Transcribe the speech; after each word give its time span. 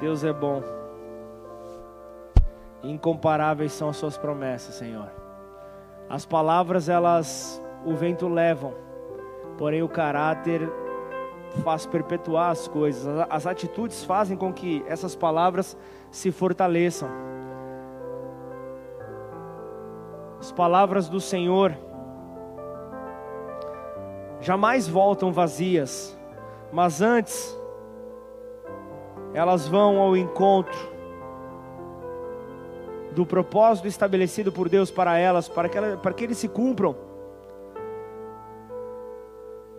Deus 0.00 0.24
é 0.24 0.32
bom. 0.32 0.62
Incomparáveis 2.82 3.72
são 3.72 3.88
as 3.88 3.96
suas 3.96 4.16
promessas, 4.16 4.74
Senhor. 4.74 5.10
As 6.08 6.24
palavras, 6.24 6.88
elas 6.88 7.62
o 7.84 7.94
vento 7.94 8.28
levam, 8.28 8.74
porém 9.58 9.82
o 9.82 9.88
caráter 9.88 10.68
faz 11.64 11.86
perpetuar 11.86 12.50
as 12.50 12.68
coisas. 12.68 13.06
As 13.30 13.46
atitudes 13.46 14.04
fazem 14.04 14.36
com 14.36 14.52
que 14.52 14.84
essas 14.86 15.16
palavras 15.16 15.76
se 16.10 16.30
fortaleçam. 16.30 17.08
As 20.38 20.52
palavras 20.52 21.08
do 21.08 21.20
Senhor 21.20 21.76
jamais 24.40 24.86
voltam 24.86 25.32
vazias, 25.32 26.16
mas 26.70 27.00
antes 27.00 27.58
elas 29.36 29.68
vão 29.68 29.98
ao 29.98 30.16
encontro 30.16 30.78
do 33.12 33.26
propósito 33.26 33.86
estabelecido 33.86 34.50
por 34.50 34.66
Deus 34.66 34.90
para 34.90 35.18
elas, 35.18 35.46
para 35.46 35.68
que, 35.68 35.76
ela, 35.76 35.98
para 35.98 36.14
que 36.14 36.24
eles 36.24 36.38
se 36.38 36.48
cumpram 36.48 36.96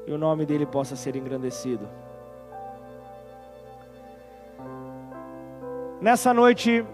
e 0.06 0.12
o 0.12 0.18
nome 0.18 0.46
dele 0.46 0.64
possa 0.68 0.96
ser 0.96 1.16
engrandecido. 1.16 1.90
Nessa 6.00 6.32
noite, 6.36 6.86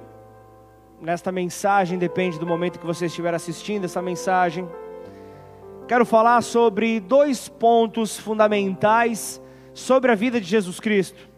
nesta 1.02 1.34
mensagem, 1.34 2.00
depende 2.00 2.40
do 2.40 2.48
momento 2.48 2.80
que 2.80 2.86
você 2.86 3.08
estiver 3.08 3.34
assistindo 3.34 3.84
essa 3.84 4.02
mensagem, 4.02 4.66
quero 5.86 6.06
falar 6.06 6.42
sobre 6.42 7.02
dois 7.02 7.50
pontos 7.50 8.18
fundamentais 8.18 9.42
sobre 9.74 10.14
a 10.14 10.16
vida 10.16 10.40
de 10.40 10.48
Jesus 10.48 10.80
Cristo. 10.80 11.33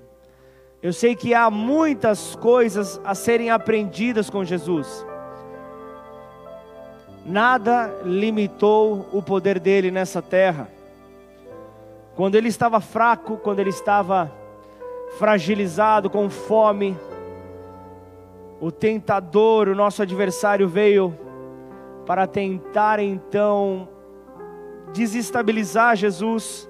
Eu 0.85 0.93
sei 0.93 1.15
que 1.15 1.33
há 1.33 1.49
muitas 1.49 2.35
coisas 2.35 3.01
a 3.03 3.15
serem 3.15 3.49
aprendidas 3.49 4.29
com 4.29 4.45
Jesus. 4.45 5.03
Nada 7.25 7.91
limitou 8.03 9.09
o 9.11 9.19
poder 9.19 9.59
dele 9.59 9.89
nessa 9.89 10.21
terra. 10.21 10.69
Quando 12.15 12.35
ele 12.35 12.49
estava 12.49 12.79
fraco, 12.79 13.37
quando 13.37 13.61
ele 13.61 13.71
estava 13.71 14.31
fragilizado, 15.17 16.07
com 16.07 16.29
fome, 16.29 16.95
o 18.61 18.71
tentador, 18.71 19.67
o 19.67 19.73
nosso 19.73 20.03
adversário, 20.03 20.67
veio 20.69 21.17
para 22.05 22.27
tentar 22.27 22.99
então 22.99 23.89
desestabilizar 24.93 25.95
Jesus 25.95 26.69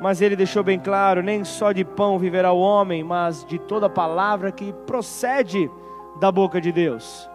mas 0.00 0.20
ele 0.20 0.36
deixou 0.36 0.62
bem 0.62 0.78
claro: 0.78 1.22
nem 1.22 1.44
só 1.44 1.72
de 1.72 1.84
pão 1.84 2.18
viverá 2.18 2.52
o 2.52 2.60
homem, 2.60 3.02
mas 3.02 3.44
de 3.44 3.58
toda 3.58 3.88
palavra 3.88 4.52
que 4.52 4.72
procede 4.86 5.70
da 6.20 6.30
boca 6.30 6.60
de 6.60 6.72
Deus. 6.72 7.28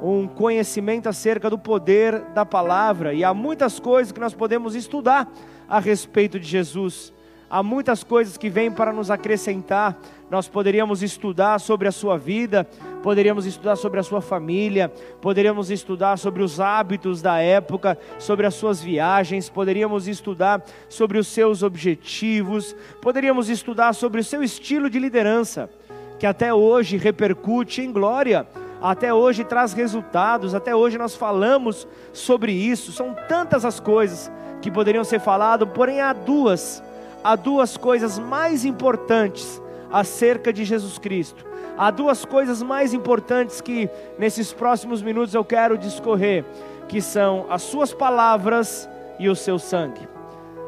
Um 0.00 0.28
conhecimento 0.28 1.08
acerca 1.08 1.50
do 1.50 1.58
poder 1.58 2.20
da 2.34 2.46
palavra, 2.46 3.12
e 3.12 3.24
há 3.24 3.34
muitas 3.34 3.80
coisas 3.80 4.12
que 4.12 4.20
nós 4.20 4.34
podemos 4.34 4.74
estudar 4.74 5.28
a 5.68 5.78
respeito 5.80 6.38
de 6.38 6.46
Jesus 6.46 7.12
há 7.50 7.62
muitas 7.62 8.04
coisas 8.04 8.36
que 8.36 8.50
vêm 8.50 8.70
para 8.70 8.92
nos 8.92 9.10
acrescentar. 9.10 9.98
Nós 10.30 10.46
poderíamos 10.46 11.02
estudar 11.02 11.58
sobre 11.58 11.88
a 11.88 11.92
sua 11.92 12.18
vida, 12.18 12.64
poderíamos 13.02 13.46
estudar 13.46 13.76
sobre 13.76 13.98
a 13.98 14.02
sua 14.02 14.20
família, 14.20 14.92
poderíamos 15.20 15.70
estudar 15.70 16.18
sobre 16.18 16.42
os 16.42 16.60
hábitos 16.60 17.22
da 17.22 17.38
época, 17.38 17.98
sobre 18.18 18.46
as 18.46 18.54
suas 18.54 18.82
viagens, 18.82 19.48
poderíamos 19.48 20.06
estudar 20.06 20.62
sobre 20.88 21.18
os 21.18 21.26
seus 21.28 21.62
objetivos, 21.62 22.76
poderíamos 23.00 23.48
estudar 23.48 23.94
sobre 23.94 24.20
o 24.20 24.24
seu 24.24 24.42
estilo 24.42 24.90
de 24.90 24.98
liderança, 24.98 25.70
que 26.18 26.26
até 26.26 26.52
hoje 26.52 26.96
repercute 26.96 27.80
em 27.80 27.92
glória. 27.92 28.46
Até 28.80 29.12
hoje 29.12 29.42
traz 29.42 29.72
resultados, 29.72 30.54
até 30.54 30.72
hoje 30.72 30.98
nós 30.98 31.16
falamos 31.16 31.88
sobre 32.12 32.52
isso. 32.52 32.92
São 32.92 33.12
tantas 33.28 33.64
as 33.64 33.80
coisas 33.80 34.30
que 34.62 34.70
poderiam 34.70 35.02
ser 35.02 35.18
faladas, 35.18 35.68
porém 35.74 36.00
há 36.00 36.12
duas 36.12 36.80
há 37.22 37.36
duas 37.36 37.76
coisas 37.76 38.18
mais 38.18 38.64
importantes 38.64 39.60
acerca 39.90 40.52
de 40.52 40.64
Jesus 40.64 40.98
Cristo. 40.98 41.44
Há 41.76 41.90
duas 41.90 42.24
coisas 42.24 42.62
mais 42.62 42.92
importantes 42.92 43.60
que 43.60 43.88
nesses 44.18 44.52
próximos 44.52 45.00
minutos 45.00 45.34
eu 45.34 45.44
quero 45.44 45.78
discorrer, 45.78 46.44
que 46.88 47.00
são 47.00 47.46
as 47.48 47.62
suas 47.62 47.92
palavras 47.92 48.88
e 49.18 49.28
o 49.28 49.36
seu 49.36 49.58
sangue. 49.58 50.08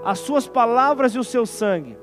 As 0.05 0.19
suas 0.21 0.47
palavras 0.47 1.15
e 1.15 1.19
o 1.19 1.25
seu 1.25 1.45
sangue. 1.45 2.00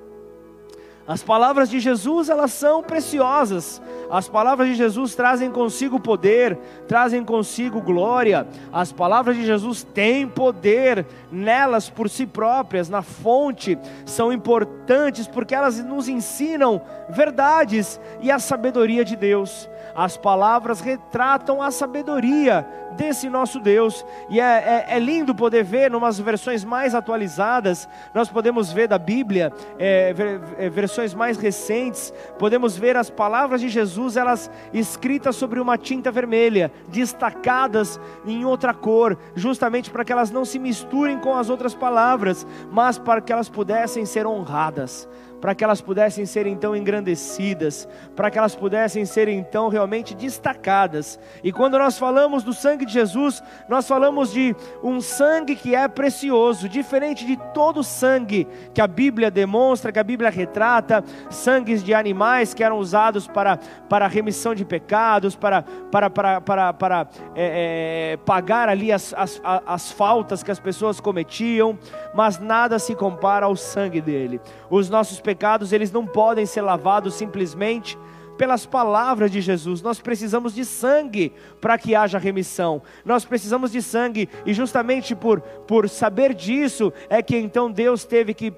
As 1.07 1.23
palavras 1.23 1.69
de 1.69 1.79
Jesus, 1.79 2.27
elas 2.27 2.51
são 2.51 2.83
preciosas. 2.83 3.81
As 4.11 4.27
palavras 4.27 4.67
de 4.67 4.75
Jesus 4.75 5.15
trazem 5.15 5.49
consigo 5.49 6.01
poder, 6.01 6.57
trazem 6.85 7.23
consigo 7.23 7.81
glória. 7.81 8.45
As 8.73 8.91
palavras 8.91 9.37
de 9.37 9.45
Jesus 9.45 9.83
têm 9.83 10.27
poder 10.27 11.05
nelas 11.31 11.89
por 11.89 12.09
si 12.09 12.25
próprias, 12.25 12.89
na 12.89 13.01
fonte, 13.01 13.77
são 14.05 14.33
importantes 14.33 15.27
porque 15.27 15.55
elas 15.55 15.81
nos 15.83 16.09
ensinam 16.09 16.81
verdades 17.09 17.99
e 18.19 18.29
a 18.29 18.37
sabedoria 18.37 19.05
de 19.05 19.15
Deus. 19.15 19.69
As 19.95 20.17
palavras 20.17 20.81
retratam 20.81 21.61
a 21.61 21.71
sabedoria 21.71 22.67
desse 22.97 23.29
nosso 23.29 23.59
Deus, 23.59 24.05
e 24.29 24.39
é, 24.39 24.85
é, 24.89 24.95
é 24.95 24.99
lindo 24.99 25.33
poder 25.33 25.63
ver, 25.63 25.89
numas 25.89 26.19
versões 26.19 26.63
mais 26.63 26.95
atualizadas, 26.95 27.87
nós 28.13 28.27
podemos 28.27 28.71
ver 28.71 28.87
da 28.87 28.97
Bíblia, 28.97 29.53
é, 29.77 30.13
é, 30.57 30.69
versões 30.97 31.13
mais 31.13 31.37
recentes, 31.37 32.11
podemos 32.39 32.75
ver 32.75 32.97
as 32.97 33.07
palavras 33.07 33.61
de 33.61 33.69
Jesus, 33.69 34.17
elas 34.17 34.49
escritas 34.73 35.35
sobre 35.35 35.59
uma 35.59 35.77
tinta 35.77 36.11
vermelha, 36.11 36.71
destacadas 36.87 37.99
em 38.25 38.43
outra 38.43 38.73
cor, 38.73 39.15
justamente 39.35 39.91
para 39.91 40.03
que 40.03 40.11
elas 40.11 40.31
não 40.31 40.43
se 40.43 40.57
misturem 40.57 41.19
com 41.19 41.35
as 41.35 41.51
outras 41.51 41.75
palavras, 41.75 42.47
mas 42.71 42.97
para 42.97 43.21
que 43.21 43.31
elas 43.31 43.47
pudessem 43.47 44.05
ser 44.05 44.25
honradas 44.25 45.07
para 45.39 45.53
que 45.53 45.63
elas 45.63 45.81
pudessem 45.81 46.25
ser 46.25 46.47
então 46.47 46.75
engrandecidas, 46.75 47.87
para 48.15 48.31
que 48.31 48.37
elas 48.37 48.55
pudessem 48.55 49.05
ser 49.05 49.27
então 49.27 49.67
realmente 49.69 50.15
destacadas. 50.15 51.19
E 51.43 51.51
quando 51.51 51.77
nós 51.77 51.97
falamos 51.97 52.43
do 52.43 52.53
sangue 52.53 52.85
de 52.85 52.93
Jesus, 52.93 53.43
nós 53.69 53.87
falamos 53.87 54.31
de 54.31 54.55
um 54.83 54.99
sangue 54.99 55.55
que 55.55 55.75
é 55.75 55.87
precioso, 55.87 56.67
diferente 56.67 57.25
de 57.25 57.37
todo 57.53 57.83
sangue 57.83 58.47
que 58.73 58.81
a 58.81 58.87
Bíblia 58.87 59.29
demonstra, 59.29 59.91
que 59.91 59.99
a 59.99 60.03
Bíblia 60.03 60.29
retrata, 60.29 61.03
sangues 61.29 61.83
de 61.83 61.93
animais 61.93 62.53
que 62.53 62.63
eram 62.63 62.77
usados 62.77 63.27
para, 63.27 63.57
para 63.89 64.07
remissão 64.07 64.55
de 64.55 64.65
pecados, 64.65 65.35
para, 65.35 65.63
para, 65.91 66.09
para, 66.09 66.41
para, 66.41 66.73
para 66.73 67.07
é, 67.35 68.13
é, 68.13 68.17
pagar 68.17 68.69
ali 68.69 68.91
as, 68.91 69.13
as, 69.13 69.41
as 69.43 69.91
faltas 69.91 70.43
que 70.43 70.51
as 70.51 70.59
pessoas 70.59 70.99
cometiam, 70.99 71.77
mas 72.17 72.39
nada 72.39 72.79
se 72.79 72.95
compara 72.95 73.45
ao 73.45 73.55
sangue 73.55 74.01
dele. 74.01 74.41
Os 74.71 74.89
nossos 74.89 75.21
pecados, 75.21 75.71
eles 75.71 75.91
não 75.91 76.03
podem 76.03 76.47
ser 76.47 76.61
lavados 76.61 77.13
simplesmente 77.13 77.95
pelas 78.39 78.65
palavras 78.65 79.29
de 79.29 79.39
Jesus. 79.39 79.83
Nós 79.83 79.99
precisamos 79.99 80.55
de 80.55 80.65
sangue 80.65 81.31
para 81.61 81.77
que 81.77 81.93
haja 81.93 82.17
remissão. 82.17 82.81
Nós 83.05 83.23
precisamos 83.23 83.71
de 83.71 83.83
sangue 83.83 84.27
e 84.47 84.51
justamente 84.51 85.15
por 85.15 85.41
por 85.41 85.87
saber 85.87 86.33
disso 86.33 86.91
é 87.07 87.21
que 87.21 87.37
então 87.37 87.69
Deus 87.69 88.03
teve 88.03 88.33
que 88.33 88.51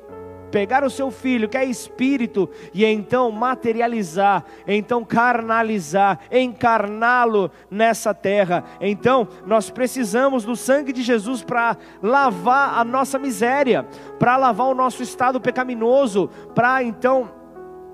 pegar 0.49 0.83
o 0.83 0.89
seu 0.89 1.11
filho, 1.11 1.47
que 1.47 1.57
é 1.57 1.65
espírito, 1.65 2.49
e 2.73 2.85
então 2.85 3.31
materializar, 3.31 4.43
então 4.67 5.03
carnalizar, 5.03 6.19
encarná-lo 6.31 7.51
nessa 7.69 8.13
terra. 8.13 8.63
Então, 8.81 9.27
nós 9.45 9.69
precisamos 9.69 10.43
do 10.43 10.55
sangue 10.55 10.91
de 10.91 11.01
Jesus 11.01 11.43
para 11.43 11.77
lavar 12.01 12.79
a 12.79 12.83
nossa 12.83 13.17
miséria, 13.17 13.85
para 14.17 14.38
lavar 14.38 14.67
o 14.67 14.75
nosso 14.75 15.01
estado 15.03 15.39
pecaminoso, 15.39 16.29
para 16.53 16.83
então 16.83 17.38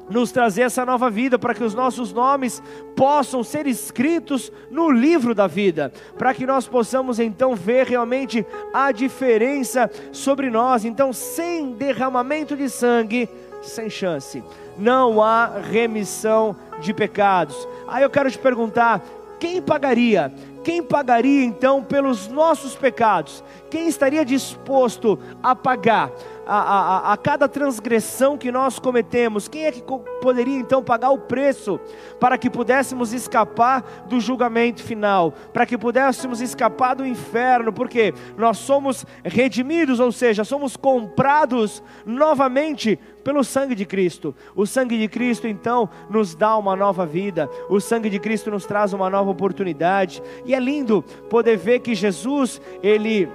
nos 0.10 0.32
trazer 0.32 0.64
essa 0.64 0.86
nova 0.86 1.10
vida, 1.10 1.38
para 1.38 1.54
que 1.54 1.64
os 1.64 1.74
nossos 1.74 2.14
nomes 2.14 2.62
possam 2.96 3.44
ser 3.44 3.68
escritos 3.68 4.52
no 4.70 4.90
livro 4.90 5.34
da 5.34 5.48
vida, 5.48 5.92
para 6.18 6.34
que 6.34 6.46
nós 6.46 6.68
possamos 6.68 7.20
então 7.20 7.56
ver 7.56 7.88
realmente 7.88 8.46
a 8.74 8.92
diferença 8.92 9.90
sobre 10.12 10.50
nós. 10.50 10.86
Então, 10.86 11.12
sem 11.12 11.74
derramamento 11.74 12.56
de 12.56 12.70
sangue, 12.70 13.30
sem 13.62 13.90
chance, 13.90 14.44
não 14.78 15.22
há 15.22 15.60
remissão 15.60 16.56
de 16.80 16.94
pecados. 16.94 17.68
Aí 17.88 18.04
eu 18.04 18.10
quero 18.10 18.30
te 18.30 18.38
perguntar: 18.38 19.02
quem 19.40 19.62
pagaria? 19.62 20.32
Quem 20.64 20.82
pagaria 20.82 21.46
então 21.46 21.84
pelos 21.84 22.28
nossos 22.28 22.76
pecados? 22.76 23.44
Quem 23.70 23.88
estaria 23.88 24.26
disposto 24.26 25.20
a 25.44 25.56
pagar? 25.56 26.12
A, 26.46 26.58
a, 26.58 27.14
a 27.14 27.18
cada 27.18 27.48
transgressão 27.48 28.38
que 28.38 28.52
nós 28.52 28.80
cometemos, 28.80 29.48
quem 29.48 29.66
é 29.66 29.72
que 29.72 29.84
poderia 30.22 30.58
então 30.58 30.84
pagar 30.84 31.10
o 31.10 31.18
preço 31.18 31.80
para 32.20 32.38
que 32.38 32.50
pudéssemos 32.50 33.14
escapar 33.14 34.06
do 34.08 34.20
julgamento 34.20 34.84
final, 34.84 35.34
para 35.54 35.66
que 35.66 35.78
pudéssemos 35.78 36.42
escapar 36.42 36.96
do 36.96 37.06
inferno, 37.06 37.74
porque 37.74 38.14
nós 38.38 38.58
somos 38.58 39.06
redimidos, 39.24 40.00
ou 40.00 40.12
seja, 40.12 40.44
somos 40.44 40.76
comprados 40.78 41.84
novamente 42.06 43.00
pelo 43.24 43.44
sangue 43.44 43.74
de 43.74 43.86
Cristo. 43.86 44.36
O 44.56 44.68
sangue 44.68 44.98
de 45.00 45.08
Cristo 45.08 45.48
então 45.48 45.90
nos 46.10 46.36
dá 46.36 46.56
uma 46.58 46.76
nova 46.76 47.06
vida, 47.06 47.50
o 47.70 47.80
sangue 47.80 48.10
de 48.10 48.20
Cristo 48.20 48.52
nos 48.52 48.66
traz 48.66 48.94
uma 48.94 49.10
nova 49.10 49.32
oportunidade, 49.32 50.22
e 50.46 50.54
é 50.54 50.60
lindo 50.60 51.04
poder 51.30 51.58
ver 51.58 51.80
que 51.80 51.96
Jesus, 51.96 52.62
ele 52.84 53.28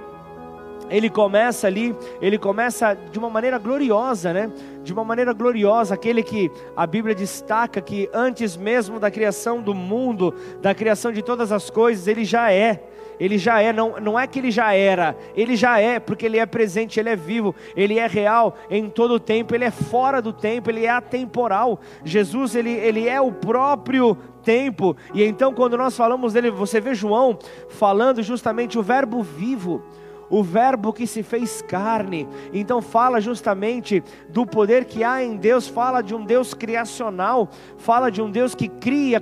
ele 0.91 1.09
começa 1.09 1.67
ali, 1.67 1.95
ele 2.21 2.37
começa 2.37 2.93
de 2.93 3.17
uma 3.17 3.29
maneira 3.29 3.57
gloriosa, 3.57 4.33
né? 4.33 4.51
De 4.83 4.91
uma 4.91 5.05
maneira 5.05 5.31
gloriosa, 5.31 5.95
aquele 5.95 6.21
que 6.21 6.51
a 6.75 6.85
Bíblia 6.85 7.15
destaca 7.15 7.79
que 7.79 8.09
antes 8.13 8.57
mesmo 8.57 8.99
da 8.99 9.09
criação 9.09 9.61
do 9.61 9.73
mundo, 9.73 10.35
da 10.61 10.75
criação 10.75 11.11
de 11.11 11.21
todas 11.21 11.51
as 11.51 11.69
coisas, 11.69 12.07
ele 12.07 12.25
já 12.25 12.51
é. 12.51 12.83
Ele 13.19 13.37
já 13.37 13.61
é, 13.61 13.71
não, 13.71 13.99
não 13.99 14.19
é 14.19 14.25
que 14.25 14.39
ele 14.39 14.49
já 14.49 14.73
era, 14.73 15.15
ele 15.35 15.55
já 15.55 15.79
é, 15.79 15.99
porque 15.99 16.25
ele 16.25 16.39
é 16.39 16.45
presente, 16.47 16.99
ele 16.99 17.09
é 17.09 17.15
vivo, 17.15 17.53
ele 17.75 17.99
é 17.99 18.07
real 18.07 18.55
em 18.67 18.89
todo 18.89 19.13
o 19.13 19.19
tempo, 19.19 19.53
ele 19.53 19.63
é 19.63 19.69
fora 19.69 20.19
do 20.19 20.33
tempo, 20.33 20.71
ele 20.71 20.85
é 20.85 20.89
atemporal. 20.89 21.79
Jesus, 22.03 22.55
ele, 22.55 22.71
ele 22.71 23.07
é 23.07 23.21
o 23.21 23.31
próprio 23.31 24.17
tempo, 24.43 24.97
e 25.13 25.23
então 25.23 25.53
quando 25.53 25.77
nós 25.77 25.95
falamos 25.95 26.33
dele, 26.33 26.49
você 26.49 26.81
vê 26.81 26.95
João 26.95 27.37
falando 27.69 28.23
justamente 28.23 28.79
o 28.79 28.81
Verbo 28.81 29.21
vivo 29.21 29.83
o 30.31 30.41
Verbo 30.41 30.93
que 30.93 31.05
se 31.05 31.21
fez 31.21 31.61
carne. 31.61 32.27
Então 32.53 32.81
fala 32.81 33.19
justamente 33.19 34.01
do 34.29 34.45
poder 34.45 34.85
que 34.85 35.03
há 35.03 35.21
em 35.21 35.35
Deus, 35.35 35.67
fala 35.67 36.01
de 36.01 36.15
um 36.15 36.23
Deus 36.23 36.53
criacional, 36.53 37.49
fala 37.77 38.09
de 38.09 38.21
um 38.21 38.31
Deus 38.31 38.55
que 38.55 38.69
cria 38.69 39.21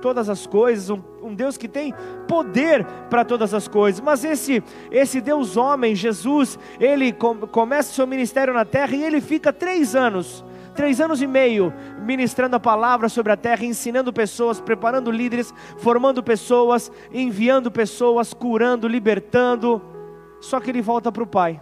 todas 0.00 0.30
as 0.30 0.46
coisas, 0.46 0.88
um, 0.90 1.00
um 1.22 1.34
Deus 1.34 1.58
que 1.58 1.68
tem 1.68 1.94
poder 2.26 2.84
para 3.10 3.24
todas 3.24 3.52
as 3.52 3.68
coisas. 3.68 4.00
Mas 4.00 4.24
esse 4.24 4.64
esse 4.90 5.20
Deus 5.20 5.56
homem, 5.58 5.94
Jesus, 5.94 6.58
ele 6.80 7.12
com, 7.12 7.36
começa 7.46 7.92
seu 7.92 8.06
ministério 8.06 8.54
na 8.54 8.64
terra 8.64 8.96
e 8.96 9.04
ele 9.04 9.20
fica 9.20 9.52
três 9.52 9.94
anos 9.94 10.42
três 10.74 11.00
anos 11.00 11.22
e 11.22 11.26
meio 11.26 11.72
ministrando 12.02 12.54
a 12.54 12.60
palavra 12.60 13.08
sobre 13.08 13.32
a 13.32 13.36
terra, 13.36 13.64
ensinando 13.64 14.12
pessoas, 14.12 14.60
preparando 14.60 15.10
líderes, 15.10 15.52
formando 15.78 16.22
pessoas, 16.22 16.92
enviando 17.10 17.70
pessoas, 17.70 18.34
curando, 18.34 18.86
libertando. 18.86 19.95
Só 20.40 20.60
que 20.60 20.70
ele 20.70 20.82
volta 20.82 21.10
para 21.10 21.22
o 21.22 21.26
Pai. 21.26 21.60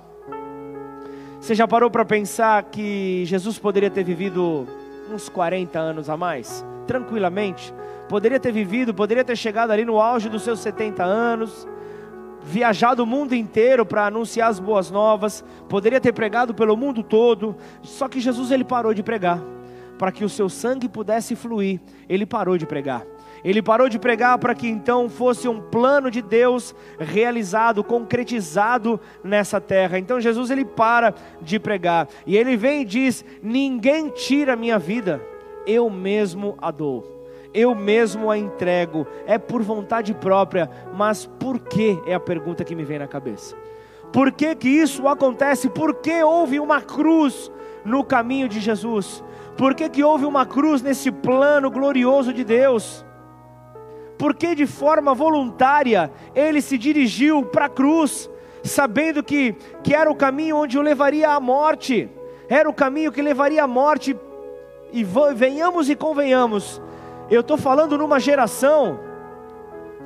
Você 1.41 1.55
já 1.55 1.69
parou 1.69 1.91
para 1.91 2.05
pensar 2.05 2.63
que 2.65 3.25
Jesus 3.27 3.59
poderia 3.59 3.91
ter 3.91 4.03
vivido 4.03 4.67
uns 5.13 5.29
40 5.29 5.79
anos 5.79 6.09
a 6.09 6.17
mais? 6.17 6.65
Tranquilamente. 6.87 7.75
Poderia 8.09 8.41
ter 8.41 8.53
vivido, 8.53 8.95
poderia 8.95 9.25
ter 9.25 9.37
chegado 9.37 9.71
ali 9.71 9.85
no 9.85 10.01
auge 10.01 10.29
dos 10.29 10.43
seus 10.43 10.61
70 10.61 11.03
anos, 11.03 11.67
viajado 12.43 13.03
o 13.03 13.07
mundo 13.07 13.35
inteiro 13.35 13.87
para 13.87 14.07
anunciar 14.07 14.51
as 14.51 14.61
boas 14.61 14.91
novas, 14.91 15.45
poderia 15.69 16.01
ter 16.01 16.13
pregado 16.13 16.55
pelo 16.55 16.77
mundo 16.77 17.03
todo, 17.03 17.57
só 17.83 18.07
que 18.07 18.21
Jesus 18.21 18.51
ele 18.51 18.65
parou 18.65 18.93
de 18.93 19.03
pregar, 19.03 19.43
para 19.99 20.13
que 20.13 20.25
o 20.25 20.29
seu 20.29 20.49
sangue 20.49 20.89
pudesse 20.89 21.35
fluir, 21.35 21.81
ele 22.09 22.27
parou 22.27 22.59
de 22.59 22.67
pregar. 22.67 23.03
Ele 23.45 23.61
parou 23.61 23.91
de 23.91 23.99
pregar 23.99 24.39
para 24.39 24.55
que 24.55 24.67
então 24.67 25.09
fosse 25.11 25.47
um 25.47 25.61
plano 25.61 26.11
de 26.11 26.23
Deus 26.23 26.75
realizado, 26.99 27.85
concretizado 27.85 28.99
nessa 29.23 29.61
terra. 29.61 29.99
Então 29.99 30.19
Jesus 30.19 30.51
ele 30.51 30.65
para 30.65 31.15
de 31.43 31.61
pregar 31.61 32.09
e 32.27 32.37
ele 32.37 32.57
vem 32.57 32.81
e 32.81 32.87
diz: 32.87 33.23
Ninguém 33.43 34.09
tira 34.09 34.55
a 34.55 34.57
minha 34.57 34.79
vida, 34.79 35.21
eu 35.67 35.91
mesmo 35.91 36.57
a 36.61 36.71
dou. 36.71 37.13
Eu 37.53 37.73
mesmo 37.73 38.33
a 38.33 38.37
entrego, 38.37 39.07
é 39.27 39.39
por 39.39 39.63
vontade 39.63 40.13
própria, 40.13 40.69
mas 40.93 41.25
por 41.25 41.61
que 41.61 42.01
é 42.05 42.13
a 42.13 42.19
pergunta 42.19 42.65
que 42.65 42.75
me 42.75 42.83
vem 42.83 42.99
na 42.99 43.07
cabeça? 43.07 43.55
Por 44.13 44.33
que, 44.33 44.57
que 44.57 44.69
isso 44.69 45.07
acontece? 45.07 45.69
Por 45.69 45.95
que 45.95 46.21
houve 46.25 46.59
uma 46.59 46.81
cruz 46.81 47.53
no 47.85 48.03
caminho 48.03 48.49
de 48.49 48.59
Jesus? 48.59 49.23
Por 49.57 49.73
que, 49.73 49.89
que 49.89 50.03
houve 50.03 50.25
uma 50.25 50.45
cruz 50.45 50.83
nesse 50.83 51.13
plano 51.13 51.71
glorioso 51.71 52.33
de 52.33 52.43
Deus? 52.43 53.05
Porque 54.25 54.55
de 54.55 54.67
forma 54.67 55.13
voluntária 55.13 56.11
ele 56.35 56.63
se 56.63 56.79
dirigiu 56.79 57.43
para 57.45 57.67
a 57.67 57.69
cruz, 57.69 58.31
sabendo 58.63 59.23
que, 59.23 59.55
que 59.83 59.95
era 59.95 60.11
o 60.11 60.15
caminho 60.15 60.57
onde 60.57 60.79
o 60.79 60.81
levaria 60.81 61.29
à 61.29 61.39
morte, 61.39 62.09
era 62.49 62.67
o 62.67 62.73
caminho 62.73 63.13
que 63.13 63.21
levaria 63.21 63.63
à 63.63 63.67
morte, 63.67 64.19
e 64.91 65.05
venhamos 65.35 65.91
e 65.91 65.95
convenhamos, 65.95 66.81
eu 67.31 67.43
estou 67.43 67.59
falando 67.59 67.99
numa 67.99 68.19
geração 68.19 68.99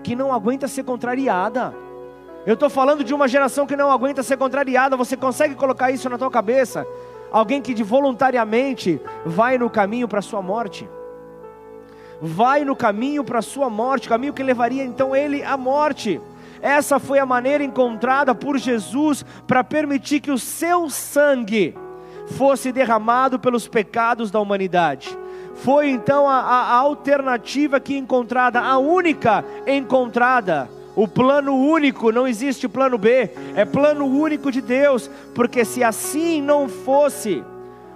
que 0.03 0.17
não 0.17 0.33
aguenta 0.33 0.67
ser 0.67 0.83
contrariada. 0.83 1.73
Eu 2.45 2.55
estou 2.55 2.69
falando 2.69 3.05
de 3.05 3.15
uma 3.15 3.29
geração 3.29 3.69
que 3.69 3.77
não 3.77 3.89
aguenta 3.89 4.25
ser 4.25 4.37
contrariada. 4.37 4.97
Você 4.97 5.17
consegue 5.17 5.55
colocar 5.55 5.93
isso 5.93 6.09
na 6.09 6.19
tua 6.19 6.31
cabeça? 6.31 6.85
Alguém 7.31 7.63
que 7.63 7.73
de 7.73 7.85
voluntariamente 7.85 9.01
vai 9.25 9.57
no 9.59 9.71
caminho 9.71 10.09
para 10.09 10.19
a 10.19 10.23
sua 10.23 10.43
morte 10.43 10.89
vai 12.21 12.65
no 12.65 12.75
caminho 12.75 13.23
para 13.23 13.39
a 13.39 13.43
sua 13.43 13.71
morte, 13.71 14.09
caminho 14.09 14.33
que 14.33 14.43
levaria 14.43 14.85
então 14.85 15.15
ele 15.15 15.43
à 15.43 15.57
morte. 15.57 16.21
Essa 16.61 16.99
foi 16.99 17.19
a 17.19 17.27
maneira 17.27 17.63
encontrada 17.63 18.35
por 18.35 18.59
Jesus 18.59 19.25
para 19.47 19.63
permitir 19.63 20.21
que 20.21 20.31
o 20.31 20.39
seu 20.39 20.91
sangue 20.91 21.75
fosse 22.37 22.73
derramado 22.73 23.39
pelos 23.39 23.69
pecados 23.69 24.31
da 24.31 24.41
humanidade. 24.41 25.17
Foi 25.55 25.91
então 25.91 26.29
a, 26.29 26.41
a, 26.41 26.63
a 26.73 26.75
alternativa 26.77 27.81
que 27.81 27.97
encontrada, 27.97 28.61
a 28.61 28.79
única 28.79 29.45
encontrada. 29.67 30.69
O 30.95 31.07
plano 31.07 31.55
único, 31.55 32.11
não 32.11 32.27
existe 32.27 32.67
plano 32.67 32.99
B, 32.99 33.31
é 33.55 33.65
plano 33.65 34.05
único 34.05 34.51
de 34.51 34.61
Deus, 34.61 35.09
porque 35.33 35.65
se 35.65 35.85
assim 35.85 36.43
não 36.43 36.69
fosse, 36.69 37.45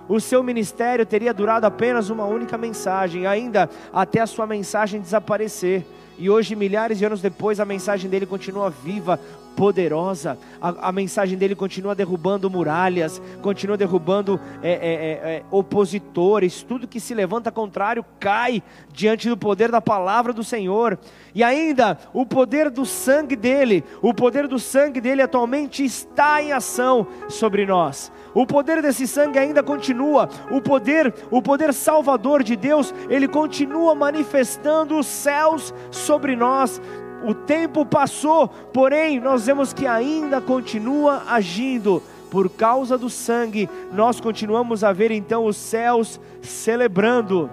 o 0.09 0.21
seu 0.21 0.43
ministério 0.43 1.07
teria 1.07 1.33
durado 1.33 1.67
apenas 1.67 2.11
uma 2.11 2.25
única 2.25 2.59
mensagem, 2.59 3.27
ainda 3.27 3.69
até 3.93 4.21
a 4.21 4.27
sua 4.27 4.47
mensagem 4.47 5.01
desaparecer. 5.01 5.85
E 6.19 6.29
hoje, 6.29 6.55
milhares 6.55 6.99
de 6.99 7.05
anos 7.05 7.23
depois, 7.23 7.59
a 7.59 7.65
mensagem 7.65 8.11
dele 8.11 8.27
continua 8.27 8.71
viva, 8.71 9.19
poderosa. 9.57 10.39
A, 10.61 10.89
a, 10.89 10.93
mensagem 10.93 11.37
dele 11.37 11.55
continua 11.55 11.95
derrubando 11.95 12.51
muralhas, 12.51 13.21
continua 13.41 13.77
derrubando 13.77 14.41
é, 14.63 14.71
é, 14.71 14.75
é, 14.75 15.37
é, 15.37 15.43
opositores. 15.51 16.63
Tudo 16.63 16.89
que 16.89 17.01
se 17.01 17.15
levanta 17.15 17.51
contrário 17.51 18.05
cai 18.19 18.63
diante 18.93 19.29
do 19.29 19.37
poder 19.37 19.71
da 19.71 19.81
palavra 19.81 20.33
do 20.33 20.45
Senhor. 20.45 20.99
E 21.35 21.43
ainda 21.43 21.99
o 22.13 22.27
poder 22.27 22.71
do 22.71 22.85
sangue 22.85 23.37
dele, 23.37 23.85
o 24.01 24.13
poder 24.13 24.47
do 24.47 24.59
sangue 24.59 25.01
dele 25.01 25.23
atualmente 25.23 25.85
está 25.85 26.43
em 26.43 26.53
ação 26.53 27.07
sobre 27.29 27.67
nós. 27.67 28.11
O 28.35 28.47
poder 28.47 28.81
desse 28.81 29.07
sangue 29.07 29.39
ainda 29.39 29.63
continua. 29.63 30.29
O 30.51 30.61
poder, 30.61 31.15
o 31.31 31.43
poder 31.43 31.73
salvador 31.75 32.43
de 32.43 32.57
Deus, 32.57 32.95
ele 33.09 33.29
continua 33.29 33.95
manifestando 33.95 34.99
os 34.99 35.07
céus 35.07 35.75
sobre 35.91 36.35
nós 36.35 36.81
o 37.25 37.35
tempo 37.35 37.85
passou, 37.87 38.49
porém 38.49 39.21
nós 39.21 39.47
vemos 39.47 39.73
que 39.73 39.87
ainda 39.87 40.41
continua 40.41 41.25
agindo. 41.29 42.03
Por 42.31 42.49
causa 42.49 42.97
do 42.97 43.11
sangue, 43.11 43.69
nós 43.93 44.19
continuamos 44.19 44.83
a 44.83 44.91
ver 44.91 45.11
então 45.11 45.45
os 45.45 45.57
céus 45.57 46.19
celebrando 46.41 47.51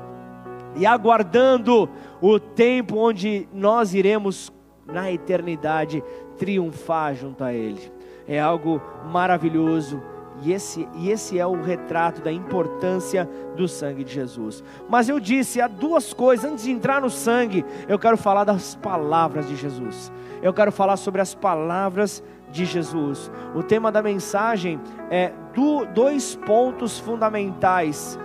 e 0.78 0.86
aguardando 0.86 1.90
o 2.22 2.40
tempo 2.40 2.98
onde 2.98 3.46
nós 3.54 3.94
iremos 3.94 4.54
na 4.88 5.12
eternidade 5.12 6.02
triunfar 6.38 7.14
junto 7.14 7.44
a 7.44 7.54
Ele. 7.54 7.92
É 8.26 8.40
algo 8.40 8.82
maravilhoso 9.12 10.02
e 10.42 10.54
esse, 10.54 10.88
e 10.96 11.10
esse 11.10 11.38
é 11.38 11.46
o 11.46 11.62
retrato 11.62 12.22
da 12.22 12.32
importância 12.32 13.30
do 13.56 13.68
sangue 13.68 14.04
de 14.04 14.14
Jesus. 14.14 14.64
Mas 14.88 15.10
eu 15.10 15.20
disse, 15.20 15.60
há 15.60 15.68
duas 15.68 16.14
coisas, 16.14 16.50
antes 16.50 16.64
de 16.64 16.72
entrar 16.72 17.02
no 17.02 17.10
sangue, 17.10 17.66
eu 17.88 18.00
quero 18.00 18.18
falar 18.18 18.44
das 18.44 18.76
palavras 18.76 19.48
de 19.48 19.56
Jesus. 19.56 20.12
Eu 20.42 20.54
quero 20.54 20.72
falar 20.72 20.98
sobre 20.98 21.20
as 21.20 21.36
palavras 21.36 22.24
de 22.52 22.66
Jesus. 22.66 23.30
O 23.54 23.62
tema 23.62 23.92
da 23.92 24.02
mensagem 24.02 24.80
é 25.12 25.34
do, 25.54 25.86
dois 25.86 26.36
pontos 26.36 26.98
fundamentais 26.98 28.18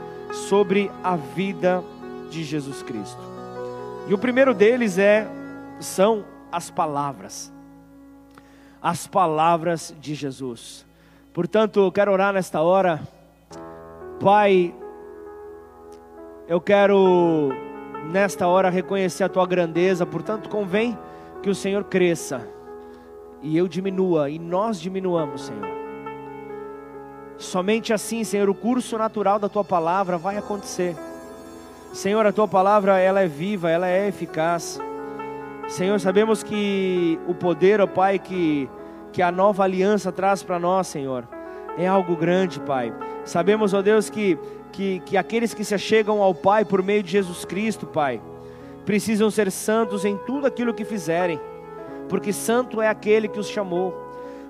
sobre 0.49 0.91
a 1.03 1.17
vida 1.17 1.83
de 2.31 2.45
Jesus 2.45 2.83
Cristo. 2.83 3.21
E 4.09 4.15
o 4.15 4.19
primeiro 4.19 4.55
deles 4.55 4.99
é 4.99 5.27
são 5.81 6.25
as 6.51 6.71
palavras. 6.71 7.53
As 8.81 9.07
palavras 9.07 9.95
de 9.99 10.15
Jesus. 10.15 10.87
Portanto, 11.35 11.81
eu 11.81 11.91
quero 11.91 12.13
orar 12.13 12.33
nesta 12.33 12.63
hora. 12.63 13.03
Pai, 14.21 14.73
eu 16.47 16.61
quero 16.61 17.51
nesta 18.13 18.47
hora 18.47 18.71
reconhecer 18.71 19.25
a 19.25 19.29
tua 19.29 19.45
grandeza, 19.45 20.07
portanto, 20.07 20.49
convém 20.49 20.97
que 21.43 21.51
o 21.51 21.55
Senhor 21.55 21.83
cresça 21.85 22.49
e 23.43 23.59
eu 23.59 23.67
diminua 23.67 24.31
e 24.31 24.39
nós 24.39 24.81
diminuamos, 24.81 25.47
Senhor. 25.47 25.75
Somente 27.37 27.93
assim, 27.93 28.23
Senhor, 28.23 28.49
o 28.49 28.55
curso 28.55 28.97
natural 28.97 29.41
da 29.41 29.49
tua 29.49 29.65
palavra 29.65 30.17
vai 30.17 30.37
acontecer. 30.37 30.95
Senhor, 31.93 32.25
a 32.25 32.33
tua 32.33 32.47
palavra 32.47 33.01
ela 33.01 33.21
é 33.21 33.27
viva, 33.27 33.69
ela 33.69 33.89
é 33.89 34.07
eficaz. 34.07 34.81
Senhor, 35.67 35.99
sabemos 35.99 36.45
que 36.45 37.19
o 37.27 37.35
poder, 37.35 37.81
ó 37.81 37.89
Pai, 37.89 38.21
que, 38.21 38.69
que 39.15 39.23
a 39.23 39.31
nova 39.31 39.63
aliança 39.63 40.11
traz 40.11 40.43
para 40.43 40.59
nós, 40.59 40.89
Senhor, 40.89 41.25
é 41.79 41.87
algo 41.87 42.17
grande, 42.17 42.59
Pai. 42.59 42.93
Sabemos, 43.25 43.73
ó 43.73 43.81
Deus, 43.81 44.11
que, 44.11 44.37
que, 44.73 44.99
que 45.07 45.17
aqueles 45.17 45.55
que 45.55 45.65
se 45.65 45.73
achegam 45.73 46.21
ao 46.21 46.35
Pai 46.35 46.65
por 46.65 46.83
meio 46.83 47.01
de 47.01 47.13
Jesus 47.13 47.45
Cristo, 47.45 47.87
Pai, 47.87 48.21
precisam 48.85 49.31
ser 49.31 49.53
santos 49.53 50.05
em 50.05 50.19
tudo 50.27 50.49
aquilo 50.49 50.75
que 50.75 50.85
fizerem, 50.85 51.41
porque 52.09 52.33
santo 52.33 52.83
é 52.83 52.89
aquele 52.89 53.29
que 53.29 53.39
os 53.39 53.49
chamou. 53.49 53.95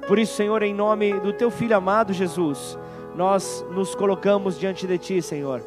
Por 0.08 0.18
isso, 0.18 0.34
Senhor, 0.34 0.62
em 0.62 0.72
nome 0.72 1.12
do 1.20 1.34
teu 1.34 1.50
filho 1.50 1.76
amado 1.76 2.14
Jesus, 2.14 2.78
nós 3.14 3.62
nos 3.70 3.94
colocamos 3.94 4.58
diante 4.58 4.86
de 4.86 4.96
ti, 4.96 5.20
Senhor, 5.20 5.62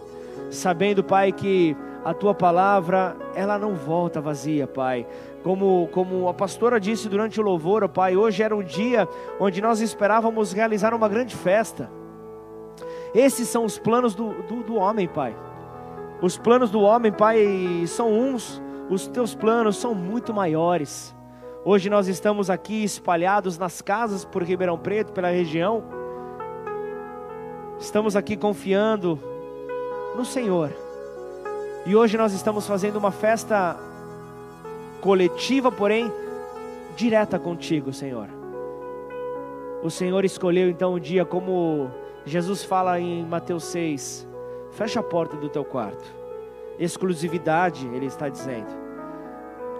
sabendo, 0.50 1.04
Pai, 1.04 1.32
que 1.32 1.78
a 2.04 2.16
tua 2.16 2.34
palavra, 2.34 3.16
ela 3.36 3.60
não 3.60 3.76
volta 3.76 4.20
vazia, 4.20 4.66
Pai. 4.66 5.06
Como, 5.48 5.88
como 5.94 6.28
a 6.28 6.34
pastora 6.34 6.78
disse 6.78 7.08
durante 7.08 7.40
o 7.40 7.44
louvor, 7.44 7.88
Pai, 7.88 8.18
hoje 8.18 8.44
era 8.44 8.54
um 8.54 8.62
dia 8.62 9.08
onde 9.40 9.62
nós 9.62 9.80
esperávamos 9.80 10.52
realizar 10.52 10.94
uma 10.94 11.08
grande 11.08 11.38
festa. 11.38 11.90
Esses 13.16 13.48
são 13.48 13.64
os 13.64 13.80
planos 13.80 14.14
do, 14.14 14.34
do, 14.44 14.62
do 14.62 14.76
homem, 14.76 15.08
Pai. 15.08 15.34
Os 16.22 16.38
planos 16.38 16.70
do 16.70 16.82
homem, 16.82 17.14
Pai, 17.14 17.86
são 17.88 18.12
uns, 18.12 18.62
os 18.90 19.08
teus 19.08 19.34
planos 19.34 19.78
são 19.78 19.96
muito 19.96 20.34
maiores. 20.34 21.16
Hoje 21.64 21.90
nós 21.90 22.10
estamos 22.10 22.50
aqui 22.50 22.84
espalhados 22.84 23.58
nas 23.58 23.82
casas 23.82 24.26
por 24.26 24.44
Ribeirão 24.44 24.78
Preto, 24.78 25.14
pela 25.14 25.30
região. 25.30 25.82
Estamos 27.80 28.18
aqui 28.18 28.36
confiando 28.36 29.18
no 30.14 30.26
Senhor. 30.26 30.74
E 31.86 31.96
hoje 31.96 32.18
nós 32.18 32.34
estamos 32.34 32.68
fazendo 32.68 32.98
uma 32.98 33.12
festa 33.12 33.87
coletiva, 35.08 35.72
porém 35.72 36.12
direta 36.98 37.40
contigo, 37.40 37.94
Senhor. 37.94 38.28
O 39.82 39.90
Senhor 39.90 40.26
escolheu 40.26 40.70
então 40.70 40.96
o 40.96 41.00
dia 41.00 41.24
como 41.24 41.90
Jesus 42.26 42.66
fala 42.66 43.00
em 43.00 43.26
Mateus 43.26 43.64
6: 43.64 44.28
fecha 44.72 45.00
a 45.00 45.04
porta 45.04 45.38
do 45.38 45.48
teu 45.48 45.64
quarto. 45.64 46.04
Exclusividade, 46.78 47.88
ele 47.94 48.08
está 48.08 48.28
dizendo. 48.28 48.68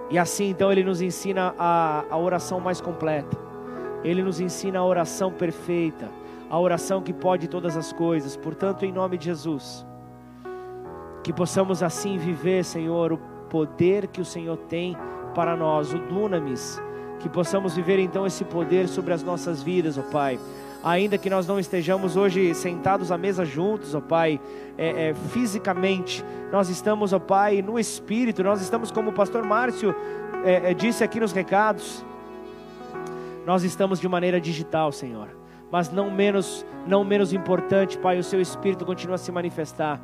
E 0.08 0.18
assim 0.18 0.48
então 0.48 0.72
ele 0.72 0.82
nos 0.82 1.02
ensina 1.02 1.54
a, 1.58 2.06
a 2.08 2.16
oração 2.16 2.58
mais 2.58 2.80
completa. 2.80 3.36
Ele 4.02 4.22
nos 4.22 4.40
ensina 4.40 4.78
a 4.78 4.84
oração 4.84 5.30
perfeita, 5.30 6.08
a 6.48 6.58
oração 6.58 7.02
que 7.02 7.12
pode 7.12 7.48
todas 7.48 7.76
as 7.76 7.92
coisas. 7.92 8.34
Portanto, 8.34 8.86
em 8.86 8.92
nome 8.92 9.18
de 9.18 9.26
Jesus, 9.26 9.84
que 11.22 11.34
possamos 11.34 11.82
assim 11.82 12.16
viver, 12.16 12.64
Senhor, 12.64 13.12
o 13.12 13.18
poder 13.50 14.06
que 14.06 14.22
o 14.22 14.24
Senhor 14.24 14.56
tem 14.56 14.96
para 15.34 15.56
nós, 15.56 15.92
o 15.92 15.98
dunamis, 15.98 16.80
que 17.20 17.28
possamos 17.28 17.74
viver 17.74 17.98
então 17.98 18.26
esse 18.26 18.44
poder 18.44 18.88
sobre 18.88 19.12
as 19.12 19.22
nossas 19.22 19.62
vidas, 19.62 19.98
ó 19.98 20.02
Pai. 20.02 20.38
Ainda 20.82 21.18
que 21.18 21.28
nós 21.28 21.46
não 21.46 21.58
estejamos 21.58 22.16
hoje 22.16 22.54
sentados 22.54 23.10
à 23.10 23.18
mesa 23.18 23.44
juntos, 23.44 23.94
ó 23.94 24.00
Pai, 24.00 24.40
é, 24.76 25.08
é, 25.08 25.14
fisicamente, 25.32 26.24
nós 26.52 26.68
estamos, 26.68 27.12
ó 27.12 27.18
Pai, 27.18 27.62
no 27.62 27.78
Espírito, 27.78 28.44
nós 28.44 28.60
estamos, 28.62 28.90
como 28.90 29.10
o 29.10 29.12
pastor 29.12 29.44
Márcio 29.44 29.94
é, 30.44 30.70
é, 30.70 30.74
disse 30.74 31.02
aqui 31.02 31.18
nos 31.18 31.32
recados, 31.32 32.04
nós 33.44 33.64
estamos 33.64 33.98
de 33.98 34.08
maneira 34.08 34.40
digital, 34.40 34.92
Senhor, 34.92 35.28
mas 35.70 35.90
não 35.90 36.10
menos, 36.10 36.64
não 36.86 37.02
menos 37.02 37.32
importante, 37.32 37.98
Pai, 37.98 38.18
o 38.18 38.24
Seu 38.24 38.40
Espírito 38.40 38.84
continua 38.84 39.16
a 39.16 39.18
se 39.18 39.32
manifestar. 39.32 40.00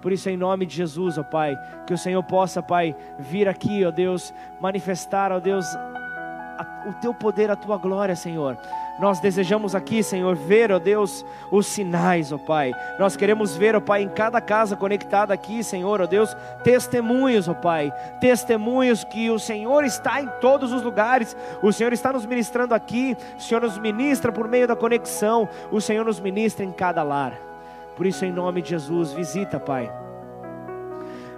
Por 0.00 0.12
isso, 0.12 0.28
em 0.28 0.36
nome 0.36 0.66
de 0.66 0.76
Jesus, 0.76 1.18
ó 1.18 1.22
Pai, 1.22 1.56
que 1.86 1.94
o 1.94 1.98
Senhor 1.98 2.22
possa, 2.22 2.62
Pai, 2.62 2.94
vir 3.18 3.48
aqui, 3.48 3.84
ó 3.84 3.90
Deus, 3.90 4.32
manifestar, 4.60 5.32
ó 5.32 5.40
Deus, 5.40 5.66
a, 5.76 6.84
o 6.88 6.94
Teu 7.00 7.12
poder, 7.12 7.50
a 7.50 7.56
Tua 7.56 7.76
glória, 7.76 8.16
Senhor 8.16 8.56
nós 8.98 9.20
desejamos 9.20 9.74
aqui, 9.74 10.02
Senhor, 10.02 10.34
ver, 10.34 10.72
ó 10.72 10.78
Deus, 10.78 11.24
os 11.52 11.66
sinais, 11.66 12.32
ó 12.32 12.38
Pai. 12.38 12.74
Nós 12.98 13.16
queremos 13.16 13.56
ver, 13.56 13.76
ó 13.76 13.80
Pai, 13.80 14.02
em 14.02 14.08
cada 14.08 14.40
casa 14.40 14.74
conectada 14.74 15.32
aqui, 15.32 15.62
Senhor, 15.62 16.00
ó 16.00 16.06
Deus, 16.06 16.36
testemunhos, 16.64 17.48
ó 17.48 17.54
Pai. 17.54 17.92
Testemunhos 18.20 19.04
que 19.04 19.30
o 19.30 19.38
Senhor 19.38 19.84
está 19.84 20.20
em 20.20 20.28
todos 20.40 20.72
os 20.72 20.82
lugares. 20.82 21.36
O 21.62 21.72
Senhor 21.72 21.92
está 21.92 22.12
nos 22.12 22.26
ministrando 22.26 22.74
aqui. 22.74 23.16
O 23.36 23.40
Senhor 23.40 23.60
nos 23.60 23.78
ministra 23.78 24.32
por 24.32 24.48
meio 24.48 24.66
da 24.66 24.74
conexão. 24.74 25.48
O 25.70 25.80
Senhor 25.80 26.04
nos 26.04 26.18
ministra 26.18 26.64
em 26.64 26.72
cada 26.72 27.02
lar. 27.02 27.47
Por 27.98 28.06
isso, 28.06 28.24
em 28.24 28.30
nome 28.30 28.62
de 28.62 28.70
Jesus, 28.70 29.12
visita, 29.12 29.58
Pai. 29.58 29.92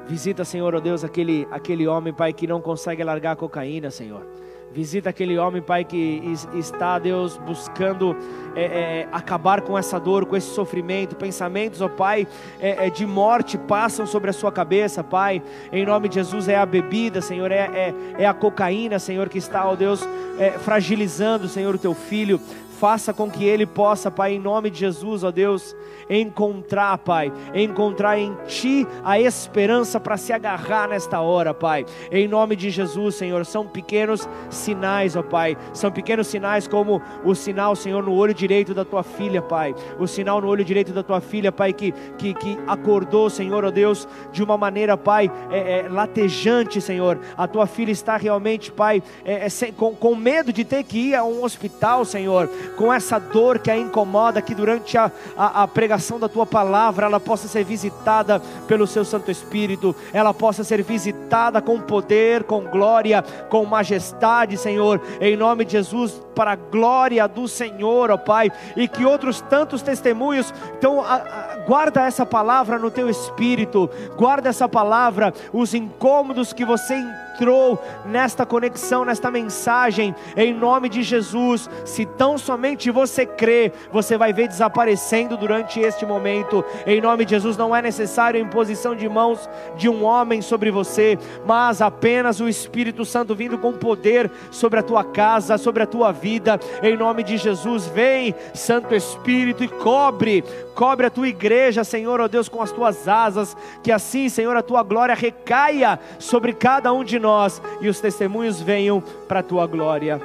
Visita, 0.06 0.44
Senhor, 0.44 0.74
ó 0.74 0.78
Deus, 0.78 1.02
aquele, 1.02 1.48
aquele 1.50 1.86
homem, 1.86 2.12
Pai, 2.12 2.34
que 2.34 2.46
não 2.46 2.60
consegue 2.60 3.02
largar 3.02 3.32
a 3.32 3.36
cocaína, 3.36 3.90
Senhor. 3.90 4.26
Visita 4.70 5.08
aquele 5.08 5.38
homem, 5.38 5.62
Pai, 5.62 5.84
que 5.84 6.22
está, 6.52 6.98
Deus, 6.98 7.38
buscando 7.38 8.14
é, 8.54 8.64
é, 8.64 9.08
acabar 9.10 9.62
com 9.62 9.78
essa 9.78 9.98
dor, 9.98 10.26
com 10.26 10.36
esse 10.36 10.48
sofrimento. 10.50 11.16
Pensamentos, 11.16 11.80
ó 11.80 11.88
Pai, 11.88 12.28
é, 12.60 12.88
é, 12.88 12.90
de 12.90 13.06
morte 13.06 13.56
passam 13.56 14.06
sobre 14.06 14.28
a 14.28 14.32
sua 14.34 14.52
cabeça, 14.52 15.02
Pai. 15.02 15.42
Em 15.72 15.86
nome 15.86 16.10
de 16.10 16.16
Jesus, 16.16 16.46
é 16.46 16.56
a 16.56 16.66
bebida, 16.66 17.22
Senhor, 17.22 17.50
é, 17.50 17.70
é, 17.72 17.94
é 18.18 18.26
a 18.26 18.34
cocaína, 18.34 18.98
Senhor, 18.98 19.30
que 19.30 19.38
está, 19.38 19.66
ó 19.66 19.74
Deus, 19.74 20.06
é, 20.38 20.50
fragilizando, 20.50 21.48
Senhor, 21.48 21.74
o 21.74 21.78
teu 21.78 21.94
filho. 21.94 22.38
Faça 22.80 23.12
com 23.12 23.30
que 23.30 23.44
ele 23.44 23.66
possa, 23.66 24.10
Pai, 24.10 24.32
em 24.32 24.38
nome 24.38 24.70
de 24.70 24.78
Jesus, 24.78 25.22
ó 25.22 25.30
Deus, 25.30 25.76
encontrar, 26.08 26.96
Pai, 26.96 27.30
encontrar 27.54 28.18
em 28.18 28.34
Ti 28.46 28.86
a 29.04 29.20
esperança 29.20 30.00
para 30.00 30.16
se 30.16 30.32
agarrar 30.32 30.88
nesta 30.88 31.20
hora, 31.20 31.52
Pai. 31.52 31.84
Em 32.10 32.26
nome 32.26 32.56
de 32.56 32.70
Jesus, 32.70 33.16
Senhor, 33.16 33.44
são 33.44 33.66
pequenos 33.66 34.26
sinais, 34.48 35.14
ó 35.14 35.22
Pai, 35.22 35.58
são 35.74 35.92
pequenos 35.92 36.28
sinais 36.28 36.66
como 36.66 37.02
o 37.22 37.34
sinal, 37.34 37.76
Senhor, 37.76 38.02
no 38.02 38.14
olho 38.14 38.32
direito 38.32 38.72
da 38.72 38.82
Tua 38.82 39.02
filha, 39.02 39.42
Pai, 39.42 39.74
o 39.98 40.06
sinal 40.06 40.40
no 40.40 40.48
olho 40.48 40.64
direito 40.64 40.90
da 40.90 41.02
Tua 41.02 41.20
filha, 41.20 41.52
Pai, 41.52 41.74
que, 41.74 41.92
que, 42.16 42.32
que 42.32 42.58
acordou, 42.66 43.28
Senhor, 43.28 43.62
ó 43.62 43.70
Deus, 43.70 44.08
de 44.32 44.42
uma 44.42 44.56
maneira, 44.56 44.96
Pai, 44.96 45.30
é, 45.50 45.80
é, 45.80 45.88
latejante, 45.90 46.80
Senhor. 46.80 47.20
A 47.36 47.46
Tua 47.46 47.66
filha 47.66 47.92
está 47.92 48.16
realmente, 48.16 48.72
Pai, 48.72 49.02
é, 49.22 49.46
é 49.46 49.72
com, 49.76 49.94
com 49.94 50.16
medo 50.16 50.50
de 50.50 50.64
ter 50.64 50.82
que 50.82 51.10
ir 51.10 51.14
a 51.14 51.22
um 51.22 51.44
hospital, 51.44 52.06
Senhor 52.06 52.48
com 52.76 52.92
essa 52.92 53.18
dor 53.18 53.58
que 53.58 53.70
a 53.70 53.76
incomoda, 53.76 54.42
que 54.42 54.54
durante 54.54 54.96
a, 54.96 55.10
a, 55.36 55.62
a 55.62 55.68
pregação 55.68 56.18
da 56.18 56.28
tua 56.28 56.46
palavra 56.46 57.06
ela 57.06 57.20
possa 57.20 57.48
ser 57.48 57.64
visitada 57.64 58.40
pelo 58.66 58.86
seu 58.86 59.04
Santo 59.04 59.30
Espírito, 59.30 59.94
ela 60.12 60.32
possa 60.32 60.64
ser 60.64 60.82
visitada 60.82 61.60
com 61.60 61.80
poder, 61.80 62.44
com 62.44 62.64
glória, 62.64 63.22
com 63.48 63.64
majestade, 63.64 64.56
Senhor, 64.56 65.00
em 65.20 65.36
nome 65.36 65.64
de 65.64 65.72
Jesus, 65.72 66.20
para 66.34 66.52
a 66.52 66.56
glória 66.56 67.26
do 67.28 67.46
Senhor, 67.46 68.10
ó 68.10 68.16
Pai, 68.16 68.50
e 68.76 68.88
que 68.88 69.04
outros 69.04 69.40
tantos 69.40 69.82
testemunhos, 69.82 70.52
então 70.78 71.00
a, 71.00 71.16
a, 71.16 71.56
guarda 71.66 72.02
essa 72.02 72.24
palavra 72.24 72.78
no 72.78 72.90
teu 72.90 73.10
espírito, 73.10 73.90
guarda 74.16 74.48
essa 74.48 74.68
palavra, 74.68 75.34
os 75.52 75.74
incômodos 75.74 76.52
que 76.52 76.64
você 76.64 76.94
entrou 77.40 77.82
nesta 78.04 78.44
conexão, 78.44 79.02
nesta 79.02 79.30
mensagem, 79.30 80.14
em 80.36 80.52
nome 80.52 80.90
de 80.90 81.02
Jesus. 81.02 81.70
Se 81.86 82.04
tão 82.04 82.36
somente 82.36 82.90
você 82.90 83.24
crê, 83.24 83.72
você 83.90 84.18
vai 84.18 84.30
ver 84.30 84.46
desaparecendo 84.46 85.38
durante 85.38 85.80
este 85.80 86.04
momento. 86.04 86.62
Em 86.86 87.00
nome 87.00 87.24
de 87.24 87.30
Jesus, 87.30 87.56
não 87.56 87.74
é 87.74 87.80
necessário 87.80 88.38
a 88.38 88.44
imposição 88.44 88.94
de 88.94 89.08
mãos 89.08 89.48
de 89.76 89.88
um 89.88 90.04
homem 90.04 90.42
sobre 90.42 90.70
você, 90.70 91.18
mas 91.46 91.80
apenas 91.80 92.40
o 92.40 92.48
Espírito 92.48 93.06
Santo 93.06 93.34
vindo 93.34 93.56
com 93.56 93.72
poder 93.72 94.30
sobre 94.50 94.78
a 94.78 94.82
tua 94.82 95.02
casa, 95.02 95.56
sobre 95.56 95.82
a 95.82 95.86
tua 95.86 96.12
vida. 96.12 96.60
Em 96.82 96.94
nome 96.94 97.22
de 97.22 97.38
Jesus, 97.38 97.86
vem, 97.86 98.34
Santo 98.52 98.94
Espírito, 98.94 99.64
e 99.64 99.68
cobre, 99.68 100.44
cobre 100.74 101.06
a 101.06 101.10
tua 101.10 101.28
igreja, 101.28 101.84
Senhor, 101.84 102.20
ó 102.20 102.28
Deus, 102.28 102.50
com 102.50 102.60
as 102.60 102.70
tuas 102.70 103.08
asas. 103.08 103.56
Que 103.82 103.90
assim, 103.90 104.28
Senhor, 104.28 104.54
a 104.56 104.62
tua 104.62 104.82
glória 104.82 105.14
recaia 105.14 105.98
sobre 106.18 106.52
cada 106.52 106.92
um 106.92 107.02
de 107.02 107.18
nós 107.18 107.29
nós 107.30 107.62
e 107.80 107.88
os 107.88 108.00
testemunhos 108.00 108.60
venham 108.60 109.00
para 109.28 109.38
a 109.38 109.42
tua 109.42 109.64
glória. 109.64 110.20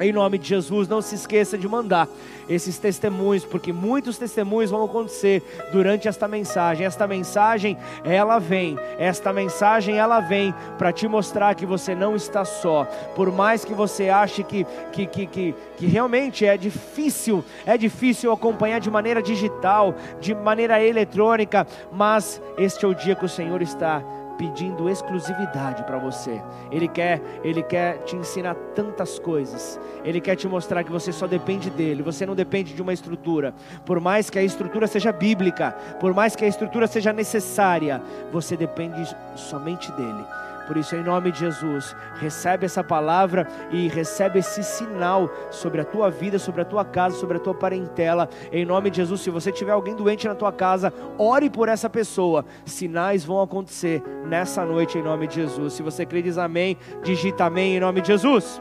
Em 0.00 0.12
nome 0.12 0.36
de 0.38 0.48
Jesus, 0.48 0.88
não 0.88 1.00
se 1.00 1.14
esqueça 1.14 1.56
de 1.56 1.68
mandar 1.68 2.08
esses 2.48 2.76
testemunhos, 2.76 3.44
porque 3.44 3.72
muitos 3.72 4.18
testemunhos 4.18 4.72
vão 4.72 4.84
acontecer 4.84 5.40
durante 5.70 6.08
esta 6.08 6.26
mensagem. 6.26 6.84
Esta 6.84 7.06
mensagem, 7.06 7.78
ela 8.04 8.40
vem, 8.40 8.76
esta 8.98 9.32
mensagem, 9.32 9.96
ela 9.96 10.18
vem 10.18 10.52
para 10.76 10.92
te 10.92 11.06
mostrar 11.06 11.54
que 11.54 11.64
você 11.64 11.94
não 11.94 12.16
está 12.16 12.44
só. 12.44 12.84
Por 13.14 13.30
mais 13.30 13.64
que 13.64 13.72
você 13.72 14.08
ache 14.08 14.42
que, 14.42 14.66
que, 14.90 15.06
que, 15.06 15.26
que, 15.28 15.54
que 15.76 15.86
realmente 15.86 16.44
é 16.44 16.56
difícil, 16.56 17.44
é 17.64 17.78
difícil 17.78 18.32
acompanhar 18.32 18.80
de 18.80 18.90
maneira 18.90 19.22
digital, 19.22 19.94
de 20.20 20.34
maneira 20.34 20.82
eletrônica, 20.82 21.64
mas 21.92 22.42
este 22.58 22.84
é 22.84 22.88
o 22.88 22.94
dia 22.94 23.14
que 23.14 23.24
o 23.24 23.28
Senhor 23.28 23.62
está 23.62 24.02
pedindo 24.36 24.88
exclusividade 24.88 25.82
para 25.84 25.98
você. 25.98 26.42
Ele 26.70 26.88
quer, 26.88 27.20
ele 27.42 27.62
quer 27.62 27.98
te 28.04 28.16
ensinar 28.16 28.54
tantas 28.74 29.18
coisas. 29.18 29.80
Ele 30.04 30.20
quer 30.20 30.36
te 30.36 30.48
mostrar 30.48 30.84
que 30.84 30.90
você 30.90 31.12
só 31.12 31.26
depende 31.26 31.70
dele. 31.70 32.02
Você 32.02 32.26
não 32.26 32.34
depende 32.34 32.74
de 32.74 32.82
uma 32.82 32.92
estrutura. 32.92 33.54
Por 33.84 34.00
mais 34.00 34.30
que 34.30 34.38
a 34.38 34.42
estrutura 34.42 34.86
seja 34.86 35.12
bíblica, 35.12 35.72
por 36.00 36.12
mais 36.12 36.36
que 36.36 36.44
a 36.44 36.48
estrutura 36.48 36.86
seja 36.86 37.12
necessária, 37.12 38.02
você 38.32 38.56
depende 38.56 39.04
somente 39.36 39.90
dele. 39.92 40.24
Por 40.66 40.76
isso, 40.76 40.96
em 40.96 41.02
nome 41.02 41.30
de 41.30 41.40
Jesus, 41.40 41.94
recebe 42.16 42.66
essa 42.66 42.82
palavra 42.82 43.46
e 43.70 43.88
recebe 43.88 44.38
esse 44.38 44.62
sinal 44.62 45.30
sobre 45.50 45.80
a 45.80 45.84
tua 45.84 46.10
vida, 46.10 46.38
sobre 46.38 46.62
a 46.62 46.64
tua 46.64 46.84
casa, 46.84 47.16
sobre 47.16 47.36
a 47.36 47.40
tua 47.40 47.54
parentela. 47.54 48.28
Em 48.50 48.64
nome 48.64 48.90
de 48.90 48.96
Jesus, 48.98 49.20
se 49.20 49.30
você 49.30 49.52
tiver 49.52 49.72
alguém 49.72 49.94
doente 49.94 50.26
na 50.26 50.34
tua 50.34 50.52
casa, 50.52 50.92
ore 51.18 51.50
por 51.50 51.68
essa 51.68 51.90
pessoa. 51.90 52.44
Sinais 52.64 53.24
vão 53.24 53.42
acontecer 53.42 54.02
nessa 54.26 54.64
noite 54.64 54.98
em 54.98 55.02
nome 55.02 55.26
de 55.26 55.36
Jesus. 55.36 55.74
Se 55.74 55.82
você 55.82 56.06
crê, 56.06 56.22
diz 56.22 56.38
amém, 56.38 56.76
digita 57.02 57.44
amém 57.44 57.76
em 57.76 57.80
nome 57.80 58.00
de 58.00 58.08
Jesus. 58.08 58.60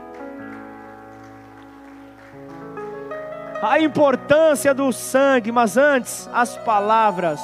A 3.62 3.80
importância 3.80 4.74
do 4.74 4.92
sangue, 4.92 5.50
mas 5.50 5.78
antes, 5.78 6.30
as 6.34 6.58
palavras. 6.58 7.40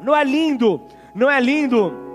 Não 0.00 0.14
é 0.14 0.22
lindo 0.22 0.82
não 1.14 1.30
é 1.30 1.40
lindo 1.40 2.10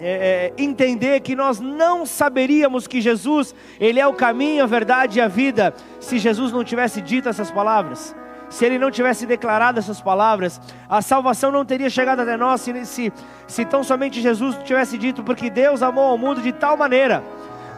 é, 0.00 0.52
é, 0.56 0.62
entender 0.62 1.20
que 1.20 1.34
nós 1.34 1.58
não 1.58 2.06
saberíamos 2.06 2.86
que 2.86 3.00
Jesus, 3.00 3.54
Ele 3.80 3.98
é 3.98 4.06
o 4.06 4.12
caminho, 4.12 4.62
a 4.62 4.66
verdade 4.66 5.18
e 5.18 5.20
a 5.20 5.26
vida, 5.28 5.74
se 5.98 6.18
Jesus 6.18 6.52
não 6.52 6.62
tivesse 6.62 7.00
dito 7.00 7.28
essas 7.28 7.50
palavras? 7.50 8.14
Se 8.48 8.64
Ele 8.64 8.78
não 8.78 8.90
tivesse 8.90 9.26
declarado 9.26 9.78
essas 9.78 10.00
palavras, 10.00 10.60
a 10.88 11.02
salvação 11.02 11.50
não 11.50 11.64
teria 11.64 11.90
chegado 11.90 12.20
até 12.20 12.36
nós 12.36 12.60
se, 12.60 12.86
se, 12.86 13.12
se 13.46 13.64
tão 13.64 13.82
somente 13.82 14.20
Jesus 14.20 14.56
tivesse 14.64 14.96
dito, 14.96 15.22
porque 15.22 15.50
Deus 15.50 15.82
amou 15.82 16.04
ao 16.04 16.18
mundo 16.18 16.40
de 16.40 16.52
tal 16.52 16.76
maneira. 16.76 17.22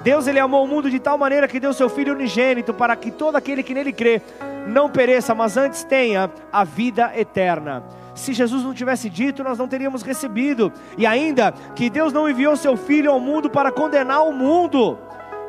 Deus 0.02 0.26
ele 0.26 0.38
amou 0.38 0.64
o 0.64 0.68
mundo 0.68 0.90
de 0.90 0.98
tal 0.98 1.18
maneira 1.18 1.48
que 1.48 1.60
deu 1.60 1.72
seu 1.72 1.88
Filho 1.88 2.14
unigênito 2.14 2.72
para 2.72 2.96
que 2.96 3.10
todo 3.10 3.36
aquele 3.36 3.62
que 3.62 3.74
nele 3.74 3.92
crê 3.92 4.22
não 4.66 4.88
pereça, 4.88 5.34
mas 5.34 5.56
antes 5.56 5.84
tenha 5.84 6.30
a 6.52 6.64
vida 6.64 7.12
eterna 7.16 7.82
se 8.14 8.32
Jesus 8.32 8.62
não 8.62 8.74
tivesse 8.74 9.08
dito, 9.08 9.44
nós 9.44 9.58
não 9.58 9.68
teríamos 9.68 10.02
recebido. 10.02 10.72
E 10.96 11.06
ainda 11.06 11.52
que 11.74 11.88
Deus 11.88 12.12
não 12.12 12.28
enviou 12.28 12.56
seu 12.56 12.76
filho 12.76 13.10
ao 13.10 13.20
mundo 13.20 13.48
para 13.48 13.72
condenar 13.72 14.26
o 14.26 14.32
mundo, 14.32 14.98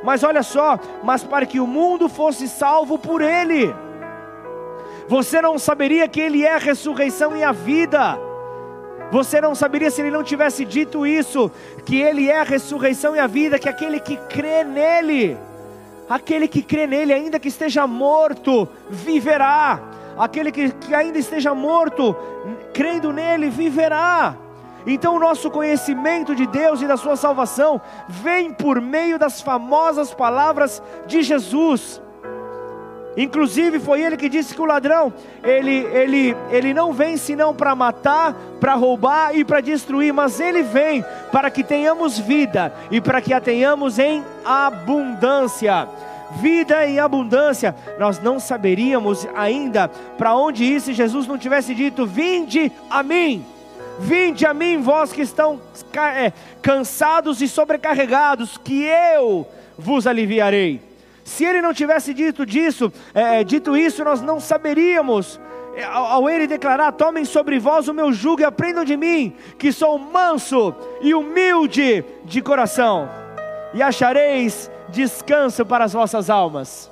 mas 0.03 0.23
olha 0.23 0.43
só, 0.43 0.79
mas 1.03 1.23
para 1.23 1.45
que 1.45 1.59
o 1.59 1.67
mundo 1.67 2.07
fosse 2.09 2.47
salvo 2.47 2.97
por 2.97 3.21
ele. 3.21 3.73
Você 5.07 5.41
não 5.41 5.59
saberia 5.59 6.07
que 6.07 6.19
ele 6.19 6.43
é 6.43 6.55
a 6.55 6.57
ressurreição 6.57 7.35
e 7.35 7.43
a 7.43 7.51
vida. 7.51 8.17
Você 9.11 9.41
não 9.41 9.53
saberia 9.53 9.91
se 9.91 10.01
ele 10.01 10.11
não 10.11 10.23
tivesse 10.23 10.63
dito 10.63 11.05
isso, 11.05 11.51
que 11.85 12.01
ele 12.01 12.29
é 12.29 12.39
a 12.39 12.43
ressurreição 12.43 13.13
e 13.15 13.19
a 13.19 13.27
vida, 13.27 13.59
que 13.59 13.67
aquele 13.67 13.99
que 13.99 14.15
crê 14.15 14.63
nele, 14.63 15.37
aquele 16.09 16.47
que 16.47 16.61
crê 16.61 16.87
nele, 16.87 17.11
ainda 17.11 17.37
que 17.37 17.49
esteja 17.49 17.85
morto, 17.85 18.69
viverá 18.89 19.81
aquele 20.21 20.51
que, 20.51 20.69
que 20.69 20.93
ainda 20.93 21.17
esteja 21.17 21.55
morto, 21.55 22.15
crendo 22.71 23.11
nele, 23.11 23.49
viverá. 23.49 24.35
Então, 24.85 25.15
o 25.15 25.19
nosso 25.19 25.49
conhecimento 25.49 26.35
de 26.35 26.45
Deus 26.45 26.79
e 26.79 26.87
da 26.87 26.95
Sua 26.95 27.15
salvação 27.15 27.81
vem 28.07 28.53
por 28.53 28.79
meio 28.79 29.17
das 29.17 29.41
famosas 29.41 30.13
palavras 30.13 30.81
de 31.07 31.23
Jesus. 31.23 31.99
Inclusive, 33.17 33.79
foi 33.79 34.01
ele 34.01 34.15
que 34.15 34.29
disse 34.29 34.53
que 34.53 34.61
o 34.61 34.65
ladrão, 34.65 35.11
ele, 35.43 35.77
ele, 35.87 36.37
ele 36.51 36.71
não 36.71 36.93
vem 36.93 37.17
senão 37.17 37.53
para 37.53 37.75
matar, 37.75 38.35
para 38.59 38.75
roubar 38.75 39.35
e 39.35 39.43
para 39.43 39.59
destruir, 39.59 40.13
mas 40.13 40.39
ele 40.39 40.61
vem 40.61 41.03
para 41.31 41.49
que 41.49 41.63
tenhamos 41.63 42.19
vida 42.19 42.71
e 42.91 43.01
para 43.01 43.19
que 43.21 43.33
a 43.33 43.41
tenhamos 43.41 43.97
em 43.97 44.23
abundância 44.45 45.89
vida 46.37 46.85
em 46.85 46.99
abundância, 46.99 47.75
nós 47.99 48.19
não 48.19 48.39
saberíamos 48.39 49.27
ainda 49.35 49.87
para 50.17 50.35
onde 50.35 50.63
ir 50.63 50.79
se 50.79 50.93
Jesus 50.93 51.27
não 51.27 51.37
tivesse 51.37 51.73
dito: 51.73 52.05
Vinde 52.05 52.71
a 52.89 53.03
mim, 53.03 53.45
vinde 53.99 54.45
a 54.45 54.53
mim, 54.53 54.81
vós 54.81 55.11
que 55.11 55.21
estão 55.21 55.59
é, 55.93 56.31
cansados 56.61 57.41
e 57.41 57.47
sobrecarregados, 57.47 58.57
que 58.57 58.83
eu 58.83 59.47
vos 59.77 60.07
aliviarei. 60.07 60.81
Se 61.23 61.45
ele 61.45 61.61
não 61.61 61.73
tivesse 61.73 62.13
dito 62.13 62.45
disso, 62.45 62.91
é, 63.13 63.43
dito 63.43 63.75
isso, 63.77 64.03
nós 64.03 64.21
não 64.21 64.39
saberíamos. 64.39 65.39
É, 65.75 65.83
ao, 65.83 66.05
ao 66.05 66.29
ele 66.29 66.47
declarar: 66.47 66.91
Tomem 66.91 67.25
sobre 67.25 67.59
vós 67.59 67.87
o 67.87 67.93
meu 67.93 68.11
jugo 68.11 68.41
e 68.41 68.45
aprendam 68.45 68.83
de 68.83 68.97
mim, 68.97 69.33
que 69.57 69.71
sou 69.71 69.97
manso 69.97 70.73
e 71.01 71.13
humilde 71.13 72.03
de 72.25 72.41
coração, 72.41 73.09
e 73.73 73.81
achareis 73.81 74.69
descanso 74.91 75.65
para 75.65 75.85
as 75.85 75.93
vossas 75.93 76.29
almas. 76.29 76.91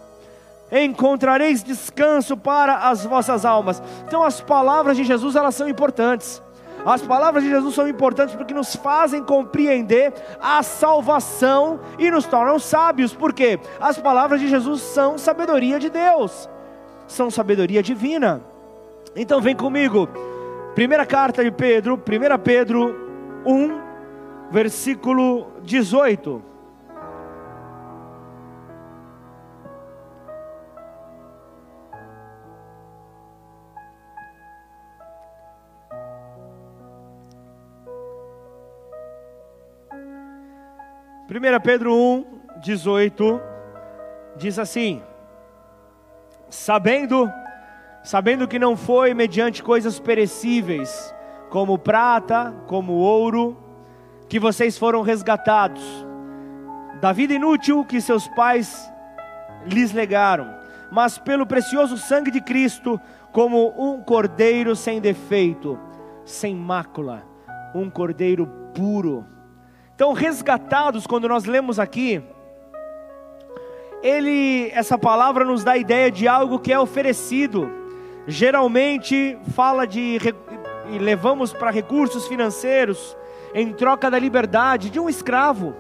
Encontrareis 0.71 1.63
descanso 1.63 2.37
para 2.37 2.89
as 2.89 3.03
vossas 3.03 3.45
almas. 3.45 3.81
Então 4.07 4.23
as 4.23 4.39
palavras 4.39 4.97
de 4.97 5.03
Jesus 5.03 5.35
elas 5.35 5.55
são 5.55 5.67
importantes. 5.67 6.41
As 6.85 7.01
palavras 7.01 7.43
de 7.43 7.49
Jesus 7.49 7.75
são 7.75 7.87
importantes 7.87 8.35
porque 8.35 8.53
nos 8.53 8.75
fazem 8.75 9.21
compreender 9.23 10.13
a 10.41 10.63
salvação 10.63 11.79
e 11.97 12.09
nos 12.09 12.25
tornam 12.25 12.57
sábios, 12.57 13.13
porque 13.13 13.59
as 13.81 13.97
palavras 13.97 14.39
de 14.39 14.47
Jesus 14.47 14.81
são 14.81 15.17
sabedoria 15.17 15.77
de 15.77 15.89
Deus, 15.89 16.49
são 17.05 17.29
sabedoria 17.29 17.83
divina. 17.83 18.41
Então 19.13 19.41
vem 19.41 19.55
comigo, 19.55 20.07
primeira 20.73 21.05
carta 21.05 21.43
de 21.43 21.51
Pedro, 21.51 21.95
1 21.95 22.39
Pedro 22.41 23.41
1, 23.45 23.81
versículo 24.49 25.47
18. 25.63 26.48
1 41.31 41.59
Pedro 41.61 41.93
1, 41.93 42.25
18, 42.59 43.39
diz 44.35 44.57
assim: 44.57 44.99
Sabendo, 46.49 47.31
sabendo 48.03 48.47
que 48.47 48.57
não 48.57 48.75
foi 48.75 49.13
mediante 49.13 49.61
coisas 49.61 49.99
perecíveis, 49.99 51.13
como 51.51 51.77
prata, 51.77 52.51
como 52.65 52.93
ouro, 52.93 53.55
que 54.27 54.39
vocês 54.39 54.75
foram 54.75 55.03
resgatados, 55.03 55.83
da 56.99 57.11
vida 57.11 57.35
inútil 57.35 57.85
que 57.85 58.01
seus 58.01 58.27
pais 58.29 58.91
lhes 59.67 59.91
legaram, 59.91 60.51
mas 60.91 61.19
pelo 61.19 61.45
precioso 61.45 61.95
sangue 61.95 62.31
de 62.31 62.41
Cristo, 62.41 62.99
como 63.31 63.71
um 63.77 64.01
cordeiro 64.01 64.75
sem 64.75 64.99
defeito, 64.99 65.77
sem 66.25 66.55
mácula, 66.55 67.23
um 67.75 67.87
cordeiro 67.87 68.47
puro 68.73 69.23
então, 69.99 70.13
resgatados, 70.13 71.05
quando 71.05 71.27
nós 71.27 71.43
lemos 71.43 71.77
aqui, 71.77 72.23
ele, 74.01 74.71
essa 74.73 74.97
palavra 74.97 75.43
nos 75.43 75.61
dá 75.61 75.73
a 75.73 75.77
ideia 75.77 76.09
de 76.09 76.25
algo 76.25 76.57
que 76.57 76.71
é 76.71 76.79
oferecido. 76.79 77.69
Geralmente 78.25 79.37
fala 79.53 79.85
de 79.85 80.17
e 80.89 80.97
levamos 80.97 81.51
para 81.51 81.69
recursos 81.69 82.25
financeiros 82.29 83.17
em 83.53 83.73
troca 83.73 84.09
da 84.09 84.17
liberdade 84.17 84.89
de 84.89 85.01
um 85.01 85.09
escravo, 85.09 85.75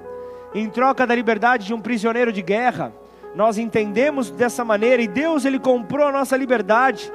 em 0.53 0.69
troca 0.69 1.07
da 1.07 1.15
liberdade 1.15 1.67
de 1.67 1.73
um 1.73 1.79
prisioneiro 1.79 2.33
de 2.33 2.41
guerra. 2.41 2.91
Nós 3.33 3.57
entendemos 3.57 4.29
dessa 4.29 4.65
maneira 4.65 5.01
e 5.01 5.07
Deus 5.07 5.45
ele 5.45 5.59
comprou 5.59 6.05
a 6.05 6.11
nossa 6.11 6.35
liberdade. 6.35 7.09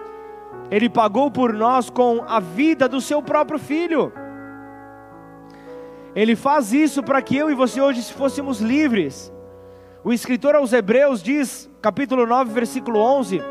Ele 0.70 0.88
pagou 0.88 1.30
por 1.30 1.52
nós 1.52 1.90
com 1.90 2.24
a 2.26 2.40
vida 2.40 2.88
do 2.88 2.98
seu 2.98 3.20
próprio 3.20 3.58
filho. 3.58 4.10
Ele 6.14 6.36
faz 6.36 6.72
isso 6.72 7.02
para 7.02 7.20
que 7.20 7.36
eu 7.36 7.50
e 7.50 7.54
você 7.54 7.80
hoje 7.80 8.12
fôssemos 8.12 8.60
livres. 8.60 9.32
O 10.04 10.12
escritor 10.12 10.54
aos 10.54 10.72
Hebreus 10.72 11.22
diz, 11.22 11.68
capítulo 11.82 12.24
9, 12.24 12.52
versículo 12.52 13.00
11: 13.00 13.42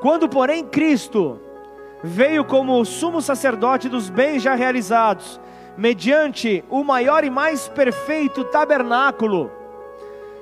Quando, 0.00 0.28
porém, 0.28 0.64
Cristo 0.64 1.38
veio 2.02 2.44
como 2.44 2.84
sumo 2.84 3.22
sacerdote 3.22 3.88
dos 3.88 4.10
bens 4.10 4.42
já 4.42 4.54
realizados, 4.54 5.40
mediante 5.76 6.64
o 6.68 6.82
maior 6.82 7.22
e 7.22 7.30
mais 7.30 7.68
perfeito 7.68 8.42
tabernáculo, 8.44 9.50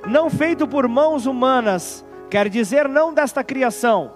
não 0.07 0.31
feito 0.31 0.67
por 0.67 0.89
mãos 0.89 1.27
humanas, 1.27 2.07
quer 2.31 2.49
dizer, 2.49 2.89
não 2.89 3.13
desta 3.13 3.45
criação, 3.45 4.13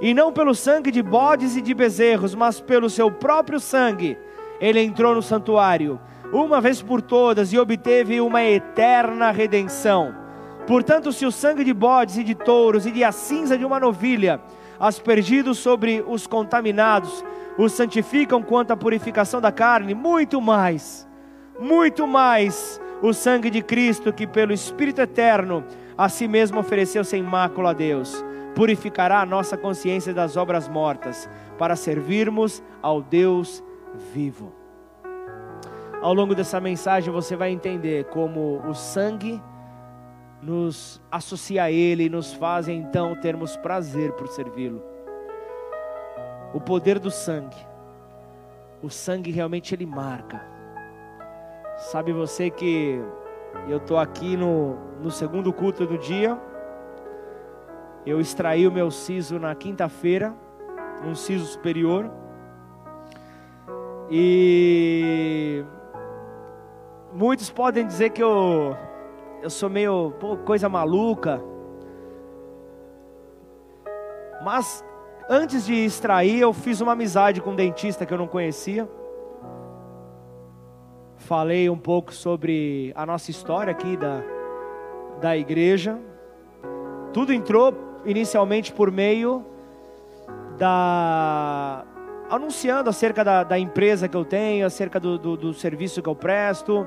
e 0.00 0.14
não 0.14 0.32
pelo 0.32 0.54
sangue 0.54 0.90
de 0.90 1.02
bodes 1.02 1.54
e 1.54 1.60
de 1.60 1.74
bezerros, 1.74 2.34
mas 2.34 2.60
pelo 2.60 2.88
seu 2.88 3.10
próprio 3.10 3.60
sangue, 3.60 4.16
ele 4.58 4.80
entrou 4.80 5.14
no 5.14 5.22
santuário 5.22 6.00
uma 6.32 6.60
vez 6.60 6.82
por 6.82 7.00
todas 7.00 7.52
e 7.52 7.58
obteve 7.58 8.20
uma 8.20 8.42
eterna 8.42 9.30
redenção. 9.30 10.14
Portanto, 10.66 11.12
se 11.12 11.24
o 11.24 11.32
sangue 11.32 11.64
de 11.64 11.72
bodes 11.72 12.18
e 12.18 12.24
de 12.24 12.34
touros 12.34 12.84
e 12.84 12.90
de 12.90 13.02
a 13.02 13.10
cinza 13.10 13.56
de 13.56 13.64
uma 13.64 13.80
novilha 13.80 14.40
aspergidos 14.78 15.58
sobre 15.58 16.04
os 16.06 16.26
contaminados, 16.26 17.24
os 17.56 17.72
santificam 17.72 18.42
quanto 18.42 18.70
à 18.70 18.76
purificação 18.76 19.40
da 19.40 19.50
carne, 19.50 19.94
muito 19.94 20.40
mais, 20.40 21.08
muito 21.58 22.06
mais 22.06 22.80
o 23.02 23.12
sangue 23.12 23.50
de 23.50 23.62
Cristo, 23.62 24.12
que 24.12 24.26
pelo 24.26 24.52
Espírito 24.52 25.00
eterno 25.00 25.64
a 25.96 26.08
si 26.08 26.28
mesmo 26.28 26.60
ofereceu 26.60 27.02
sem 27.02 27.22
mácula 27.22 27.70
a 27.70 27.72
Deus, 27.72 28.24
purificará 28.54 29.20
a 29.20 29.26
nossa 29.26 29.56
consciência 29.56 30.12
das 30.12 30.36
obras 30.36 30.68
mortas, 30.68 31.28
para 31.56 31.74
servirmos 31.74 32.62
ao 32.80 33.02
Deus 33.02 33.64
vivo. 34.12 34.57
Ao 36.00 36.14
longo 36.14 36.34
dessa 36.34 36.60
mensagem 36.60 37.12
você 37.12 37.34
vai 37.34 37.50
entender 37.50 38.04
como 38.04 38.62
o 38.68 38.74
sangue 38.74 39.42
nos 40.40 41.02
associa 41.10 41.64
a 41.64 41.72
Ele 41.72 42.04
e 42.04 42.08
nos 42.08 42.32
faz 42.32 42.68
então 42.68 43.16
termos 43.16 43.56
prazer 43.56 44.12
por 44.12 44.28
servi-lo. 44.28 44.80
O 46.54 46.60
poder 46.60 47.00
do 47.00 47.10
sangue, 47.10 47.56
o 48.80 48.88
sangue 48.88 49.32
realmente 49.32 49.74
ele 49.74 49.84
marca. 49.84 50.40
Sabe 51.76 52.12
você 52.12 52.48
que 52.48 53.02
eu 53.68 53.78
estou 53.78 53.98
aqui 53.98 54.36
no, 54.36 54.76
no 55.02 55.10
segundo 55.10 55.52
culto 55.52 55.84
do 55.84 55.98
dia, 55.98 56.40
eu 58.06 58.20
extraí 58.20 58.66
o 58.66 58.72
meu 58.72 58.90
siso 58.90 59.38
na 59.38 59.54
quinta-feira, 59.54 60.32
um 61.04 61.14
siso 61.14 61.44
superior, 61.44 62.10
e 64.10 65.62
muitos 67.12 67.50
podem 67.50 67.86
dizer 67.86 68.10
que 68.10 68.22
eu 68.22 68.76
eu 69.42 69.50
sou 69.50 69.70
meio 69.70 70.12
pô, 70.18 70.36
coisa 70.36 70.68
maluca. 70.68 71.40
Mas 74.42 74.84
antes 75.28 75.66
de 75.66 75.74
extrair, 75.74 76.40
eu 76.40 76.52
fiz 76.52 76.80
uma 76.80 76.92
amizade 76.92 77.40
com 77.40 77.50
um 77.50 77.56
dentista 77.56 78.06
que 78.06 78.12
eu 78.12 78.18
não 78.18 78.26
conhecia. 78.26 78.88
Falei 81.16 81.68
um 81.68 81.78
pouco 81.78 82.12
sobre 82.12 82.92
a 82.94 83.04
nossa 83.04 83.30
história 83.30 83.70
aqui 83.70 83.96
da, 83.96 84.22
da 85.20 85.36
igreja. 85.36 85.98
Tudo 87.12 87.32
entrou 87.32 87.74
inicialmente 88.04 88.72
por 88.72 88.90
meio 88.90 89.44
da. 90.56 91.84
Anunciando 92.30 92.90
acerca 92.90 93.24
da, 93.24 93.44
da 93.44 93.58
empresa 93.58 94.08
que 94.08 94.16
eu 94.16 94.24
tenho, 94.24 94.66
acerca 94.66 95.00
do, 95.00 95.18
do, 95.18 95.36
do 95.36 95.54
serviço 95.54 96.02
que 96.02 96.08
eu 96.08 96.14
presto 96.14 96.86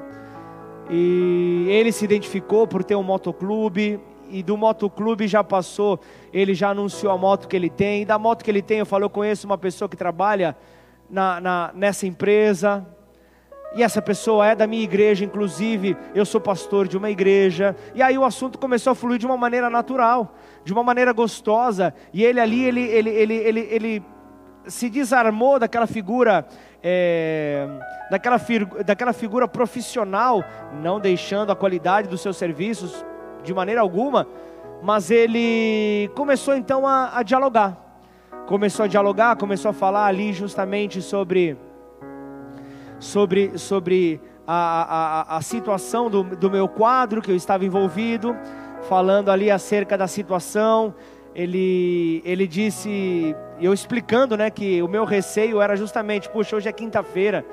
e 0.93 1.67
ele 1.69 1.91
se 1.91 2.04
identificou 2.04 2.67
por 2.67 2.84
ter 2.84 2.95
um 2.95 3.04
motoclube. 3.04 3.99
E 4.30 4.41
do 4.41 4.56
motoclube 4.58 5.27
já 5.27 5.43
passou, 5.43 5.99
ele 6.32 6.54
já 6.54 6.69
anunciou 6.69 7.12
a 7.12 7.17
moto 7.17 7.47
que 7.47 7.56
ele 7.56 7.69
tem. 7.69 8.01
E 8.01 8.06
da 8.06 8.17
moto 8.17 8.43
que 8.43 8.51
ele 8.51 8.62
tem, 8.62 8.80
eu 8.80 8.86
falei, 8.86 9.06
eu 9.06 9.10
conheço 9.10 9.45
uma 9.45 9.58
pessoa 9.58 9.88
que 9.88 9.95
trabalha 9.95 10.56
na, 11.10 11.39
na, 11.39 11.71
nessa 11.73 12.06
empresa. 12.06 12.86
E 13.73 13.84
essa 13.84 14.01
pessoa 14.01 14.47
é 14.47 14.56
da 14.56 14.67
minha 14.67 14.84
igreja, 14.84 15.23
inclusive 15.23 15.95
eu 16.13 16.25
sou 16.25 16.41
pastor 16.41 16.89
de 16.89 16.97
uma 16.97 17.10
igreja. 17.10 17.73
E 17.95 18.01
aí 18.01 18.17
o 18.17 18.25
assunto 18.25 18.60
começou 18.60 18.91
a 18.91 18.95
fluir 18.95 19.17
de 19.17 19.25
uma 19.25 19.38
maneira 19.38 19.69
natural, 19.69 20.36
de 20.63 20.73
uma 20.73 20.84
maneira 20.84 21.13
gostosa. 21.13 21.93
E 22.13 22.23
ele 22.23 22.39
ali, 22.39 22.63
ele, 22.63 22.82
ele, 22.82 23.10
ele, 23.10 23.34
ele, 23.36 23.60
ele 23.71 24.06
se 24.67 24.89
desarmou 24.89 25.60
daquela 25.60 25.88
figura 25.88 26.45
é, 26.84 27.67
daquela, 28.10 28.38
daquela 28.86 29.13
figura 29.13 29.47
profissional, 29.47 30.43
não 30.82 31.00
deixando 31.00 31.52
a 31.52 31.56
qualidade 31.56 32.08
dos 32.08 32.21
seus 32.21 32.38
serviços 32.38 33.06
de 33.43 33.54
maneira 33.54 33.82
alguma, 33.82 34.28
mas 34.82 35.12
ele 35.12 36.10
começou 36.15 36.56
então 36.56 36.88
a, 36.88 37.17
a 37.17 37.24
dialogar. 37.24 37.78
Começou 38.47 38.86
a 38.86 38.88
dialogar, 38.88 39.36
começou 39.36 39.69
a 39.69 39.74
falar 39.74 40.08
ali 40.08 40.34
justamente 40.34 41.02
sobre, 41.02 41.56
sobre, 43.00 43.58
sobre 43.58 44.19
a, 44.45 45.34
a, 45.34 45.38
a 45.38 45.41
situação 45.41 46.10
do, 46.10 46.24
do 46.24 46.50
meu 46.50 46.67
quadro 46.67 47.21
que 47.21 47.32
eu 47.32 47.36
estava 47.36 47.63
envolvido, 47.63 48.36
falando 48.89 49.30
ali 49.30 49.52
acerca 49.52 49.97
da 49.97 50.08
situação. 50.08 50.93
Ele, 51.34 52.21
ele 52.26 52.45
disse 52.45 53.36
eu 53.65 53.74
explicando, 53.74 54.36
né, 54.36 54.50
que 54.50 54.82
o 54.82 54.88
meu 54.88 55.06
receio 55.06 55.62
era 55.62 55.76
justamente, 55.76 56.30
puxa, 56.30 56.56
hoje 56.56 56.67
é 56.67 56.71
quinta-feira, 56.71 57.45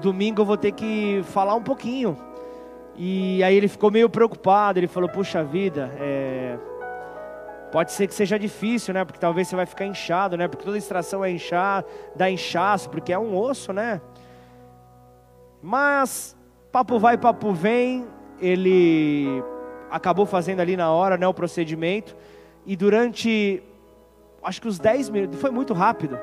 domingo 0.00 0.42
eu 0.42 0.46
vou 0.46 0.56
ter 0.56 0.72
que 0.72 1.22
falar 1.24 1.54
um 1.54 1.62
pouquinho. 1.62 2.16
E 2.96 3.42
aí 3.42 3.54
ele 3.54 3.68
ficou 3.68 3.90
meio 3.90 4.08
preocupado, 4.08 4.78
ele 4.78 4.86
falou, 4.86 5.08
puxa 5.08 5.42
vida, 5.42 5.92
é... 5.98 6.56
pode 7.70 7.92
ser 7.92 8.06
que 8.06 8.14
seja 8.14 8.38
difícil, 8.38 8.94
né, 8.94 9.04
porque 9.04 9.18
talvez 9.18 9.48
você 9.48 9.56
vai 9.56 9.66
ficar 9.66 9.86
inchado, 9.86 10.36
né, 10.36 10.48
porque 10.48 10.64
toda 10.64 10.78
extração 10.78 11.24
é 11.24 11.30
inchar, 11.30 11.84
dá 12.14 12.30
inchaço, 12.30 12.88
porque 12.88 13.12
é 13.12 13.18
um 13.18 13.36
osso, 13.36 13.72
né. 13.72 14.00
Mas, 15.62 16.36
papo 16.70 16.98
vai, 16.98 17.18
papo 17.18 17.52
vem, 17.52 18.06
ele 18.40 19.42
acabou 19.90 20.26
fazendo 20.26 20.60
ali 20.60 20.76
na 20.76 20.90
hora, 20.90 21.16
né, 21.16 21.26
o 21.26 21.34
procedimento, 21.34 22.16
e 22.64 22.76
durante 22.76 23.62
acho 24.46 24.62
que 24.62 24.68
os 24.68 24.78
10 24.78 25.10
minutos, 25.10 25.40
foi 25.40 25.50
muito 25.50 25.74
rápido. 25.74 26.16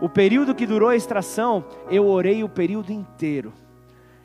O 0.00 0.08
período 0.08 0.54
que 0.54 0.66
durou 0.66 0.88
a 0.88 0.96
extração, 0.96 1.64
eu 1.88 2.06
orei 2.06 2.42
o 2.42 2.48
período 2.48 2.90
inteiro. 2.90 3.52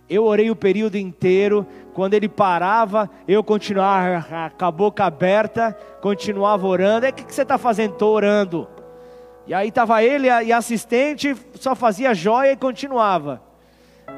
Eu 0.10 0.26
orei 0.26 0.50
o 0.50 0.56
período 0.56 0.98
inteiro. 0.98 1.66
Quando 1.94 2.16
ele 2.16 2.28
parava, 2.28 3.10
eu 3.28 3.44
continuava 3.44 4.52
com 4.58 4.66
a 4.66 4.72
boca 4.72 5.06
aberta, 5.06 5.78
continuava 6.02 6.66
orando. 6.66 7.06
É 7.06 7.10
o 7.10 7.14
que, 7.14 7.32
você 7.32 7.44
está 7.44 7.58
fazendo? 7.58 7.94
Estou 7.94 8.16
orando. 8.16 8.68
E 9.46 9.54
aí 9.54 9.68
estava 9.70 10.04
ele 10.04 10.28
e 10.28 10.52
a 10.52 10.58
assistente, 10.58 11.36
só 11.54 11.76
fazia 11.76 12.16
joia 12.16 12.54
e 12.54 12.58
continuava. 12.58 13.42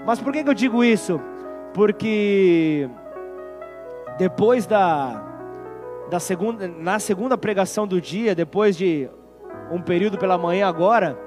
Mas 0.06 0.22
por 0.22 0.32
que, 0.32 0.42
que 0.42 0.50
eu 0.50 0.54
digo 0.54 0.86
isso? 0.86 1.20
Porque 1.74 2.90
depois 4.18 4.66
da, 4.66 5.22
da 6.10 6.20
segunda, 6.20 6.68
na 6.68 6.98
segunda 6.98 7.38
pregação 7.38 7.86
do 7.86 8.00
dia, 8.00 8.34
depois 8.34 8.78
de 8.78 9.10
um 9.72 9.82
período 9.82 10.18
pela 10.18 10.38
manhã 10.38 10.68
agora, 10.68 11.18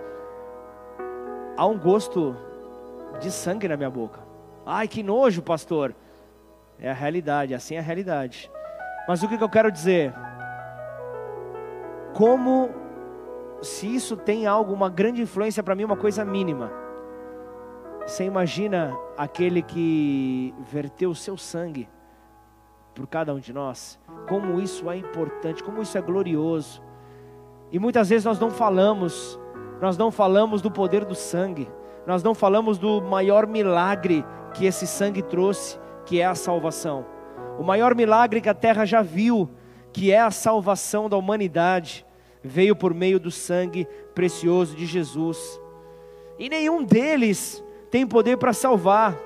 há 1.57 1.67
um 1.67 1.79
gosto 1.79 2.37
de 3.21 3.31
sangue 3.31 3.69
na 3.69 3.77
minha 3.77 3.91
boca. 3.91 4.21
Ai, 4.65 4.89
que 4.89 5.03
nojo, 5.03 5.43
pastor. 5.43 5.95
É 6.79 6.91
a 6.91 6.95
realidade, 6.95 7.55
assim 7.55 7.75
é 7.75 7.79
a 7.79 7.83
realidade. 7.83 8.51
Mas 9.07 9.23
o 9.23 9.29
que, 9.29 9.43
eu 9.43 9.49
quero 9.49 9.71
dizer? 9.71 10.15
Como 12.15 12.71
se 13.61 13.95
isso 13.95 14.17
tem 14.17 14.47
algo, 14.47 14.73
uma 14.73 14.89
grande 14.89 15.21
influência 15.21 15.63
para 15.63 15.75
mim, 15.75 15.85
uma 15.85 15.97
coisa 15.97 16.25
mínima. 16.25 16.73
Você 18.07 18.25
imagina 18.25 18.97
aquele 19.17 19.63
que 19.63 20.55
verteu 20.61 21.11
o 21.11 21.15
seu 21.15 21.37
sangue 21.37 21.89
por 22.95 23.07
cada 23.07 23.35
um 23.35 23.39
de 23.39 23.53
nós? 23.53 23.99
Como 24.29 24.61
isso 24.61 24.91
é 24.91 24.97
importante, 24.97 25.63
como 25.63 25.83
isso 25.83 25.99
é 25.99 26.01
glorioso. 26.01 26.83
E 27.73 27.79
muitas 27.79 28.09
vezes 28.09 28.25
nós 28.25 28.39
não 28.39 28.51
falamos, 28.51 29.39
nós 29.81 29.97
não 29.97 30.11
falamos 30.11 30.61
do 30.61 30.71
poder 30.71 31.05
do 31.05 31.15
sangue, 31.15 31.69
nós 32.07 32.23
não 32.23 32.35
falamos 32.35 32.79
do 32.79 33.01
maior 33.01 33.47
milagre 33.47 34.25
que 34.55 34.67
esse 34.67 34.87
sangue 34.87 35.23
trouxe, 35.23 35.79
que 36.05 36.21
é 36.21 36.27
a 36.27 36.35
salvação. 36.35 37.07
O 37.59 37.63
maior 37.63 37.95
milagre 37.95 38.41
que 38.41 38.49
a 38.49 38.55
terra 38.55 38.85
já 38.85 39.03
viu, 39.03 39.49
que 39.93 40.11
é 40.11 40.21
a 40.21 40.31
salvação 40.31 41.09
da 41.09 41.17
humanidade, 41.17 42.05
veio 42.43 42.75
por 42.75 42.95
meio 42.95 43.21
do 43.21 43.31
sangue 43.31 43.87
precioso 44.15 44.75
de 44.75 44.87
Jesus. 44.87 45.61
E 46.39 46.49
nenhum 46.49 46.83
deles 46.83 47.63
tem 47.91 48.07
poder 48.07 48.39
para 48.39 48.53
salvar. 48.53 49.17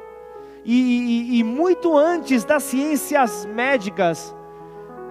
E, 0.64 0.74
e, 0.74 1.38
e, 1.38 1.44
muito 1.44 1.96
antes 1.96 2.42
das 2.42 2.62
ciências 2.62 3.44
médicas 3.44 4.34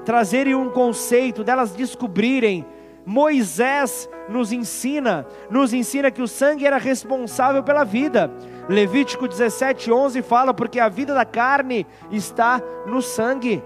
trazerem 0.03 0.55
um 0.55 0.69
conceito, 0.69 1.43
delas 1.43 1.75
descobrirem 1.75 2.65
Moisés 3.05 4.09
nos 4.29 4.51
ensina, 4.51 5.25
nos 5.49 5.73
ensina 5.73 6.09
que 6.09 6.21
o 6.21 6.27
sangue 6.27 6.65
era 6.65 6.77
responsável 6.77 7.61
pela 7.61 7.83
vida. 7.83 8.31
Levítico 8.69 9.27
17:11 9.27 10.21
fala 10.21 10.53
porque 10.53 10.79
a 10.79 10.87
vida 10.87 11.13
da 11.13 11.25
carne 11.25 11.85
está 12.11 12.61
no 12.85 13.01
sangue. 13.01 13.61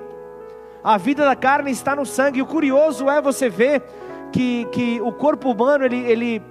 A 0.84 0.98
vida 0.98 1.24
da 1.24 1.36
carne 1.36 1.72
está 1.72 1.96
no 1.96 2.06
sangue. 2.06 2.40
E 2.40 2.42
o 2.42 2.48
curioso 2.48 3.10
é 3.10 3.22
você 3.22 3.50
ver 3.50 3.84
que, 4.32 4.66
que 4.72 5.00
o 5.02 5.12
corpo 5.12 5.52
humano 5.52 5.86
ele, 5.86 6.00
ele 6.00 6.42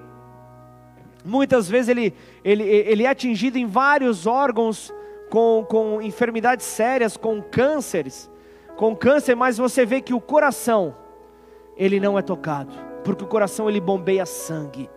muitas 1.25 1.69
vezes 1.69 1.89
ele, 1.89 2.15
ele, 2.45 2.63
ele 2.63 3.05
é 3.05 3.09
atingido 3.09 3.59
em 3.59 3.67
vários 3.67 4.27
órgãos 4.27 4.95
com, 5.29 5.67
com 5.69 6.01
enfermidades 6.01 6.65
sérias, 6.65 7.17
com 7.17 7.43
cânceres, 7.43 8.31
com 8.77 8.95
câncer, 8.95 9.35
mas 9.35 9.59
você 9.59 9.85
vê 9.85 10.01
que 10.01 10.15
o 10.15 10.21
coração 10.21 10.95
ele 11.77 12.01
não 12.01 12.19
é 12.19 12.23
tocado, 12.23 12.73
porque 13.05 13.25
o 13.25 13.29
coração 13.29 13.69
ele 13.69 13.81
bombeia 13.81 14.25
sangue. 14.25 14.89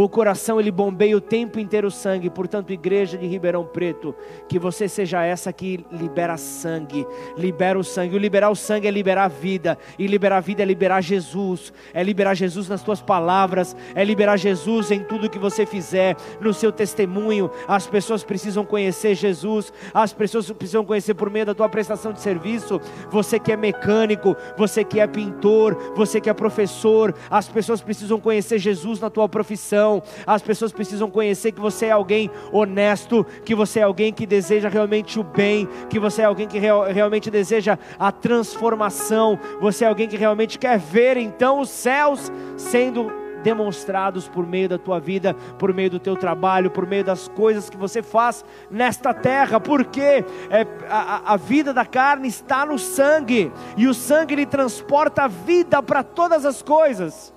O 0.00 0.08
coração 0.08 0.60
ele 0.60 0.70
bombeia 0.70 1.16
o 1.16 1.20
tempo 1.20 1.58
inteiro 1.58 1.90
sangue, 1.90 2.30
portanto, 2.30 2.72
igreja 2.72 3.18
de 3.18 3.26
Ribeirão 3.26 3.64
Preto, 3.64 4.14
que 4.48 4.56
você 4.56 4.88
seja 4.88 5.24
essa 5.24 5.52
que 5.52 5.84
libera 5.90 6.36
sangue, 6.36 7.04
libera 7.36 7.76
o 7.76 7.82
sangue. 7.82 8.14
O 8.14 8.18
liberar 8.18 8.48
o 8.48 8.54
sangue 8.54 8.86
é 8.86 8.92
liberar 8.92 9.24
a 9.24 9.28
vida, 9.28 9.76
e 9.98 10.06
liberar 10.06 10.36
a 10.36 10.40
vida 10.40 10.62
é 10.62 10.64
liberar 10.64 11.00
Jesus, 11.00 11.72
é 11.92 12.00
liberar 12.00 12.34
Jesus 12.34 12.68
nas 12.68 12.80
tuas 12.80 13.02
palavras, 13.02 13.74
é 13.92 14.04
liberar 14.04 14.36
Jesus 14.36 14.92
em 14.92 15.02
tudo 15.02 15.28
que 15.28 15.36
você 15.36 15.66
fizer, 15.66 16.16
no 16.40 16.54
seu 16.54 16.70
testemunho. 16.70 17.50
As 17.66 17.88
pessoas 17.88 18.22
precisam 18.22 18.64
conhecer 18.64 19.16
Jesus, 19.16 19.72
as 19.92 20.12
pessoas 20.12 20.48
precisam 20.52 20.84
conhecer 20.84 21.14
por 21.14 21.28
meio 21.28 21.46
da 21.46 21.56
tua 21.56 21.68
prestação 21.68 22.12
de 22.12 22.20
serviço. 22.20 22.80
Você 23.10 23.40
que 23.40 23.50
é 23.50 23.56
mecânico, 23.56 24.36
você 24.56 24.84
que 24.84 25.00
é 25.00 25.08
pintor, 25.08 25.76
você 25.96 26.20
que 26.20 26.30
é 26.30 26.32
professor, 26.32 27.12
as 27.28 27.48
pessoas 27.48 27.80
precisam 27.80 28.20
conhecer 28.20 28.60
Jesus 28.60 29.00
na 29.00 29.10
tua 29.10 29.28
profissão 29.28 29.87
as 30.26 30.42
pessoas 30.42 30.72
precisam 30.72 31.10
conhecer 31.10 31.52
que 31.52 31.60
você 31.60 31.86
é 31.86 31.90
alguém 31.90 32.30
honesto, 32.52 33.24
que 33.44 33.54
você 33.54 33.80
é 33.80 33.82
alguém 33.82 34.12
que 34.12 34.26
deseja 34.26 34.68
realmente 34.68 35.18
o 35.18 35.24
bem, 35.24 35.68
que 35.88 35.98
você 35.98 36.22
é 36.22 36.24
alguém 36.24 36.46
que 36.46 36.58
real, 36.58 36.84
realmente 36.84 37.30
deseja 37.30 37.78
a 37.98 38.12
transformação, 38.12 39.38
você 39.60 39.84
é 39.84 39.88
alguém 39.88 40.08
que 40.08 40.16
realmente 40.16 40.58
quer 40.58 40.78
ver 40.78 41.16
então 41.16 41.60
os 41.60 41.70
céus 41.70 42.30
sendo 42.56 43.10
demonstrados 43.42 44.28
por 44.28 44.46
meio 44.46 44.68
da 44.68 44.78
tua 44.78 44.98
vida, 44.98 45.34
por 45.58 45.72
meio 45.72 45.90
do 45.90 45.98
teu 45.98 46.16
trabalho, 46.16 46.70
por 46.70 46.86
meio 46.86 47.04
das 47.04 47.28
coisas 47.28 47.70
que 47.70 47.76
você 47.76 48.02
faz 48.02 48.44
nesta 48.70 49.14
terra, 49.14 49.60
porque 49.60 50.24
é, 50.50 50.66
a, 50.88 51.34
a 51.34 51.36
vida 51.36 51.72
da 51.72 51.86
carne 51.86 52.28
está 52.28 52.66
no 52.66 52.78
sangue, 52.78 53.52
e 53.76 53.86
o 53.86 53.94
sangue 53.94 54.34
lhe 54.34 54.46
transporta 54.46 55.24
a 55.24 55.28
vida 55.28 55.82
para 55.82 56.02
todas 56.02 56.44
as 56.44 56.62
coisas. 56.62 57.32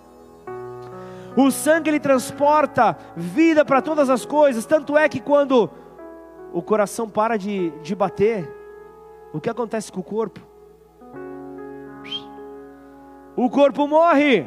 O 1.36 1.50
sangue 1.50 1.89
ele 1.89 2.00
transporta 2.00 2.98
vida 3.15 3.63
para 3.63 3.82
todas 3.82 4.10
as 4.10 4.26
coisas. 4.26 4.65
Tanto 4.65 4.98
é 4.98 5.08
que 5.08 5.20
quando 5.20 5.70
o 6.54 6.62
coração 6.62 7.10
para 7.10 7.38
de, 7.38 7.72
de 7.82 7.96
bater, 7.96 8.50
o 9.34 9.39
que 9.39 9.50
acontece 9.50 9.91
com 9.91 10.02
o 10.02 10.04
corpo? 10.04 10.41
O 13.36 13.50
corpo 13.50 13.88
morre. 13.88 14.46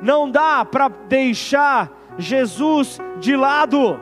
Não 0.00 0.28
dá 0.30 0.64
para 0.64 0.88
deixar 0.88 1.92
Jesus 2.18 2.98
de 3.20 3.36
lado. 3.36 4.00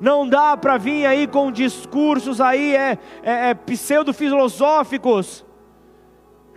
Não 0.00 0.28
dá 0.28 0.56
para 0.56 0.78
vir 0.78 1.06
aí 1.06 1.26
com 1.26 1.52
discursos 1.52 2.40
aí 2.40 2.74
é, 2.74 2.98
é, 3.22 3.50
é 3.50 3.54
pseudo-filosóficos 3.54 5.44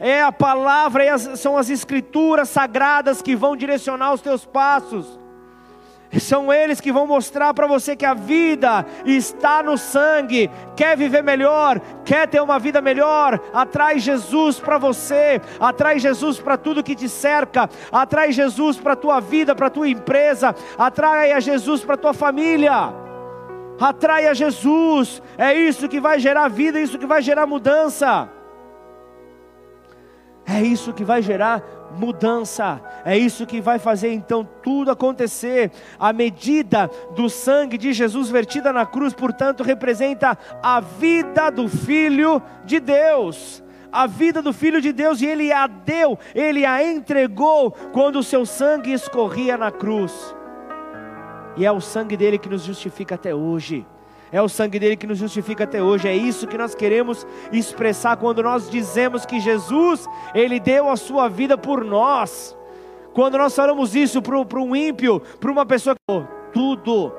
é 0.03 0.23
a 0.23 0.31
palavra, 0.31 1.15
são 1.37 1.55
as 1.55 1.69
escrituras 1.69 2.49
sagradas 2.49 3.21
que 3.21 3.35
vão 3.35 3.55
direcionar 3.55 4.11
os 4.11 4.19
teus 4.19 4.43
passos. 4.43 5.19
São 6.19 6.51
eles 6.51 6.81
que 6.81 6.91
vão 6.91 7.05
mostrar 7.05 7.53
para 7.53 7.67
você 7.67 7.95
que 7.95 8.05
a 8.05 8.15
vida 8.15 8.83
está 9.05 9.61
no 9.61 9.77
sangue. 9.77 10.49
Quer 10.75 10.97
viver 10.97 11.21
melhor, 11.21 11.79
quer 12.03 12.27
ter 12.27 12.41
uma 12.41 12.57
vida 12.57 12.81
melhor, 12.81 13.39
atrai 13.53 13.99
Jesus 13.99 14.59
para 14.59 14.79
você, 14.79 15.39
atrai 15.59 15.99
Jesus 15.99 16.39
para 16.39 16.57
tudo 16.57 16.83
que 16.83 16.95
te 16.95 17.07
cerca, 17.07 17.69
atrai 17.91 18.31
Jesus 18.31 18.77
para 18.77 18.93
a 18.93 18.97
tua 18.97 19.19
vida, 19.19 19.55
para 19.55 19.67
a 19.67 19.69
tua 19.69 19.87
empresa, 19.87 20.55
atrai 20.79 21.31
a 21.31 21.39
Jesus 21.39 21.85
para 21.85 21.93
a 21.93 21.99
tua 21.99 22.13
família. 22.13 22.91
Atrai 23.79 24.27
a 24.27 24.33
Jesus, 24.33 25.21
é 25.37 25.53
isso 25.53 25.87
que 25.87 25.99
vai 25.99 26.19
gerar 26.19 26.47
vida, 26.49 26.79
é 26.79 26.83
isso 26.83 26.99
que 26.99 27.05
vai 27.05 27.21
gerar 27.21 27.45
mudança. 27.45 28.40
É 30.45 30.61
isso 30.61 30.93
que 30.93 31.03
vai 31.03 31.21
gerar 31.21 31.63
mudança, 31.95 32.81
é 33.05 33.17
isso 33.17 33.45
que 33.45 33.61
vai 33.61 33.77
fazer 33.77 34.11
então 34.11 34.47
tudo 34.63 34.91
acontecer. 34.91 35.71
A 35.99 36.11
medida 36.11 36.89
do 37.15 37.29
sangue 37.29 37.77
de 37.77 37.93
Jesus 37.93 38.29
vertida 38.29 38.73
na 38.73 38.85
cruz, 38.85 39.13
portanto, 39.13 39.63
representa 39.63 40.37
a 40.63 40.79
vida 40.79 41.49
do 41.49 41.67
Filho 41.67 42.41
de 42.65 42.79
Deus. 42.79 43.63
A 43.91 44.07
vida 44.07 44.41
do 44.41 44.53
Filho 44.53 44.81
de 44.81 44.93
Deus, 44.93 45.21
e 45.21 45.25
Ele 45.25 45.51
a 45.51 45.67
deu, 45.67 46.17
Ele 46.33 46.65
a 46.65 46.81
entregou 46.81 47.71
quando 47.91 48.19
o 48.19 48.23
seu 48.23 48.45
sangue 48.45 48.93
escorria 48.93 49.57
na 49.57 49.69
cruz, 49.69 50.33
e 51.57 51.65
é 51.65 51.71
o 51.71 51.81
sangue 51.81 52.15
dele 52.15 52.37
que 52.37 52.47
nos 52.47 52.63
justifica 52.63 53.15
até 53.15 53.35
hoje. 53.35 53.85
É 54.31 54.41
o 54.41 54.47
sangue 54.47 54.79
dele 54.79 54.95
que 54.95 55.07
nos 55.07 55.17
justifica 55.17 55.65
até 55.65 55.81
hoje. 55.83 56.07
É 56.07 56.15
isso 56.15 56.47
que 56.47 56.57
nós 56.57 56.73
queremos 56.73 57.27
expressar 57.51 58.17
quando 58.17 58.41
nós 58.41 58.69
dizemos 58.69 59.25
que 59.25 59.39
Jesus, 59.39 60.07
ele 60.33 60.59
deu 60.59 60.89
a 60.89 60.95
sua 60.95 61.27
vida 61.27 61.57
por 61.57 61.83
nós. 61.83 62.57
Quando 63.13 63.37
nós 63.37 63.55
falamos 63.55 63.93
isso 63.95 64.21
para 64.21 64.59
um 64.59 64.75
ímpio, 64.75 65.19
para 65.39 65.51
uma 65.51 65.65
pessoa 65.65 65.95
que 65.95 66.27
tudo, 66.53 67.13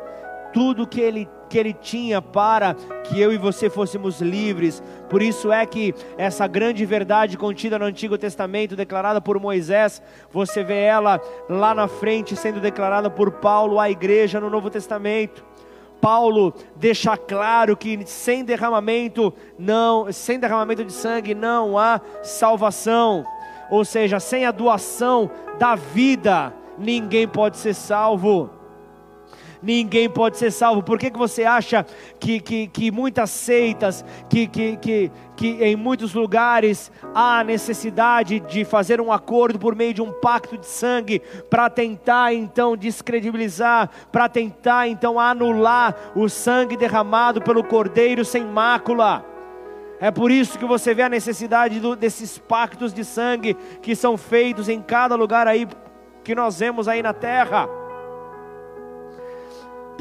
tudo 0.52 0.86
que 0.86 1.00
ele 1.00 1.28
que 1.52 1.58
ele 1.58 1.74
tinha 1.74 2.22
para 2.22 2.74
que 3.04 3.20
eu 3.20 3.30
e 3.30 3.36
você 3.36 3.68
fôssemos 3.68 4.22
livres. 4.22 4.82
Por 5.10 5.20
isso 5.20 5.52
é 5.52 5.66
que 5.66 5.94
essa 6.16 6.46
grande 6.46 6.86
verdade 6.86 7.36
contida 7.36 7.78
no 7.78 7.84
Antigo 7.84 8.16
Testamento, 8.16 8.74
declarada 8.74 9.20
por 9.20 9.38
Moisés, 9.38 10.00
você 10.30 10.64
vê 10.64 10.80
ela 10.80 11.20
lá 11.50 11.74
na 11.74 11.86
frente 11.86 12.34
sendo 12.34 12.58
declarada 12.58 13.10
por 13.10 13.32
Paulo 13.32 13.78
à 13.78 13.90
igreja 13.90 14.40
no 14.40 14.48
Novo 14.48 14.70
Testamento. 14.70 15.44
Paulo 16.02 16.52
deixa 16.74 17.16
claro 17.16 17.76
que 17.76 18.04
sem 18.04 18.44
derramamento 18.44 19.32
não, 19.56 20.12
sem 20.12 20.36
derramamento 20.36 20.84
de 20.84 20.92
sangue 20.92 21.32
não 21.32 21.78
há 21.78 22.00
salvação. 22.24 23.24
Ou 23.70 23.84
seja, 23.84 24.18
sem 24.18 24.44
a 24.44 24.50
doação 24.50 25.30
da 25.60 25.76
vida, 25.76 26.52
ninguém 26.76 27.28
pode 27.28 27.56
ser 27.56 27.72
salvo 27.72 28.50
ninguém 29.62 30.10
pode 30.10 30.36
ser 30.36 30.50
salvo. 30.50 30.82
Por 30.82 30.98
que, 30.98 31.10
que 31.10 31.18
você 31.18 31.44
acha 31.44 31.86
que, 32.18 32.40
que, 32.40 32.66
que 32.66 32.90
muitas 32.90 33.30
seitas, 33.30 34.04
que, 34.28 34.46
que, 34.46 34.76
que, 34.76 35.12
que 35.36 35.48
em 35.64 35.76
muitos 35.76 36.12
lugares 36.12 36.90
há 37.14 37.44
necessidade 37.44 38.40
de 38.40 38.64
fazer 38.64 39.00
um 39.00 39.12
acordo 39.12 39.58
por 39.58 39.76
meio 39.76 39.94
de 39.94 40.02
um 40.02 40.12
pacto 40.12 40.58
de 40.58 40.66
sangue 40.66 41.20
para 41.48 41.70
tentar 41.70 42.34
então 42.34 42.76
descredibilizar, 42.76 43.88
para 44.10 44.28
tentar 44.28 44.88
então 44.88 45.18
anular 45.20 45.94
o 46.14 46.28
sangue 46.28 46.76
derramado 46.76 47.40
pelo 47.40 47.62
cordeiro 47.62 48.24
sem 48.24 48.44
mácula? 48.44 49.24
É 50.00 50.10
por 50.10 50.32
isso 50.32 50.58
que 50.58 50.64
você 50.64 50.92
vê 50.92 51.02
a 51.02 51.08
necessidade 51.08 51.78
do, 51.78 51.94
desses 51.94 52.36
pactos 52.36 52.92
de 52.92 53.04
sangue 53.04 53.56
que 53.80 53.94
são 53.94 54.16
feitos 54.16 54.68
em 54.68 54.82
cada 54.82 55.14
lugar 55.14 55.46
aí 55.46 55.68
que 56.24 56.34
nós 56.34 56.58
vemos 56.58 56.88
aí 56.88 57.02
na 57.02 57.12
terra. 57.12 57.68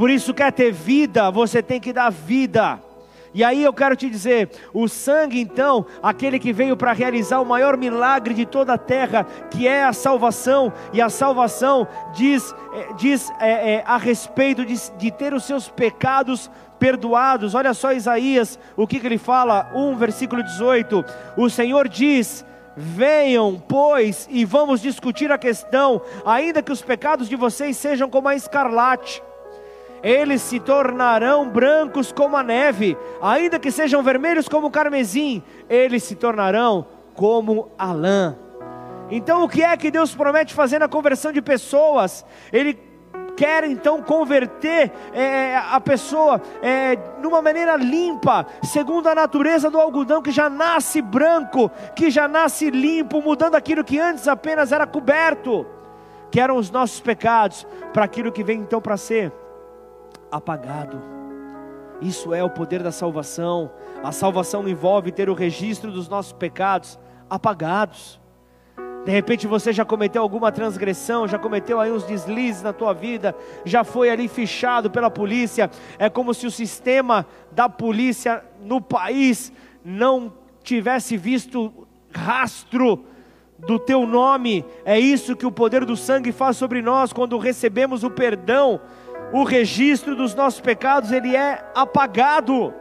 Por 0.02 0.10
isso, 0.10 0.34
quer 0.34 0.52
ter 0.52 0.72
vida, 0.72 1.30
você 1.30 1.62
tem 1.62 1.80
que 1.80 1.94
dar 1.94 2.10
vida. 2.10 2.82
E 3.36 3.44
aí 3.44 3.64
eu 3.64 3.72
quero 3.72 3.96
te 3.96 4.10
dizer: 4.10 4.50
o 4.74 4.88
sangue, 4.88 5.40
então, 5.40 5.86
aquele 6.02 6.40
que 6.40 6.52
veio 6.52 6.76
para 6.76 6.92
realizar 6.92 7.40
o 7.40 7.46
maior 7.46 7.78
milagre 7.78 8.34
de 8.34 8.44
toda 8.44 8.74
a 8.74 8.80
terra, 8.80 9.28
que 9.52 9.68
é 9.68 9.84
a 9.84 9.94
salvação, 9.94 10.74
e 10.92 11.00
a 11.00 11.08
salvação 11.08 11.88
diz, 12.16 12.52
é, 12.74 12.94
diz 12.94 13.32
é, 13.40 13.74
é, 13.74 13.84
a 13.86 13.98
respeito 13.98 14.66
de, 14.66 14.76
de, 14.98 15.12
ter 15.12 15.36
os 15.36 15.44
seus 15.44 15.70
pecados 15.70 16.50
perdoados. 16.80 17.54
Olha 17.54 17.72
só 17.72 17.94
Isaías, 17.94 18.58
o 18.76 18.88
que, 18.88 19.00
que 19.00 19.06
ele 19.06 19.20
fala, 19.20 19.70
1 19.76 19.98
versículo 19.98 20.42
18: 20.42 21.06
O 21.38 21.48
Senhor 21.48 21.88
diz. 21.88 22.44
Venham, 22.74 23.62
pois, 23.68 24.30
e 24.32 24.46
vamos 24.46 24.82
discutir 24.82 25.30
a 25.30 25.38
questão, 25.38 26.02
ainda 26.26 26.64
que 26.64 26.72
os 26.72 26.82
pecados 26.82 27.28
de 27.28 27.36
vocês 27.36 27.76
sejam 27.76 28.10
como 28.10 28.30
a 28.30 28.36
escarlate, 28.36 29.22
eles 30.04 30.42
se 30.42 30.60
tornarão 30.60 31.48
brancos 31.48 32.12
como 32.12 32.36
a 32.36 32.44
neve, 32.44 32.98
ainda 33.22 33.60
que 33.60 33.72
sejam 33.72 34.02
vermelhos 34.02 34.48
como 34.48 34.68
o 34.68 34.72
carmesim, 34.72 35.44
eles 35.70 36.04
se 36.04 36.16
tornarão 36.16 36.86
como 37.14 37.70
a 37.78 37.92
lã. 37.92 38.36
Então, 39.10 39.44
o 39.44 39.50
que 39.50 39.62
é 39.62 39.76
que 39.76 39.92
Deus 39.92 40.16
promete 40.16 40.54
fazer 40.54 40.80
na 40.80 40.88
conversão 40.88 41.32
de 41.32 41.42
pessoas? 41.42 42.26
Ele 42.52 42.80
quer 43.36 43.64
então 43.64 44.02
converter 44.02 44.92
é, 45.14 45.58
a 45.58 45.80
pessoa 45.82 46.42
é, 46.62 46.98
numa 47.22 47.42
maneira 47.42 47.76
limpa, 47.76 48.46
segundo 48.64 49.08
a 49.08 49.16
natureza 49.16 49.70
do 49.70 49.80
algodão 49.80 50.22
que 50.22 50.32
já 50.32 50.50
nasce 50.50 51.02
branco, 51.02 51.70
que 51.96 52.10
já 52.10 52.28
nasce 52.28 52.70
limpo, 52.70 53.22
mudando 53.22 53.56
aquilo 53.56 53.84
que 53.84 54.00
antes 54.00 54.28
apenas 54.28 54.72
era 54.72 54.88
coberto, 54.88 55.66
que 56.30 56.40
eram 56.40 56.56
os 56.56 56.72
nossos 56.72 57.02
pecados, 57.02 57.68
para 57.92 58.06
aquilo 58.06 58.32
que 58.32 58.44
vem 58.44 58.60
então 58.60 58.80
para 58.80 58.96
ser 58.96 59.34
apagado. 60.32 61.02
Isso 62.02 62.34
é 62.34 62.44
o 62.44 62.50
poder 62.50 62.82
da 62.82 62.92
salvação. 62.92 63.72
A 64.04 64.12
salvação 64.12 64.68
envolve 64.68 65.12
ter 65.12 65.30
o 65.30 65.36
registro 65.36 65.92
dos 65.92 66.10
nossos 66.10 66.34
pecados 66.34 66.98
apagados. 67.30 68.20
De 69.06 69.12
repente 69.12 69.48
você 69.48 69.74
já 69.74 69.84
cometeu 69.84 70.22
alguma 70.22 70.52
transgressão, 70.52 71.28
já 71.28 71.40
cometeu 71.40 71.80
aí 71.80 71.92
uns 71.92 72.04
deslizes 72.04 72.62
na 72.62 72.72
tua 72.72 72.94
vida, 72.94 73.36
já 73.66 73.84
foi 73.84 74.12
ali 74.12 74.28
fichado 74.28 74.92
pela 74.92 75.10
polícia. 75.10 75.70
É 75.98 76.10
como 76.10 76.34
se 76.34 76.46
o 76.46 76.52
sistema 76.52 77.26
da 77.52 77.68
polícia 77.68 78.44
no 78.62 78.80
país 78.80 79.52
não 79.84 80.34
tivesse 80.64 81.18
visto 81.18 81.88
rastro 82.14 83.06
do 83.58 83.80
teu 83.80 84.06
nome. 84.06 84.66
É 84.86 85.00
isso 85.00 85.36
que 85.36 85.46
o 85.46 85.52
poder 85.52 85.86
do 85.86 85.96
sangue 85.96 86.32
faz 86.32 86.58
sobre 86.58 86.82
nós 86.82 87.12
quando 87.12 87.38
recebemos 87.38 88.04
o 88.04 88.10
perdão. 88.10 88.82
O 89.34 89.44
registro 89.44 90.16
dos 90.16 90.36
nossos 90.36 90.60
pecados, 90.60 91.12
ele 91.12 91.36
é 91.36 91.64
apagado. 91.74 92.74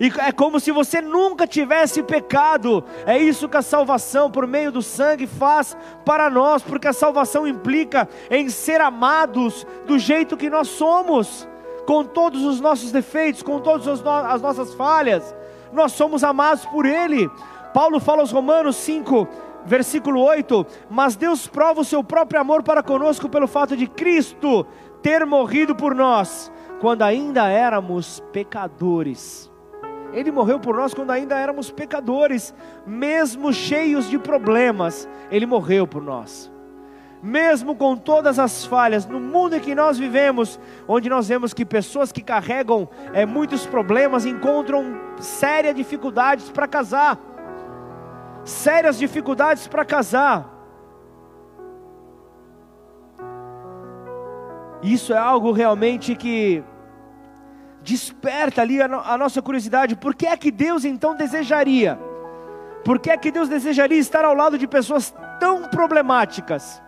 E 0.00 0.06
é 0.18 0.32
como 0.32 0.58
se 0.58 0.72
você 0.72 1.02
nunca 1.02 1.46
tivesse 1.46 2.02
pecado. 2.02 2.82
É 3.04 3.18
isso 3.18 3.48
que 3.48 3.58
a 3.58 3.62
salvação 3.62 4.30
por 4.30 4.46
meio 4.46 4.72
do 4.72 4.80
sangue 4.80 5.26
faz 5.26 5.76
para 6.06 6.30
nós, 6.30 6.62
porque 6.62 6.88
a 6.88 6.92
salvação 6.92 7.46
implica 7.46 8.08
em 8.30 8.48
ser 8.48 8.80
amados 8.80 9.66
do 9.86 9.98
jeito 9.98 10.38
que 10.38 10.48
nós 10.48 10.68
somos, 10.68 11.46
com 11.86 12.02
todos 12.02 12.44
os 12.44 12.60
nossos 12.60 12.90
defeitos, 12.90 13.42
com 13.42 13.60
todas 13.60 13.86
as 13.86 14.40
nossas 14.40 14.72
falhas. 14.72 15.34
Nós 15.70 15.92
somos 15.92 16.24
amados 16.24 16.64
por 16.64 16.86
Ele. 16.86 17.30
Paulo 17.74 18.00
fala 18.00 18.22
aos 18.22 18.32
Romanos 18.32 18.76
5, 18.76 19.28
versículo 19.64 20.20
8: 20.20 20.66
Mas 20.88 21.16
Deus 21.16 21.46
prova 21.46 21.80
o 21.80 21.84
seu 21.84 22.02
próprio 22.02 22.40
amor 22.40 22.62
para 22.62 22.82
conosco 22.82 23.28
pelo 23.28 23.46
fato 23.46 23.76
de 23.76 23.86
Cristo 23.86 24.66
ter 25.02 25.24
morrido 25.24 25.74
por 25.74 25.94
nós, 25.94 26.52
quando 26.80 27.02
ainda 27.02 27.48
éramos 27.48 28.22
pecadores. 28.32 29.50
Ele 30.12 30.32
morreu 30.32 30.58
por 30.58 30.76
nós 30.76 30.92
quando 30.92 31.10
ainda 31.10 31.38
éramos 31.38 31.70
pecadores, 31.70 32.54
mesmo 32.86 33.52
cheios 33.52 34.08
de 34.08 34.18
problemas, 34.18 35.08
Ele 35.30 35.46
morreu 35.46 35.86
por 35.86 36.02
nós. 36.02 36.50
Mesmo 37.22 37.76
com 37.76 37.96
todas 37.96 38.38
as 38.38 38.64
falhas, 38.64 39.06
no 39.06 39.20
mundo 39.20 39.54
em 39.54 39.60
que 39.60 39.74
nós 39.74 39.98
vivemos, 39.98 40.58
onde 40.88 41.08
nós 41.08 41.28
vemos 41.28 41.52
que 41.52 41.66
pessoas 41.66 42.10
que 42.10 42.22
carregam 42.22 42.88
é, 43.12 43.26
muitos 43.26 43.66
problemas 43.66 44.24
encontram 44.24 44.98
sérias 45.18 45.74
dificuldades 45.74 46.50
para 46.50 46.66
casar, 46.66 47.18
sérias 48.50 48.98
dificuldades 48.98 49.66
para 49.66 49.84
casar. 49.84 50.48
Isso 54.82 55.12
é 55.12 55.18
algo 55.18 55.52
realmente 55.52 56.14
que 56.14 56.62
desperta 57.82 58.62
ali 58.62 58.80
a, 58.80 58.88
no, 58.88 59.00
a 59.00 59.16
nossa 59.16 59.40
curiosidade. 59.40 59.96
Por 59.96 60.14
que 60.14 60.26
é 60.26 60.36
que 60.36 60.50
Deus 60.50 60.84
então 60.84 61.14
desejaria? 61.14 61.98
Por 62.84 62.98
que 62.98 63.10
é 63.10 63.16
que 63.16 63.30
Deus 63.30 63.48
desejaria 63.48 63.98
estar 63.98 64.24
ao 64.24 64.34
lado 64.34 64.58
de 64.58 64.66
pessoas 64.66 65.14
tão 65.38 65.62
problemáticas? 65.68 66.82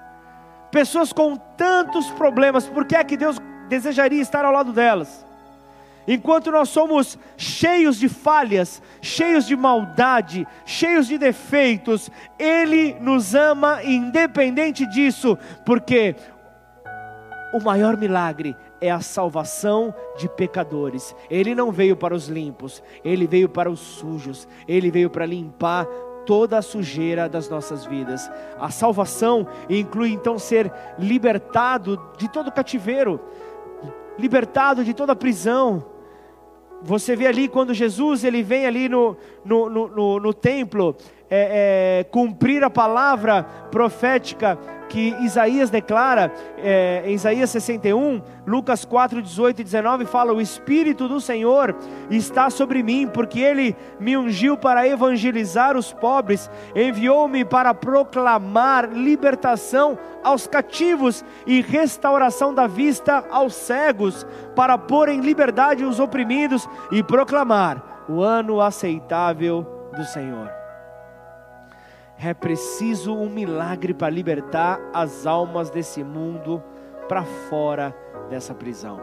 Pessoas 0.70 1.12
com 1.12 1.36
tantos 1.36 2.10
problemas, 2.12 2.66
por 2.66 2.86
que 2.86 2.96
é 2.96 3.04
que 3.04 3.16
Deus 3.16 3.36
desejaria 3.68 4.22
estar 4.22 4.44
ao 4.44 4.52
lado 4.52 4.72
delas? 4.72 5.26
Enquanto 6.06 6.50
nós 6.50 6.68
somos 6.68 7.18
cheios 7.36 7.98
de 7.98 8.08
falhas, 8.08 8.82
cheios 9.00 9.46
de 9.46 9.56
maldade, 9.56 10.46
cheios 10.64 11.06
de 11.06 11.16
defeitos, 11.16 12.10
Ele 12.38 12.94
nos 13.00 13.34
ama 13.34 13.82
independente 13.84 14.84
disso, 14.86 15.38
porque 15.64 16.16
o 17.52 17.62
maior 17.62 17.96
milagre 17.96 18.56
é 18.80 18.90
a 18.90 19.00
salvação 19.00 19.94
de 20.16 20.28
pecadores. 20.28 21.14
Ele 21.30 21.54
não 21.54 21.70
veio 21.70 21.96
para 21.96 22.14
os 22.14 22.28
limpos, 22.28 22.82
ele 23.04 23.26
veio 23.26 23.48
para 23.48 23.70
os 23.70 23.78
sujos, 23.78 24.48
ele 24.66 24.90
veio 24.90 25.08
para 25.08 25.24
limpar 25.24 25.86
toda 26.26 26.58
a 26.58 26.62
sujeira 26.62 27.28
das 27.28 27.48
nossas 27.48 27.84
vidas. 27.84 28.30
A 28.58 28.70
salvação 28.70 29.46
inclui 29.68 30.12
então 30.12 30.38
ser 30.38 30.72
libertado 30.98 32.00
de 32.16 32.28
todo 32.28 32.50
cativeiro, 32.50 33.20
libertado 34.18 34.84
de 34.84 34.94
toda 34.94 35.14
prisão. 35.14 35.91
Você 36.84 37.14
vê 37.14 37.26
ali 37.26 37.48
quando 37.48 37.72
Jesus 37.72 38.24
ele 38.24 38.42
vem 38.42 38.66
ali 38.66 38.88
no, 38.88 39.16
no, 39.44 39.70
no, 39.70 39.88
no, 39.88 40.20
no 40.20 40.34
templo 40.34 40.96
é, 41.34 42.00
é, 42.00 42.04
cumprir 42.04 42.62
a 42.62 42.68
palavra 42.68 43.42
profética 43.70 44.58
que 44.90 45.16
Isaías 45.22 45.70
declara, 45.70 46.30
é, 46.58 47.02
em 47.06 47.14
Isaías 47.14 47.48
61, 47.48 48.20
Lucas 48.46 48.84
4, 48.84 49.22
18 49.22 49.62
e 49.62 49.64
19, 49.64 50.04
fala: 50.04 50.34
O 50.34 50.42
Espírito 50.42 51.08
do 51.08 51.22
Senhor 51.22 51.74
está 52.10 52.50
sobre 52.50 52.82
mim, 52.82 53.08
porque 53.10 53.40
Ele 53.40 53.74
me 53.98 54.14
ungiu 54.14 54.58
para 54.58 54.86
evangelizar 54.86 55.74
os 55.74 55.90
pobres, 55.90 56.50
enviou-me 56.76 57.46
para 57.46 57.72
proclamar 57.72 58.92
libertação 58.92 59.98
aos 60.22 60.46
cativos 60.46 61.24
e 61.46 61.62
restauração 61.62 62.52
da 62.52 62.66
vista 62.66 63.24
aos 63.30 63.54
cegos, 63.54 64.26
para 64.54 64.76
pôr 64.76 65.08
em 65.08 65.22
liberdade 65.22 65.82
os 65.82 65.98
oprimidos 65.98 66.68
e 66.90 67.02
proclamar 67.02 68.04
o 68.06 68.20
ano 68.20 68.60
aceitável 68.60 69.66
do 69.96 70.04
Senhor. 70.04 70.61
É 72.24 72.32
preciso 72.32 73.16
um 73.16 73.28
milagre 73.28 73.92
para 73.92 74.08
libertar 74.08 74.78
as 74.94 75.26
almas 75.26 75.70
desse 75.70 76.04
mundo 76.04 76.62
para 77.08 77.24
fora 77.24 77.92
dessa 78.30 78.54
prisão. 78.54 79.00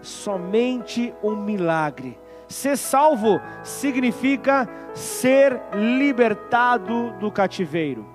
Somente 0.00 1.12
um 1.24 1.34
milagre. 1.34 2.16
Ser 2.46 2.76
salvo 2.76 3.40
significa 3.64 4.68
ser 4.94 5.60
libertado 5.74 7.10
do 7.18 7.32
cativeiro. 7.32 8.11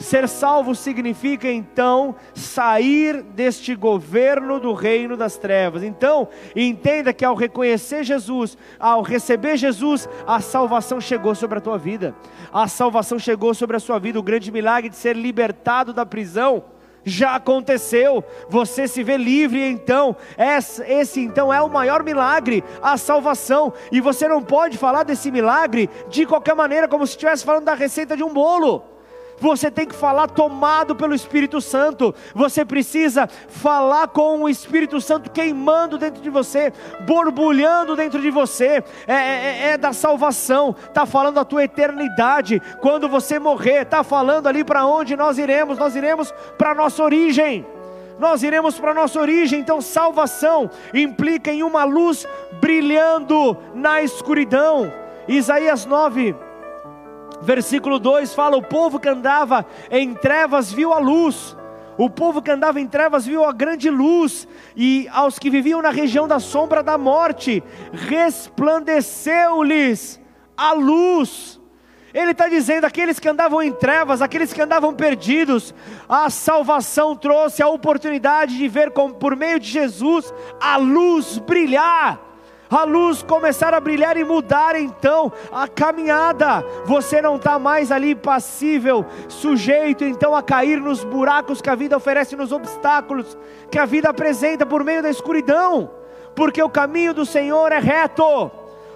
Ser 0.00 0.26
salvo 0.26 0.74
significa 0.74 1.46
então 1.46 2.16
sair 2.34 3.22
deste 3.22 3.74
governo 3.74 4.58
do 4.58 4.72
reino 4.72 5.14
das 5.14 5.36
trevas. 5.36 5.82
Então, 5.82 6.26
entenda 6.56 7.12
que 7.12 7.22
ao 7.22 7.34
reconhecer 7.34 8.02
Jesus, 8.02 8.56
ao 8.78 9.02
receber 9.02 9.58
Jesus, 9.58 10.08
a 10.26 10.40
salvação 10.40 11.02
chegou 11.02 11.34
sobre 11.34 11.58
a 11.58 11.60
tua 11.60 11.76
vida. 11.76 12.14
A 12.50 12.66
salvação 12.66 13.18
chegou 13.18 13.52
sobre 13.52 13.76
a 13.76 13.80
sua 13.80 13.98
vida. 13.98 14.18
O 14.18 14.22
grande 14.22 14.50
milagre 14.50 14.88
de 14.88 14.96
ser 14.96 15.14
libertado 15.14 15.92
da 15.92 16.06
prisão 16.06 16.64
já 17.04 17.34
aconteceu, 17.34 18.24
você 18.48 18.86
se 18.86 19.02
vê 19.02 19.16
livre 19.16 19.62
então, 19.70 20.14
esse, 20.86 21.20
então 21.20 21.52
é 21.52 21.60
o 21.62 21.68
maior 21.70 22.02
milagre, 22.02 22.62
a 22.82 22.98
salvação, 22.98 23.72
e 23.90 24.02
você 24.02 24.28
não 24.28 24.42
pode 24.42 24.76
falar 24.76 25.02
desse 25.02 25.30
milagre 25.30 25.88
de 26.10 26.26
qualquer 26.26 26.54
maneira, 26.54 26.86
como 26.86 27.06
se 27.06 27.12
estivesse 27.12 27.42
falando 27.42 27.64
da 27.64 27.74
receita 27.74 28.14
de 28.14 28.22
um 28.22 28.34
bolo 28.34 28.84
você 29.40 29.70
tem 29.70 29.86
que 29.86 29.94
falar 29.94 30.28
tomado 30.28 30.94
pelo 30.94 31.14
Espírito 31.14 31.60
Santo, 31.60 32.14
você 32.34 32.64
precisa 32.64 33.26
falar 33.48 34.08
com 34.08 34.42
o 34.42 34.48
Espírito 34.48 35.00
Santo 35.00 35.30
queimando 35.30 35.96
dentro 35.96 36.22
de 36.22 36.30
você, 36.30 36.72
borbulhando 37.06 37.96
dentro 37.96 38.20
de 38.20 38.30
você, 38.30 38.84
é, 39.06 39.14
é, 39.14 39.16
é, 39.16 39.68
é 39.70 39.78
da 39.78 39.92
salvação, 39.92 40.76
está 40.86 41.06
falando 41.06 41.36
da 41.36 41.44
tua 41.44 41.64
eternidade, 41.64 42.60
quando 42.80 43.08
você 43.08 43.38
morrer, 43.38 43.82
está 43.82 44.04
falando 44.04 44.46
ali 44.46 44.62
para 44.62 44.84
onde 44.84 45.16
nós 45.16 45.38
iremos, 45.38 45.78
nós 45.78 45.96
iremos 45.96 46.32
para 46.58 46.72
a 46.72 46.74
nossa 46.74 47.02
origem. 47.02 47.66
Nós 48.18 48.42
iremos 48.42 48.78
para 48.78 48.90
a 48.90 48.94
nossa 48.94 49.18
origem. 49.18 49.60
Então, 49.60 49.80
salvação 49.80 50.70
implica 50.92 51.50
em 51.50 51.62
uma 51.62 51.84
luz 51.84 52.28
brilhando 52.60 53.56
na 53.74 54.02
escuridão. 54.02 54.92
Isaías 55.26 55.86
9, 55.86 56.36
Versículo 57.42 57.98
2 57.98 58.32
fala: 58.34 58.56
O 58.56 58.62
povo 58.62 59.00
que 59.00 59.08
andava 59.08 59.66
em 59.90 60.14
trevas 60.14 60.72
viu 60.72 60.92
a 60.92 60.98
luz. 60.98 61.56
O 61.96 62.08
povo 62.08 62.40
que 62.40 62.50
andava 62.50 62.80
em 62.80 62.86
trevas 62.86 63.26
viu 63.26 63.44
a 63.44 63.52
grande 63.52 63.90
luz, 63.90 64.48
e 64.74 65.06
aos 65.12 65.38
que 65.38 65.50
viviam 65.50 65.82
na 65.82 65.90
região 65.90 66.26
da 66.26 66.40
sombra 66.40 66.82
da 66.82 66.96
morte, 66.96 67.62
resplandeceu-lhes 67.92 70.18
a 70.56 70.72
luz. 70.72 71.60
Ele 72.14 72.30
está 72.32 72.48
dizendo: 72.48 72.86
aqueles 72.86 73.18
que 73.18 73.28
andavam 73.28 73.62
em 73.62 73.72
trevas, 73.72 74.22
aqueles 74.22 74.50
que 74.52 74.62
andavam 74.62 74.94
perdidos, 74.94 75.74
a 76.08 76.30
salvação 76.30 77.14
trouxe 77.14 77.62
a 77.62 77.68
oportunidade 77.68 78.56
de 78.56 78.68
ver 78.68 78.92
com, 78.92 79.12
por 79.12 79.36
meio 79.36 79.60
de 79.60 79.68
Jesus 79.68 80.32
a 80.60 80.76
luz 80.76 81.38
brilhar 81.38 82.29
a 82.70 82.84
luz 82.84 83.22
começar 83.22 83.74
a 83.74 83.80
brilhar 83.80 84.16
e 84.16 84.24
mudar 84.24 84.76
então 84.76 85.32
a 85.50 85.66
caminhada. 85.66 86.64
Você 86.84 87.20
não 87.20 87.36
está 87.36 87.58
mais 87.58 87.90
ali 87.90 88.14
passível, 88.14 89.04
sujeito 89.28 90.04
então 90.04 90.34
a 90.34 90.42
cair 90.42 90.80
nos 90.80 91.02
buracos 91.02 91.60
que 91.60 91.68
a 91.68 91.74
vida 91.74 91.96
oferece, 91.96 92.36
nos 92.36 92.52
obstáculos 92.52 93.36
que 93.70 93.78
a 93.78 93.84
vida 93.84 94.08
apresenta 94.08 94.64
por 94.64 94.84
meio 94.84 95.02
da 95.02 95.10
escuridão, 95.10 95.90
porque 96.34 96.62
o 96.62 96.70
caminho 96.70 97.12
do 97.12 97.26
Senhor 97.26 97.72
é 97.72 97.78
reto. 97.78 98.50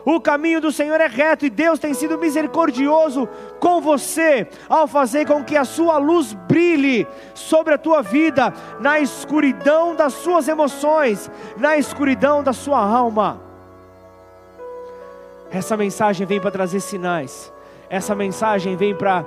O 0.07 0.21
caminho 0.21 0.61
do 0.61 0.71
Senhor 0.71 1.01
é 1.01 1.07
reto 1.07 1.47
e 1.47 1.51
Deus 1.51 1.79
tem 1.79 1.95
sido 1.95 2.19
misericordioso 2.19 3.27
com 3.59 3.81
você 3.81 4.47
ao 4.69 4.87
fazer 4.87 5.27
com 5.27 5.43
que 5.43 5.57
a 5.57 5.65
sua 5.65 5.97
luz 5.97 6.35
brilhe 6.35 7.07
sobre 7.33 7.73
a 7.73 7.79
tua 7.79 8.03
vida 8.03 8.53
na 8.81 9.01
escuridão 9.01 9.97
das 9.97 10.13
suas 10.13 10.47
emoções, 10.47 11.31
na 11.57 11.79
escuridão 11.79 12.43
da 12.43 12.53
sua 12.53 12.79
alma. 12.79 13.54
Essa 15.55 15.77
mensagem 15.77 16.27
vem 16.27 16.41
para 16.41 16.51
trazer 16.51 16.81
sinais. 16.81 17.53
Essa 17.89 18.13
mensagem 18.13 18.77
vem 18.77 18.93
para 18.93 19.25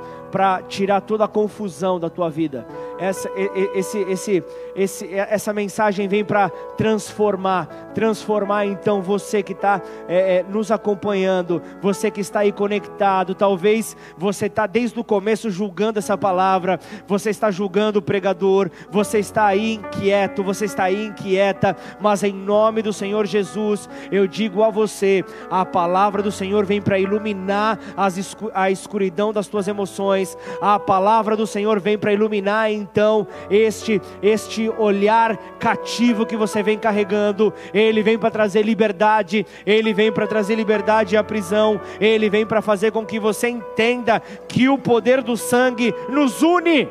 tirar 0.68 1.02
toda 1.02 1.26
a 1.26 1.28
confusão 1.28 2.00
da 2.00 2.10
tua 2.10 2.30
vida. 2.30 2.66
essa, 3.00 3.30
esse, 3.76 4.00
esse, 4.00 4.44
esse, 4.76 5.13
essa 5.13 5.54
mensagem 5.54 6.08
vem 6.08 6.26
para 6.26 6.50
transformar, 6.78 7.68
transformar 7.94 8.66
então 8.66 9.02
você 9.02 9.44
que 9.44 9.54
está 9.54 9.82
é, 10.08 10.38
é, 10.38 10.44
nos 10.44 10.72
acompanhando, 10.72 11.62
você 11.82 12.10
que 12.10 12.22
está 12.22 12.40
aí 12.40 12.52
conectado, 12.52 13.36
talvez 13.36 13.96
você 14.18 14.48
está 14.48 14.66
desde 14.66 15.00
o 15.00 15.04
começo 15.04 15.50
julgando 15.50 16.00
essa 16.00 16.18
palavra, 16.18 16.80
você 17.08 17.30
está 17.30 17.52
julgando 17.52 18.00
o 18.00 18.02
pregador, 18.02 18.69
você 18.90 19.19
está 19.19 19.46
aí 19.46 19.75
inquieto, 19.75 20.44
você 20.44 20.65
está 20.65 20.86
aí 20.86 21.08
inquieta, 21.08 21.75
mas 22.00 22.23
em 22.23 22.34
nome 22.34 22.82
do 22.82 22.92
Senhor 22.92 23.25
Jesus, 23.25 23.90
eu 24.12 24.28
digo 24.28 24.63
a 24.63 24.69
você, 24.69 25.23
a 25.50 25.65
palavra 25.65 26.21
do 26.23 26.32
Senhor 26.32 26.65
vem 26.65 26.82
para 26.82 27.00
iluminar 27.00 27.80
as, 27.96 28.36
a 28.54 28.71
escuridão 28.71 29.32
das 29.32 29.48
tuas 29.48 29.67
emoções, 29.67 30.17
a 30.62 30.80
palavra 30.80 31.36
do 31.36 31.46
Senhor 31.46 31.80
vem 31.80 31.98
para 31.98 32.13
iluminar 32.13 32.72
então 32.72 33.28
este, 33.50 34.02
este 34.22 34.70
olhar 34.70 35.38
cativo 35.60 36.26
que 36.26 36.38
você 36.38 36.63
vem 36.63 36.78
carregando, 36.78 37.54
ele 37.74 38.02
vem 38.02 38.18
para 38.18 38.32
trazer 38.32 38.63
liberdade, 38.63 39.46
ele 39.65 39.94
vem 39.94 40.12
para 40.12 40.28
trazer 40.28 40.56
liberdade 40.56 41.18
à 41.18 41.24
prisão, 41.24 41.80
ele 42.00 42.30
vem 42.30 42.46
para 42.46 42.62
fazer 42.62 42.92
com 42.92 43.06
que 43.06 43.20
você 43.20 43.50
entenda 43.50 44.22
que 44.48 44.70
o 44.70 44.78
poder 44.78 45.22
do 45.22 45.36
sangue 45.36 45.94
nos 46.10 46.42
une. 46.42 46.88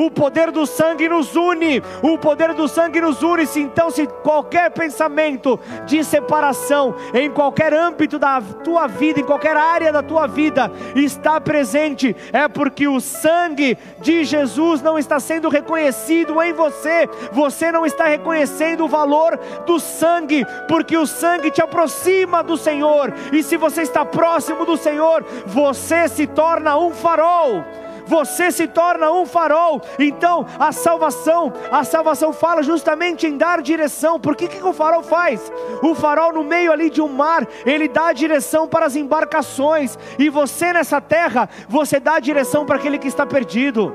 O 0.00 0.10
poder 0.10 0.50
do 0.50 0.64
sangue 0.64 1.06
nos 1.10 1.36
une. 1.36 1.82
O 2.02 2.16
poder 2.16 2.54
do 2.54 2.66
sangue 2.66 3.02
nos 3.02 3.22
une. 3.22 3.46
-se. 3.46 3.60
Então, 3.60 3.90
se 3.90 4.06
qualquer 4.06 4.70
pensamento 4.70 5.60
de 5.84 6.02
separação 6.02 6.94
em 7.12 7.30
qualquer 7.30 7.74
âmbito 7.74 8.18
da 8.18 8.40
tua 8.40 8.86
vida, 8.86 9.20
em 9.20 9.24
qualquer 9.24 9.58
área 9.58 9.92
da 9.92 10.02
tua 10.02 10.26
vida, 10.26 10.72
está 10.96 11.38
presente, 11.38 12.16
é 12.32 12.48
porque 12.48 12.88
o 12.88 12.98
sangue 12.98 13.76
de 14.00 14.24
Jesus 14.24 14.80
não 14.80 14.98
está 14.98 15.20
sendo 15.20 15.50
reconhecido 15.50 16.40
em 16.42 16.54
você. 16.54 17.06
Você 17.32 17.70
não 17.70 17.84
está 17.84 18.06
reconhecendo 18.06 18.84
o 18.84 18.88
valor 18.88 19.38
do 19.66 19.78
sangue, 19.78 20.46
porque 20.66 20.96
o 20.96 21.06
sangue 21.06 21.50
te 21.50 21.60
aproxima 21.60 22.42
do 22.42 22.56
Senhor. 22.56 23.12
E 23.32 23.42
se 23.42 23.58
você 23.58 23.82
está 23.82 24.02
próximo 24.02 24.64
do 24.64 24.78
Senhor, 24.78 25.22
você 25.46 26.08
se 26.08 26.26
torna 26.26 26.78
um 26.78 26.90
farol 26.90 27.62
você 28.10 28.50
se 28.50 28.66
torna 28.66 29.12
um 29.12 29.24
farol. 29.24 29.80
Então, 29.96 30.44
a 30.58 30.72
salvação, 30.72 31.52
a 31.70 31.84
salvação 31.84 32.32
fala 32.32 32.60
justamente 32.60 33.24
em 33.24 33.38
dar 33.38 33.62
direção. 33.62 34.18
Por 34.18 34.34
que, 34.34 34.48
que 34.48 34.62
o 34.62 34.72
farol 34.72 35.04
faz? 35.04 35.50
O 35.80 35.94
farol 35.94 36.32
no 36.32 36.42
meio 36.42 36.72
ali 36.72 36.90
de 36.90 37.00
um 37.00 37.08
mar, 37.08 37.46
ele 37.64 37.86
dá 37.86 38.12
direção 38.12 38.66
para 38.66 38.84
as 38.84 38.96
embarcações. 38.96 39.96
E 40.18 40.28
você 40.28 40.72
nessa 40.72 41.00
terra, 41.00 41.48
você 41.68 42.00
dá 42.00 42.18
direção 42.18 42.66
para 42.66 42.76
aquele 42.76 42.98
que 42.98 43.06
está 43.06 43.24
perdido. 43.24 43.94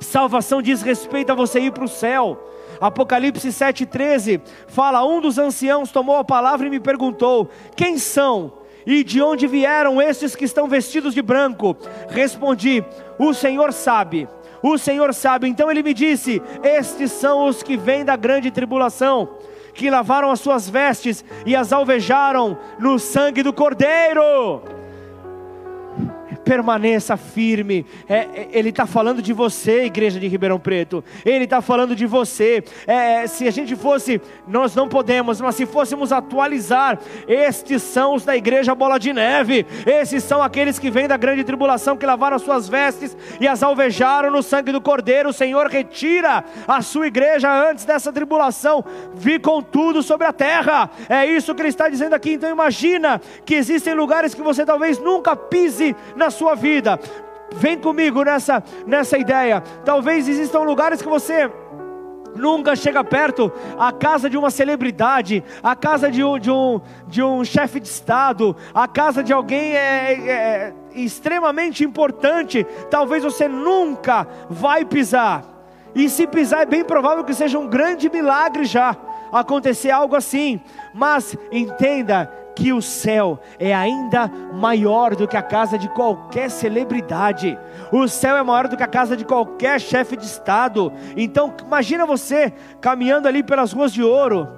Salvação 0.00 0.60
diz 0.60 0.82
respeito 0.82 1.30
a 1.30 1.36
você 1.36 1.60
ir 1.60 1.72
para 1.72 1.84
o 1.84 1.88
céu. 1.88 2.50
Apocalipse 2.80 3.48
7,13 3.48 4.42
fala: 4.66 5.06
Um 5.06 5.20
dos 5.20 5.38
anciãos 5.38 5.92
tomou 5.92 6.16
a 6.16 6.24
palavra 6.24 6.66
e 6.66 6.70
me 6.70 6.80
perguntou: 6.80 7.48
Quem 7.76 7.96
são? 7.96 8.63
E 8.86 9.02
de 9.02 9.22
onde 9.22 9.46
vieram 9.46 10.00
estes 10.00 10.36
que 10.36 10.44
estão 10.44 10.68
vestidos 10.68 11.14
de 11.14 11.22
branco? 11.22 11.76
Respondi: 12.08 12.84
O 13.18 13.32
Senhor 13.32 13.72
sabe. 13.72 14.28
O 14.62 14.78
Senhor 14.78 15.12
sabe. 15.14 15.48
Então 15.48 15.70
ele 15.70 15.82
me 15.82 15.94
disse: 15.94 16.42
Estes 16.62 17.12
são 17.12 17.46
os 17.46 17.62
que 17.62 17.76
vêm 17.76 18.04
da 18.04 18.16
grande 18.16 18.50
tribulação, 18.50 19.28
que 19.72 19.90
lavaram 19.90 20.30
as 20.30 20.40
suas 20.40 20.68
vestes 20.68 21.24
e 21.46 21.56
as 21.56 21.72
alvejaram 21.72 22.58
no 22.78 22.98
sangue 22.98 23.42
do 23.42 23.52
Cordeiro 23.52 24.73
permaneça 26.44 27.16
firme. 27.16 27.86
É, 28.08 28.14
é 28.14 28.48
ele 28.52 28.68
está 28.68 28.86
falando 28.86 29.22
de 29.22 29.32
você, 29.32 29.84
igreja 29.84 30.20
de 30.20 30.28
Ribeirão 30.28 30.58
Preto. 30.58 31.02
Ele 31.24 31.44
está 31.44 31.60
falando 31.60 31.96
de 31.96 32.06
você. 32.06 32.62
É, 32.86 33.26
se 33.26 33.48
a 33.48 33.50
gente 33.50 33.74
fosse, 33.74 34.20
nós 34.46 34.74
não 34.74 34.88
podemos, 34.88 35.40
mas 35.40 35.54
se 35.54 35.66
fôssemos 35.66 36.12
atualizar, 36.12 36.98
estes 37.26 37.82
são 37.82 38.14
os 38.14 38.24
da 38.24 38.36
igreja 38.36 38.74
Bola 38.74 38.98
de 38.98 39.12
Neve. 39.12 39.66
Esses 39.86 40.22
são 40.22 40.42
aqueles 40.42 40.78
que 40.78 40.90
vêm 40.90 41.08
da 41.08 41.16
grande 41.16 41.44
tribulação, 41.44 41.96
que 41.96 42.06
lavaram 42.06 42.36
as 42.36 42.42
suas 42.42 42.68
vestes 42.68 43.16
e 43.40 43.48
as 43.48 43.62
alvejaram 43.62 44.30
no 44.30 44.42
sangue 44.42 44.72
do 44.72 44.80
Cordeiro. 44.80 45.30
O 45.30 45.32
Senhor 45.32 45.66
retira 45.68 46.44
a 46.68 46.82
sua 46.82 47.06
igreja 47.06 47.50
antes 47.50 47.84
dessa 47.84 48.12
tribulação, 48.12 48.84
vi 49.14 49.38
com 49.38 49.62
tudo 49.62 50.02
sobre 50.02 50.26
a 50.26 50.32
terra. 50.32 50.90
É 51.08 51.26
isso 51.26 51.54
que 51.54 51.62
ele 51.62 51.68
está 51.68 51.88
dizendo 51.88 52.14
aqui. 52.14 52.32
Então 52.32 52.50
imagina 52.50 53.20
que 53.44 53.54
existem 53.54 53.94
lugares 53.94 54.34
que 54.34 54.42
você 54.42 54.64
talvez 54.66 54.98
nunca 54.98 55.34
pise 55.34 55.96
na 56.16 56.30
sua 56.34 56.54
vida. 56.54 56.98
Vem 57.54 57.78
comigo 57.78 58.22
nessa, 58.22 58.62
nessa 58.86 59.16
ideia. 59.16 59.62
Talvez 59.84 60.28
existam 60.28 60.60
lugares 60.60 61.00
que 61.00 61.08
você 61.08 61.50
nunca 62.34 62.74
chega 62.74 63.02
perto 63.04 63.52
a 63.78 63.92
casa 63.92 64.28
de 64.28 64.36
uma 64.36 64.50
celebridade, 64.50 65.42
a 65.62 65.74
casa 65.76 66.10
de 66.10 66.22
um, 66.22 66.38
de 66.38 66.50
um, 66.50 66.80
de 67.06 67.22
um 67.22 67.44
chefe 67.44 67.80
de 67.80 67.88
estado, 67.88 68.56
a 68.74 68.88
casa 68.88 69.22
de 69.22 69.32
alguém 69.32 69.72
é, 69.76 70.12
é, 70.12 70.30
é, 70.30 70.74
extremamente 70.94 71.84
importante. 71.84 72.64
Talvez 72.90 73.22
você 73.22 73.48
nunca 73.48 74.26
vai 74.48 74.84
pisar. 74.84 75.44
E 75.94 76.08
se 76.08 76.26
pisar, 76.26 76.62
é 76.62 76.66
bem 76.66 76.84
provável 76.84 77.22
que 77.22 77.34
seja 77.34 77.58
um 77.58 77.68
grande 77.68 78.10
milagre 78.10 78.64
já 78.64 78.96
acontecer 79.32 79.90
algo 79.90 80.16
assim. 80.16 80.60
Mas 80.92 81.36
entenda 81.52 82.30
que 82.54 82.72
o 82.72 82.80
céu 82.80 83.40
é 83.58 83.74
ainda 83.74 84.28
maior 84.28 85.16
do 85.16 85.26
que 85.26 85.36
a 85.36 85.42
casa 85.42 85.78
de 85.78 85.88
qualquer 85.88 86.50
celebridade. 86.50 87.58
O 87.90 88.06
céu 88.06 88.36
é 88.36 88.42
maior 88.42 88.68
do 88.68 88.76
que 88.76 88.82
a 88.82 88.88
casa 88.88 89.16
de 89.16 89.24
qualquer 89.24 89.80
chefe 89.80 90.16
de 90.16 90.24
estado. 90.24 90.92
Então, 91.16 91.52
imagina 91.64 92.06
você 92.06 92.52
caminhando 92.80 93.26
ali 93.26 93.42
pelas 93.42 93.72
ruas 93.72 93.92
de 93.92 94.02
ouro. 94.02 94.48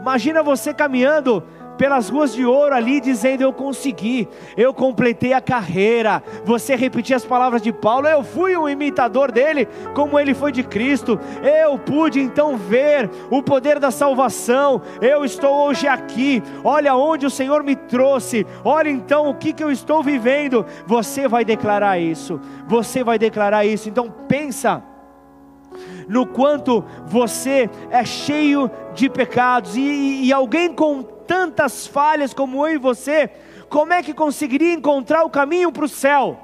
Imagina 0.00 0.42
você 0.42 0.72
caminhando 0.72 1.42
pelas 1.78 2.10
ruas 2.10 2.34
de 2.34 2.44
ouro 2.44 2.74
ali, 2.74 3.00
dizendo: 3.00 3.42
Eu 3.42 3.52
consegui, 3.52 4.28
eu 4.56 4.74
completei 4.74 5.32
a 5.32 5.40
carreira. 5.40 6.22
Você 6.44 6.74
repetir 6.74 7.14
as 7.14 7.24
palavras 7.24 7.62
de 7.62 7.72
Paulo: 7.72 8.06
Eu 8.06 8.22
fui 8.22 8.56
um 8.56 8.68
imitador 8.68 9.30
dele, 9.30 9.66
como 9.94 10.18
ele 10.18 10.34
foi 10.34 10.52
de 10.52 10.64
Cristo. 10.64 11.18
Eu 11.42 11.78
pude 11.78 12.20
então 12.20 12.56
ver 12.56 13.08
o 13.30 13.42
poder 13.42 13.78
da 13.78 13.90
salvação. 13.90 14.82
Eu 15.00 15.24
estou 15.24 15.68
hoje 15.68 15.86
aqui. 15.86 16.42
Olha 16.64 16.94
onde 16.96 17.24
o 17.24 17.30
Senhor 17.30 17.62
me 17.62 17.76
trouxe. 17.76 18.44
Olha 18.64 18.90
então 18.90 19.28
o 19.28 19.34
que, 19.34 19.52
que 19.52 19.62
eu 19.62 19.70
estou 19.70 20.02
vivendo. 20.02 20.66
Você 20.86 21.28
vai 21.28 21.44
declarar 21.44 21.98
isso. 21.98 22.40
Você 22.66 23.04
vai 23.04 23.18
declarar 23.18 23.64
isso. 23.64 23.88
Então 23.88 24.12
pensa 24.26 24.82
no 26.08 26.26
quanto 26.26 26.82
você 27.06 27.68
é 27.90 28.04
cheio 28.04 28.70
de 28.94 29.08
pecados 29.08 29.76
e, 29.76 30.24
e, 30.24 30.32
alguém 30.32 30.72
com 30.72 31.17
tantas 31.28 31.86
falhas 31.86 32.32
como 32.32 32.66
eu 32.66 32.74
e 32.74 32.78
você, 32.78 33.30
como 33.68 33.92
é 33.92 34.02
que 34.02 34.14
conseguiria 34.14 34.72
encontrar 34.72 35.24
o 35.24 35.30
caminho 35.30 35.70
para 35.70 35.84
o 35.84 35.88
céu, 35.88 36.40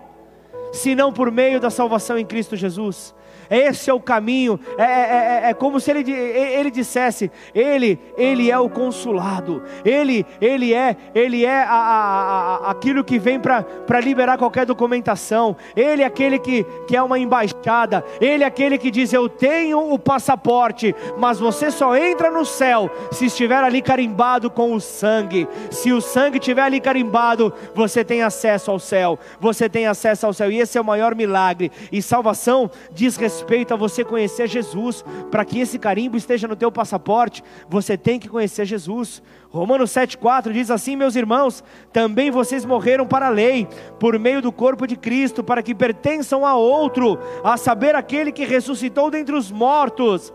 se 0.72 0.94
não 0.94 1.10
por 1.10 1.30
meio 1.30 1.58
da 1.58 1.70
salvação 1.70 2.18
em 2.18 2.26
Cristo 2.26 2.54
Jesus? 2.54 3.13
Esse 3.50 3.90
é 3.90 3.94
o 3.94 4.00
caminho, 4.00 4.58
é, 4.78 4.82
é, 4.82 5.40
é, 5.44 5.50
é 5.50 5.54
como 5.54 5.78
se 5.78 5.90
ele, 5.90 6.10
ele 6.10 6.70
dissesse: 6.70 7.30
Ele, 7.54 7.98
Ele 8.16 8.50
é 8.50 8.58
o 8.58 8.68
consulado, 8.68 9.62
Ele, 9.84 10.26
Ele 10.40 10.72
é, 10.72 10.96
Ele 11.14 11.44
é 11.44 11.62
a, 11.62 11.70
a, 11.70 12.56
a, 12.56 12.70
aquilo 12.70 13.04
que 13.04 13.18
vem 13.18 13.38
para 13.38 14.00
liberar 14.00 14.38
qualquer 14.38 14.66
documentação, 14.66 15.56
Ele 15.76 16.02
é 16.02 16.06
aquele 16.06 16.38
que, 16.38 16.64
que 16.86 16.96
é 16.96 17.02
uma 17.02 17.18
embaixada, 17.18 18.04
Ele 18.20 18.44
é 18.44 18.46
aquele 18.46 18.78
que 18.78 18.90
diz: 18.90 19.12
Eu 19.12 19.28
tenho 19.28 19.92
o 19.92 19.98
passaporte, 19.98 20.94
mas 21.18 21.38
você 21.38 21.70
só 21.70 21.96
entra 21.96 22.30
no 22.30 22.44
céu 22.44 22.90
se 23.12 23.26
estiver 23.26 23.62
ali 23.62 23.82
carimbado 23.82 24.50
com 24.50 24.74
o 24.74 24.80
sangue. 24.80 25.46
Se 25.70 25.92
o 25.92 26.00
sangue 26.00 26.38
estiver 26.38 26.62
ali 26.62 26.80
carimbado, 26.80 27.52
você 27.74 28.04
tem 28.04 28.22
acesso 28.22 28.70
ao 28.70 28.78
céu, 28.78 29.18
você 29.40 29.68
tem 29.68 29.86
acesso 29.86 30.26
ao 30.26 30.32
céu, 30.32 30.50
e 30.50 30.60
esse 30.60 30.78
é 30.78 30.80
o 30.80 30.84
maior 30.84 31.14
milagre. 31.14 31.70
E 31.92 32.00
salvação 32.02 32.70
diz 32.90 33.16
respeito 33.16 33.33
respeito 33.34 33.74
a 33.74 33.76
você 33.76 34.04
conhecer 34.04 34.46
Jesus. 34.46 35.04
Para 35.30 35.44
que 35.44 35.58
esse 35.58 35.78
carimbo 35.78 36.16
esteja 36.16 36.46
no 36.46 36.54
teu 36.54 36.70
passaporte, 36.70 37.42
você 37.68 37.96
tem 37.96 38.20
que 38.20 38.28
conhecer 38.28 38.64
Jesus. 38.64 39.22
Romanos 39.50 39.90
7,4 39.90 40.52
diz 40.52 40.70
assim: 40.70 40.96
Meus 40.96 41.16
irmãos, 41.16 41.64
também 41.92 42.30
vocês 42.30 42.64
morreram 42.64 43.06
para 43.06 43.26
a 43.26 43.30
lei, 43.30 43.66
por 43.98 44.18
meio 44.18 44.40
do 44.40 44.52
corpo 44.52 44.86
de 44.86 44.96
Cristo, 44.96 45.42
para 45.42 45.62
que 45.62 45.74
pertençam 45.74 46.46
a 46.46 46.54
outro, 46.54 47.18
a 47.42 47.56
saber, 47.56 47.94
aquele 47.94 48.32
que 48.32 48.44
ressuscitou 48.44 49.10
dentre 49.10 49.34
os 49.34 49.50
mortos, 49.50 50.32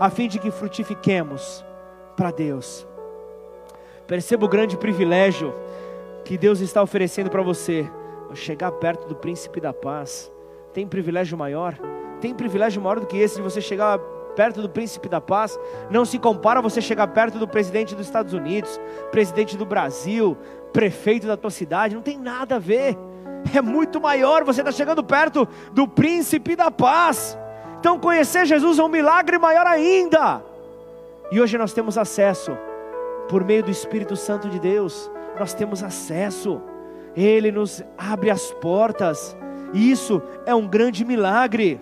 a 0.00 0.10
fim 0.10 0.28
de 0.28 0.38
que 0.38 0.50
frutifiquemos 0.50 1.64
para 2.16 2.30
Deus. 2.30 2.86
Perceba 4.06 4.46
o 4.46 4.48
grande 4.48 4.76
privilégio 4.76 5.54
que 6.24 6.38
Deus 6.38 6.60
está 6.60 6.82
oferecendo 6.82 7.30
para 7.30 7.42
você, 7.42 7.88
chegar 8.34 8.72
perto 8.72 9.06
do 9.06 9.14
príncipe 9.14 9.60
da 9.60 9.72
paz. 9.72 10.30
Tem 10.72 10.86
privilégio 10.86 11.36
maior? 11.36 11.78
Tem 12.20 12.34
privilégio 12.34 12.80
maior 12.82 13.00
do 13.00 13.06
que 13.06 13.16
esse 13.16 13.36
de 13.36 13.42
você 13.42 13.60
chegar 13.60 13.98
perto 14.34 14.62
do 14.62 14.68
príncipe 14.68 15.08
da 15.08 15.20
paz. 15.20 15.58
Não 15.90 16.04
se 16.04 16.18
compara 16.18 16.62
você 16.62 16.80
chegar 16.80 17.08
perto 17.08 17.38
do 17.38 17.48
presidente 17.48 17.94
dos 17.94 18.06
Estados 18.06 18.32
Unidos, 18.32 18.80
presidente 19.10 19.56
do 19.56 19.66
Brasil, 19.66 20.36
prefeito 20.72 21.26
da 21.26 21.36
tua 21.36 21.50
cidade. 21.50 21.94
Não 21.94 22.02
tem 22.02 22.18
nada 22.18 22.56
a 22.56 22.58
ver. 22.58 22.96
É 23.54 23.62
muito 23.62 24.00
maior. 24.00 24.44
Você 24.44 24.60
está 24.60 24.72
chegando 24.72 25.02
perto 25.02 25.48
do 25.72 25.88
príncipe 25.88 26.54
da 26.54 26.70
paz. 26.70 27.38
Então, 27.78 27.98
conhecer 27.98 28.44
Jesus 28.46 28.78
é 28.78 28.82
um 28.82 28.88
milagre 28.88 29.38
maior 29.38 29.66
ainda. 29.66 30.42
E 31.30 31.40
hoje 31.40 31.58
nós 31.58 31.72
temos 31.72 31.98
acesso, 31.98 32.56
por 33.28 33.44
meio 33.44 33.62
do 33.62 33.70
Espírito 33.70 34.16
Santo 34.16 34.48
de 34.48 34.58
Deus, 34.58 35.10
nós 35.38 35.52
temos 35.52 35.82
acesso, 35.82 36.60
Ele 37.14 37.52
nos 37.52 37.82
abre 37.96 38.30
as 38.30 38.50
portas, 38.52 39.36
e 39.74 39.90
isso 39.90 40.22
é 40.46 40.54
um 40.54 40.66
grande 40.66 41.04
milagre. 41.04 41.80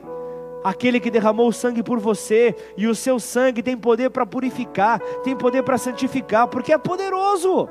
Aquele 0.66 0.98
que 0.98 1.12
derramou 1.12 1.46
o 1.46 1.52
sangue 1.52 1.80
por 1.80 2.00
você, 2.00 2.52
e 2.76 2.88
o 2.88 2.94
seu 2.94 3.20
sangue 3.20 3.62
tem 3.62 3.76
poder 3.76 4.10
para 4.10 4.26
purificar, 4.26 4.98
tem 5.22 5.36
poder 5.36 5.62
para 5.62 5.78
santificar, 5.78 6.48
porque 6.48 6.72
é 6.72 6.78
poderoso 6.78 7.68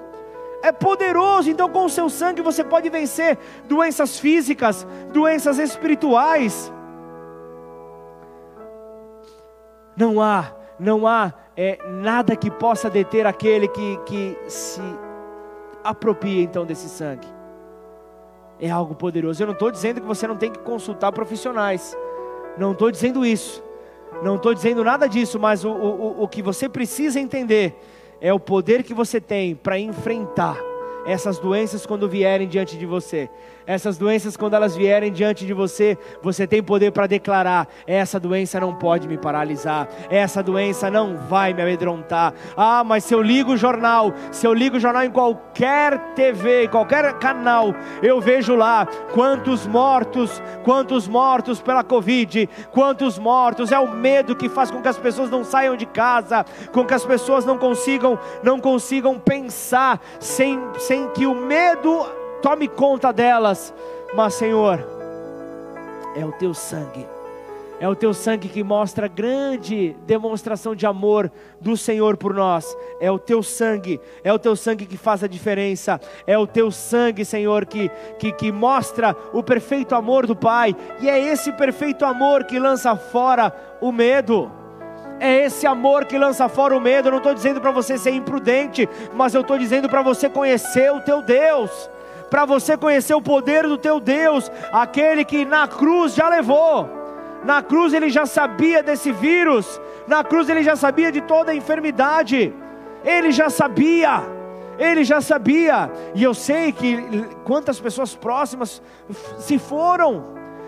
é 0.63 0.71
poderoso. 0.71 1.49
Então, 1.49 1.69
com 1.69 1.83
o 1.83 1.89
seu 1.89 2.09
sangue 2.09 2.41
você 2.41 2.63
pode 2.63 2.89
vencer 2.89 3.37
doenças 3.67 4.17
físicas, 4.17 4.87
doenças 5.11 5.59
espirituais. 5.59 6.71
Não 9.97 10.21
há, 10.21 10.53
não 10.79 11.05
há 11.05 11.33
é, 11.57 11.77
nada 11.87 12.33
que 12.33 12.49
possa 12.49 12.89
deter 12.89 13.27
aquele 13.27 13.67
que, 13.67 13.97
que 14.05 14.37
se 14.47 14.81
apropria 15.83 16.43
então 16.43 16.65
desse 16.65 16.87
sangue. 16.87 17.27
É 18.57 18.69
algo 18.69 18.95
poderoso. 18.95 19.43
Eu 19.43 19.47
não 19.47 19.53
estou 19.53 19.69
dizendo 19.69 19.99
que 19.99 20.07
você 20.07 20.25
não 20.25 20.37
tem 20.37 20.49
que 20.49 20.59
consultar 20.59 21.11
profissionais. 21.11 21.93
Não 22.57 22.71
estou 22.71 22.91
dizendo 22.91 23.25
isso. 23.25 23.63
Não 24.23 24.35
estou 24.37 24.53
dizendo 24.53 24.83
nada 24.83 25.07
disso, 25.07 25.39
mas 25.39 25.65
o, 25.65 25.71
o, 25.71 26.23
o 26.23 26.27
que 26.27 26.41
você 26.41 26.69
precisa 26.69 27.19
entender 27.19 27.75
é 28.21 28.33
o 28.33 28.39
poder 28.39 28.83
que 28.83 28.93
você 28.93 29.19
tem 29.19 29.55
para 29.55 29.77
enfrentar 29.77 30.57
essas 31.05 31.37
doenças 31.37 31.85
quando 31.85 32.07
vierem 32.07 32.47
diante 32.47 32.77
de 32.77 32.85
você. 32.85 33.29
Essas 33.67 33.97
doenças, 33.97 34.37
quando 34.37 34.53
elas 34.53 34.75
vierem 34.75 35.11
diante 35.11 35.45
de 35.45 35.53
você, 35.53 35.97
você 36.21 36.45
tem 36.45 36.61
poder 36.61 36.91
para 36.91 37.07
declarar: 37.07 37.67
essa 37.87 38.19
doença 38.19 38.59
não 38.59 38.75
pode 38.75 39.07
me 39.07 39.17
paralisar, 39.17 39.87
essa 40.09 40.43
doença 40.43 40.91
não 40.91 41.17
vai 41.17 41.53
me 41.53 41.63
amedrontar. 41.63 42.33
Ah, 42.55 42.83
mas 42.83 43.03
se 43.03 43.13
eu 43.13 43.21
ligo 43.21 43.53
o 43.53 43.57
jornal, 43.57 44.13
se 44.31 44.45
eu 44.45 44.53
ligo 44.53 44.77
o 44.77 44.79
jornal 44.79 45.03
em 45.03 45.09
qualquer 45.09 46.13
TV, 46.13 46.65
em 46.65 46.67
qualquer 46.67 47.13
canal, 47.13 47.73
eu 48.03 48.21
vejo 48.21 48.55
lá 48.55 48.87
quantos 49.13 49.65
mortos, 49.65 50.41
quantos 50.63 51.07
mortos 51.07 51.59
pela 51.59 51.83
Covid, 51.83 52.47
quantos 52.71 53.17
mortos. 53.17 53.71
É 53.71 53.79
o 53.79 53.91
medo 53.91 54.35
que 54.35 54.47
faz 54.47 54.69
com 54.69 54.81
que 54.81 54.87
as 54.87 54.97
pessoas 54.97 55.29
não 55.29 55.43
saiam 55.43 55.75
de 55.75 55.87
casa, 55.87 56.45
com 56.71 56.85
que 56.85 56.93
as 56.93 57.03
pessoas 57.03 57.45
não 57.45 57.57
consigam, 57.57 58.19
não 58.43 58.59
consigam 58.59 59.19
pensar 59.19 59.99
sem, 60.19 60.59
sem 60.77 61.07
que 61.09 61.25
o 61.25 61.33
medo 61.33 62.05
tome 62.45 62.67
conta 62.67 63.11
delas, 63.11 63.73
mas 64.13 64.35
Senhor, 64.35 64.79
é 66.15 66.23
o 66.23 66.31
teu 66.31 66.53
sangue. 66.53 67.03
É 67.79 67.89
o 67.89 67.95
teu 67.95 68.13
sangue 68.13 68.47
que 68.47 68.63
mostra 68.63 69.07
grande 69.07 69.97
demonstração 70.05 70.75
de 70.75 70.85
amor 70.85 71.31
do 71.59 71.75
Senhor 71.75 72.15
por 72.15 72.35
nós. 72.35 72.77
É 73.01 73.09
o 73.09 73.17
teu 73.17 73.41
sangue, 73.41 73.99
é 74.23 74.31
o 74.31 74.37
teu 74.37 74.55
sangue 74.55 74.85
que 74.85 74.95
faz 74.95 75.23
a 75.23 75.27
diferença. 75.27 75.99
É 76.27 76.37
o 76.37 76.45
teu 76.45 76.69
sangue, 76.69 77.25
Senhor, 77.25 77.65
que, 77.65 77.89
que, 78.19 78.31
que 78.31 78.51
mostra 78.51 79.17
o 79.33 79.41
perfeito 79.41 79.95
amor 79.95 80.27
do 80.27 80.35
Pai. 80.35 80.75
E 81.01 81.09
é 81.09 81.19
esse 81.19 81.51
perfeito 81.51 82.05
amor 82.05 82.43
que 82.43 82.59
lança 82.59 82.95
fora 82.95 83.51
o 83.81 83.91
medo. 83.91 84.51
É 85.19 85.45
esse 85.45 85.65
amor 85.65 86.05
que 86.05 86.15
lança 86.15 86.47
fora 86.47 86.77
o 86.77 86.79
medo. 86.79 87.07
Eu 87.07 87.13
não 87.13 87.17
estou 87.17 87.33
dizendo 87.33 87.59
para 87.59 87.71
você 87.71 87.97
ser 87.97 88.11
imprudente, 88.11 88.87
mas 89.15 89.33
eu 89.33 89.41
estou 89.41 89.57
dizendo 89.57 89.89
para 89.89 90.03
você 90.03 90.29
conhecer 90.29 90.91
o 90.91 91.01
teu 91.01 91.23
Deus 91.23 91.89
para 92.35 92.43
você 92.43 92.75
conhecer 92.75 93.13
o 93.13 93.21
poder 93.21 93.65
do 93.65 93.77
teu 93.77 93.97
Deus, 93.97 94.51
aquele 94.69 95.23
que 95.23 95.45
na 95.45 95.69
cruz 95.69 96.13
já 96.13 96.27
levou. 96.27 96.85
Na 97.45 97.63
cruz 97.63 97.93
ele 97.93 98.09
já 98.09 98.25
sabia 98.25 98.83
desse 98.83 99.09
vírus, 99.09 99.79
na 100.05 100.21
cruz 100.21 100.49
ele 100.49 100.61
já 100.61 100.75
sabia 100.75 101.13
de 101.13 101.21
toda 101.21 101.53
a 101.53 101.55
enfermidade. 101.55 102.53
Ele 103.05 103.31
já 103.31 103.49
sabia. 103.49 104.21
Ele 104.77 105.05
já 105.05 105.21
sabia. 105.21 105.89
E 106.13 106.21
eu 106.25 106.33
sei 106.33 106.73
que 106.73 106.97
quantas 107.45 107.79
pessoas 107.79 108.13
próximas 108.13 108.81
se 109.37 109.57
foram 109.57 110.25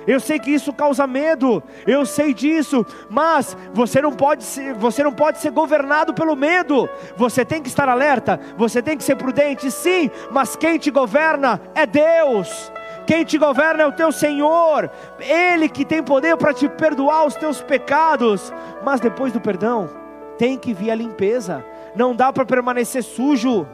eu 0.07 0.21
sei 0.21 0.39
que 0.39 0.49
isso 0.49 0.71
causa 0.71 1.05
medo, 1.05 1.61
eu 1.85 2.05
sei 2.05 2.33
disso, 2.33 2.85
mas 3.09 3.57
você 3.73 4.01
não 4.01 4.13
pode 4.13 4.45
ser, 4.45 4.73
você 4.73 5.03
não 5.03 5.11
pode 5.11 5.39
ser 5.39 5.51
governado 5.51 6.13
pelo 6.13 6.33
medo. 6.33 6.89
Você 7.17 7.43
tem 7.43 7.61
que 7.61 7.67
estar 7.67 7.89
alerta, 7.89 8.39
você 8.57 8.81
tem 8.81 8.97
que 8.97 9.03
ser 9.03 9.17
prudente, 9.17 9.69
sim, 9.69 10.09
mas 10.31 10.55
quem 10.55 10.77
te 10.77 10.89
governa 10.89 11.59
é 11.75 11.85
Deus. 11.85 12.71
Quem 13.05 13.25
te 13.25 13.37
governa 13.37 13.83
é 13.83 13.87
o 13.87 13.91
teu 13.91 14.11
Senhor, 14.11 14.89
Ele 15.19 15.67
que 15.67 15.83
tem 15.83 16.01
poder 16.01 16.37
para 16.37 16.53
te 16.53 16.69
perdoar 16.69 17.25
os 17.25 17.35
teus 17.35 17.61
pecados, 17.61 18.53
mas 18.83 19.01
depois 19.01 19.33
do 19.33 19.41
perdão, 19.41 19.89
tem 20.37 20.57
que 20.57 20.73
vir 20.73 20.91
a 20.91 20.95
limpeza, 20.95 21.65
não 21.95 22.15
dá 22.15 22.31
para 22.31 22.45
permanecer 22.45 23.03
sujo 23.03 23.67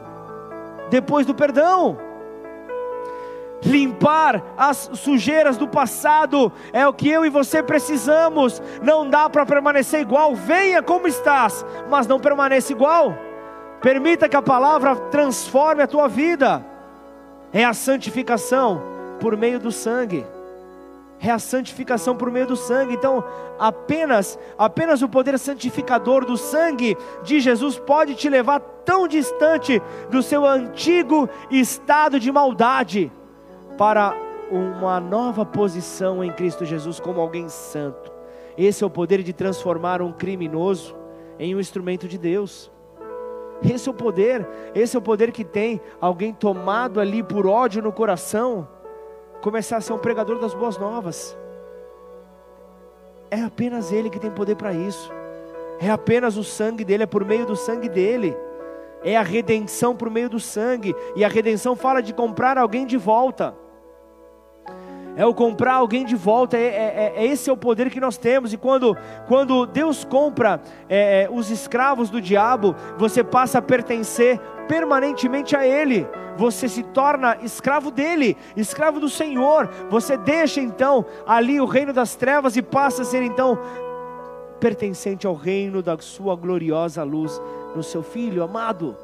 depois 0.90 1.26
do 1.26 1.34
perdão 1.34 2.03
limpar 3.64 4.42
as 4.56 4.90
sujeiras 4.94 5.56
do 5.56 5.66
passado, 5.66 6.52
é 6.72 6.86
o 6.86 6.92
que 6.92 7.08
eu 7.08 7.24
e 7.24 7.30
você 7.30 7.62
precisamos. 7.62 8.62
Não 8.82 9.08
dá 9.08 9.28
para 9.28 9.46
permanecer 9.46 10.00
igual, 10.00 10.34
venha 10.34 10.82
como 10.82 11.08
estás, 11.08 11.64
mas 11.88 12.06
não 12.06 12.20
permaneça 12.20 12.72
igual. 12.72 13.14
Permita 13.80 14.28
que 14.28 14.36
a 14.36 14.42
palavra 14.42 14.94
transforme 14.96 15.82
a 15.82 15.86
tua 15.86 16.08
vida. 16.08 16.64
É 17.52 17.64
a 17.64 17.72
santificação 17.72 18.82
por 19.20 19.36
meio 19.36 19.58
do 19.58 19.70
sangue. 19.70 20.26
É 21.20 21.30
a 21.30 21.38
santificação 21.38 22.16
por 22.16 22.30
meio 22.30 22.46
do 22.46 22.56
sangue. 22.56 22.94
Então, 22.94 23.22
apenas, 23.58 24.38
apenas 24.58 25.02
o 25.02 25.08
poder 25.08 25.38
santificador 25.38 26.24
do 26.24 26.36
sangue 26.36 26.96
de 27.22 27.40
Jesus 27.40 27.78
pode 27.78 28.14
te 28.14 28.28
levar 28.28 28.60
tão 28.84 29.06
distante 29.06 29.80
do 30.10 30.22
seu 30.22 30.44
antigo 30.44 31.28
estado 31.50 32.18
de 32.18 32.32
maldade 32.32 33.12
para 33.76 34.14
uma 34.50 35.00
nova 35.00 35.44
posição 35.44 36.22
em 36.22 36.32
Cristo 36.32 36.64
Jesus 36.64 37.00
como 37.00 37.20
alguém 37.20 37.48
santo. 37.48 38.12
Esse 38.56 38.84
é 38.84 38.86
o 38.86 38.90
poder 38.90 39.22
de 39.22 39.32
transformar 39.32 40.00
um 40.00 40.12
criminoso 40.12 40.94
em 41.38 41.54
um 41.54 41.60
instrumento 41.60 42.06
de 42.06 42.16
Deus. 42.16 42.70
Esse 43.62 43.88
é 43.88 43.92
o 43.92 43.94
poder, 43.94 44.46
esse 44.74 44.94
é 44.94 44.98
o 44.98 45.02
poder 45.02 45.32
que 45.32 45.44
tem 45.44 45.80
alguém 46.00 46.32
tomado 46.32 47.00
ali 47.00 47.22
por 47.22 47.46
ódio 47.46 47.82
no 47.82 47.92
coração, 47.92 48.68
começar 49.40 49.78
a 49.78 49.80
ser 49.80 49.92
um 49.92 49.98
pregador 49.98 50.38
das 50.38 50.54
boas 50.54 50.76
novas. 50.76 51.36
É 53.30 53.42
apenas 53.42 53.90
Ele 53.90 54.10
que 54.10 54.20
tem 54.20 54.30
poder 54.30 54.54
para 54.54 54.72
isso. 54.72 55.10
É 55.80 55.90
apenas 55.90 56.36
o 56.36 56.44
sangue 56.44 56.84
dele, 56.84 57.02
é 57.02 57.06
por 57.06 57.24
meio 57.24 57.46
do 57.46 57.56
sangue 57.56 57.88
dele. 57.88 58.36
É 59.02 59.16
a 59.16 59.22
redenção 59.22 59.96
por 59.96 60.08
meio 60.08 60.30
do 60.30 60.38
sangue. 60.38 60.94
E 61.16 61.24
a 61.24 61.28
redenção 61.28 61.74
fala 61.74 62.00
de 62.00 62.14
comprar 62.14 62.56
alguém 62.56 62.86
de 62.86 62.96
volta 62.96 63.54
é 65.16 65.24
o 65.24 65.34
comprar 65.34 65.74
alguém 65.74 66.04
de 66.04 66.16
volta, 66.16 66.56
é, 66.56 66.60
é, 66.60 66.64
é, 66.66 67.12
é, 67.16 67.26
esse 67.26 67.48
é 67.48 67.52
o 67.52 67.56
poder 67.56 67.90
que 67.90 68.00
nós 68.00 68.16
temos. 68.16 68.52
E 68.52 68.56
quando, 68.56 68.96
quando 69.28 69.66
Deus 69.66 70.04
compra 70.04 70.60
é, 70.88 71.22
é, 71.22 71.28
os 71.30 71.50
escravos 71.50 72.10
do 72.10 72.20
diabo, 72.20 72.74
você 72.98 73.22
passa 73.22 73.58
a 73.58 73.62
pertencer 73.62 74.40
permanentemente 74.66 75.54
a 75.54 75.66
Ele, 75.66 76.06
você 76.36 76.68
se 76.68 76.82
torna 76.82 77.38
escravo 77.42 77.90
dele, 77.90 78.36
escravo 78.56 78.98
do 78.98 79.08
Senhor. 79.08 79.68
Você 79.90 80.16
deixa 80.16 80.60
então 80.60 81.04
ali 81.26 81.60
o 81.60 81.66
reino 81.66 81.92
das 81.92 82.16
trevas 82.16 82.56
e 82.56 82.62
passa 82.62 83.02
a 83.02 83.04
ser 83.04 83.22
então 83.22 83.58
pertencente 84.58 85.26
ao 85.26 85.34
reino 85.34 85.82
da 85.82 85.96
Sua 85.98 86.34
gloriosa 86.34 87.02
luz 87.04 87.40
no 87.76 87.82
seu 87.82 88.02
Filho 88.02 88.42
amado. 88.42 88.96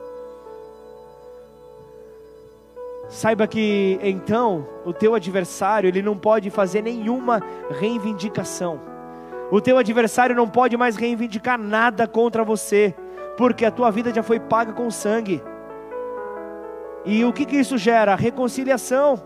Saiba 3.10 3.44
que 3.48 3.98
então 4.04 4.64
o 4.84 4.92
teu 4.92 5.16
adversário 5.16 5.88
ele 5.88 6.00
não 6.00 6.16
pode 6.16 6.48
fazer 6.48 6.80
nenhuma 6.80 7.42
reivindicação. 7.68 8.80
O 9.50 9.60
teu 9.60 9.78
adversário 9.78 10.36
não 10.36 10.46
pode 10.46 10.76
mais 10.76 10.94
reivindicar 10.94 11.58
nada 11.58 12.06
contra 12.06 12.44
você, 12.44 12.94
porque 13.36 13.64
a 13.64 13.70
tua 13.72 13.90
vida 13.90 14.14
já 14.14 14.22
foi 14.22 14.38
paga 14.38 14.72
com 14.72 14.88
sangue. 14.92 15.42
E 17.04 17.24
o 17.24 17.32
que, 17.32 17.44
que 17.44 17.56
isso 17.56 17.76
gera? 17.76 18.14
Reconciliação. 18.14 19.20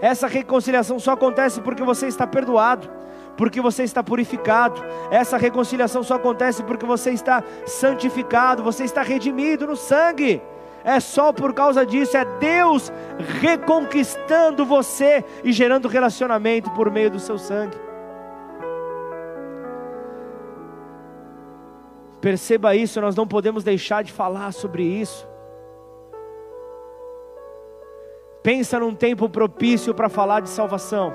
Essa 0.00 0.26
reconciliação 0.26 0.98
só 0.98 1.12
acontece 1.12 1.60
porque 1.60 1.82
você 1.82 2.06
está 2.06 2.26
perdoado, 2.26 2.88
porque 3.36 3.60
você 3.60 3.82
está 3.82 4.02
purificado. 4.02 4.82
Essa 5.10 5.36
reconciliação 5.36 6.02
só 6.02 6.14
acontece 6.14 6.62
porque 6.62 6.86
você 6.86 7.10
está 7.10 7.44
santificado, 7.66 8.62
você 8.62 8.84
está 8.84 9.02
redimido 9.02 9.66
no 9.66 9.76
sangue 9.76 10.40
é 10.84 11.00
só 11.00 11.32
por 11.32 11.52
causa 11.52 11.84
disso, 11.84 12.16
é 12.16 12.24
Deus 12.24 12.92
reconquistando 13.40 14.64
você 14.64 15.24
e 15.44 15.52
gerando 15.52 15.88
relacionamento 15.88 16.70
por 16.70 16.90
meio 16.90 17.10
do 17.10 17.18
seu 17.18 17.38
sangue. 17.38 17.76
Perceba 22.20 22.74
isso, 22.74 23.00
nós 23.00 23.14
não 23.14 23.26
podemos 23.26 23.62
deixar 23.62 24.02
de 24.02 24.12
falar 24.12 24.52
sobre 24.52 24.82
isso. 24.82 25.26
Pensa 28.42 28.80
num 28.80 28.94
tempo 28.94 29.28
propício 29.28 29.94
para 29.94 30.08
falar 30.08 30.40
de 30.40 30.48
salvação. 30.48 31.12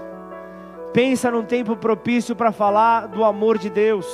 Pensa 0.93 1.32
num 1.32 1.43
tempo 1.43 1.76
propício 1.76 2.36
para 2.36 2.51
falar 2.51 3.07
do 3.07 3.24
amor 3.24 3.57
de 3.57 3.70
Deus. 3.70 4.05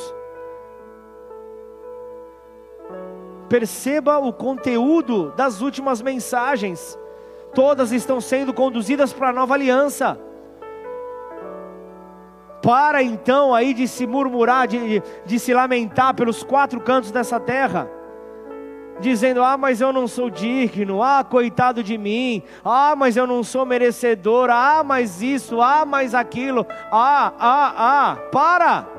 Perceba 3.49 4.19
o 4.19 4.31
conteúdo 4.31 5.33
das 5.35 5.61
últimas 5.61 6.01
mensagens. 6.01 6.97
Todas 7.53 7.91
estão 7.91 8.21
sendo 8.21 8.53
conduzidas 8.53 9.11
para 9.11 9.29
a 9.29 9.33
nova 9.33 9.55
aliança. 9.55 10.19
Para 12.61 13.01
então 13.01 13.53
aí 13.53 13.73
de 13.73 13.87
se 13.87 14.05
murmurar, 14.05 14.67
de, 14.67 15.01
de, 15.25 15.39
se 15.39 15.53
lamentar 15.53 16.13
pelos 16.13 16.43
quatro 16.43 16.79
cantos 16.79 17.09
dessa 17.09 17.39
terra 17.39 17.89
dizendo: 18.99 19.43
Ah, 19.43 19.57
mas 19.57 19.81
eu 19.81 19.91
não 19.91 20.07
sou 20.07 20.29
digno, 20.29 21.01
ah, 21.01 21.23
coitado 21.23 21.81
de 21.81 21.97
mim, 21.97 22.43
ah, 22.63 22.95
mas 22.95 23.17
eu 23.17 23.25
não 23.25 23.43
sou 23.43 23.65
merecedor, 23.65 24.49
ah, 24.51 24.83
mas 24.83 25.21
isso, 25.21 25.61
ah, 25.61 25.85
mas 25.85 26.13
aquilo, 26.13 26.65
ah, 26.91 27.33
ah, 27.39 27.73
ah, 27.77 28.15
para! 28.31 28.98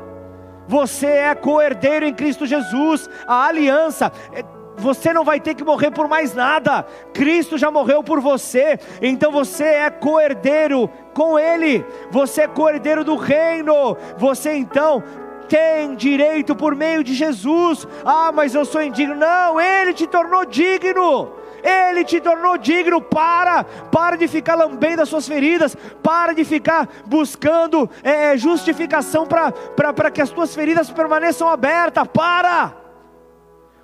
Você 0.70 1.06
é 1.06 1.34
co-herdeiro 1.34 2.06
em 2.06 2.14
Cristo 2.14 2.46
Jesus, 2.46 3.10
a 3.26 3.46
aliança. 3.46 4.12
É, 4.32 4.44
você 4.76 5.12
não 5.12 5.24
vai 5.24 5.40
ter 5.40 5.56
que 5.56 5.64
morrer 5.64 5.90
por 5.90 6.06
mais 6.06 6.32
nada, 6.32 6.86
Cristo 7.12 7.58
já 7.58 7.72
morreu 7.72 8.04
por 8.04 8.20
você, 8.20 8.78
então 9.02 9.32
você 9.32 9.64
é 9.64 9.90
co-herdeiro 9.90 10.88
com 11.12 11.36
Ele, 11.36 11.84
você 12.12 12.42
é 12.42 12.46
co-herdeiro 12.48 13.02
do 13.02 13.16
reino, 13.16 13.96
você 14.16 14.54
então 14.54 15.02
tem 15.48 15.96
direito 15.96 16.54
por 16.54 16.76
meio 16.76 17.02
de 17.02 17.14
Jesus. 17.14 17.86
Ah, 18.04 18.30
mas 18.32 18.54
eu 18.54 18.64
sou 18.64 18.80
indigno. 18.80 19.16
Não, 19.16 19.60
Ele 19.60 19.92
te 19.92 20.06
tornou 20.06 20.46
digno. 20.46 21.32
Ele 21.62 22.04
te 22.04 22.20
tornou 22.20 22.56
digno. 22.56 23.00
Para, 23.00 23.64
para 23.64 24.16
de 24.16 24.28
ficar 24.28 24.54
lambendo 24.54 25.02
as 25.02 25.08
suas 25.08 25.26
feridas. 25.26 25.76
Para 26.02 26.32
de 26.32 26.44
ficar 26.44 26.88
buscando 27.06 27.88
é, 28.02 28.36
justificação 28.36 29.26
para 29.26 30.10
que 30.10 30.20
as 30.20 30.30
tuas 30.30 30.54
feridas 30.54 30.90
permaneçam 30.90 31.48
abertas. 31.48 32.06
Para. 32.08 32.74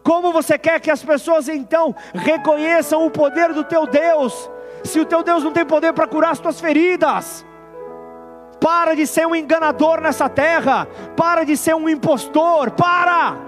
Como 0.03 0.33
você 0.33 0.57
quer 0.57 0.81
que 0.81 0.91
as 0.91 1.03
pessoas 1.03 1.49
então 1.49 1.95
reconheçam 2.15 3.05
o 3.05 3.11
poder 3.11 3.53
do 3.53 3.65
teu 3.65 3.87
Deus? 3.87 4.51
Se 4.85 5.01
o 5.01 5.05
teu 5.05 5.23
Deus 5.23 5.43
não 5.43 5.53
tem 5.53 5.65
poder 5.65 5.93
para 5.93 6.07
curar 6.07 6.31
as 6.31 6.39
tuas 6.39 6.61
feridas. 6.61 7.45
Para 8.61 8.95
de 8.95 9.07
ser 9.07 9.27
um 9.27 9.35
enganador 9.35 10.01
nessa 10.01 10.29
terra. 10.29 10.87
Para 11.17 11.45
de 11.45 11.57
ser 11.57 11.75
um 11.75 11.89
impostor. 11.89 12.71
Para 12.71 13.46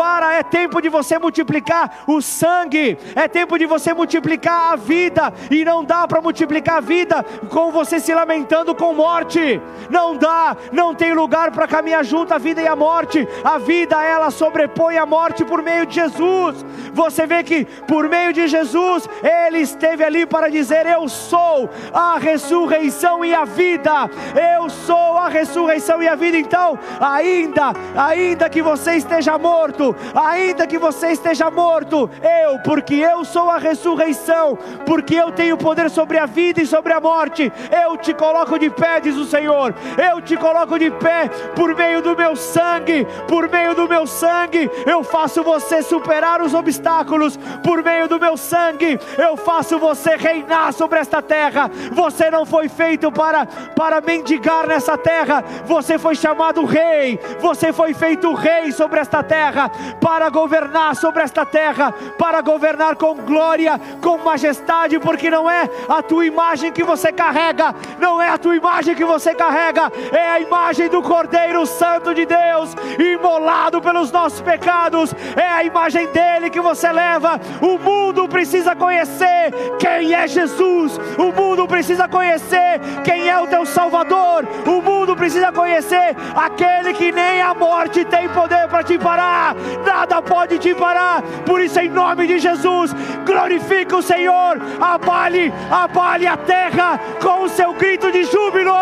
para, 0.00 0.32
é 0.32 0.42
tempo 0.42 0.80
de 0.80 0.88
você 0.88 1.18
multiplicar 1.18 2.04
o 2.06 2.22
sangue, 2.22 2.96
é 3.14 3.28
tempo 3.28 3.58
de 3.58 3.66
você 3.66 3.92
multiplicar 3.92 4.72
a 4.72 4.76
vida, 4.76 5.30
e 5.50 5.62
não 5.62 5.84
dá 5.84 6.08
para 6.08 6.22
multiplicar 6.22 6.78
a 6.78 6.80
vida 6.80 7.22
com 7.50 7.70
você 7.70 8.00
se 8.00 8.14
lamentando 8.14 8.74
com 8.74 8.94
morte, 8.94 9.60
não 9.90 10.16
dá, 10.16 10.56
não 10.72 10.94
tem 10.94 11.12
lugar 11.12 11.50
para 11.50 11.68
caminhar 11.68 12.02
junto 12.02 12.32
a 12.32 12.38
vida 12.38 12.62
e 12.62 12.66
a 12.66 12.74
morte, 12.74 13.28
a 13.44 13.58
vida 13.58 14.02
ela 14.02 14.30
sobrepõe 14.30 14.96
a 14.96 15.04
morte 15.04 15.44
por 15.44 15.62
meio 15.62 15.84
de 15.84 15.96
Jesus. 15.96 16.64
Você 16.94 17.26
vê 17.26 17.42
que 17.42 17.66
por 17.86 18.08
meio 18.08 18.32
de 18.32 18.48
Jesus, 18.48 19.06
ele 19.22 19.58
esteve 19.58 20.02
ali 20.02 20.24
para 20.24 20.50
dizer: 20.50 20.86
Eu 20.86 21.10
sou 21.10 21.68
a 21.92 22.16
ressurreição 22.18 23.22
e 23.22 23.34
a 23.34 23.44
vida, 23.44 24.08
eu 24.56 24.70
sou 24.70 25.18
a 25.18 25.28
ressurreição 25.28 26.02
e 26.02 26.08
a 26.08 26.14
vida. 26.14 26.38
Então, 26.38 26.78
ainda, 26.98 27.74
ainda 27.94 28.48
que 28.48 28.62
você 28.62 28.94
esteja 28.94 29.36
morto, 29.36 29.89
ainda 30.14 30.66
que 30.66 30.78
você 30.78 31.08
esteja 31.08 31.50
morto, 31.50 32.10
eu, 32.22 32.58
porque 32.60 32.94
eu 32.94 33.24
sou 33.24 33.50
a 33.50 33.58
ressurreição, 33.58 34.58
porque 34.86 35.14
eu 35.14 35.32
tenho 35.32 35.56
poder 35.56 35.90
sobre 35.90 36.18
a 36.18 36.26
vida 36.26 36.60
e 36.60 36.66
sobre 36.66 36.92
a 36.92 37.00
morte, 37.00 37.52
eu 37.70 37.96
te 37.96 38.14
coloco 38.14 38.58
de 38.58 38.70
pé, 38.70 39.00
diz 39.00 39.16
o 39.16 39.24
Senhor, 39.24 39.74
eu 39.96 40.20
te 40.20 40.36
coloco 40.36 40.78
de 40.78 40.90
pé 40.90 41.28
por 41.54 41.74
meio 41.74 42.02
do 42.02 42.16
meu 42.16 42.36
sangue, 42.36 43.06
por 43.28 43.48
meio 43.48 43.74
do 43.74 43.88
meu 43.88 44.06
sangue, 44.06 44.70
eu 44.86 45.02
faço 45.02 45.42
você 45.42 45.82
superar 45.82 46.40
os 46.40 46.54
obstáculos, 46.54 47.38
por 47.62 47.82
meio 47.82 48.08
do 48.08 48.18
meu 48.18 48.36
sangue, 48.36 48.98
eu 49.18 49.36
faço 49.36 49.78
você 49.78 50.16
reinar 50.16 50.72
sobre 50.72 50.98
esta 50.98 51.22
terra. 51.22 51.70
Você 51.92 52.30
não 52.30 52.44
foi 52.44 52.68
feito 52.68 53.10
para, 53.10 53.46
para 53.46 54.00
mendigar 54.00 54.66
nessa 54.66 54.96
terra, 54.96 55.42
você 55.66 55.98
foi 55.98 56.14
chamado 56.14 56.64
rei, 56.64 57.18
você 57.40 57.72
foi 57.72 57.94
feito 57.94 58.32
rei 58.34 58.72
sobre 58.72 59.00
esta 59.00 59.22
terra, 59.22 59.69
para 60.00 60.28
governar 60.28 60.96
sobre 60.96 61.22
esta 61.22 61.44
terra, 61.44 61.92
para 62.18 62.40
governar 62.40 62.96
com 62.96 63.14
glória, 63.14 63.80
com 64.00 64.18
majestade, 64.18 64.98
porque 64.98 65.30
não 65.30 65.50
é 65.50 65.68
a 65.88 66.02
tua 66.02 66.26
imagem 66.26 66.72
que 66.72 66.82
você 66.82 67.12
carrega, 67.12 67.74
não 67.98 68.20
é 68.20 68.28
a 68.28 68.38
tua 68.38 68.56
imagem 68.56 68.94
que 68.94 69.04
você 69.04 69.34
carrega, 69.34 69.92
é 70.12 70.28
a 70.28 70.40
imagem 70.40 70.88
do 70.88 71.02
Cordeiro 71.02 71.64
Santo 71.66 72.14
de 72.14 72.26
Deus, 72.26 72.74
imolado 72.98 73.80
pelos 73.80 74.10
nossos 74.10 74.40
pecados, 74.40 75.14
é 75.36 75.46
a 75.46 75.64
imagem 75.64 76.06
dele 76.08 76.50
que 76.50 76.60
você 76.60 76.90
leva. 76.90 77.40
O 77.60 77.78
mundo 77.78 78.28
precisa 78.28 78.74
conhecer 78.74 79.52
quem 79.78 80.14
é 80.14 80.26
Jesus, 80.26 80.98
o 81.18 81.32
mundo 81.32 81.66
precisa 81.66 82.08
conhecer 82.08 82.80
quem 83.04 83.28
é 83.28 83.38
o 83.38 83.46
teu 83.46 83.66
Salvador, 83.66 84.46
o 84.66 84.80
mundo 84.80 85.16
precisa 85.16 85.52
conhecer 85.52 86.16
aquele 86.34 86.92
que 86.94 87.12
nem 87.12 87.40
a 87.40 87.54
morte 87.54 88.04
tem 88.04 88.28
poder 88.28 88.68
para 88.68 88.82
te 88.82 88.98
parar, 88.98 89.54
nada 89.84 90.22
pode 90.22 90.58
te 90.58 90.74
parar. 90.74 91.22
Por 91.44 91.60
isso, 91.60 91.78
em 91.80 91.88
nome 91.88 92.26
de 92.26 92.38
Jesus, 92.38 92.94
glorifica 93.24 93.96
o 93.96 94.02
Senhor, 94.02 94.58
abale, 94.80 95.52
abale 95.70 96.26
a 96.26 96.36
terra 96.36 96.98
com 97.20 97.44
o 97.44 97.48
seu 97.48 97.72
grito 97.74 98.10
de 98.10 98.24
júbilo. 98.24 98.74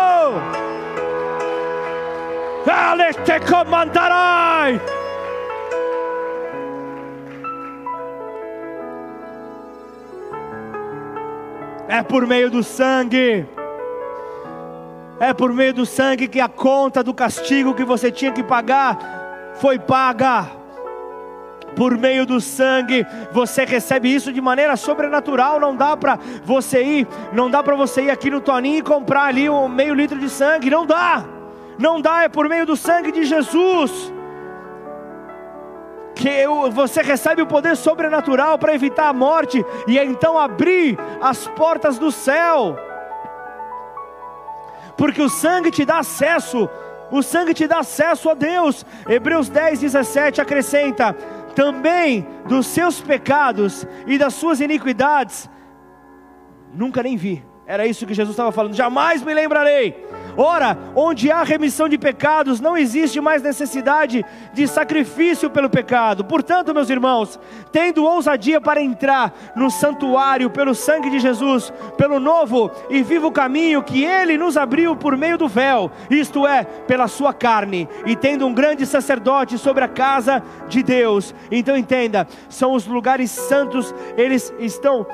Ele 2.67 3.13
te 3.13 3.39
comandará. 3.51 4.67
É 11.87 12.03
por 12.03 12.27
meio 12.27 12.51
do 12.51 12.61
sangue. 12.61 13.47
É 15.19 15.33
por 15.33 15.51
meio 15.51 15.73
do 15.73 15.85
sangue 15.85 16.27
que 16.27 16.39
a 16.39 16.47
conta 16.47 17.03
do 17.03 17.13
castigo 17.13 17.73
que 17.73 17.83
você 17.83 18.11
tinha 18.11 18.31
que 18.31 18.43
pagar 18.43 18.97
foi 19.55 19.79
paga 19.79 20.58
por 21.75 21.97
meio 21.97 22.25
do 22.25 22.39
sangue, 22.41 23.05
você 23.31 23.65
recebe 23.65 24.13
isso 24.13 24.31
de 24.31 24.41
maneira 24.41 24.75
sobrenatural. 24.75 25.59
Não 25.59 25.75
dá 25.75 25.95
para 25.95 26.17
você 26.43 26.83
ir, 26.83 27.07
não 27.31 27.49
dá 27.49 27.63
para 27.63 27.75
você 27.75 28.03
ir 28.03 28.11
aqui 28.11 28.29
no 28.29 28.41
Toninho 28.41 28.79
e 28.79 28.81
comprar 28.81 29.25
ali 29.25 29.49
um 29.49 29.67
meio 29.67 29.93
litro 29.93 30.19
de 30.19 30.29
sangue, 30.29 30.69
não 30.69 30.85
dá, 30.85 31.23
não 31.77 32.01
dá, 32.01 32.23
é 32.23 32.29
por 32.29 32.47
meio 32.47 32.65
do 32.65 32.75
sangue 32.75 33.11
de 33.11 33.23
Jesus. 33.23 34.13
Que 36.15 36.45
você 36.71 37.01
recebe 37.01 37.41
o 37.41 37.47
poder 37.47 37.77
sobrenatural 37.77 38.57
para 38.57 38.75
evitar 38.75 39.07
a 39.07 39.13
morte 39.13 39.63
e 39.87 39.97
então 39.97 40.37
abrir 40.37 40.97
as 41.21 41.47
portas 41.47 41.97
do 41.97 42.11
céu, 42.11 42.77
porque 44.97 45.21
o 45.21 45.29
sangue 45.29 45.71
te 45.71 45.85
dá 45.85 45.99
acesso 45.99 46.69
o 47.11 47.23
sangue 47.23 47.53
te 47.53 47.67
dá 47.67 47.79
acesso 47.79 48.29
a 48.29 48.33
Deus. 48.33 48.85
Hebreus 49.07 49.49
10, 49.49 49.79
17 49.79 50.41
acrescenta: 50.41 51.15
também 51.59 52.25
dos 52.47 52.67
seus 52.67 53.01
pecados 53.01 53.85
e 54.07 54.17
das 54.17 54.33
suas 54.33 54.61
iniquidades, 54.61 55.49
nunca 56.73 57.03
nem 57.03 57.17
vi. 57.17 57.43
Era 57.67 57.85
isso 57.85 58.05
que 58.05 58.13
Jesus 58.13 58.33
estava 58.33 58.49
falando, 58.53 58.73
jamais 58.73 59.21
me 59.21 59.33
lembrarei. 59.33 59.93
Ora, 60.41 60.77
onde 60.95 61.29
há 61.29 61.43
remissão 61.43 61.89
de 61.89 61.97
pecados, 61.97 62.61
não 62.61 62.77
existe 62.77 63.19
mais 63.19 63.43
necessidade 63.43 64.25
de 64.53 64.67
sacrifício 64.69 65.49
pelo 65.49 65.69
pecado. 65.69 66.23
Portanto, 66.23 66.73
meus 66.73 66.89
irmãos, 66.89 67.37
tendo 67.73 68.05
ousadia 68.05 68.61
para 68.61 68.81
entrar 68.81 69.33
no 69.53 69.69
santuário 69.69 70.49
pelo 70.49 70.73
sangue 70.73 71.09
de 71.09 71.19
Jesus, 71.19 71.73
pelo 71.97 72.21
novo 72.21 72.71
e 72.89 73.03
vivo 73.03 73.33
caminho 73.33 73.83
que 73.83 74.05
ele 74.05 74.37
nos 74.37 74.55
abriu 74.55 74.95
por 74.95 75.17
meio 75.17 75.37
do 75.37 75.49
véu, 75.49 75.91
isto 76.09 76.47
é, 76.47 76.63
pela 76.63 77.09
sua 77.09 77.33
carne, 77.33 77.89
e 78.05 78.15
tendo 78.15 78.47
um 78.47 78.53
grande 78.53 78.85
sacerdote 78.85 79.57
sobre 79.57 79.83
a 79.83 79.89
casa 79.89 80.41
de 80.69 80.81
Deus. 80.81 81.35
Então 81.51 81.75
entenda, 81.75 82.25
são 82.47 82.71
os 82.71 82.87
lugares 82.87 83.29
santos, 83.29 83.93
eles 84.15 84.53
estão 84.57 85.05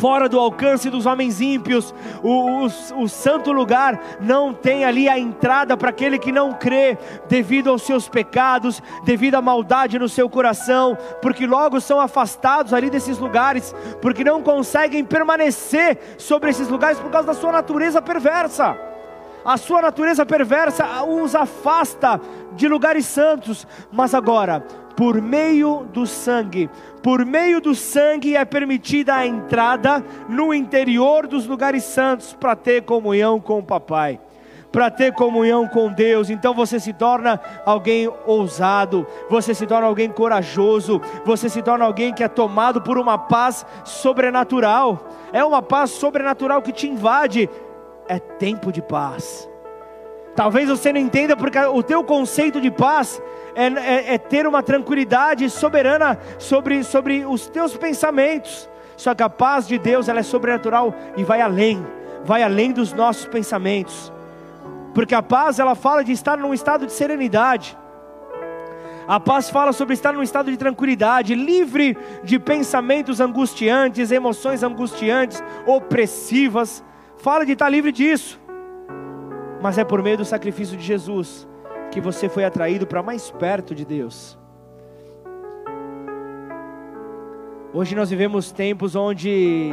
fora 0.00 0.28
do 0.28 0.38
alcance 0.38 0.90
dos 0.90 1.06
homens 1.06 1.40
ímpios. 1.40 1.94
O, 2.22 2.64
o, 2.64 3.02
o, 3.02 3.08
santo 3.08 3.52
lugar 3.52 4.00
não 4.20 4.52
tem 4.52 4.84
ali 4.84 5.08
a 5.08 5.18
entrada 5.18 5.76
para 5.76 5.90
aquele 5.90 6.18
que 6.18 6.32
não 6.32 6.52
crê, 6.52 6.98
devido 7.28 7.70
aos 7.70 7.82
seus 7.82 8.08
pecados, 8.08 8.82
devido 9.04 9.34
à 9.34 9.42
maldade 9.42 9.98
no 9.98 10.08
seu 10.08 10.28
coração, 10.28 10.96
porque 11.20 11.46
logo 11.46 11.80
são 11.80 12.00
afastados 12.00 12.72
ali 12.72 12.90
desses 12.90 13.18
lugares, 13.18 13.74
porque 14.00 14.24
não 14.24 14.42
conseguem 14.42 15.04
permanecer 15.04 16.16
sobre 16.18 16.50
esses 16.50 16.68
lugares 16.68 16.98
por 16.98 17.10
causa 17.10 17.28
da 17.28 17.34
sua 17.34 17.52
natureza 17.52 18.00
perversa. 18.00 18.76
A 19.44 19.58
sua 19.58 19.82
natureza 19.82 20.24
perversa 20.24 21.04
os 21.04 21.34
afasta 21.34 22.18
de 22.52 22.66
lugares 22.66 23.04
santos, 23.04 23.66
mas 23.92 24.14
agora, 24.14 24.64
por 24.96 25.20
meio 25.20 25.86
do 25.92 26.06
sangue, 26.06 26.70
por 27.04 27.26
meio 27.26 27.60
do 27.60 27.74
sangue 27.74 28.34
é 28.34 28.46
permitida 28.46 29.14
a 29.14 29.26
entrada 29.26 30.02
no 30.26 30.54
interior 30.54 31.26
dos 31.26 31.46
lugares 31.46 31.84
santos 31.84 32.32
para 32.32 32.56
ter 32.56 32.82
comunhão 32.82 33.38
com 33.38 33.58
o 33.58 33.62
Papai. 33.62 34.18
para 34.72 34.90
ter 34.90 35.12
comunhão 35.12 35.68
com 35.68 35.92
Deus. 35.92 36.30
Então 36.30 36.52
você 36.52 36.80
se 36.80 36.92
torna 36.92 37.40
alguém 37.64 38.10
ousado, 38.26 39.06
você 39.30 39.54
se 39.54 39.68
torna 39.68 39.86
alguém 39.86 40.10
corajoso, 40.10 41.00
você 41.24 41.48
se 41.48 41.62
torna 41.62 41.84
alguém 41.84 42.12
que 42.12 42.24
é 42.24 42.28
tomado 42.28 42.82
por 42.82 42.98
uma 42.98 43.16
paz 43.16 43.64
sobrenatural. 43.84 45.06
É 45.32 45.44
uma 45.44 45.62
paz 45.62 45.90
sobrenatural 45.90 46.60
que 46.60 46.72
te 46.72 46.88
invade. 46.88 47.48
É 48.08 48.18
tempo 48.18 48.72
de 48.72 48.82
paz. 48.82 49.48
Talvez 50.34 50.68
você 50.68 50.92
não 50.92 51.00
entenda 51.00 51.36
porque 51.36 51.58
o 51.58 51.82
teu 51.82 52.02
conceito 52.02 52.60
de 52.60 52.70
paz 52.70 53.22
é, 53.54 53.66
é, 53.66 54.14
é, 54.14 54.18
ter 54.18 54.46
uma 54.46 54.62
tranquilidade 54.62 55.48
soberana 55.48 56.18
sobre, 56.38 56.82
sobre 56.82 57.24
os 57.24 57.46
teus 57.46 57.76
pensamentos. 57.76 58.68
Só 58.96 59.14
que 59.14 59.22
a 59.22 59.30
paz 59.30 59.66
de 59.66 59.78
Deus 59.78 60.08
ela 60.08 60.20
é 60.20 60.22
sobrenatural 60.24 60.94
e 61.16 61.22
vai 61.22 61.40
além, 61.40 61.84
vai 62.24 62.42
além 62.42 62.72
dos 62.72 62.92
nossos 62.92 63.26
pensamentos. 63.26 64.12
Porque 64.92 65.14
a 65.14 65.22
paz 65.22 65.58
ela 65.58 65.74
fala 65.74 66.02
de 66.02 66.12
estar 66.12 66.36
num 66.36 66.52
estado 66.54 66.86
de 66.86 66.92
serenidade. 66.92 67.76
A 69.06 69.20
paz 69.20 69.50
fala 69.50 69.72
sobre 69.72 69.94
estar 69.94 70.14
num 70.14 70.22
estado 70.22 70.50
de 70.50 70.56
tranquilidade, 70.56 71.34
livre 71.34 71.96
de 72.24 72.38
pensamentos 72.38 73.20
angustiantes, 73.20 74.10
emoções 74.10 74.62
angustiantes, 74.62 75.42
opressivas. 75.66 76.82
Fala 77.18 77.44
de 77.44 77.52
estar 77.52 77.68
livre 77.68 77.92
disso 77.92 78.43
mas 79.64 79.78
é 79.78 79.82
por 79.82 80.02
meio 80.02 80.18
do 80.18 80.26
sacrifício 80.26 80.76
de 80.76 80.84
Jesus 80.84 81.48
que 81.90 81.98
você 81.98 82.28
foi 82.28 82.44
atraído 82.44 82.86
para 82.86 83.02
mais 83.02 83.30
perto 83.30 83.74
de 83.74 83.82
Deus. 83.82 84.38
Hoje 87.72 87.94
nós 87.94 88.10
vivemos 88.10 88.52
tempos 88.52 88.94
onde 88.94 89.72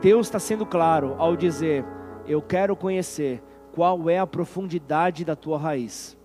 Deus 0.00 0.28
está 0.28 0.38
sendo 0.38 0.64
claro 0.64 1.16
ao 1.18 1.34
dizer: 1.34 1.84
Eu 2.24 2.40
quero 2.40 2.76
conhecer 2.76 3.42
qual 3.74 4.08
é 4.08 4.20
a 4.20 4.26
profundidade 4.28 5.24
da 5.24 5.34
tua 5.34 5.58
raiz. 5.58 6.16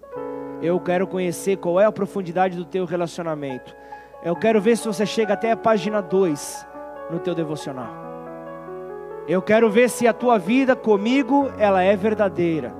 Eu 0.61 0.79
quero 0.79 1.07
conhecer 1.07 1.57
qual 1.57 1.79
é 1.79 1.85
a 1.85 1.91
profundidade 1.91 2.55
do 2.55 2.65
teu 2.65 2.85
relacionamento. 2.85 3.75
Eu 4.21 4.35
quero 4.35 4.61
ver 4.61 4.77
se 4.77 4.85
você 4.85 5.07
chega 5.07 5.33
até 5.33 5.51
a 5.51 5.57
página 5.57 6.01
2 6.01 6.67
no 7.09 7.17
teu 7.17 7.33
devocional. 7.33 8.08
Eu 9.29 9.43
quero 9.43 9.69
ver 9.69 9.91
se 9.91 10.07
a 10.07 10.11
tua 10.11 10.39
vida 10.39 10.75
comigo 10.75 11.51
ela 11.59 11.83
é 11.83 11.95
verdadeira. 11.95 12.73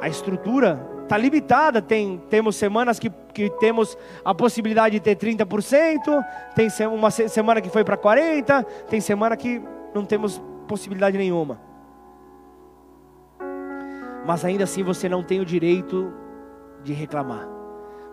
A 0.00 0.08
estrutura 0.08 0.88
está 1.02 1.18
limitada. 1.18 1.82
Tem, 1.82 2.16
temos 2.30 2.56
semanas 2.56 2.98
que, 2.98 3.10
que 3.10 3.50
temos 3.60 3.98
a 4.24 4.34
possibilidade 4.34 4.98
de 4.98 5.00
ter 5.00 5.14
30%, 5.14 6.24
tem 6.54 6.68
uma 6.86 7.10
semana 7.10 7.60
que 7.60 7.68
foi 7.68 7.84
para 7.84 7.98
40%, 7.98 8.64
tem 8.88 8.98
semana 8.98 9.36
que 9.36 9.62
não 9.94 10.06
temos 10.06 10.42
possibilidade 10.66 11.18
nenhuma. 11.18 11.60
Mas 14.24 14.42
ainda 14.42 14.64
assim 14.64 14.82
você 14.82 15.06
não 15.06 15.22
tem 15.22 15.38
o 15.38 15.44
direito 15.44 16.10
de 16.82 16.94
reclamar. 16.94 17.46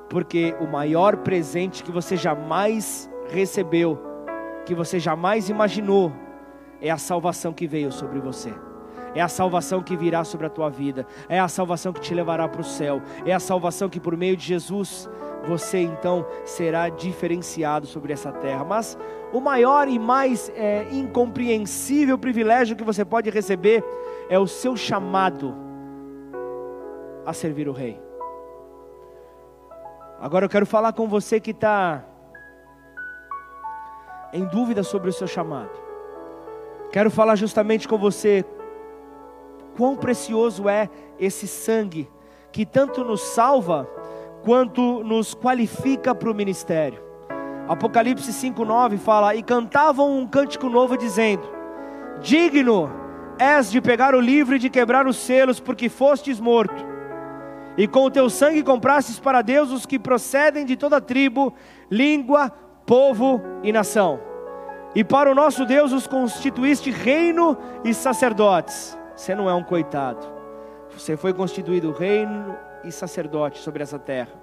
Porque 0.09 0.53
o 0.59 0.67
maior 0.67 1.15
presente 1.15 1.85
que 1.85 1.91
você 1.91 2.17
jamais 2.17 3.09
recebeu, 3.29 3.97
que 4.65 4.75
você 4.75 4.99
jamais 4.99 5.47
imaginou, 5.47 6.11
é 6.81 6.89
a 6.89 6.97
salvação 6.97 7.53
que 7.53 7.67
veio 7.67 7.91
sobre 7.91 8.19
você. 8.19 8.53
É 9.13 9.21
a 9.21 9.27
salvação 9.27 9.83
que 9.83 9.95
virá 9.95 10.23
sobre 10.23 10.47
a 10.47 10.49
tua 10.49 10.69
vida. 10.69 11.05
É 11.27 11.39
a 11.39 11.47
salvação 11.47 11.91
que 11.91 11.99
te 11.99 12.13
levará 12.13 12.47
para 12.47 12.61
o 12.61 12.63
céu. 12.63 13.01
É 13.25 13.33
a 13.33 13.39
salvação 13.39 13.89
que 13.89 13.99
por 13.99 14.15
meio 14.15 14.37
de 14.37 14.45
Jesus 14.45 15.09
você 15.45 15.79
então 15.79 16.25
será 16.45 16.87
diferenciado 16.89 17.85
sobre 17.85 18.13
essa 18.13 18.31
terra. 18.31 18.63
Mas 18.63 18.97
o 19.33 19.41
maior 19.41 19.87
e 19.87 19.99
mais 19.99 20.49
é, 20.55 20.87
incompreensível 20.91 22.17
privilégio 22.17 22.75
que 22.75 22.83
você 22.83 23.03
pode 23.03 23.29
receber 23.29 23.83
é 24.29 24.39
o 24.39 24.47
seu 24.47 24.77
chamado 24.77 25.53
a 27.25 27.33
servir 27.33 27.67
o 27.67 27.73
Rei. 27.73 28.01
Agora 30.19 30.45
eu 30.45 30.49
quero 30.49 30.65
falar 30.65 30.93
com 30.93 31.07
você 31.07 31.39
que 31.39 31.51
está 31.51 32.05
em 34.31 34.45
dúvida 34.45 34.83
sobre 34.83 35.09
o 35.09 35.13
seu 35.13 35.27
chamado. 35.27 35.90
Quero 36.91 37.09
falar 37.09 37.35
justamente 37.35 37.87
com 37.87 37.97
você 37.97 38.43
quão 39.77 39.95
precioso 39.95 40.67
é 40.67 40.89
esse 41.17 41.47
sangue 41.47 42.09
que 42.51 42.65
tanto 42.65 43.03
nos 43.03 43.21
salva 43.21 43.89
quanto 44.43 45.01
nos 45.03 45.33
qualifica 45.33 46.13
para 46.13 46.29
o 46.29 46.35
ministério. 46.35 47.01
Apocalipse 47.69 48.33
5:9 48.33 48.97
fala: 48.97 49.33
"E 49.35 49.41
cantavam 49.41 50.17
um 50.17 50.27
cântico 50.27 50.67
novo 50.67 50.97
dizendo: 50.97 51.47
Digno 52.19 52.91
és 53.39 53.71
de 53.71 53.79
pegar 53.79 54.13
o 54.13 54.19
livro 54.19 54.55
e 54.55 54.59
de 54.59 54.69
quebrar 54.69 55.07
os 55.07 55.15
selos, 55.15 55.61
porque 55.61 55.87
fostes 55.87 56.39
morto. 56.39 56.85
E 57.77 57.87
com 57.87 58.03
o 58.03 58.11
teu 58.11 58.29
sangue 58.29 58.63
comprastes 58.63 59.17
para 59.17 59.41
Deus 59.41 59.71
os 59.71 59.85
que 59.85 59.97
procedem 59.97 60.65
de 60.65 60.75
toda 60.75 60.99
tribo, 60.99 61.53
língua, 61.89 62.51
povo 62.85 63.41
e 63.63 63.71
nação." 63.71 64.30
E 64.93 65.03
para 65.03 65.31
o 65.31 65.35
nosso 65.35 65.65
Deus 65.65 65.93
os 65.93 66.05
constituíste 66.05 66.91
reino 66.91 67.57
e 67.83 67.93
sacerdotes. 67.93 68.97
Você 69.15 69.33
não 69.33 69.49
é 69.49 69.53
um 69.53 69.63
coitado. 69.63 70.25
Você 70.97 71.15
foi 71.15 71.33
constituído 71.33 71.91
reino 71.91 72.57
e 72.83 72.91
sacerdote 72.91 73.59
sobre 73.59 73.83
essa 73.83 73.97
terra. 73.97 74.33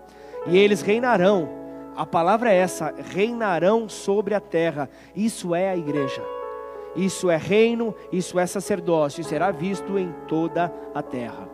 E 0.47 0.57
eles 0.57 0.81
reinarão. 0.81 1.49
A 1.95 2.07
palavra 2.07 2.51
é 2.51 2.57
essa: 2.57 2.95
reinarão 3.13 3.89
sobre 3.89 4.35
a 4.35 4.41
terra. 4.41 4.89
Isso 5.15 5.55
é 5.55 5.71
a 5.71 5.77
igreja. 5.77 6.23
Isso 6.97 7.31
é 7.31 7.37
reino, 7.37 7.95
isso 8.11 8.39
é 8.39 8.47
sacerdócio, 8.47 9.21
e 9.21 9.25
será 9.25 9.51
visto 9.51 9.99
em 9.99 10.13
toda 10.27 10.73
a 10.95 11.03
terra. 11.03 11.49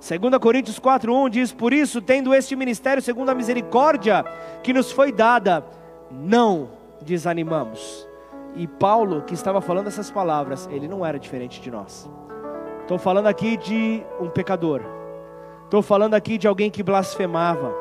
2 0.00 0.38
Coríntios 0.38 0.78
4:1 0.78 1.30
diz: 1.30 1.52
Por 1.52 1.72
isso, 1.72 2.02
tendo 2.02 2.34
este 2.34 2.56
ministério 2.56 3.02
segundo 3.02 3.30
a 3.30 3.34
misericórdia 3.34 4.24
que 4.62 4.72
nos 4.72 4.90
foi 4.90 5.12
dada, 5.12 5.64
não 6.10 6.70
desanimamos. 7.00 8.06
E 8.54 8.66
Paulo, 8.66 9.22
que 9.22 9.34
estava 9.34 9.60
falando 9.60 9.88
essas 9.88 10.10
palavras, 10.10 10.68
ele 10.70 10.88
não 10.88 11.04
era 11.04 11.18
diferente 11.18 11.60
de 11.60 11.70
nós. 11.70 12.08
Estou 12.82 12.98
falando 12.98 13.26
aqui 13.26 13.56
de 13.56 14.02
um 14.20 14.28
pecador. 14.28 14.80
Estou 15.64 15.82
falando 15.82 16.14
aqui 16.14 16.38
de 16.38 16.46
alguém 16.46 16.70
que 16.70 16.82
blasfemava. 16.82 17.74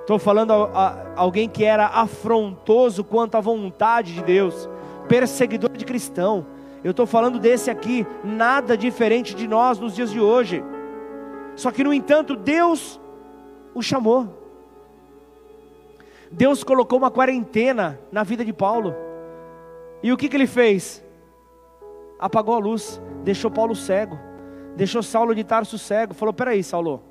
Estou 0.00 0.18
falando 0.18 0.52
a, 0.52 0.66
a, 0.74 0.96
alguém 1.16 1.48
que 1.48 1.64
era 1.64 1.86
afrontoso 1.86 3.02
quanto 3.02 3.36
à 3.36 3.40
vontade 3.40 4.14
de 4.14 4.22
Deus, 4.22 4.68
perseguidor 5.08 5.70
de 5.70 5.84
cristão. 5.84 6.46
Eu 6.84 6.90
estou 6.90 7.06
falando 7.06 7.38
desse 7.38 7.70
aqui, 7.70 8.06
nada 8.22 8.76
diferente 8.76 9.34
de 9.34 9.48
nós 9.48 9.78
nos 9.78 9.94
dias 9.94 10.10
de 10.10 10.20
hoje. 10.20 10.62
Só 11.56 11.70
que, 11.70 11.84
no 11.84 11.92
entanto, 11.92 12.36
Deus 12.36 13.00
o 13.74 13.82
chamou. 13.82 14.28
Deus 16.30 16.62
colocou 16.62 16.98
uma 16.98 17.10
quarentena 17.10 17.98
na 18.12 18.22
vida 18.22 18.44
de 18.44 18.52
Paulo. 18.52 18.94
E 20.02 20.12
o 20.12 20.16
que, 20.16 20.28
que 20.28 20.36
ele 20.36 20.46
fez? 20.46 21.04
Apagou 22.18 22.54
a 22.54 22.58
luz, 22.58 23.00
deixou 23.22 23.50
Paulo 23.50 23.74
cego, 23.74 24.18
deixou 24.76 25.02
Saulo 25.02 25.34
de 25.34 25.44
Tarso 25.44 25.78
cego. 25.78 26.14
Falou: 26.14 26.32
Peraí, 26.32 26.62
Saulo, 26.62 27.02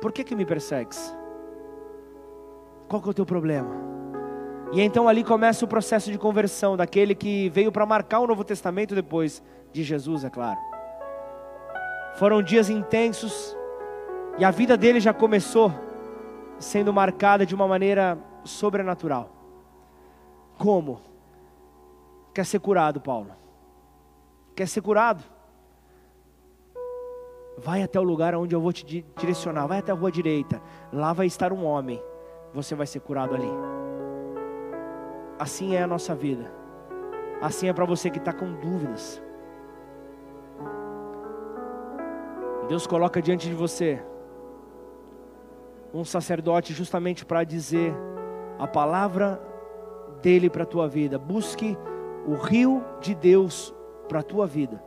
por 0.00 0.12
que, 0.12 0.24
que 0.24 0.34
me 0.34 0.44
persegues? 0.44 1.14
Qual 2.88 3.02
que 3.02 3.08
é 3.08 3.10
o 3.10 3.14
teu 3.14 3.26
problema? 3.26 3.88
E 4.72 4.80
então 4.80 5.08
ali 5.08 5.24
começa 5.24 5.64
o 5.64 5.68
processo 5.68 6.10
de 6.12 6.18
conversão 6.18 6.76
daquele 6.76 7.14
que 7.14 7.48
veio 7.48 7.72
para 7.72 7.86
marcar 7.86 8.20
o 8.20 8.26
Novo 8.26 8.44
Testamento 8.44 8.94
depois 8.94 9.42
de 9.72 9.82
Jesus, 9.82 10.24
é 10.24 10.30
claro. 10.30 10.58
Foram 12.16 12.42
dias 12.42 12.68
intensos 12.68 13.56
e 14.38 14.44
a 14.44 14.50
vida 14.50 14.76
dele 14.76 15.00
já 15.00 15.14
começou 15.14 15.72
sendo 16.58 16.92
marcada 16.92 17.46
de 17.46 17.54
uma 17.54 17.66
maneira 17.66 18.18
sobrenatural. 18.44 19.30
Como? 20.58 21.00
Quer 22.34 22.44
ser 22.44 22.60
curado, 22.60 23.00
Paulo? 23.00 23.30
Quer 24.54 24.68
ser 24.68 24.80
curado? 24.80 25.22
Vai 27.56 27.82
até 27.82 27.98
o 27.98 28.04
lugar 28.04 28.34
onde 28.34 28.54
eu 28.54 28.60
vou 28.60 28.72
te 28.72 29.04
direcionar. 29.16 29.66
Vai 29.66 29.78
até 29.78 29.90
a 29.90 29.94
rua 29.94 30.12
direita. 30.12 30.62
Lá 30.92 31.12
vai 31.12 31.26
estar 31.26 31.52
um 31.52 31.64
homem. 31.64 32.02
Você 32.54 32.74
vai 32.74 32.86
ser 32.86 33.00
curado 33.00 33.34
ali. 33.34 33.50
Assim 35.38 35.74
é 35.74 35.82
a 35.82 35.86
nossa 35.86 36.14
vida. 36.14 36.50
Assim 37.40 37.68
é 37.68 37.72
para 37.72 37.84
você 37.84 38.10
que 38.10 38.18
está 38.18 38.32
com 38.32 38.52
dúvidas. 38.52 39.22
Deus 42.68 42.86
coloca 42.86 43.22
diante 43.22 43.48
de 43.48 43.54
você 43.54 44.02
um 45.92 46.04
sacerdote 46.04 46.74
justamente 46.74 47.24
para 47.24 47.42
dizer 47.42 47.94
a 48.58 48.66
palavra 48.66 49.40
dele 50.20 50.50
para 50.50 50.64
a 50.64 50.66
tua 50.66 50.86
vida. 50.86 51.18
Busque 51.18 51.78
o 52.28 52.34
rio 52.34 52.84
de 53.00 53.14
Deus 53.14 53.74
para 54.06 54.20
a 54.20 54.22
tua 54.22 54.46
vida. 54.46 54.82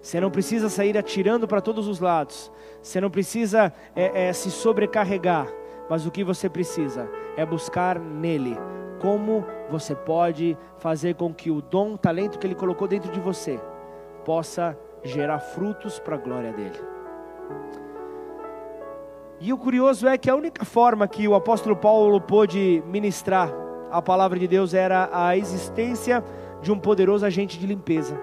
Você 0.00 0.20
não 0.20 0.30
precisa 0.30 0.68
sair 0.68 0.96
atirando 0.96 1.48
para 1.48 1.60
todos 1.60 1.88
os 1.88 1.98
lados. 1.98 2.52
Você 2.80 3.00
não 3.00 3.10
precisa 3.10 3.72
é, 3.96 4.28
é, 4.28 4.32
se 4.32 4.48
sobrecarregar. 4.50 5.48
Mas 5.88 6.06
o 6.06 6.10
que 6.10 6.22
você 6.22 6.48
precisa 6.48 7.10
é 7.36 7.44
buscar 7.44 7.98
nele 7.98 8.56
como 9.00 9.44
você 9.68 9.94
pode 9.94 10.56
fazer 10.78 11.14
com 11.14 11.34
que 11.34 11.50
o 11.50 11.60
dom, 11.60 11.94
o 11.94 11.98
talento 11.98 12.38
que 12.38 12.46
ele 12.46 12.54
colocou 12.54 12.86
dentro 12.86 13.10
de 13.10 13.18
você 13.18 13.60
possa 14.24 14.78
gerar 15.02 15.40
frutos 15.40 15.98
para 15.98 16.14
a 16.14 16.18
glória 16.18 16.52
dele. 16.52 16.78
E 19.40 19.52
o 19.52 19.58
curioso 19.58 20.06
é 20.06 20.16
que 20.16 20.30
a 20.30 20.36
única 20.36 20.64
forma 20.64 21.08
que 21.08 21.26
o 21.26 21.34
apóstolo 21.34 21.74
Paulo 21.74 22.20
pôde 22.20 22.82
ministrar 22.86 23.50
a 23.90 24.00
palavra 24.00 24.38
de 24.38 24.46
Deus 24.46 24.74
era 24.74 25.08
a 25.12 25.36
existência 25.36 26.24
de 26.62 26.70
um 26.70 26.78
poderoso 26.78 27.24
agente 27.24 27.58
de 27.58 27.66
limpeza. 27.66 28.18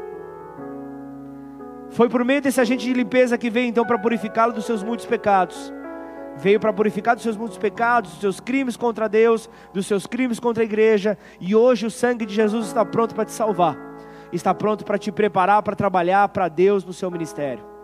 Foi 1.90 2.10
por 2.10 2.24
meio 2.24 2.42
desse 2.42 2.60
agente 2.60 2.86
de 2.86 2.94
limpeza 2.94 3.38
que 3.38 3.50
veio 3.50 3.68
então 3.68 3.86
para 3.86 3.98
purificá-lo 3.98 4.54
dos 4.54 4.66
seus 4.66 4.84
muitos 4.84 5.06
pecados. 5.06 5.74
Veio 6.38 6.60
para 6.60 6.72
purificar 6.72 7.16
dos 7.16 7.24
seus 7.24 7.36
muitos 7.36 7.58
pecados, 7.58 8.12
dos 8.12 8.20
seus 8.20 8.40
crimes 8.40 8.78
contra 8.78 9.10
Deus, 9.10 9.50
dos 9.74 9.88
seus 9.88 10.06
crimes 10.06 10.40
contra 10.40 10.64
a 10.64 10.66
igreja, 10.66 11.18
e 11.40 11.56
hoje 11.56 11.88
o 11.88 11.92
sangue 11.92 12.26
de 12.26 12.36
Jesus 12.36 12.68
está 12.68 12.86
pronto 12.86 13.16
para 13.16 13.26
te 13.26 13.32
salvar. 13.32 13.76
Está 14.32 14.54
pronto 14.54 14.86
para 14.86 15.00
te 15.00 15.12
preparar 15.12 15.64
para 15.64 15.76
trabalhar 15.76 16.30
para 16.30 16.48
Deus 16.48 16.86
no 16.86 16.94
seu 16.94 17.10
ministério. 17.10 17.77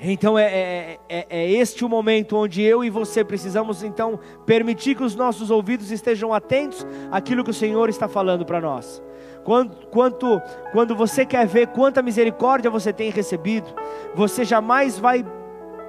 Então 0.00 0.38
é, 0.38 0.44
é, 0.44 0.98
é, 1.08 1.26
é, 1.30 1.50
este 1.50 1.84
o 1.84 1.88
momento 1.88 2.36
onde 2.36 2.62
eu 2.62 2.84
e 2.84 2.90
você 2.90 3.24
precisamos 3.24 3.82
então 3.82 4.18
permitir 4.44 4.94
que 4.94 5.02
os 5.02 5.14
nossos 5.14 5.50
ouvidos 5.50 5.90
estejam 5.90 6.34
atentos 6.34 6.86
àquilo 7.10 7.42
que 7.42 7.50
o 7.50 7.54
Senhor 7.54 7.88
está 7.88 8.06
falando 8.06 8.44
para 8.44 8.60
nós. 8.60 9.02
Quanto, 9.42 9.86
quanto, 9.86 10.42
quando 10.72 10.94
você 10.94 11.24
quer 11.24 11.46
ver 11.46 11.68
quanta 11.68 12.02
misericórdia 12.02 12.70
você 12.70 12.92
tem 12.92 13.10
recebido, 13.10 13.72
você 14.14 14.44
jamais 14.44 14.98
vai 14.98 15.24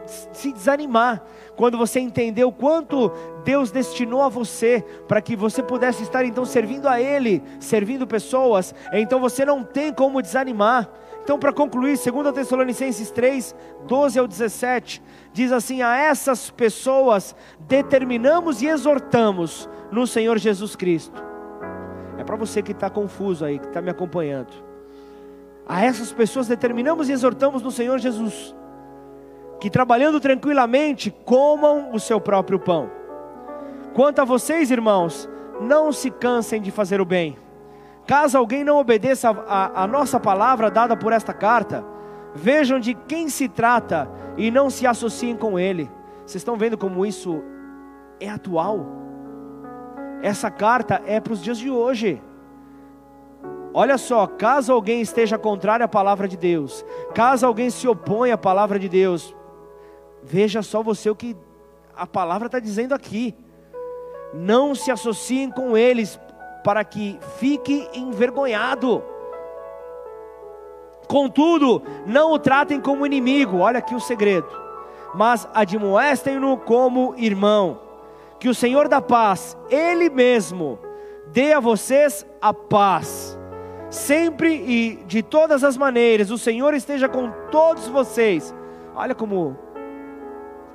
se 0.06 0.54
desanimar. 0.54 1.22
Quando 1.56 1.78
você 1.78 2.00
entender 2.00 2.44
o 2.44 2.52
quanto 2.52 3.12
Deus 3.44 3.72
destinou 3.72 4.22
a 4.22 4.30
você 4.30 4.86
para 5.08 5.22
que 5.22 5.36
você 5.36 5.62
pudesse 5.62 6.04
estar 6.04 6.24
então 6.24 6.46
servindo 6.46 6.88
a 6.88 7.02
Ele, 7.02 7.44
servindo 7.60 8.08
pessoas, 8.08 8.74
então 8.94 9.20
você 9.20 9.44
não 9.44 9.64
tem 9.64 9.92
como 9.92 10.22
desanimar. 10.22 10.90
Então, 11.28 11.38
para 11.38 11.52
concluir, 11.52 12.00
2 12.00 12.32
Tessalonicenses 12.34 13.12
3, 13.12 13.54
12 13.86 14.18
ao 14.18 14.26
17, 14.26 15.04
diz 15.34 15.52
assim: 15.52 15.82
A 15.82 15.98
essas 15.98 16.50
pessoas 16.50 17.36
determinamos 17.60 18.62
e 18.62 18.68
exortamos 18.68 19.70
no 19.92 20.08
Senhor 20.08 20.38
Jesus 20.38 20.74
Cristo. 20.74 21.22
É 22.18 22.24
para 22.24 22.38
você 22.38 22.62
que 22.62 22.72
está 22.72 22.90
confuso 22.90 23.44
aí, 23.44 23.60
que 23.60 23.68
está 23.68 23.82
me 23.82 23.90
acompanhando. 23.90 24.54
A 25.68 25.84
essas 25.84 26.14
pessoas 26.14 26.48
determinamos 26.48 27.10
e 27.10 27.12
exortamos 27.12 27.62
no 27.62 27.72
Senhor 27.72 28.00
Jesus, 28.00 28.56
que 29.60 29.70
trabalhando 29.70 30.22
tranquilamente 30.22 31.12
comam 31.26 31.92
o 31.92 32.00
seu 32.00 32.22
próprio 32.22 32.58
pão. 32.58 32.90
Quanto 33.94 34.22
a 34.22 34.24
vocês, 34.24 34.72
irmãos, 34.72 35.28
não 35.60 35.92
se 35.92 36.10
cansem 36.10 36.62
de 36.62 36.72
fazer 36.72 37.02
o 37.02 37.06
bem 37.06 37.38
Caso 38.08 38.38
alguém 38.38 38.64
não 38.64 38.78
obedeça 38.78 39.30
a, 39.30 39.84
a, 39.84 39.86
nossa 39.86 40.18
palavra 40.18 40.72
dada 40.72 40.96
por 40.96 41.12
esta 41.12 41.34
carta, 41.34 41.86
vejam 42.34 42.80
de 42.80 42.94
quem 42.94 43.28
se 43.28 43.50
trata 43.50 44.10
e 44.38 44.50
não 44.50 44.70
se 44.70 44.88
associem 44.88 45.36
com 45.36 45.60
ele. 45.60 45.92
Vocês 46.20 46.36
estão 46.36 46.56
vendo 46.56 46.78
como 46.78 47.06
isso 47.06 47.44
é 48.18 48.30
atual? 48.30 48.86
Essa 50.22 50.50
carta 50.50 51.02
é 51.06 51.20
para 51.20 51.34
os 51.34 51.44
dias 51.44 51.58
de 51.58 51.70
hoje. 51.70 52.22
Olha 53.74 53.98
só, 53.98 54.26
caso 54.26 54.72
alguém 54.72 55.02
esteja 55.02 55.38
contrário 55.38 55.84
à 55.84 55.88
palavra 55.88 56.30
de 56.30 56.38
Deus, 56.38 56.86
caso 57.14 57.46
alguém 57.46 57.70
se 57.70 57.88
oponha 57.90 58.36
à 58.36 58.38
palavra 58.38 58.80
de 58.80 58.88
Deus, 58.88 59.36
veja 60.24 60.64
só 60.64 60.82
você 60.82 61.10
o 61.10 61.16
que 61.16 61.36
a 61.96 62.08
palavra 62.08 62.46
está 62.46 62.60
dizendo 62.60 62.96
aqui. 62.96 63.36
Não 64.34 64.74
se 64.74 64.90
associem 64.90 65.52
com 65.52 65.78
eles, 65.78 66.20
para 66.64 66.84
que 66.84 67.20
fique 67.38 67.88
envergonhado. 67.94 69.04
Contudo, 71.08 71.82
não 72.06 72.34
o 72.34 72.40
tratem 72.40 72.82
como 72.82 73.06
inimigo, 73.06 73.60
olha 73.60 73.80
aqui 73.80 73.96
o 73.96 74.00
segredo, 74.00 74.48
mas 75.16 75.48
admoestem-no 75.54 76.58
como 76.58 77.14
irmão. 77.18 77.80
Que 78.40 78.50
o 78.50 78.54
Senhor 78.54 78.88
da 78.88 79.02
paz, 79.02 79.58
Ele 79.70 80.10
mesmo, 80.10 80.78
dê 81.28 81.54
a 81.54 81.60
vocês 81.60 82.26
a 82.42 82.54
paz. 82.54 83.38
Sempre 83.90 84.54
e 84.54 84.96
de 85.06 85.24
todas 85.24 85.64
as 85.64 85.78
maneiras, 85.78 86.30
o 86.30 86.38
Senhor 86.38 86.74
esteja 86.74 87.08
com 87.08 87.32
todos 87.50 87.88
vocês. 87.88 88.54
Olha 88.94 89.16
como 89.16 89.58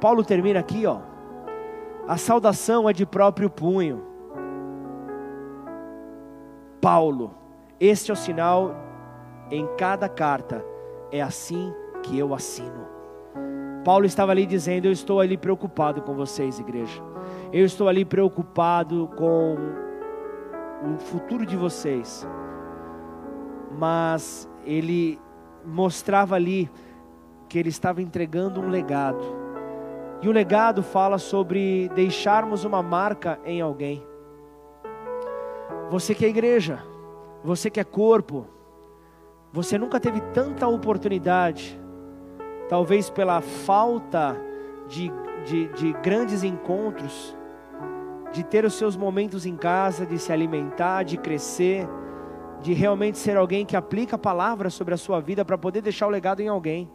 Paulo 0.00 0.24
termina 0.24 0.60
aqui, 0.60 0.86
ó. 0.86 0.98
A 2.08 2.16
saudação 2.16 2.88
é 2.88 2.92
de 2.92 3.06
próprio 3.06 3.50
punho. 3.50 4.11
Paulo. 6.82 7.32
Este 7.78 8.10
é 8.10 8.14
o 8.14 8.16
sinal 8.16 8.74
em 9.48 9.68
cada 9.78 10.08
carta. 10.08 10.64
É 11.12 11.22
assim 11.22 11.72
que 12.02 12.18
eu 12.18 12.34
assino. 12.34 12.88
Paulo 13.84 14.04
estava 14.04 14.32
ali 14.32 14.44
dizendo: 14.44 14.86
Eu 14.86 14.92
estou 14.92 15.20
ali 15.20 15.36
preocupado 15.36 16.02
com 16.02 16.12
vocês, 16.12 16.58
igreja. 16.58 17.00
Eu 17.52 17.64
estou 17.64 17.88
ali 17.88 18.04
preocupado 18.04 19.08
com 19.16 19.56
o 20.92 20.98
futuro 20.98 21.46
de 21.46 21.56
vocês. 21.56 22.26
Mas 23.78 24.50
ele 24.64 25.20
mostrava 25.64 26.34
ali 26.34 26.68
que 27.48 27.60
ele 27.60 27.68
estava 27.68 28.02
entregando 28.02 28.60
um 28.60 28.68
legado. 28.68 29.22
E 30.20 30.28
o 30.28 30.32
legado 30.32 30.82
fala 30.82 31.18
sobre 31.18 31.88
deixarmos 31.94 32.64
uma 32.64 32.82
marca 32.82 33.38
em 33.44 33.60
alguém. 33.60 34.11
Você 35.90 36.14
que 36.14 36.24
é 36.24 36.28
igreja, 36.28 36.82
você 37.44 37.70
que 37.70 37.80
é 37.80 37.84
corpo, 37.84 38.46
você 39.52 39.76
nunca 39.76 40.00
teve 40.00 40.20
tanta 40.32 40.66
oportunidade, 40.66 41.78
talvez 42.68 43.10
pela 43.10 43.40
falta 43.40 44.36
de, 44.88 45.12
de, 45.44 45.68
de 45.68 45.92
grandes 46.02 46.42
encontros, 46.42 47.36
de 48.32 48.42
ter 48.42 48.64
os 48.64 48.74
seus 48.74 48.96
momentos 48.96 49.44
em 49.44 49.56
casa, 49.56 50.06
de 50.06 50.18
se 50.18 50.32
alimentar, 50.32 51.02
de 51.02 51.18
crescer, 51.18 51.86
de 52.62 52.72
realmente 52.72 53.18
ser 53.18 53.36
alguém 53.36 53.66
que 53.66 53.76
aplica 53.76 54.16
a 54.16 54.18
palavra 54.18 54.70
sobre 54.70 54.94
a 54.94 54.96
sua 54.96 55.20
vida 55.20 55.44
para 55.44 55.58
poder 55.58 55.82
deixar 55.82 56.06
o 56.06 56.10
legado 56.10 56.40
em 56.40 56.48
alguém. 56.48 56.90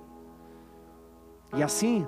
E 1.55 1.61
assim, 1.61 2.07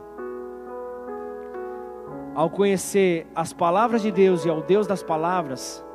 ao 2.34 2.50
conhecer 2.50 3.28
as 3.36 3.54
palavras 3.54 4.02
de 4.02 4.12
Deus 4.12 4.46
e 4.46 4.50
ao 4.50 4.62
Deus 4.62 4.88
das 4.88 5.04
palavras, 5.04 5.86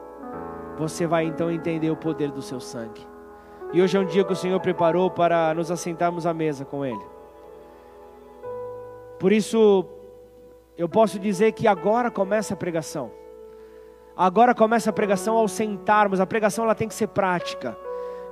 você 0.77 1.07
vai 1.07 1.25
então 1.25 1.51
entender 1.51 1.91
o 1.91 1.97
poder 1.97 2.31
do 2.31 2.43
seu 2.43 2.61
sangue. 2.61 3.07
E 3.73 3.83
hoje 3.83 3.97
é 3.97 4.01
um 4.01 4.05
dia 4.05 4.25
que 4.25 4.33
o 4.33 4.37
Senhor 4.37 4.61
preparou 4.61 5.11
para 5.11 5.53
nos 5.55 5.71
assentarmos 5.71 6.27
à 6.27 6.35
mesa 6.35 6.65
com 6.65 6.85
Ele. 6.85 7.05
Por 9.19 9.33
isso, 9.33 9.85
eu 10.77 10.89
posso 10.89 11.19
dizer 11.19 11.53
que 11.53 11.67
agora 11.67 12.11
começa 12.11 12.55
a 12.55 12.57
pregação. 12.57 13.11
Agora 14.17 14.55
começa 14.55 14.91
a 14.91 14.93
pregação 14.93 15.37
ao 15.37 15.49
sentarmos. 15.49 16.21
A 16.21 16.27
pregação 16.27 16.65
ela 16.65 16.75
tem 16.75 16.87
que 16.87 16.95
ser 16.95 17.09
prática. 17.09 17.77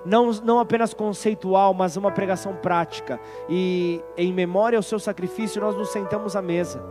Não, 0.04 0.30
não 0.32 0.58
apenas 0.58 0.94
conceitual, 0.94 1.74
mas 1.74 1.96
uma 1.96 2.10
pregação 2.10 2.54
prática. 2.54 3.18
E 3.48 4.00
em 4.16 4.32
memória 4.32 4.76
ao 4.76 4.82
seu 4.82 4.98
sacrifício, 4.98 5.60
nós 5.60 5.76
nos 5.76 5.90
sentamos 5.90 6.36
à 6.36 6.42
mesa. 6.42 6.84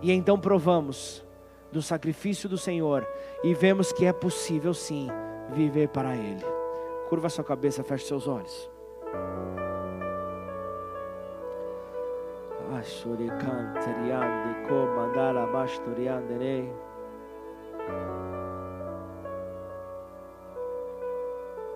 E 0.00 0.10
então 0.10 0.38
provamos 0.38 1.24
do 1.72 1.80
sacrifício 1.80 2.48
do 2.48 2.58
Senhor 2.58 3.06
e 3.42 3.54
vemos 3.54 3.92
que 3.92 4.04
é 4.04 4.12
possível 4.12 4.74
sim 4.74 5.08
viver 5.50 5.88
para 5.88 6.14
Ele. 6.14 6.44
Curva 7.08 7.28
sua 7.28 7.42
cabeça, 7.42 7.82
feche 7.82 8.06
seus 8.06 8.28
olhos. 8.28 8.70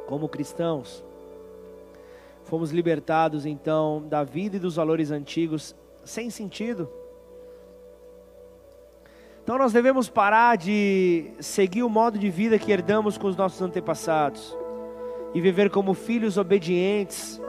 Como 0.07 0.28
cristãos, 0.28 1.05
fomos 2.44 2.70
libertados 2.70 3.44
então 3.44 4.07
da 4.09 4.22
vida 4.22 4.57
e 4.57 4.61
dos 4.61 4.76
valores 4.76 5.11
antigos 5.11 5.74
sem 6.05 6.30
sentido 6.30 6.88
então 9.47 9.59
nós 9.59 9.72
devemos 9.72 10.09
parar 10.09 10.57
de 10.57 11.26
seguir 11.38 11.84
o 11.84 11.88
modo 11.88 12.18
de 12.18 12.28
vida 12.28 12.59
que 12.59 12.72
herdamos 12.72 13.16
com 13.16 13.28
os 13.28 13.36
nossos 13.36 13.62
antepassados 13.62 14.59
e 15.32 15.40
viver 15.40 15.70
como 15.70 15.94
filhos 15.94 16.36
obedientes 16.36 17.40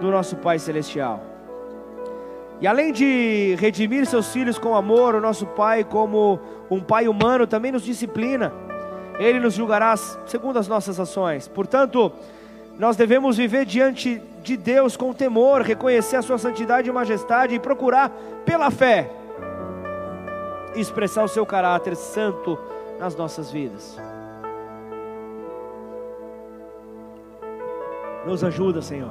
do 0.00 0.10
nosso 0.10 0.36
Pai 0.36 0.58
Celestial. 0.58 1.22
E 2.58 2.66
além 2.66 2.90
de 2.90 3.54
redimir 3.60 4.06
seus 4.06 4.32
filhos 4.32 4.58
com 4.58 4.74
amor, 4.74 5.14
o 5.14 5.20
nosso 5.20 5.44
Pai, 5.48 5.84
como 5.84 6.40
um 6.70 6.80
Pai 6.80 7.06
humano, 7.06 7.46
também 7.46 7.70
nos 7.70 7.82
disciplina. 7.82 8.50
Ele 9.18 9.40
nos 9.40 9.52
julgará 9.52 9.94
segundo 10.24 10.58
as 10.58 10.68
nossas 10.68 10.98
ações. 10.98 11.46
Portanto, 11.46 12.10
nós 12.78 12.96
devemos 12.96 13.36
viver 13.36 13.66
diante 13.66 14.22
de 14.42 14.56
Deus 14.56 14.96
com 14.96 15.12
temor, 15.12 15.60
reconhecer 15.60 16.16
a 16.16 16.22
Sua 16.22 16.38
santidade 16.38 16.88
e 16.88 16.92
majestade 16.92 17.54
e 17.54 17.60
procurar, 17.60 18.10
pela 18.46 18.70
fé, 18.70 19.19
expressar 20.74 21.24
o 21.24 21.28
seu 21.28 21.44
caráter 21.44 21.96
santo 21.96 22.58
nas 22.98 23.16
nossas 23.16 23.50
vidas. 23.50 23.98
Nos 28.26 28.44
ajuda, 28.44 28.82
Senhor, 28.82 29.10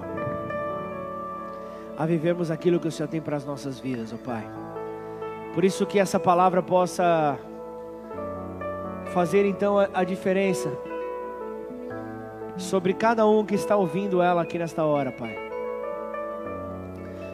a 1.97 2.05
vivermos 2.05 2.51
aquilo 2.51 2.79
que 2.79 2.87
o 2.87 2.91
Senhor 2.91 3.09
tem 3.09 3.19
para 3.19 3.35
as 3.35 3.45
nossas 3.45 3.79
vidas, 3.79 4.13
ó 4.13 4.15
oh 4.15 4.19
Pai. 4.19 4.47
Por 5.53 5.65
isso 5.65 5.85
que 5.85 5.99
essa 5.99 6.19
palavra 6.19 6.61
possa 6.61 7.37
fazer 9.07 9.45
então 9.45 9.79
a, 9.79 9.89
a 9.93 10.03
diferença 10.03 10.71
sobre 12.55 12.93
cada 12.93 13.25
um 13.25 13.43
que 13.43 13.55
está 13.55 13.75
ouvindo 13.75 14.21
ela 14.21 14.43
aqui 14.43 14.59
nesta 14.59 14.83
hora, 14.83 15.11
Pai. 15.11 15.35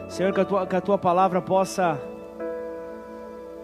Senhor, 0.08 0.32
que 0.32 0.40
a 0.40 0.44
tua, 0.44 0.66
que 0.66 0.76
a 0.76 0.80
tua 0.80 0.96
palavra 0.96 1.42
possa 1.42 2.00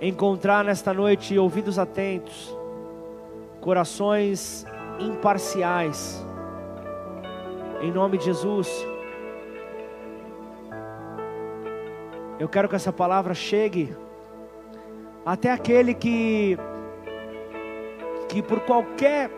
encontrar 0.03 0.65
nesta 0.65 0.93
noite 0.93 1.39
ouvidos 1.39 1.79
atentos, 1.79 2.53
corações 3.61 4.67
imparciais, 4.99 6.27
em 7.81 7.93
nome 7.93 8.19
de 8.19 8.25
Jesus. 8.25 8.69
Eu 12.37 12.49
quero 12.49 12.69
que 12.69 12.75
essa 12.75 12.93
palavra 12.93 13.33
chegue 13.33 13.97
até 15.25 15.53
aquele 15.53 15.95
que 15.95 16.59
que 18.29 18.43
por 18.43 18.61
qualquer 18.61 19.31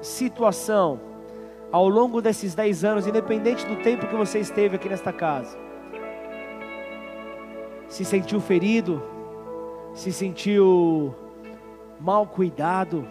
situação 0.00 0.98
ao 1.70 1.86
longo 1.86 2.22
desses 2.22 2.54
dez 2.54 2.82
anos, 2.82 3.06
independente 3.06 3.66
do 3.66 3.76
tempo 3.82 4.06
que 4.06 4.14
você 4.14 4.38
esteve 4.38 4.76
aqui 4.76 4.88
nesta 4.88 5.12
casa, 5.12 5.58
se 7.88 8.04
sentiu 8.04 8.40
ferido, 8.40 9.02
se 9.94 10.12
sentiu 10.12 11.14
mal 12.00 12.26
cuidado, 12.26 13.06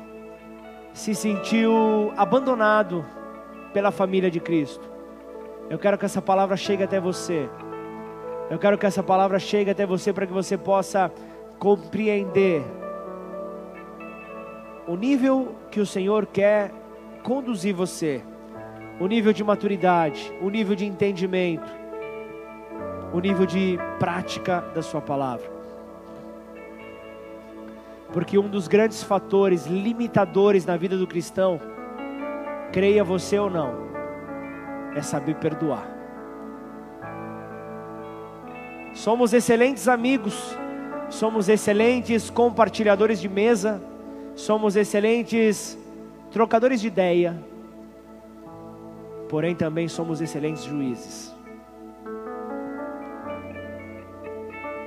se 0.94 1.16
sentiu 1.16 2.12
abandonado 2.16 3.04
pela 3.74 3.90
família 3.90 4.30
de 4.30 4.40
Cristo. 4.40 4.88
Eu 5.70 5.80
quero 5.80 5.98
que 5.98 6.06
essa 6.06 6.22
palavra 6.22 6.58
chegue 6.58 6.84
até 6.84 7.00
você. 7.00 7.50
Eu 8.50 8.60
quero 8.60 8.78
que 8.78 8.86
essa 8.86 9.02
palavra 9.02 9.40
chegue 9.40 9.72
até 9.72 9.86
você 9.86 10.12
para 10.12 10.28
que 10.28 10.34
você 10.34 10.58
possa 10.58 11.12
compreender 11.58 12.64
o 14.86 14.98
nível 14.98 15.56
que 15.72 15.80
o 15.80 15.86
Senhor 15.86 16.26
quer 16.26 16.70
conduzir 17.24 17.74
você, 17.74 18.22
o 19.00 19.08
nível 19.08 19.32
de 19.32 19.42
maturidade, 19.42 20.32
o 20.42 20.50
nível 20.50 20.76
de 20.76 20.86
entendimento, 20.86 21.72
o 23.14 23.20
nível 23.22 23.46
de 23.46 23.80
prática 23.98 24.60
da 24.76 24.82
Sua 24.82 25.02
palavra. 25.02 25.53
Porque 28.14 28.38
um 28.38 28.48
dos 28.48 28.68
grandes 28.68 29.04
fatores 29.04 29.66
limitadores 29.66 30.66
na 30.66 30.78
vida 30.78 30.96
do 30.96 31.08
cristão, 31.08 31.60
creia 32.72 33.04
você 33.04 33.38
ou 33.40 33.50
não, 33.50 33.74
é 34.96 35.02
saber 35.02 35.36
perdoar. 35.36 35.94
Somos 38.94 39.34
excelentes 39.34 39.88
amigos, 39.88 40.56
somos 41.10 41.50
excelentes 41.50 42.30
compartilhadores 42.30 43.20
de 43.20 43.28
mesa, 43.28 43.82
somos 44.36 44.76
excelentes 44.76 45.78
trocadores 46.32 46.80
de 46.80 46.88
ideia, 46.88 47.36
porém 49.28 49.56
também 49.56 49.88
somos 49.88 50.22
excelentes 50.22 50.64
juízes. 50.64 51.34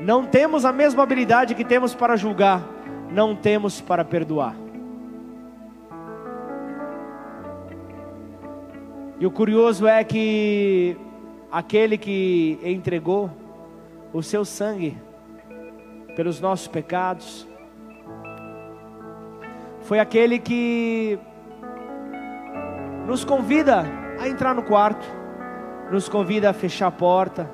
Não 0.00 0.24
temos 0.24 0.64
a 0.64 0.72
mesma 0.72 1.02
habilidade 1.02 1.54
que 1.54 1.64
temos 1.64 1.92
para 1.92 2.16
julgar, 2.16 2.62
não 3.10 3.34
temos 3.34 3.80
para 3.80 4.04
perdoar. 4.04 4.56
E 9.18 9.26
o 9.26 9.30
curioso 9.30 9.86
é 9.86 10.04
que 10.04 10.96
aquele 11.50 11.96
que 11.96 12.58
entregou 12.62 13.30
o 14.12 14.22
seu 14.22 14.44
sangue 14.44 14.96
pelos 16.14 16.40
nossos 16.40 16.66
pecados, 16.66 17.46
foi 19.82 19.98
aquele 19.98 20.38
que 20.38 21.18
nos 23.06 23.24
convida 23.24 23.84
a 24.18 24.28
entrar 24.28 24.54
no 24.54 24.62
quarto, 24.62 25.06
nos 25.90 26.08
convida 26.08 26.50
a 26.50 26.52
fechar 26.52 26.88
a 26.88 26.90
porta, 26.90 27.48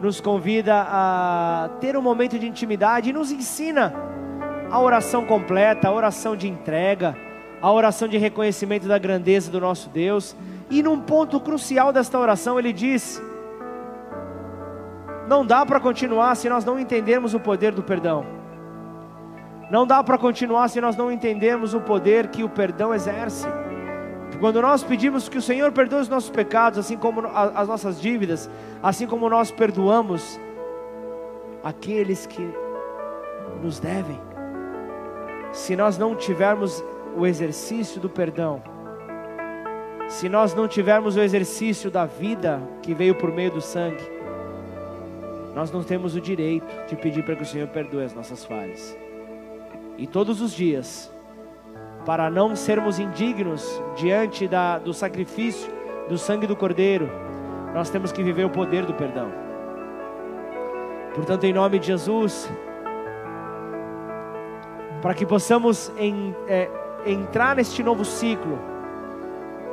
nos 0.00 0.20
convida 0.20 0.86
a 0.88 1.70
ter 1.80 1.96
um 1.96 2.02
momento 2.02 2.38
de 2.38 2.46
intimidade 2.46 3.10
e 3.10 3.12
nos 3.12 3.30
ensina 3.30 3.92
a 4.72 4.80
oração 4.80 5.26
completa, 5.26 5.88
a 5.88 5.92
oração 5.92 6.34
de 6.34 6.48
entrega, 6.48 7.14
a 7.60 7.70
oração 7.70 8.08
de 8.08 8.16
reconhecimento 8.16 8.88
da 8.88 8.96
grandeza 8.96 9.50
do 9.50 9.60
nosso 9.60 9.90
Deus. 9.90 10.34
E 10.70 10.82
num 10.82 10.98
ponto 10.98 11.38
crucial 11.38 11.92
desta 11.92 12.18
oração, 12.18 12.58
ele 12.58 12.72
diz: 12.72 13.22
Não 15.28 15.44
dá 15.44 15.66
para 15.66 15.78
continuar 15.78 16.34
se 16.36 16.48
nós 16.48 16.64
não 16.64 16.80
entendermos 16.80 17.34
o 17.34 17.38
poder 17.38 17.72
do 17.72 17.82
perdão. 17.82 18.24
Não 19.70 19.86
dá 19.86 20.02
para 20.02 20.16
continuar 20.16 20.68
se 20.68 20.80
nós 20.80 20.96
não 20.96 21.12
entendermos 21.12 21.74
o 21.74 21.80
poder 21.80 22.28
que 22.28 22.42
o 22.42 22.48
perdão 22.48 22.94
exerce. 22.94 23.46
Quando 24.40 24.62
nós 24.62 24.82
pedimos 24.82 25.28
que 25.28 25.36
o 25.36 25.42
Senhor 25.42 25.70
perdoe 25.70 26.00
os 26.00 26.08
nossos 26.08 26.30
pecados, 26.30 26.78
assim 26.78 26.96
como 26.96 27.26
as 27.26 27.68
nossas 27.68 28.00
dívidas, 28.00 28.48
assim 28.82 29.06
como 29.06 29.28
nós 29.28 29.50
perdoamos 29.50 30.40
aqueles 31.62 32.24
que 32.24 32.50
nos 33.62 33.78
devem, 33.78 34.31
se 35.52 35.76
nós 35.76 35.98
não 35.98 36.14
tivermos 36.14 36.82
o 37.16 37.26
exercício 37.26 38.00
do 38.00 38.08
perdão, 38.08 38.62
se 40.08 40.28
nós 40.28 40.54
não 40.54 40.66
tivermos 40.66 41.16
o 41.16 41.20
exercício 41.20 41.90
da 41.90 42.06
vida 42.06 42.60
que 42.82 42.94
veio 42.94 43.14
por 43.14 43.30
meio 43.30 43.50
do 43.50 43.60
sangue, 43.60 44.02
nós 45.54 45.70
não 45.70 45.82
temos 45.82 46.14
o 46.14 46.20
direito 46.20 46.66
de 46.86 46.96
pedir 46.96 47.24
para 47.24 47.36
que 47.36 47.42
o 47.42 47.46
Senhor 47.46 47.68
perdoe 47.68 48.04
as 48.04 48.14
nossas 48.14 48.44
falhas. 48.44 48.96
E 49.98 50.06
todos 50.06 50.40
os 50.40 50.52
dias, 50.52 51.12
para 52.06 52.30
não 52.30 52.56
sermos 52.56 52.98
indignos 52.98 53.80
diante 53.96 54.48
da, 54.48 54.78
do 54.78 54.94
sacrifício 54.94 55.70
do 56.08 56.16
sangue 56.16 56.46
do 56.46 56.56
Cordeiro, 56.56 57.10
nós 57.74 57.90
temos 57.90 58.12
que 58.12 58.22
viver 58.22 58.44
o 58.44 58.50
poder 58.50 58.84
do 58.86 58.94
perdão. 58.94 59.30
Portanto, 61.14 61.44
em 61.44 61.52
nome 61.52 61.78
de 61.78 61.88
Jesus, 61.88 62.50
para 65.02 65.14
que 65.14 65.26
possamos 65.26 65.92
em, 65.98 66.34
é, 66.46 66.70
entrar 67.04 67.56
neste 67.56 67.82
novo 67.82 68.04
ciclo, 68.04 68.56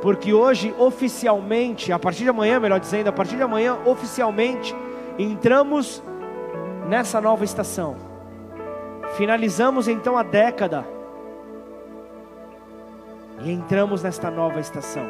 porque 0.02 0.34
hoje 0.34 0.74
oficialmente, 0.80 1.94
a 1.94 2.00
partir 2.00 2.24
de 2.24 2.30
amanhã, 2.30 2.60
melhor 2.60 2.80
dizendo, 2.80 3.10
a 3.10 3.12
partir 3.12 3.36
de 3.36 3.44
amanhã 3.44 3.78
oficialmente 3.86 4.76
entramos 5.20 6.02
nessa 6.88 7.22
nova 7.22 7.44
estação. 7.46 7.96
Finalizamos 9.16 9.88
então 9.88 10.18
a 10.18 10.24
década 10.24 10.86
e 13.42 13.52
entramos 13.52 14.02
nesta 14.02 14.32
nova 14.32 14.60
estação. 14.60 15.06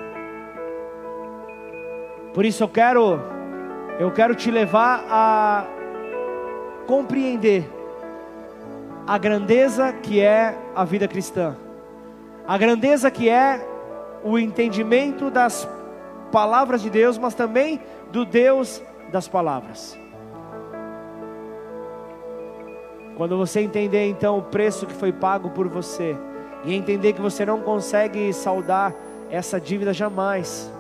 Por 2.33 2.45
isso 2.45 2.63
eu 2.63 2.67
quero 2.67 3.19
eu 3.99 4.11
quero 4.11 4.35
te 4.35 4.49
levar 4.49 5.05
a 5.09 5.65
compreender 6.87 7.78
a 9.09 9.17
grandeza 9.17 9.91
que 9.91 10.21
é 10.21 10.55
a 10.75 10.85
vida 10.85 11.07
cristã. 11.07 11.57
A 12.47 12.55
grandeza 12.59 13.09
que 13.09 13.27
é 13.27 13.59
o 14.23 14.37
entendimento 14.37 15.31
das 15.31 15.67
palavras 16.31 16.79
de 16.79 16.91
Deus, 16.91 17.17
mas 17.17 17.33
também 17.33 17.81
do 18.11 18.23
Deus 18.23 18.83
das 19.11 19.27
palavras. 19.27 19.97
Quando 23.17 23.35
você 23.35 23.61
entender 23.61 24.07
então 24.07 24.37
o 24.37 24.43
preço 24.43 24.85
que 24.85 24.93
foi 24.93 25.11
pago 25.11 25.49
por 25.49 25.67
você, 25.67 26.15
e 26.63 26.75
entender 26.75 27.13
que 27.13 27.21
você 27.21 27.43
não 27.43 27.61
consegue 27.61 28.31
saldar 28.31 28.93
essa 29.31 29.59
dívida 29.59 29.91
jamais, 29.91 30.71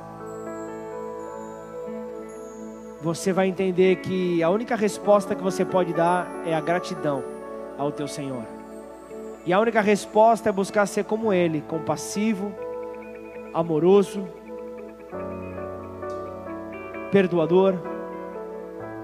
você 3.01 3.33
vai 3.33 3.47
entender 3.47 3.95
que 3.95 4.43
a 4.43 4.51
única 4.51 4.75
resposta 4.75 5.33
que 5.33 5.41
você 5.41 5.65
pode 5.65 5.93
dar 5.93 6.27
é 6.45 6.53
a 6.53 6.61
gratidão 6.61 7.38
ao 7.79 7.91
teu 7.91 8.07
Senhor. 8.07 8.43
E 9.45 9.53
a 9.53 9.59
única 9.59 9.81
resposta 9.81 10.49
é 10.49 10.51
buscar 10.51 10.85
ser 10.85 11.05
como 11.05 11.33
Ele, 11.33 11.61
compassivo, 11.61 12.53
amoroso, 13.53 14.27
perdoador. 17.11 17.75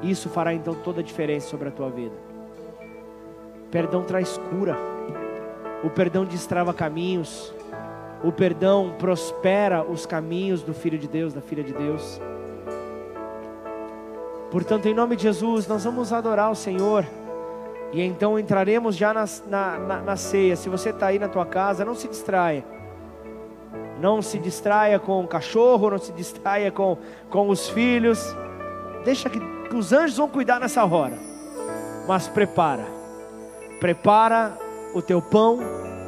Isso 0.03 0.30
fará 0.30 0.53
então 0.53 0.76
toda 0.76 0.99
a 0.99 1.03
diferença 1.03 1.47
sobre 1.47 1.69
a 1.69 1.71
tua 1.71 1.89
vida. 1.89 2.15
Perdão 3.71 4.03
traz 4.03 4.38
cura. 4.38 4.78
O 5.84 5.89
perdão 5.89 6.26
destrava 6.26 6.73
caminhos. 6.73 7.53
O 8.23 8.32
perdão 8.32 8.93
prospera 8.99 9.84
os 9.84 10.05
caminhos 10.05 10.61
do 10.61 10.73
filho 10.73 10.97
de 10.97 11.07
Deus, 11.07 11.34
da 11.34 11.41
filha 11.41 11.63
de 11.63 11.73
Deus. 11.73 12.21
Portanto, 14.51 14.88
em 14.88 14.93
nome 14.93 15.15
de 15.15 15.23
Jesus, 15.23 15.67
nós 15.67 15.84
vamos 15.84 16.13
adorar 16.13 16.51
o 16.51 16.55
Senhor. 16.55 17.05
E 17.91 18.01
então 18.01 18.38
entraremos 18.38 18.95
já 18.95 19.13
na, 19.13 19.25
na, 19.47 19.79
na, 19.79 20.01
na 20.01 20.15
ceia. 20.15 20.55
Se 20.55 20.69
você 20.69 20.89
está 20.89 21.07
aí 21.07 21.19
na 21.19 21.27
tua 21.27 21.45
casa, 21.45 21.86
não 21.86 21.95
se 21.95 22.07
distraia. 22.07 22.63
Não 23.99 24.21
se 24.21 24.38
distraia 24.38 24.99
com 24.99 25.23
o 25.23 25.27
cachorro, 25.27 25.89
não 25.89 25.97
se 25.97 26.11
distraia 26.11 26.71
com, 26.71 26.97
com 27.29 27.49
os 27.49 27.69
filhos. 27.69 28.36
Deixa 29.03 29.29
que, 29.29 29.39
que 29.39 29.75
os 29.75 29.93
anjos 29.93 30.17
vão 30.17 30.27
cuidar 30.27 30.59
nessa 30.59 30.83
hora. 30.83 31.17
Mas 32.07 32.27
prepara. 32.27 32.86
Prepara 33.79 34.57
o 34.93 35.01
teu 35.01 35.21
pão, 35.21 35.59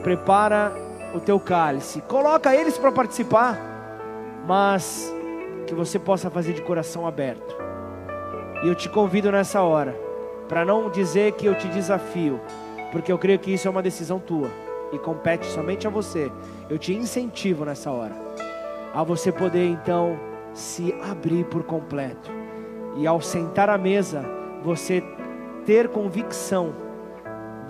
prepara 0.04 0.72
o 1.14 1.20
teu 1.20 1.40
cálice. 1.40 2.02
Coloca 2.02 2.56
eles 2.56 2.78
para 2.78 2.92
participar, 2.92 3.58
mas 4.46 5.14
que 5.66 5.74
você 5.74 6.00
possa 6.00 6.30
fazer 6.30 6.54
de 6.54 6.62
coração 6.62 7.06
aberto. 7.06 7.56
E 8.64 8.68
eu 8.68 8.76
te 8.76 8.90
convido 8.90 9.32
nessa 9.32 9.62
hora, 9.62 9.96
para 10.48 10.66
não 10.66 10.90
dizer 10.90 11.34
que 11.34 11.46
eu 11.46 11.56
te 11.56 11.68
desafio, 11.68 12.40
porque 12.92 13.12
eu 13.12 13.18
creio 13.18 13.40
que 13.40 13.54
isso 13.54 13.68
é 13.68 13.72
uma 13.72 13.82
decisão 13.82 14.20
tua 14.20 14.50
e 14.92 14.98
compete 14.98 15.46
somente 15.48 15.86
a 15.86 15.90
você. 15.90 16.32
Eu 16.70 16.78
te 16.78 16.94
incentivo 16.94 17.66
nessa 17.66 17.92
hora 17.92 18.16
a 18.94 19.04
você 19.04 19.32
poder 19.32 19.68
então 19.68 20.18
se 20.54 20.94
abrir 21.04 21.46
por 21.46 21.64
completo 21.64 22.32
e 22.96 23.06
ao 23.06 23.22
sentar 23.22 23.70
à 23.70 23.78
mesa 23.78 24.26
você 24.64 25.04
ter 25.66 25.90
convicção 25.90 26.74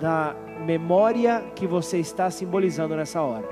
da 0.00 0.34
memória 0.64 1.44
que 1.54 1.66
você 1.66 1.98
está 1.98 2.30
simbolizando 2.30 2.96
nessa 2.96 3.20
hora. 3.20 3.46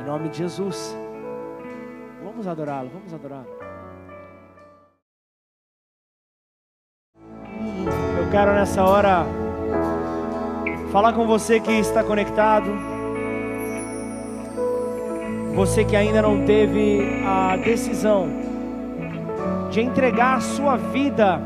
Em 0.00 0.04
nome 0.04 0.28
de 0.28 0.38
Jesus. 0.38 0.96
Vamos 2.24 2.46
adorá-lo, 2.46 2.90
vamos 2.92 3.12
adorá-lo. 3.12 3.61
Quero 8.32 8.54
nessa 8.54 8.82
hora 8.82 9.26
falar 10.90 11.12
com 11.12 11.26
você 11.26 11.60
que 11.60 11.70
está 11.70 12.02
conectado. 12.02 12.64
Você 15.54 15.84
que 15.84 15.94
ainda 15.94 16.22
não 16.22 16.46
teve 16.46 17.22
a 17.26 17.56
decisão 17.56 18.30
de 19.70 19.82
entregar 19.82 20.38
a 20.38 20.40
sua 20.40 20.78
vida 20.78 21.42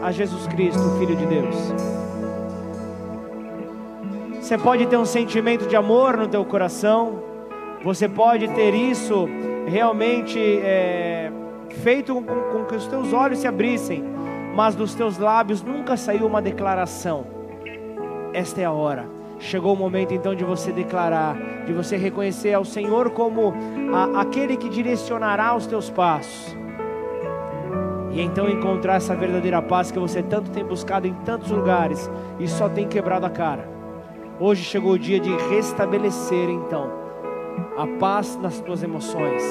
a 0.00 0.12
Jesus 0.12 0.46
Cristo, 0.46 0.80
Filho 1.00 1.16
de 1.16 1.26
Deus. 1.26 1.56
Você 4.40 4.56
pode 4.56 4.86
ter 4.86 4.96
um 4.96 5.04
sentimento 5.04 5.66
de 5.66 5.74
amor 5.74 6.16
no 6.16 6.28
teu 6.28 6.44
coração, 6.44 7.24
você 7.82 8.08
pode 8.08 8.46
ter 8.54 8.72
isso 8.72 9.28
realmente 9.66 10.38
é, 10.38 11.32
feito 11.82 12.14
com, 12.14 12.22
com 12.22 12.64
que 12.66 12.76
os 12.76 12.86
teus 12.86 13.12
olhos 13.12 13.40
se 13.40 13.48
abrissem, 13.48 14.04
mas 14.54 14.74
dos 14.74 14.94
teus 14.94 15.18
lábios 15.18 15.62
nunca 15.62 15.96
saiu 15.96 16.26
uma 16.26 16.42
declaração. 16.42 17.26
Esta 18.32 18.60
é 18.60 18.64
a 18.64 18.72
hora. 18.72 19.08
Chegou 19.38 19.74
o 19.74 19.76
momento 19.76 20.14
então 20.14 20.34
de 20.34 20.44
você 20.44 20.70
declarar, 20.70 21.36
de 21.66 21.72
você 21.72 21.96
reconhecer 21.96 22.54
ao 22.54 22.64
Senhor 22.64 23.10
como 23.10 23.52
a, 23.92 24.20
aquele 24.20 24.56
que 24.56 24.68
direcionará 24.68 25.56
os 25.56 25.66
teus 25.66 25.90
passos 25.90 26.56
e 28.12 28.20
então 28.20 28.48
encontrar 28.48 28.96
essa 28.96 29.16
verdadeira 29.16 29.60
paz 29.62 29.90
que 29.90 29.98
você 29.98 30.22
tanto 30.22 30.50
tem 30.50 30.64
buscado 30.64 31.06
em 31.06 31.14
tantos 31.24 31.50
lugares 31.50 32.10
e 32.38 32.46
só 32.46 32.68
tem 32.68 32.86
quebrado 32.86 33.24
a 33.26 33.30
cara. 33.30 33.68
Hoje 34.38 34.62
chegou 34.62 34.92
o 34.92 34.98
dia 34.98 35.18
de 35.18 35.34
restabelecer 35.48 36.48
então 36.50 36.90
a 37.76 37.86
paz 37.98 38.36
nas 38.36 38.60
tuas 38.60 38.82
emoções, 38.82 39.42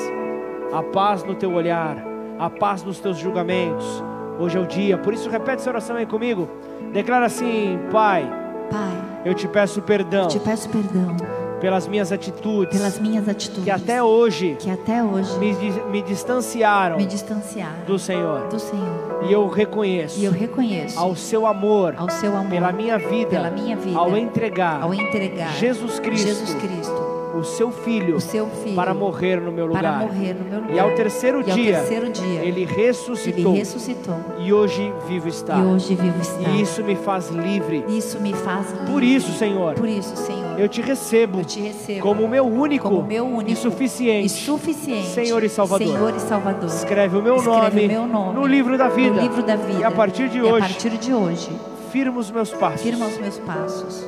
a 0.72 0.84
paz 0.84 1.24
no 1.24 1.36
teu 1.36 1.52
olhar, 1.54 1.98
a 2.38 2.50
paz 2.50 2.84
nos 2.84 3.00
teus 3.00 3.18
julgamentos. 3.18 4.04
Hoje 4.42 4.58
é 4.58 4.60
o 4.60 4.66
dia, 4.66 4.98
por 4.98 5.14
isso 5.14 5.30
repete 5.30 5.62
essa 5.62 5.70
oração 5.70 5.96
aí 5.96 6.06
comigo. 6.08 6.50
Declara 6.92 7.28
assim: 7.28 7.80
Pai, 7.92 8.28
Pai, 8.72 9.22
eu 9.24 9.36
te 9.36 9.48
peço 9.48 9.84
perdão. 9.84 10.28
Te 10.28 10.40
peço 10.40 10.68
perdão 10.68 11.16
pelas 11.60 11.88
minhas 11.88 12.12
atitudes, 12.12 12.76
pelas 12.76 12.98
minhas 12.98 13.30
atitudes 13.30 13.64
que 13.64 13.70
até 13.70 14.02
hoje, 14.02 14.58
que 14.60 14.68
até 14.68 15.04
hoje 15.04 15.38
me, 15.38 15.54
me 15.92 16.02
distanciaram, 16.02 16.98
me 16.98 17.06
distanciaram 17.06 17.86
do 17.86 18.00
Senhor, 18.00 18.48
do 18.48 18.60
Senhor. 18.60 19.24
E 19.30 19.32
eu 19.32 19.48
reconheço, 19.48 20.20
e 20.20 20.26
eu 20.26 20.32
reconheço 20.32 21.00
ao 21.00 21.16
seu 21.16 21.46
amor, 21.46 21.94
ao 21.96 22.10
seu 22.10 22.36
amor 22.36 22.50
pela 22.50 22.72
minha 22.72 22.98
vida, 22.98 23.30
pela 23.30 23.52
minha 23.52 23.78
vida, 23.78 23.96
ao 23.96 24.18
entregar, 24.18 24.82
ao 24.82 24.92
entregar 24.92 25.54
Jesus 25.54 26.00
Cristo, 26.00 26.26
Jesus 26.26 26.56
Cristo 26.56 27.11
o 27.36 27.44
seu 27.44 27.72
filho, 27.72 28.16
o 28.16 28.22
seu 28.22 28.48
filho 28.48 28.76
para 28.76 28.94
morrer 28.94 29.40
no 29.40 29.52
meu 29.52 29.66
lugar. 29.66 29.82
Para 29.82 29.98
morrer 30.06 30.34
no 30.34 30.46
meu 30.46 30.60
lugar. 30.62 30.76
E 30.76 30.80
ao 30.80 30.92
terceiro, 30.96 31.42
e 31.42 31.44
dia, 31.44 31.80
ao 31.80 31.86
terceiro 31.86 32.12
dia, 32.12 32.42
ele 32.44 32.66
ressuscitou. 32.66 33.52
Ele 33.52 33.60
ressuscitou. 33.60 34.16
E 34.40 34.52
hoje 34.54 34.94
vivo 35.08 35.28
está. 35.28 35.58
E 35.58 35.64
hoje 35.64 35.96
vivo 35.96 36.22
está. 36.22 36.50
E 36.50 36.62
isso 36.62 36.84
me 36.84 36.96
faz 36.96 37.30
livre. 37.30 37.86
Isso 37.88 38.20
me 38.20 38.34
faz 38.34 38.72
livre. 38.72 38.92
Por 38.92 39.04
isso, 39.04 39.32
Senhor. 39.34 39.76
Por 39.76 39.88
isso, 39.88 40.16
Senhor. 40.16 40.60
Eu 40.60 40.68
te 40.68 40.82
recebo. 40.82 41.40
Eu 41.40 41.46
te 41.46 41.62
recebo 41.62 42.02
como 42.02 42.28
meu 42.28 42.46
único, 42.46 42.90
como 42.90 43.04
meu 43.04 43.26
único 43.26 43.52
e 43.52 43.56
suficiente, 43.56 44.26
e 44.26 44.30
suficiente 44.30 45.08
Senhor 45.08 45.44
e 45.44 45.50
Salvador. 45.50 45.88
Senhor 45.88 46.16
e 46.16 46.20
Salvador. 46.20 46.70
Escreve 46.70 47.18
o 47.18 47.22
meu, 47.22 47.38
Escreve 47.38 47.82
nome, 47.82 47.88
meu 47.88 48.08
nome 48.08 48.22
no 48.34 48.46
livro 48.46 48.78
da 48.78 48.90
vida. 48.90 49.16
No 49.16 49.22
livro 49.22 49.44
da 49.44 49.56
vida. 49.56 49.80
E 49.80 49.84
a 49.84 49.92
partir 49.92 50.30
de 50.30 50.42
hoje, 50.42 50.66
a 50.66 50.68
partir 50.68 50.98
de 50.98 51.14
hoje, 51.14 51.50
firma 51.92 52.20
os 52.20 52.32
meus 52.32 52.52
passos. 52.52 52.82
Firma 52.82 53.06
os 53.06 53.18
meus 53.18 53.38
passos. 53.40 54.06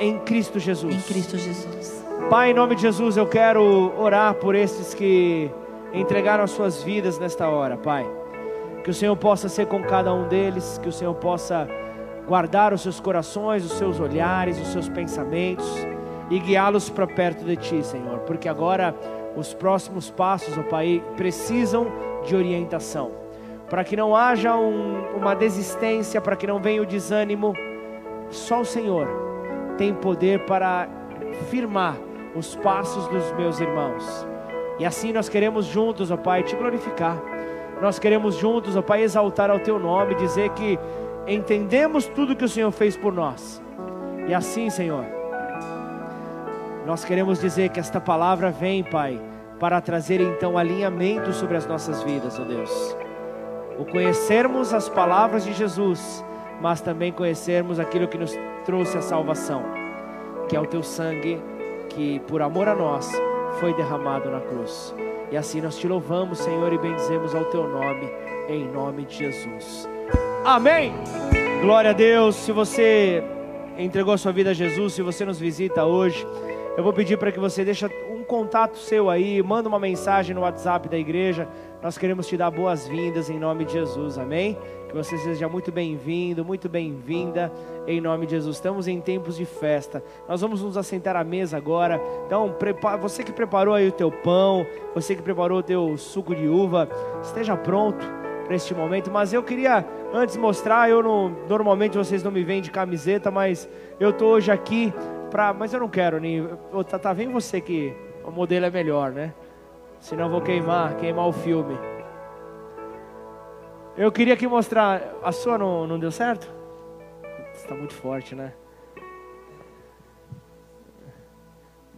Em 0.00 0.18
Cristo 0.20 0.58
Jesus. 0.58 0.94
Em 0.94 1.00
Cristo 1.00 1.36
Jesus. 1.36 1.95
Pai, 2.30 2.50
em 2.50 2.54
nome 2.54 2.74
de 2.74 2.82
Jesus, 2.82 3.16
eu 3.16 3.26
quero 3.26 3.92
orar 3.96 4.34
por 4.34 4.56
esses 4.56 4.92
que 4.92 5.48
entregaram 5.92 6.42
as 6.42 6.50
suas 6.50 6.82
vidas 6.82 7.20
nesta 7.20 7.48
hora, 7.48 7.76
Pai. 7.76 8.04
Que 8.82 8.90
o 8.90 8.94
Senhor 8.94 9.16
possa 9.16 9.48
ser 9.48 9.66
com 9.66 9.80
cada 9.84 10.12
um 10.12 10.26
deles, 10.26 10.76
que 10.82 10.88
o 10.88 10.92
Senhor 10.92 11.14
possa 11.14 11.68
guardar 12.26 12.72
os 12.72 12.80
seus 12.80 12.98
corações, 12.98 13.64
os 13.64 13.72
seus 13.72 14.00
olhares, 14.00 14.60
os 14.60 14.68
seus 14.68 14.88
pensamentos 14.88 15.86
e 16.28 16.40
guiá-los 16.40 16.90
para 16.90 17.06
perto 17.06 17.44
de 17.44 17.54
Ti, 17.56 17.84
Senhor, 17.84 18.18
porque 18.20 18.48
agora 18.48 18.92
os 19.36 19.54
próximos 19.54 20.10
passos, 20.10 20.58
ó 20.58 20.64
Pai, 20.64 21.00
precisam 21.16 21.86
de 22.24 22.34
orientação, 22.34 23.12
para 23.70 23.84
que 23.84 23.94
não 23.94 24.16
haja 24.16 24.56
um, 24.56 25.16
uma 25.16 25.34
desistência, 25.34 26.20
para 26.20 26.34
que 26.34 26.46
não 26.46 26.58
venha 26.58 26.82
o 26.82 26.86
desânimo. 26.86 27.52
Só 28.30 28.62
o 28.62 28.64
Senhor 28.64 29.06
tem 29.78 29.94
poder 29.94 30.44
para 30.46 30.88
firmar 31.48 31.96
os 32.36 32.54
passos 32.56 33.06
dos 33.08 33.32
meus 33.32 33.58
irmãos. 33.58 34.26
E 34.78 34.84
assim 34.84 35.12
nós 35.12 35.28
queremos 35.28 35.64
juntos, 35.64 36.10
ó 36.10 36.16
Pai, 36.16 36.42
te 36.42 36.54
glorificar. 36.54 37.16
Nós 37.80 37.98
queremos 37.98 38.36
juntos, 38.36 38.76
ó 38.76 38.82
Pai, 38.82 39.02
exaltar 39.02 39.50
ao 39.50 39.58
teu 39.58 39.78
nome, 39.78 40.14
dizer 40.14 40.50
que 40.50 40.78
entendemos 41.26 42.06
tudo 42.06 42.36
que 42.36 42.44
o 42.44 42.48
Senhor 42.48 42.70
fez 42.70 42.96
por 42.96 43.12
nós. 43.12 43.62
E 44.28 44.34
assim, 44.34 44.68
Senhor, 44.68 45.04
nós 46.84 47.04
queremos 47.04 47.40
dizer 47.40 47.70
que 47.70 47.80
esta 47.80 48.00
palavra 48.00 48.50
vem, 48.50 48.84
Pai, 48.84 49.20
para 49.58 49.80
trazer 49.80 50.20
então 50.20 50.58
alinhamento 50.58 51.32
sobre 51.32 51.56
as 51.56 51.66
nossas 51.66 52.02
vidas, 52.02 52.38
ó 52.38 52.44
Deus. 52.44 52.96
O 53.78 53.84
conhecermos 53.84 54.74
as 54.74 54.88
palavras 54.88 55.44
de 55.44 55.52
Jesus, 55.52 56.24
mas 56.60 56.80
também 56.80 57.12
conhecermos 57.12 57.80
aquilo 57.80 58.08
que 58.08 58.18
nos 58.18 58.32
trouxe 58.64 58.98
a 58.98 59.02
salvação, 59.02 59.62
que 60.48 60.56
é 60.56 60.60
o 60.60 60.66
teu 60.66 60.82
sangue 60.82 61.40
que 61.96 62.20
por 62.20 62.42
amor 62.42 62.68
a 62.68 62.74
nós 62.74 63.10
foi 63.58 63.72
derramado 63.74 64.30
na 64.30 64.40
cruz. 64.40 64.94
E 65.32 65.36
assim 65.36 65.60
nós 65.62 65.76
te 65.78 65.88
louvamos, 65.88 66.38
Senhor, 66.38 66.72
e 66.72 66.78
bendizemos 66.78 67.34
ao 67.34 67.46
teu 67.46 67.66
nome, 67.66 68.08
em 68.48 68.64
nome 68.70 69.06
de 69.06 69.16
Jesus. 69.16 69.88
Amém. 70.44 70.92
Glória 71.62 71.90
a 71.90 71.94
Deus. 71.94 72.36
Se 72.36 72.52
você 72.52 73.24
entregou 73.78 74.12
a 74.12 74.18
sua 74.18 74.30
vida 74.30 74.50
a 74.50 74.54
Jesus, 74.54 74.92
se 74.92 75.02
você 75.02 75.24
nos 75.24 75.40
visita 75.40 75.84
hoje, 75.84 76.24
eu 76.76 76.84
vou 76.84 76.92
pedir 76.92 77.16
para 77.16 77.32
que 77.32 77.40
você 77.40 77.64
deixe 77.64 77.88
contato 78.26 78.76
seu 78.76 79.08
aí, 79.08 79.42
manda 79.42 79.68
uma 79.68 79.78
mensagem 79.78 80.34
no 80.34 80.42
WhatsApp 80.42 80.88
da 80.88 80.98
igreja. 80.98 81.48
Nós 81.82 81.96
queremos 81.96 82.26
te 82.26 82.36
dar 82.36 82.50
boas-vindas 82.50 83.30
em 83.30 83.38
nome 83.38 83.64
de 83.64 83.74
Jesus. 83.74 84.18
Amém. 84.18 84.58
Que 84.88 84.94
você 84.94 85.16
seja 85.18 85.48
muito 85.48 85.70
bem-vindo, 85.70 86.44
muito 86.44 86.68
bem-vinda 86.68 87.52
em 87.86 88.00
nome 88.00 88.26
de 88.26 88.32
Jesus. 88.32 88.56
Estamos 88.56 88.88
em 88.88 89.00
tempos 89.00 89.36
de 89.36 89.44
festa. 89.44 90.02
Nós 90.28 90.40
vamos 90.40 90.62
nos 90.62 90.76
assentar 90.76 91.16
à 91.16 91.24
mesa 91.24 91.56
agora. 91.56 92.00
Então, 92.26 92.54
você 93.00 93.22
que 93.22 93.32
preparou 93.32 93.74
aí 93.74 93.88
o 93.88 93.92
teu 93.92 94.10
pão, 94.10 94.66
você 94.94 95.14
que 95.14 95.22
preparou 95.22 95.58
o 95.58 95.62
teu 95.62 95.96
suco 95.96 96.34
de 96.34 96.48
uva, 96.48 96.88
esteja 97.22 97.56
pronto 97.56 98.04
para 98.44 98.56
este 98.56 98.74
momento. 98.74 99.10
Mas 99.10 99.32
eu 99.32 99.42
queria 99.42 99.86
antes 100.12 100.36
mostrar, 100.36 100.90
eu 100.90 101.02
não, 101.02 101.36
normalmente 101.48 101.96
vocês 101.96 102.22
não 102.22 102.30
me 102.30 102.42
veem 102.42 102.62
de 102.62 102.70
camiseta, 102.70 103.30
mas 103.30 103.68
eu 104.00 104.12
tô 104.12 104.26
hoje 104.26 104.50
aqui 104.50 104.92
para, 105.30 105.52
mas 105.52 105.72
eu 105.72 105.80
não 105.80 105.88
quero 105.88 106.18
nem, 106.18 106.48
tá, 106.88 106.98
tá 106.98 107.12
vem 107.12 107.28
você 107.28 107.60
que 107.60 107.94
o 108.26 108.30
modelo 108.30 108.66
é 108.66 108.70
melhor, 108.70 109.12
né? 109.12 109.32
Senão 110.00 110.28
vou 110.28 110.40
queimar, 110.40 110.96
queimar 110.96 111.26
o 111.26 111.32
filme. 111.32 111.78
Eu 113.96 114.10
queria 114.12 114.34
aqui 114.34 114.46
mostrar. 114.46 115.00
A 115.22 115.32
sua 115.32 115.56
não, 115.56 115.86
não 115.86 115.98
deu 115.98 116.10
certo? 116.10 116.52
Está 117.54 117.74
muito 117.74 117.94
forte, 117.94 118.34
né? 118.34 118.52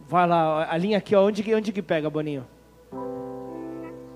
Vai 0.07 0.25
lá, 0.25 0.67
a 0.71 0.77
linha 0.77 0.97
aqui, 0.97 1.15
ó, 1.15 1.25
onde, 1.25 1.53
onde 1.53 1.71
que 1.71 1.81
pega, 1.81 2.09
Boninho? 2.09 2.45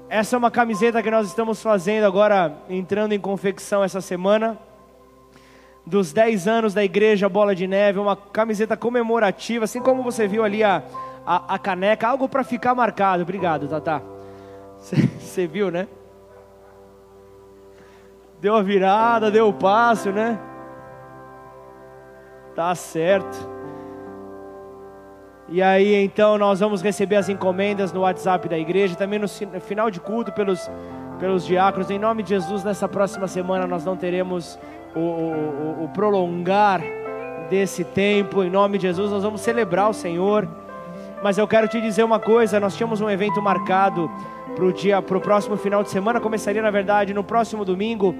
Essa 0.10 0.36
é 0.36 0.38
uma 0.38 0.50
camiseta 0.50 1.04
que 1.04 1.12
nós 1.12 1.28
estamos 1.28 1.62
fazendo 1.62 2.06
agora, 2.06 2.56
entrando 2.70 3.14
em 3.14 3.20
confecção 3.20 3.84
essa 3.84 4.02
semana. 4.02 4.58
dos 5.86 6.14
10 6.14 6.48
anos 6.48 6.74
da 6.74 6.84
igreja 6.84 7.28
Bola 7.28 7.54
de 7.54 7.68
Neve, 7.68 8.00
uma 8.00 8.16
camiseta 8.16 8.78
comemorativa, 8.78 9.66
assim 9.66 9.82
como 9.82 10.02
você 10.02 10.28
viu 10.28 10.44
ali 10.44 10.64
a, 10.64 10.82
a, 11.26 11.56
a 11.56 11.60
caneca, 11.60 12.08
algo 12.08 12.28
para 12.28 12.44
ficar 12.44 12.76
marcado. 12.76 13.24
Obrigado, 13.24 13.68
Tata. 13.68 14.02
Você 14.78 15.48
viu, 15.48 15.72
né? 15.72 15.88
Deu 18.42 18.56
a 18.56 18.62
virada, 18.62 19.32
deu 19.32 19.48
o 19.48 19.54
passo, 19.54 20.12
né? 20.12 20.38
Tá 22.54 22.76
certo. 22.76 23.54
E 25.50 25.62
aí 25.62 25.96
então 26.04 26.38
nós 26.38 26.60
vamos 26.60 26.82
receber 26.82 27.16
as 27.16 27.30
encomendas 27.30 27.92
no 27.94 28.02
WhatsApp 28.02 28.48
da 28.50 28.58
igreja, 28.58 28.96
também 28.96 29.20
no 29.20 29.28
final 29.62 29.90
de 29.90 30.00
culto 30.00 30.32
pelos, 30.32 30.70
pelos 31.20 31.46
diáconos. 31.46 31.90
Em 31.90 32.00
nome 32.00 32.24
de 32.24 32.30
Jesus, 32.30 32.64
nessa 32.64 32.88
próxima 32.88 33.28
semana 33.28 33.66
nós 33.66 33.86
não 33.86 33.96
teremos 33.96 34.60
o, 34.96 35.00
o, 35.00 35.84
o 35.86 35.90
prolongar 35.94 36.82
desse 37.50 37.84
tempo. 37.84 38.44
Em 38.44 38.50
nome 38.50 38.78
de 38.78 38.88
Jesus, 38.88 39.12
nós 39.12 39.24
vamos 39.24 39.42
celebrar 39.42 39.90
o 39.90 39.94
Senhor. 39.94 40.48
Mas 41.24 41.38
eu 41.38 41.48
quero 41.48 41.70
te 41.70 41.80
dizer 41.80 42.04
uma 42.04 42.20
coisa: 42.20 42.60
nós 42.60 42.76
tínhamos 42.76 43.00
um 43.00 43.10
evento 43.10 43.42
marcado 43.42 44.12
para 44.54 44.66
o 44.66 44.74
dia, 44.74 45.02
para 45.02 45.18
o 45.18 45.22
próximo 45.22 45.56
final 45.56 45.82
de 45.82 45.90
semana. 45.90 46.20
Começaria 46.20 46.62
na 46.62 46.70
verdade 46.70 47.14
no 47.14 47.24
próximo 47.24 47.64
domingo 47.64 48.14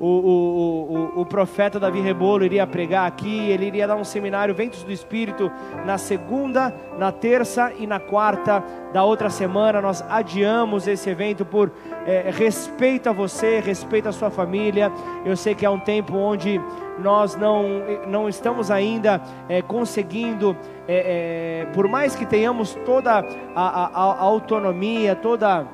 o, 0.00 0.06
o, 0.06 1.18
o, 1.18 1.20
o, 1.20 1.26
profeta 1.26 1.78
Davi 1.78 2.00
Rebolo 2.00 2.42
iria 2.42 2.66
pregar 2.66 3.06
aqui, 3.06 3.50
ele 3.50 3.66
iria 3.66 3.86
dar 3.86 3.96
um 3.96 4.04
seminário 4.04 4.54
Ventos 4.54 4.82
do 4.82 4.90
Espírito 4.90 5.52
na 5.84 5.98
segunda, 5.98 6.74
na 6.98 7.12
terça 7.12 7.70
e 7.78 7.86
na 7.86 8.00
quarta 8.00 8.64
da 8.94 9.04
outra 9.04 9.28
semana. 9.28 9.82
Nós 9.82 10.02
adiamos 10.08 10.88
esse 10.88 11.10
evento 11.10 11.44
por 11.44 11.70
é, 12.06 12.30
respeito 12.30 13.10
a 13.10 13.12
você, 13.12 13.60
respeito 13.60 14.08
à 14.08 14.12
sua 14.12 14.30
família. 14.30 14.90
Eu 15.22 15.36
sei 15.36 15.54
que 15.54 15.66
é 15.66 15.70
um 15.70 15.78
tempo 15.78 16.16
onde 16.16 16.58
nós 16.98 17.36
não, 17.36 17.64
não 18.06 18.26
estamos 18.26 18.70
ainda 18.70 19.20
é, 19.50 19.60
conseguindo, 19.60 20.56
é, 20.88 21.66
por 21.74 21.86
mais 21.86 22.16
que 22.16 22.24
tenhamos 22.24 22.74
toda 22.86 23.18
a, 23.54 23.62
a, 23.62 23.86
a 23.94 24.22
autonomia, 24.22 25.14
toda, 25.14 25.66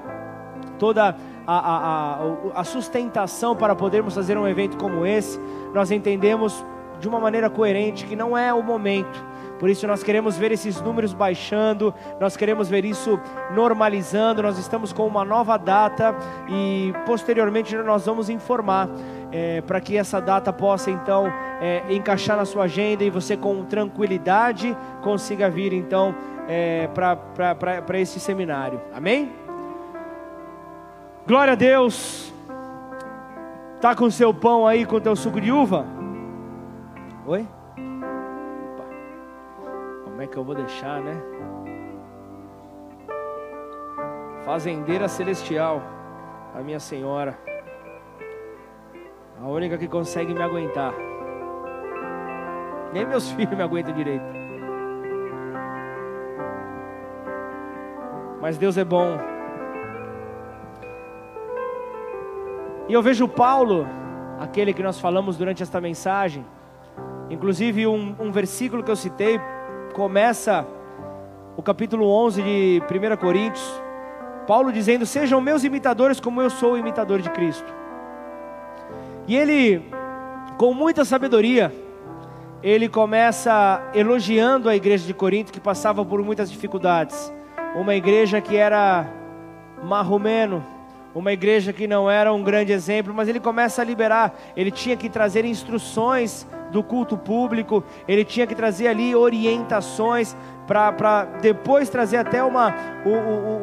toda 0.80 1.14
a, 1.46 2.18
a, 2.54 2.60
a, 2.60 2.64
sustentação 2.64 3.54
para 3.54 3.74
podermos 3.74 4.14
fazer 4.14 4.36
um 4.36 4.48
evento 4.48 4.76
como 4.76 5.06
esse, 5.06 5.40
nós 5.72 5.90
entendemos 5.90 6.64
de 6.98 7.08
uma 7.08 7.20
maneira 7.20 7.48
coerente 7.48 8.04
que 8.04 8.16
não 8.16 8.36
é 8.36 8.52
o 8.52 8.62
momento. 8.62 9.24
Por 9.58 9.70
isso 9.70 9.86
nós 9.86 10.02
queremos 10.02 10.36
ver 10.36 10.52
esses 10.52 10.80
números 10.80 11.14
baixando, 11.14 11.94
nós 12.20 12.36
queremos 12.36 12.68
ver 12.68 12.84
isso 12.84 13.18
normalizando. 13.54 14.42
Nós 14.42 14.58
estamos 14.58 14.92
com 14.92 15.06
uma 15.06 15.24
nova 15.24 15.56
data 15.56 16.14
e 16.48 16.92
posteriormente 17.06 17.74
nós 17.76 18.04
vamos 18.04 18.28
informar 18.28 18.88
é, 19.32 19.60
para 19.62 19.80
que 19.80 19.96
essa 19.96 20.20
data 20.20 20.52
possa 20.52 20.90
então 20.90 21.32
é, 21.60 21.82
encaixar 21.88 22.36
na 22.36 22.44
sua 22.44 22.64
agenda 22.64 23.02
e 23.02 23.10
você 23.10 23.36
com 23.36 23.64
tranquilidade 23.64 24.76
consiga 25.02 25.48
vir 25.48 25.72
então 25.72 26.14
é, 26.48 26.88
para 26.88 27.98
esse 27.98 28.20
seminário. 28.20 28.80
Amém? 28.94 29.45
Glória 31.26 31.54
a 31.54 31.56
Deus. 31.56 32.32
Tá 33.80 33.96
com 33.96 34.08
seu 34.08 34.32
pão 34.32 34.64
aí, 34.64 34.86
com 34.86 35.00
teu 35.00 35.16
suco 35.16 35.40
de 35.40 35.50
uva? 35.50 35.84
Oi? 37.26 37.48
Opa. 38.72 38.84
Como 40.04 40.22
é 40.22 40.26
que 40.28 40.36
eu 40.36 40.44
vou 40.44 40.54
deixar, 40.54 41.00
né? 41.02 41.20
Fazendeira 44.44 45.08
celestial, 45.08 45.82
a 46.54 46.62
minha 46.62 46.78
senhora, 46.78 47.36
a 49.42 49.48
única 49.48 49.76
que 49.76 49.88
consegue 49.88 50.32
me 50.32 50.42
aguentar. 50.42 50.94
Nem 52.92 53.04
meus 53.04 53.28
filhos 53.34 53.56
me 53.56 53.64
aguentam 53.64 53.92
direito. 53.92 54.24
Mas 58.40 58.56
Deus 58.56 58.78
é 58.78 58.84
bom. 58.84 59.35
E 62.88 62.92
eu 62.92 63.02
vejo 63.02 63.26
Paulo, 63.26 63.84
aquele 64.38 64.72
que 64.72 64.82
nós 64.82 65.00
falamos 65.00 65.36
durante 65.36 65.60
esta 65.60 65.80
mensagem, 65.80 66.46
inclusive 67.28 67.84
um, 67.84 68.14
um 68.20 68.30
versículo 68.30 68.82
que 68.84 68.90
eu 68.90 68.94
citei, 68.94 69.40
começa 69.92 70.64
o 71.56 71.62
capítulo 71.62 72.06
11 72.06 72.42
de 72.42 72.82
1 72.82 73.16
Coríntios, 73.16 73.82
Paulo 74.46 74.70
dizendo: 74.70 75.04
Sejam 75.04 75.40
meus 75.40 75.64
imitadores, 75.64 76.20
como 76.20 76.40
eu 76.40 76.48
sou 76.48 76.74
o 76.74 76.78
imitador 76.78 77.20
de 77.20 77.28
Cristo. 77.30 77.74
E 79.26 79.36
ele, 79.36 79.84
com 80.56 80.72
muita 80.72 81.04
sabedoria, 81.04 81.74
ele 82.62 82.88
começa 82.88 83.82
elogiando 83.94 84.68
a 84.68 84.76
igreja 84.76 85.04
de 85.04 85.12
Corinto, 85.12 85.52
que 85.52 85.58
passava 85.58 86.04
por 86.04 86.22
muitas 86.22 86.48
dificuldades. 86.48 87.32
Uma 87.74 87.96
igreja 87.96 88.40
que 88.40 88.56
era 88.56 89.12
marromeno, 89.82 90.64
uma 91.16 91.32
igreja 91.32 91.72
que 91.72 91.86
não 91.86 92.10
era 92.10 92.30
um 92.30 92.42
grande 92.42 92.72
exemplo, 92.72 93.14
mas 93.14 93.26
ele 93.26 93.40
começa 93.40 93.80
a 93.80 93.84
liberar. 93.84 94.34
Ele 94.54 94.70
tinha 94.70 94.94
que 94.98 95.08
trazer 95.08 95.46
instruções 95.46 96.46
do 96.70 96.82
culto 96.82 97.16
público, 97.16 97.82
ele 98.06 98.22
tinha 98.22 98.46
que 98.46 98.54
trazer 98.54 98.88
ali 98.88 99.14
orientações 99.14 100.36
para 100.66 101.24
depois 101.40 101.88
trazer 101.88 102.18
até 102.18 102.44
uma, 102.44 102.74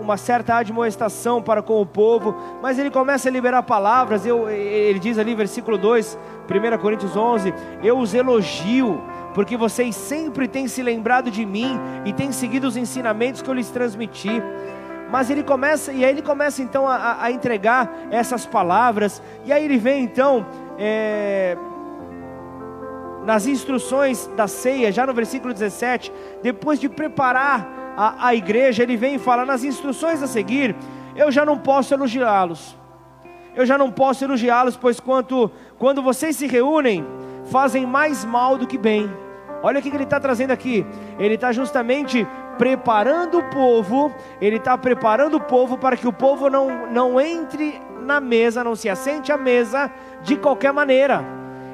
uma 0.02 0.18
certa 0.18 0.56
admoestação 0.56 1.44
para 1.44 1.62
com 1.62 1.80
o 1.80 1.86
povo, 1.86 2.36
mas 2.60 2.80
ele 2.80 2.90
começa 2.90 3.30
a 3.30 3.32
liberar 3.32 3.62
palavras. 3.62 4.26
Eu, 4.26 4.50
ele 4.50 4.98
diz 4.98 5.20
ali, 5.20 5.36
versículo 5.36 5.78
2, 5.78 6.18
1 6.50 6.78
Coríntios 6.80 7.16
11: 7.16 7.54
Eu 7.84 8.00
os 8.00 8.16
elogio 8.16 9.00
porque 9.34 9.58
vocês 9.58 9.96
sempre 9.96 10.48
têm 10.48 10.68
se 10.68 10.82
lembrado 10.82 11.30
de 11.30 11.46
mim 11.46 11.80
e 12.06 12.14
têm 12.14 12.32
seguido 12.32 12.68
os 12.68 12.78
ensinamentos 12.78 13.42
que 13.42 13.50
eu 13.50 13.54
lhes 13.54 13.70
transmiti. 13.70 14.42
Mas 15.14 15.30
ele 15.30 15.44
começa, 15.44 15.94
e 15.94 16.04
aí 16.04 16.10
ele 16.10 16.24
começa 16.24 16.64
então 16.64 16.88
a, 16.88 17.24
a 17.24 17.32
entregar 17.32 17.88
essas 18.10 18.48
palavras, 18.48 19.22
e 19.46 19.54
aí 19.54 19.64
ele 19.64 19.78
vem 19.78 20.04
então, 20.04 20.44
é, 20.76 21.56
nas 23.24 23.46
instruções 23.46 24.26
da 24.36 24.48
ceia, 24.48 24.92
já 24.92 25.06
no 25.06 25.14
versículo 25.14 25.54
17, 25.54 26.12
depois 26.42 26.80
de 26.80 26.90
preparar 26.90 27.94
a, 27.96 28.30
a 28.30 28.34
igreja, 28.34 28.82
ele 28.82 28.98
vem 28.98 29.14
e 29.14 29.20
fala: 29.20 29.46
nas 29.46 29.64
instruções 29.64 30.24
a 30.24 30.26
seguir, 30.26 30.76
eu 31.16 31.32
já 31.32 31.46
não 31.46 31.60
posso 31.60 31.94
elogiá-los, 31.94 32.76
eu 33.56 33.68
já 33.68 33.78
não 33.78 33.92
posso 33.92 34.24
elogiá-los, 34.24 34.76
pois 34.76 35.00
quanto, 35.00 35.52
quando 35.78 36.02
vocês 36.02 36.38
se 36.38 36.48
reúnem, 36.48 37.06
fazem 37.52 37.86
mais 37.86 38.26
mal 38.26 38.58
do 38.58 38.66
que 38.66 38.80
bem. 38.80 39.12
Olha 39.64 39.80
o 39.80 39.82
que 39.82 39.88
ele 39.88 40.04
está 40.04 40.20
trazendo 40.20 40.52
aqui. 40.52 40.86
Ele 41.18 41.36
está 41.36 41.54
justamente 41.54 42.28
preparando 42.58 43.40
o 43.40 43.44
povo, 43.44 44.14
ele 44.42 44.58
está 44.58 44.78
preparando 44.78 45.38
o 45.38 45.42
povo 45.42 45.78
para 45.78 45.98
que 45.98 46.08
o 46.08 46.14
povo 46.14 46.50
não, 46.50 46.92
não 46.92 47.20
entre 47.20 47.82
na 48.02 48.20
mesa, 48.20 48.64
não 48.64 48.76
se 48.76 48.90
assente 48.90 49.32
à 49.32 49.38
mesa 49.38 49.92
de 50.22 50.36
qualquer 50.36 50.74
maneira. 50.74 51.24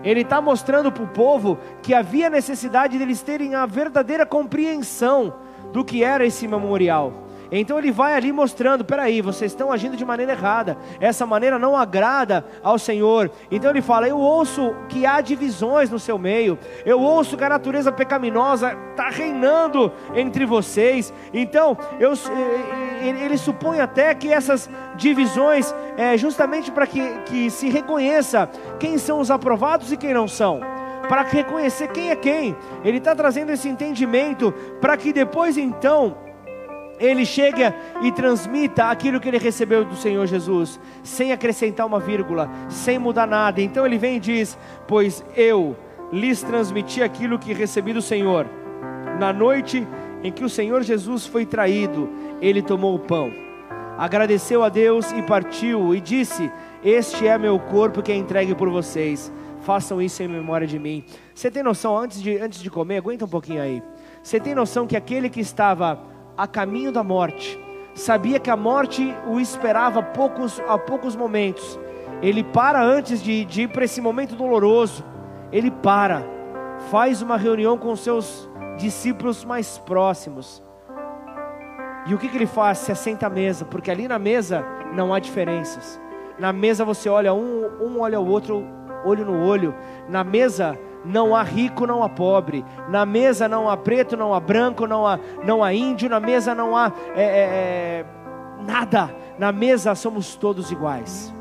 Ele 0.04 0.22
está 0.22 0.40
mostrando 0.40 0.92
para 0.92 1.04
o 1.04 1.08
povo 1.08 1.58
que 1.82 1.94
havia 1.94 2.30
necessidade 2.30 2.98
deles 2.98 3.22
terem 3.22 3.56
a 3.56 3.66
verdadeira 3.66 4.26
compreensão 4.26 5.34
do 5.74 5.84
que 5.84 6.04
era 6.04 6.26
esse 6.26 6.48
memorial. 6.48 7.29
Então 7.52 7.78
ele 7.78 7.92
vai 7.92 8.14
ali 8.14 8.32
mostrando: 8.32 8.86
peraí, 8.86 9.22
vocês 9.22 9.52
estão 9.52 9.72
agindo 9.72 9.98
de 9.98 10.06
maneira 10.06 10.34
errada, 10.34 10.78
essa 11.00 11.26
maneira 11.26 11.58
não 11.58 11.76
agrada 11.76 12.46
ao 12.64 12.78
Senhor. 12.78 13.32
Então 13.50 13.70
ele 13.70 13.82
fala: 13.82 14.08
eu 14.08 14.18
ouço 14.18 14.76
que 14.88 15.06
há 15.06 15.22
divisões 15.22 15.90
no 15.90 16.00
seu 16.00 16.18
meio, 16.18 16.58
eu 16.86 17.00
ouço 17.00 17.38
que 17.38 17.44
a 17.44 17.50
natureza 17.50 17.92
pecaminosa 17.92 18.78
está 18.92 19.10
reinando 19.10 19.92
entre 20.14 20.46
vocês. 20.46 21.14
Então 21.34 21.78
eu, 22.00 22.14
ele 23.02 23.38
supõe 23.38 23.80
até 23.80 24.14
que 24.14 24.32
essas 24.32 24.70
divisões 24.96 25.74
é 25.98 26.18
justamente 26.18 26.72
para 26.72 26.86
que, 26.86 27.02
que 27.26 27.50
se 27.50 27.70
reconheça 27.70 28.50
quem 28.80 28.98
são 28.98 29.20
os 29.20 29.32
aprovados 29.32 29.92
e 29.92 29.98
quem 29.98 30.14
não 30.14 30.28
são 30.28 30.60
para 31.08 31.24
reconhecer 31.24 31.88
quem 31.88 32.12
é 32.12 32.16
quem. 32.16 32.56
Ele 32.86 33.00
está 33.00 33.16
trazendo 33.16 33.52
esse 33.52 33.68
entendimento 33.68 34.54
para 34.80 34.96
que 34.96 35.12
depois 35.12 35.58
então 35.58 36.16
ele 37.00 37.26
chega 37.26 37.74
e 38.02 38.12
transmita 38.12 38.86
aquilo 38.90 39.20
que 39.20 39.28
ele 39.28 39.38
recebeu 39.38 39.86
do 39.86 39.96
Senhor 39.96 40.26
Jesus, 40.28 40.80
sem 41.02 41.32
acrescentar 41.32 41.88
uma 41.88 42.00
vírgula, 42.00 42.50
sem 42.68 43.00
mudar 43.00 43.26
nada. 43.26 43.62
Então 43.62 43.86
ele 43.86 43.98
vem 43.98 44.18
e 44.18 44.20
diz: 44.20 44.58
Pois 44.88 45.24
eu 45.36 45.76
lhes 46.12 46.42
transmiti 46.42 47.02
aquilo 47.02 47.40
que 47.40 47.54
recebi 47.54 47.94
do 47.94 48.02
Senhor. 48.02 48.48
Na 49.20 49.32
noite 49.32 49.88
em 50.24 50.32
que 50.32 50.44
o 50.44 50.50
Senhor 50.50 50.82
Jesus 50.84 51.26
foi 51.26 51.46
traído, 51.46 52.10
ele 52.42 52.62
tomou 52.62 52.96
o 52.96 53.00
pão, 53.00 53.32
agradeceu 53.98 54.64
a 54.64 54.70
Deus 54.70 55.12
e 55.12 55.22
partiu, 55.22 55.96
e 55.96 56.02
disse: 56.02 56.52
Este 56.84 57.28
é 57.28 57.38
meu 57.38 57.58
corpo 57.60 58.02
que 58.02 58.12
é 58.12 58.16
entregue 58.16 58.54
por 58.54 58.70
vocês. 58.70 59.32
Façam 59.62 60.02
isso 60.02 60.24
em 60.24 60.28
memória 60.28 60.66
de 60.66 60.80
mim. 60.80 61.04
Você 61.34 61.52
tem 61.52 61.62
noção, 61.62 61.98
antes 61.98 62.22
de, 62.22 62.38
antes 62.38 62.62
de 62.62 62.70
comer, 62.70 62.98
aguenta 62.98 63.26
um 63.26 63.30
pouquinho 63.30 63.62
aí. 63.62 63.84
Você 64.24 64.40
tem 64.40 64.56
noção 64.56 64.88
que 64.88 64.96
aquele 64.96 65.30
que 65.30 65.42
estava 65.42 66.02
a 66.40 66.48
caminho 66.48 66.90
da 66.90 67.04
morte, 67.04 67.60
sabia 67.94 68.40
que 68.40 68.50
a 68.50 68.56
morte 68.56 69.14
o 69.28 69.42
esperava 69.42 70.00
a 70.00 70.04
poucos, 70.04 70.58
a 70.70 70.78
poucos 70.78 71.14
momentos. 71.14 71.78
Ele 72.22 72.46
para 72.46 72.82
antes 72.82 73.22
de, 73.22 73.44
de 73.44 73.64
ir 73.64 73.68
para 73.68 73.84
esse 73.84 74.00
momento 74.00 74.38
doloroso. 74.38 75.04
ele 75.52 75.70
para, 75.70 76.24
faz 76.90 77.22
uma 77.22 77.36
reunião 77.36 77.78
com 77.78 77.94
seus 77.94 78.50
discípulos 78.78 79.44
mais 79.44 79.80
próximos. 79.80 80.64
E 82.08 82.14
o 82.14 82.18
que, 82.18 82.30
que 82.30 82.38
ele 82.38 82.46
faz? 82.46 82.78
Se 82.78 82.92
assenta 82.94 83.28
à 83.28 83.30
mesa, 83.30 83.66
porque 83.66 83.92
ali 83.92 84.08
na 84.08 84.18
mesa 84.18 84.64
não 84.94 85.14
há 85.14 85.20
diferenças. 85.20 86.00
Na 86.40 86.54
mesa 86.54 86.86
você 86.86 87.10
olha 87.10 87.34
um, 87.34 87.66
um 87.82 88.00
olha 88.00 88.18
o 88.18 88.26
outro, 88.26 88.64
olho 89.04 89.26
no 89.26 89.46
olho. 89.46 89.76
Na 90.08 90.24
mesa 90.24 90.80
não 91.04 91.36
há 91.36 91.44
rico, 91.44 91.86
não 91.86 92.04
há 92.04 92.10
pobre. 92.10 92.66
Na 92.90 93.06
mesa 93.06 93.48
não 93.48 93.70
há 93.70 93.78
preto, 93.78 94.18
não 94.18 94.34
há 94.34 94.40
branco, 94.40 94.86
não 94.86 95.08
há, 95.08 95.20
não 95.44 95.64
há 95.64 95.74
índio. 95.74 96.10
Na 96.10 96.20
mesa 96.20 96.54
não 96.54 96.76
há 96.76 96.92
é, 97.16 97.24
é, 97.24 97.26
é, 97.26 98.06
nada. 98.66 99.14
Na 99.38 99.52
mesa 99.52 99.96
somos 99.96 100.36
todos 100.36 100.72
iguais. 100.72 101.34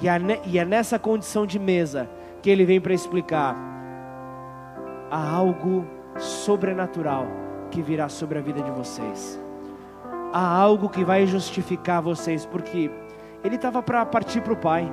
E 0.00 0.08
é, 0.08 0.40
e 0.44 0.58
é 0.58 0.64
nessa 0.64 0.98
condição 0.98 1.46
de 1.46 1.58
mesa 1.58 2.08
que 2.42 2.50
ele 2.50 2.64
vem 2.64 2.80
para 2.80 2.94
explicar: 2.94 3.56
há 5.10 5.30
algo 5.30 5.84
sobrenatural 6.18 7.26
que 7.70 7.82
virá 7.82 8.08
sobre 8.08 8.38
a 8.38 8.42
vida 8.42 8.62
de 8.62 8.70
vocês. 8.70 9.40
Há 10.32 10.46
algo 10.46 10.88
que 10.88 11.04
vai 11.04 11.26
justificar 11.26 12.02
vocês, 12.02 12.44
porque 12.44 12.90
ele 13.42 13.54
estava 13.56 13.82
para 13.82 14.04
partir 14.04 14.40
para 14.40 14.52
o 14.52 14.56
Pai 14.56 14.90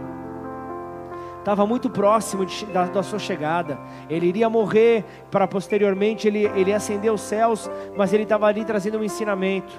estava 1.42 1.66
muito 1.66 1.90
próximo 1.90 2.46
de, 2.46 2.66
da, 2.68 2.86
da, 2.86 3.04
sua 3.04 3.20
chegada. 3.20 3.80
Ele 4.10 4.28
iria 4.28 4.50
morrer 4.50 5.04
para 5.30 5.48
posteriormente 5.48 6.28
ele, 6.28 6.46
ele 6.56 6.72
ascender 6.72 7.12
os 7.12 7.22
céus, 7.22 7.70
mas 7.98 8.14
ele 8.14 8.24
estava 8.24 8.46
ali 8.46 8.64
trazendo 8.64 9.00
um 9.00 9.04
ensinamento. 9.04 9.74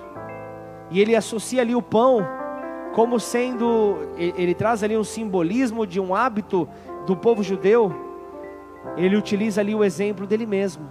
E 0.91 1.01
ele 1.01 1.17
associa 1.17 1.63
ali 1.63 1.75
o 1.75 1.81
pão 1.81 2.27
como 2.95 3.19
sendo, 3.19 3.97
ele, 4.17 4.35
ele 4.37 4.55
traz 4.55 4.83
ali 4.83 4.97
um 4.97 5.05
simbolismo 5.05 5.87
de 5.87 5.99
um 5.99 6.15
hábito 6.15 6.69
do 7.07 7.17
povo 7.17 7.43
judeu. 7.43 7.95
Ele 8.97 9.17
utiliza 9.17 9.61
ali 9.61 9.75
o 9.75 9.85
exemplo 9.85 10.27
dele 10.27 10.45
mesmo. 10.45 10.91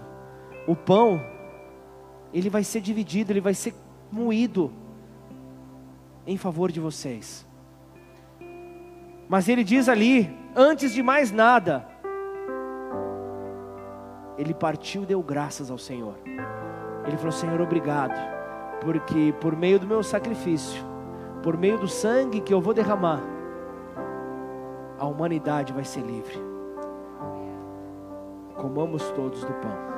O 0.65 0.75
pão, 0.75 1.21
ele 2.33 2.49
vai 2.49 2.63
ser 2.63 2.79
dividido, 2.79 3.33
ele 3.33 3.41
vai 3.41 3.53
ser 3.53 3.75
moído 4.09 4.71
em 6.25 6.37
favor 6.37 6.71
de 6.71 6.79
vocês. 6.79 7.45
Mas 9.27 9.47
ele 9.49 9.63
diz 9.63 9.87
ali, 9.87 10.40
antes 10.55 10.91
de 10.93 11.01
mais 11.01 11.31
nada, 11.31 11.85
ele 14.37 14.53
partiu 14.53 15.03
e 15.03 15.05
deu 15.05 15.21
graças 15.21 15.69
ao 15.69 15.77
Senhor. 15.77 16.15
Ele 17.05 17.17
falou: 17.17 17.31
Senhor, 17.31 17.59
obrigado, 17.61 18.17
porque 18.81 19.33
por 19.39 19.55
meio 19.55 19.79
do 19.79 19.87
meu 19.87 20.03
sacrifício, 20.03 20.83
por 21.43 21.57
meio 21.57 21.77
do 21.77 21.87
sangue 21.87 22.41
que 22.41 22.53
eu 22.53 22.61
vou 22.61 22.73
derramar, 22.73 23.21
a 24.97 25.05
humanidade 25.05 25.73
vai 25.73 25.83
ser 25.83 26.01
livre. 26.01 26.39
Comamos 28.55 29.09
todos 29.11 29.43
do 29.43 29.53
pão. 29.53 29.90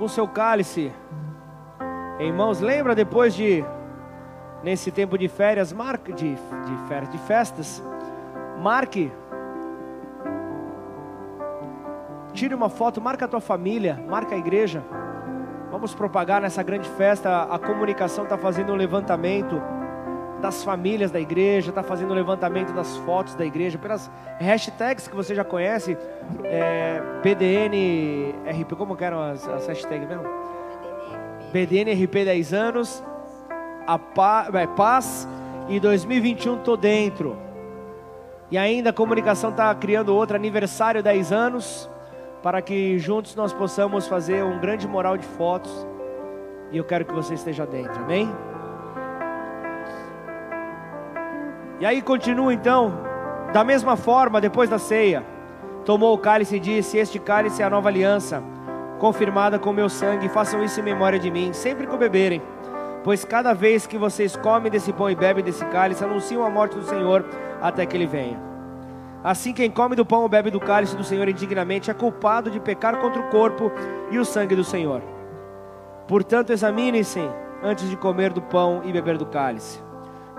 Com 0.00 0.08
seu 0.08 0.26
cálice 0.26 0.90
em 2.18 2.32
mãos. 2.32 2.58
Lembra 2.58 2.94
depois 2.94 3.34
de 3.34 3.62
nesse 4.62 4.90
tempo 4.90 5.18
de 5.18 5.28
férias, 5.28 5.74
marque 5.74 6.10
de, 6.14 6.34
de 6.34 6.88
férias, 6.88 7.12
de 7.12 7.18
festas, 7.18 7.82
marque 8.58 9.12
tire 12.32 12.54
uma 12.54 12.70
foto, 12.70 12.98
marca 12.98 13.26
a 13.26 13.28
tua 13.28 13.40
família, 13.40 14.02
marca 14.08 14.34
a 14.34 14.38
igreja. 14.38 14.82
Vamos 15.70 15.94
propagar 15.94 16.40
nessa 16.40 16.62
grande 16.62 16.88
festa. 16.88 17.42
A 17.42 17.58
comunicação 17.58 18.24
está 18.24 18.38
fazendo 18.38 18.72
um 18.72 18.76
levantamento 18.76 19.60
das 20.40 20.64
famílias 20.64 21.10
da 21.10 21.20
igreja, 21.20 21.70
está 21.70 21.82
fazendo 21.82 22.10
o 22.10 22.14
levantamento 22.14 22.72
das 22.72 22.96
fotos 22.98 23.34
da 23.34 23.44
igreja, 23.44 23.78
pelas 23.78 24.10
hashtags 24.38 25.06
que 25.06 25.14
você 25.14 25.34
já 25.34 25.44
conhece, 25.44 25.96
é, 26.44 27.02
RP, 28.46 28.74
como 28.76 28.96
que 28.96 29.04
eram 29.04 29.20
as, 29.20 29.46
as 29.48 29.66
hashtags 29.66 30.08
mesmo? 30.08 30.24
BDN 31.52 31.92
RP 31.92 32.24
10 32.24 32.52
anos, 32.54 33.02
a 33.86 33.98
paz, 33.98 34.54
é, 34.54 34.66
paz 34.66 35.28
e 35.68 35.78
2021 35.78 36.58
tô 36.58 36.76
dentro. 36.76 37.36
E 38.50 38.58
ainda 38.58 38.90
a 38.90 38.92
comunicação 38.92 39.50
está 39.50 39.72
criando 39.74 40.14
outro 40.14 40.36
aniversário 40.36 41.02
10 41.02 41.32
anos, 41.32 41.90
para 42.42 42.62
que 42.62 42.98
juntos 42.98 43.34
nós 43.36 43.52
possamos 43.52 44.08
fazer 44.08 44.42
um 44.42 44.58
grande 44.58 44.88
moral 44.88 45.16
de 45.16 45.26
fotos. 45.26 45.86
E 46.72 46.78
eu 46.78 46.84
quero 46.84 47.04
que 47.04 47.12
você 47.12 47.34
esteja 47.34 47.66
dentro, 47.66 48.02
amém? 48.02 48.28
E 51.80 51.86
aí 51.86 52.02
continua 52.02 52.52
então, 52.52 52.92
da 53.54 53.64
mesma 53.64 53.96
forma, 53.96 54.38
depois 54.38 54.68
da 54.68 54.78
ceia, 54.78 55.24
tomou 55.86 56.14
o 56.14 56.18
cálice 56.18 56.56
e 56.56 56.60
disse: 56.60 56.98
Este 56.98 57.18
cálice 57.18 57.62
é 57.62 57.64
a 57.64 57.70
nova 57.70 57.88
aliança, 57.88 58.42
confirmada 58.98 59.58
com 59.58 59.72
meu 59.72 59.88
sangue, 59.88 60.28
façam 60.28 60.62
isso 60.62 60.78
em 60.78 60.82
memória 60.82 61.18
de 61.18 61.30
mim, 61.30 61.54
sempre 61.54 61.86
que 61.86 61.94
o 61.94 61.98
beberem. 61.98 62.42
Pois 63.02 63.24
cada 63.24 63.54
vez 63.54 63.86
que 63.86 63.96
vocês 63.96 64.36
comem 64.36 64.70
desse 64.70 64.92
pão 64.92 65.08
e 65.08 65.14
bebem 65.14 65.42
desse 65.42 65.64
cálice, 65.64 66.04
anunciam 66.04 66.44
a 66.44 66.50
morte 66.50 66.76
do 66.76 66.84
Senhor 66.84 67.24
até 67.62 67.86
que 67.86 67.96
ele 67.96 68.06
venha. 68.06 68.38
Assim, 69.24 69.54
quem 69.54 69.70
come 69.70 69.96
do 69.96 70.04
pão 70.04 70.20
ou 70.20 70.28
bebe 70.28 70.50
do 70.50 70.60
cálice 70.60 70.94
do 70.94 71.04
Senhor 71.04 71.26
indignamente 71.28 71.90
é 71.90 71.94
culpado 71.94 72.50
de 72.50 72.60
pecar 72.60 72.98
contra 72.98 73.22
o 73.22 73.30
corpo 73.30 73.72
e 74.10 74.18
o 74.18 74.24
sangue 74.24 74.54
do 74.54 74.64
Senhor. 74.64 75.00
Portanto, 76.06 76.52
examinem-se 76.52 77.20
antes 77.62 77.88
de 77.88 77.96
comer 77.96 78.34
do 78.34 78.42
pão 78.42 78.82
e 78.84 78.92
beber 78.92 79.16
do 79.16 79.24
cálice. 79.24 79.89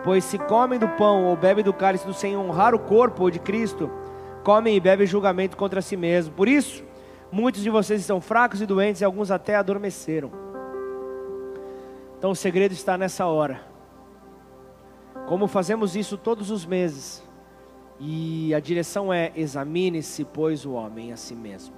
Pois 0.03 0.23
se 0.23 0.37
comem 0.37 0.79
do 0.79 0.87
pão 0.89 1.25
ou 1.25 1.35
bebem 1.35 1.63
do 1.63 1.73
cálice 1.73 2.05
do 2.05 2.13
sem 2.13 2.35
honrar 2.35 2.73
o 2.73 2.79
corpo 2.79 3.29
de 3.29 3.39
Cristo, 3.39 3.89
comem 4.43 4.75
e 4.75 4.79
bebem 4.79 5.05
julgamento 5.05 5.55
contra 5.55 5.81
si 5.81 5.95
mesmo. 5.95 6.33
Por 6.33 6.47
isso, 6.47 6.83
muitos 7.31 7.61
de 7.61 7.69
vocês 7.69 8.01
estão 8.01 8.19
fracos 8.19 8.61
e 8.61 8.65
doentes 8.65 9.01
e 9.01 9.05
alguns 9.05 9.29
até 9.29 9.55
adormeceram. 9.55 10.31
Então 12.17 12.31
o 12.31 12.35
segredo 12.35 12.71
está 12.71 12.97
nessa 12.97 13.25
hora. 13.25 13.61
Como 15.27 15.47
fazemos 15.47 15.95
isso 15.95 16.17
todos 16.17 16.49
os 16.49 16.65
meses. 16.65 17.23
E 17.99 18.53
a 18.55 18.59
direção 18.59 19.13
é: 19.13 19.31
examine-se, 19.35 20.25
pois, 20.25 20.65
o 20.65 20.73
homem 20.73 21.13
a 21.13 21.17
si 21.17 21.35
mesmo. 21.35 21.75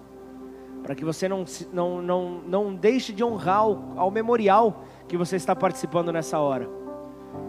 Para 0.81 0.95
que 0.95 1.05
você 1.05 1.29
não, 1.29 1.45
não, 1.71 2.01
não, 2.01 2.41
não 2.45 2.75
deixe 2.75 3.13
de 3.13 3.23
honrar 3.23 3.59
ao, 3.59 3.93
ao 3.95 4.11
memorial 4.11 4.83
que 5.07 5.17
você 5.17 5.35
está 5.35 5.55
participando 5.55 6.11
nessa 6.11 6.39
hora. 6.39 6.82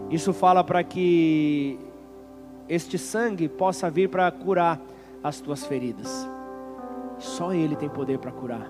Isso 0.09 0.33
fala 0.33 0.63
para 0.63 0.83
que 0.83 1.79
este 2.69 2.97
sangue 2.97 3.47
possa 3.49 3.89
vir 3.89 4.09
para 4.09 4.29
curar 4.31 4.79
as 5.23 5.39
tuas 5.41 5.65
feridas. 5.65 6.27
Só 7.17 7.53
Ele 7.53 7.75
tem 7.75 7.89
poder 7.89 8.19
para 8.19 8.31
curar. 8.31 8.69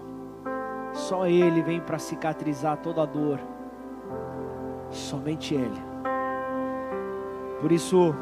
Só 0.93 1.27
Ele 1.27 1.61
vem 1.61 1.81
para 1.81 1.99
cicatrizar 1.99 2.77
toda 2.77 3.03
a 3.03 3.05
dor. 3.05 3.39
Somente 4.89 5.53
Ele. 5.53 5.81
Por 7.59 7.71
isso, 7.71 8.13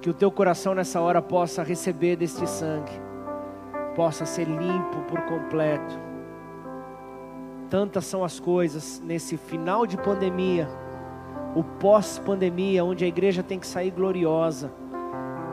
que 0.00 0.10
o 0.10 0.14
teu 0.14 0.30
coração 0.30 0.74
nessa 0.74 1.00
hora 1.00 1.20
possa 1.20 1.62
receber 1.62 2.16
deste 2.16 2.48
sangue, 2.48 2.92
possa 3.94 4.24
ser 4.24 4.44
limpo 4.44 5.02
por 5.08 5.20
completo. 5.22 5.98
Tantas 7.68 8.06
são 8.06 8.24
as 8.24 8.40
coisas 8.40 9.00
nesse 9.04 9.36
final 9.36 9.86
de 9.86 9.96
pandemia 9.96 10.68
o 11.54 11.62
pós-pandemia, 11.62 12.84
onde 12.84 13.04
a 13.04 13.08
igreja 13.08 13.42
tem 13.42 13.58
que 13.58 13.66
sair 13.66 13.90
gloriosa 13.90 14.72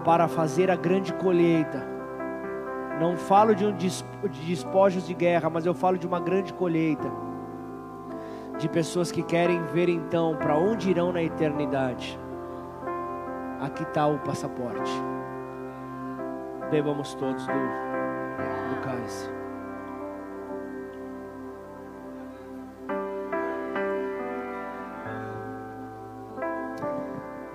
para 0.04 0.28
fazer 0.28 0.70
a 0.70 0.76
grande 0.76 1.14
colheita. 1.14 1.96
Não 3.00 3.18
falo 3.18 3.54
de, 3.54 3.66
um 3.66 3.76
de 3.76 3.90
despojos 4.46 5.06
de 5.06 5.14
guerra, 5.14 5.50
mas 5.50 5.66
eu 5.66 5.74
falo 5.74 5.98
de 5.98 6.08
uma 6.08 6.20
grande 6.20 6.54
colheita. 6.54 7.12
De 8.58 8.70
pessoas 8.70 9.12
que 9.12 9.22
querem 9.22 9.64
ver 9.66 9.90
então 9.90 10.36
para 10.38 10.58
onde 10.58 10.90
irão 10.90 11.12
na 11.12 11.22
eternidade. 11.22 12.18
Aqui 13.60 13.84
está 13.84 14.08
o 14.08 14.20
passaporte. 14.20 14.92
Bebamos 16.72 17.14
todos 17.16 17.46
do, 17.46 17.54
do 17.54 18.82
cálice. 18.82 19.35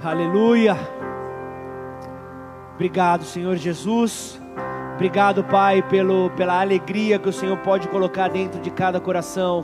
Aleluia. 0.03 0.79
Obrigado, 2.75 3.23
Senhor 3.25 3.55
Jesus. 3.57 4.41
Obrigado, 4.95 5.45
Pai, 5.45 5.83
pelo, 5.83 6.31
pela 6.31 6.59
alegria 6.59 7.19
que 7.19 7.29
o 7.29 7.33
Senhor 7.33 7.59
pode 7.59 7.87
colocar 7.89 8.29
dentro 8.29 8.59
de 8.63 8.71
cada 8.71 8.99
coração. 8.99 9.63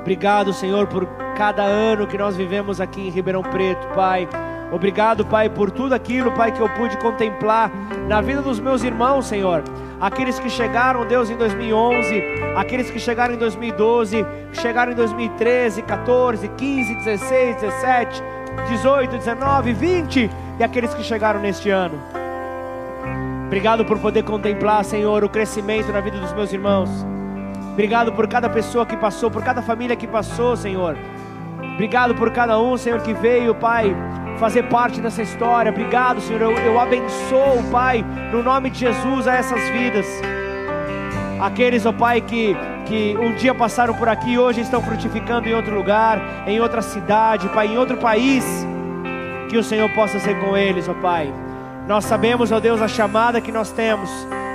Obrigado, 0.00 0.52
Senhor, 0.52 0.88
por 0.88 1.06
cada 1.36 1.62
ano 1.62 2.08
que 2.08 2.18
nós 2.18 2.36
vivemos 2.36 2.80
aqui 2.80 3.02
em 3.02 3.10
Ribeirão 3.10 3.42
Preto, 3.42 3.86
Pai. 3.94 4.28
Obrigado, 4.72 5.24
Pai, 5.24 5.48
por 5.48 5.70
tudo 5.70 5.94
aquilo, 5.94 6.32
Pai, 6.32 6.50
que 6.50 6.60
eu 6.60 6.68
pude 6.70 6.96
contemplar 6.98 7.70
na 8.08 8.20
vida 8.20 8.42
dos 8.42 8.58
meus 8.58 8.82
irmãos, 8.82 9.26
Senhor. 9.26 9.62
Aqueles 10.00 10.40
que 10.40 10.50
chegaram, 10.50 11.06
Deus, 11.06 11.30
em 11.30 11.36
2011, 11.36 12.22
aqueles 12.56 12.90
que 12.90 12.98
chegaram 12.98 13.34
em 13.34 13.38
2012, 13.38 14.26
chegaram 14.52 14.92
em 14.92 14.94
2013, 14.96 15.82
14, 15.82 16.48
15, 16.48 16.94
16, 16.96 17.56
17, 17.56 18.22
18, 18.66 19.16
19, 19.16 19.72
20 19.72 20.30
e 20.58 20.64
aqueles 20.64 20.94
que 20.94 21.02
chegaram 21.02 21.40
neste 21.40 21.70
ano. 21.70 21.98
Obrigado 23.46 23.84
por 23.84 23.98
poder 23.98 24.24
contemplar, 24.24 24.84
Senhor, 24.84 25.24
o 25.24 25.28
crescimento 25.28 25.90
na 25.90 26.00
vida 26.00 26.18
dos 26.18 26.32
meus 26.32 26.52
irmãos. 26.52 26.90
Obrigado 27.72 28.12
por 28.12 28.26
cada 28.28 28.48
pessoa 28.50 28.84
que 28.84 28.96
passou, 28.96 29.30
por 29.30 29.42
cada 29.42 29.62
família 29.62 29.96
que 29.96 30.06
passou, 30.06 30.56
Senhor. 30.56 30.96
Obrigado 31.74 32.14
por 32.14 32.30
cada 32.30 32.60
um, 32.60 32.76
Senhor, 32.76 33.00
que 33.00 33.14
veio, 33.14 33.54
Pai, 33.54 33.96
fazer 34.38 34.64
parte 34.64 35.00
dessa 35.00 35.22
história. 35.22 35.70
Obrigado, 35.70 36.20
Senhor. 36.20 36.42
Eu, 36.42 36.52
eu 36.58 36.78
abençoo, 36.78 37.62
Pai, 37.70 38.04
no 38.32 38.42
nome 38.42 38.68
de 38.68 38.80
Jesus, 38.80 39.26
a 39.26 39.34
essas 39.34 39.60
vidas. 39.70 40.06
Aqueles, 41.40 41.86
ó 41.86 41.92
Pai, 41.92 42.20
que, 42.20 42.56
que 42.88 43.16
um 43.20 43.34
dia 43.34 43.54
passaram 43.54 43.94
por 43.94 44.08
aqui 44.08 44.32
e 44.32 44.38
hoje 44.38 44.62
estão 44.62 44.82
frutificando 44.82 45.46
em 45.46 45.54
outro 45.54 45.74
lugar, 45.74 46.18
em 46.46 46.58
outra 46.58 46.80
cidade, 46.80 47.48
Pai, 47.50 47.68
em 47.68 47.78
outro 47.78 47.98
país. 47.98 48.44
Que 49.50 49.58
o 49.58 49.62
Senhor 49.62 49.88
possa 49.90 50.18
ser 50.18 50.40
com 50.40 50.56
eles, 50.56 50.88
ó 50.88 50.94
Pai. 50.94 51.32
Nós 51.86 52.06
sabemos, 52.06 52.50
ó 52.50 52.58
Deus, 52.58 52.80
a 52.80 52.88
chamada 52.88 53.40
que 53.40 53.52
nós 53.52 53.70
temos. 53.70 54.10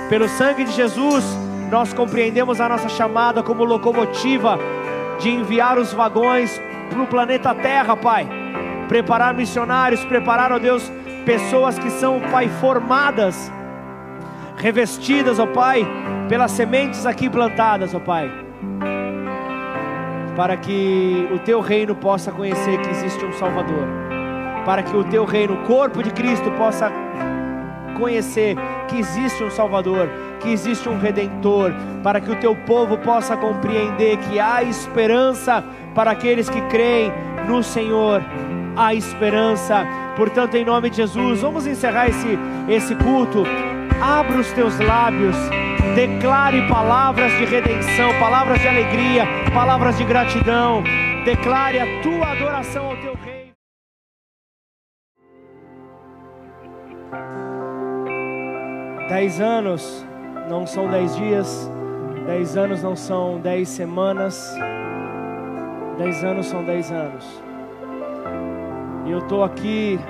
Pelo 0.08 0.28
sangue 0.28 0.64
de 0.64 0.72
Jesus, 0.72 1.24
nós 1.70 1.92
compreendemos 1.92 2.60
a 2.60 2.68
nossa 2.68 2.88
chamada 2.88 3.42
como 3.42 3.64
locomotiva 3.64 4.58
de 5.20 5.30
enviar 5.30 5.78
os 5.78 5.92
vagões 5.92 6.60
para 6.90 7.02
o 7.02 7.06
planeta 7.06 7.54
Terra, 7.54 7.96
Pai. 7.96 8.28
Preparar 8.88 9.32
missionários, 9.32 10.04
preparar, 10.04 10.52
ó 10.52 10.58
Deus, 10.58 10.92
pessoas 11.24 11.78
que 11.78 11.90
são, 11.90 12.20
Pai, 12.32 12.48
formadas, 12.60 13.50
revestidas, 14.56 15.38
ó 15.38 15.46
Pai, 15.46 15.86
pelas 16.28 16.50
sementes 16.52 17.06
aqui 17.06 17.28
plantadas, 17.28 17.94
ó 17.94 18.00
Pai. 18.00 18.30
Para 20.36 20.56
que 20.56 21.28
o 21.32 21.38
teu 21.38 21.60
reino 21.60 21.94
possa 21.94 22.32
conhecer 22.32 22.80
que 22.80 22.90
existe 22.90 23.24
um 23.24 23.32
Salvador. 23.32 23.86
Para 24.64 24.82
que 24.82 24.96
o 24.96 25.04
teu 25.04 25.24
reino, 25.24 25.54
o 25.54 25.66
corpo 25.66 26.02
de 26.02 26.10
Cristo, 26.10 26.50
possa 26.52 26.90
conhecer 27.94 28.56
que 28.88 28.98
existe 28.98 29.42
um 29.42 29.50
Salvador, 29.50 30.08
que 30.40 30.50
existe 30.50 30.88
um 30.88 30.98
Redentor, 30.98 31.72
para 32.02 32.20
que 32.20 32.30
o 32.30 32.36
teu 32.36 32.54
povo 32.54 32.98
possa 32.98 33.36
compreender 33.36 34.16
que 34.18 34.38
há 34.40 34.62
esperança 34.62 35.64
para 35.94 36.10
aqueles 36.10 36.48
que 36.48 36.60
creem 36.62 37.12
no 37.46 37.62
Senhor. 37.62 38.22
Há 38.76 38.92
esperança, 38.94 39.86
portanto, 40.16 40.56
em 40.56 40.64
nome 40.64 40.90
de 40.90 40.96
Jesus, 40.96 41.42
vamos 41.42 41.66
encerrar 41.66 42.08
esse, 42.08 42.38
esse 42.68 42.94
culto. 42.96 43.44
Abra 44.02 44.38
os 44.38 44.50
teus 44.52 44.78
lábios, 44.80 45.36
declare 45.94 46.66
palavras 46.68 47.32
de 47.38 47.44
redenção, 47.44 48.18
palavras 48.18 48.60
de 48.60 48.68
alegria, 48.68 49.26
palavras 49.52 49.98
de 49.98 50.04
gratidão. 50.04 50.82
Declare 51.24 51.78
a 51.80 52.02
tua 52.02 52.32
adoração 52.32 52.86
ao 52.86 52.96
teu 52.96 53.14
Rei. 53.14 53.52
Dez 59.08 59.40
anos 59.40 60.04
não 60.48 60.66
são 60.66 60.88
dez 60.88 61.14
dias, 61.16 61.70
dez 62.26 62.56
anos 62.56 62.82
não 62.82 62.96
são 62.96 63.38
dez 63.40 63.68
semanas, 63.68 64.54
dez 65.98 66.24
anos 66.24 66.46
são 66.46 66.64
dez 66.64 66.90
anos. 66.90 67.42
E 69.06 69.10
eu 69.10 69.18
estou 69.18 69.44
aqui, 69.44 70.00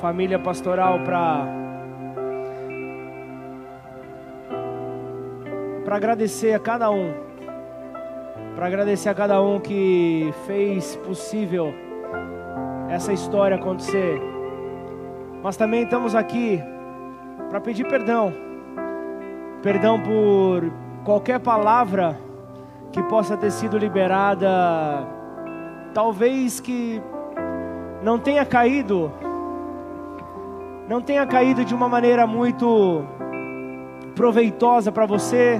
família 0.00 0.38
pastoral, 0.38 1.00
para 1.00 1.57
para 5.88 5.96
agradecer 5.96 6.52
a 6.52 6.58
cada 6.58 6.90
um, 6.90 7.14
para 8.54 8.66
agradecer 8.66 9.08
a 9.08 9.14
cada 9.14 9.40
um 9.40 9.58
que 9.58 10.30
fez 10.46 10.94
possível 10.96 11.72
essa 12.90 13.10
história 13.10 13.56
acontecer. 13.56 14.20
Mas 15.42 15.56
também 15.56 15.84
estamos 15.84 16.14
aqui 16.14 16.62
para 17.48 17.58
pedir 17.58 17.88
perdão. 17.88 18.34
Perdão 19.62 19.98
por 19.98 20.70
qualquer 21.06 21.40
palavra 21.40 22.20
que 22.92 23.02
possa 23.04 23.34
ter 23.34 23.50
sido 23.50 23.78
liberada, 23.78 25.08
talvez 25.94 26.60
que 26.60 27.00
não 28.02 28.18
tenha 28.18 28.44
caído, 28.44 29.10
não 30.86 31.00
tenha 31.00 31.26
caído 31.26 31.64
de 31.64 31.74
uma 31.74 31.88
maneira 31.88 32.26
muito 32.26 33.06
proveitosa 34.14 34.92
para 34.92 35.06
você. 35.06 35.58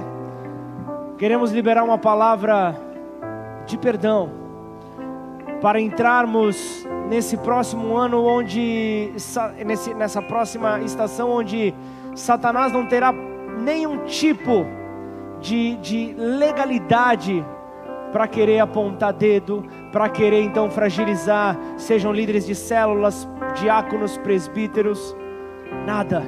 Queremos 1.19 1.51
liberar 1.51 1.83
uma 1.83 1.97
palavra 1.97 2.73
de 3.65 3.77
perdão 3.77 4.31
para 5.61 5.77
entrarmos 5.77 6.87
nesse 7.09 7.35
próximo 7.35 7.97
ano 7.97 8.23
onde 8.23 9.11
nessa 9.97 10.21
próxima 10.21 10.79
estação 10.79 11.29
onde 11.29 11.75
Satanás 12.15 12.71
não 12.71 12.85
terá 12.85 13.11
nenhum 13.11 14.05
tipo 14.05 14.65
de, 15.41 15.75
de 15.81 16.15
legalidade 16.17 17.45
para 18.13 18.25
querer 18.25 18.59
apontar 18.59 19.11
dedo, 19.11 19.65
para 19.91 20.07
querer 20.07 20.41
então 20.43 20.71
fragilizar, 20.71 21.57
sejam 21.75 22.13
líderes 22.13 22.45
de 22.45 22.55
células, 22.55 23.27
diáconos, 23.59 24.17
presbíteros, 24.19 25.13
nada. 25.85 26.23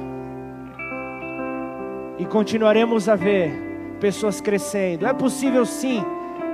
E 2.18 2.26
continuaremos 2.26 3.08
a 3.08 3.16
ver 3.16 3.71
pessoas 4.02 4.40
crescendo. 4.40 5.06
É 5.06 5.12
possível 5.12 5.64
sim 5.64 6.04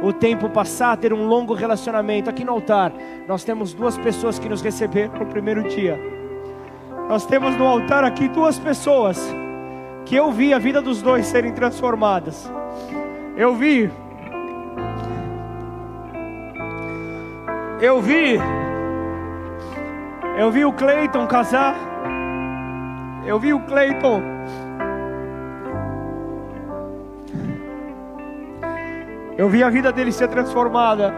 o 0.02 0.12
tempo 0.12 0.50
passar, 0.50 0.98
ter 0.98 1.14
um 1.14 1.26
longo 1.26 1.54
relacionamento. 1.54 2.28
Aqui 2.28 2.44
no 2.44 2.52
altar, 2.52 2.92
nós 3.26 3.42
temos 3.42 3.72
duas 3.72 3.96
pessoas 3.96 4.38
que 4.38 4.50
nos 4.50 4.60
receberam 4.60 5.14
no 5.18 5.24
primeiro 5.24 5.66
dia. 5.66 5.98
Nós 7.08 7.24
temos 7.24 7.56
no 7.56 7.66
altar 7.66 8.04
aqui 8.04 8.28
duas 8.28 8.58
pessoas 8.58 9.18
que 10.04 10.14
eu 10.14 10.30
vi 10.30 10.52
a 10.52 10.58
vida 10.58 10.82
dos 10.82 11.00
dois 11.00 11.24
serem 11.24 11.52
transformadas. 11.52 12.52
Eu 13.34 13.54
vi. 13.54 13.90
Eu 17.80 18.02
vi. 18.02 18.38
Eu 20.36 20.50
vi 20.50 20.66
o 20.66 20.72
Cleiton 20.74 21.26
casar. 21.26 21.74
Eu 23.24 23.40
vi 23.40 23.54
o 23.54 23.60
Cleiton 23.60 24.37
Eu 29.38 29.48
vi 29.48 29.62
a 29.62 29.70
vida 29.70 29.92
dele 29.92 30.10
ser 30.10 30.26
transformada. 30.26 31.14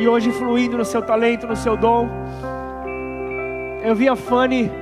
E 0.00 0.08
hoje 0.08 0.32
fluindo 0.32 0.78
no 0.78 0.84
seu 0.84 1.02
talento, 1.02 1.46
no 1.46 1.54
seu 1.54 1.76
dom. 1.76 2.08
Eu 3.84 3.94
vi 3.94 4.08
a 4.08 4.16
Fanny 4.16 4.72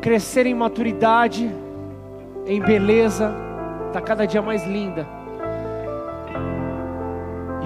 crescer 0.00 0.46
em 0.46 0.54
maturidade, 0.54 1.52
em 2.46 2.60
beleza, 2.60 3.34
está 3.88 4.00
cada 4.00 4.24
dia 4.24 4.40
mais 4.40 4.64
linda. 4.64 5.04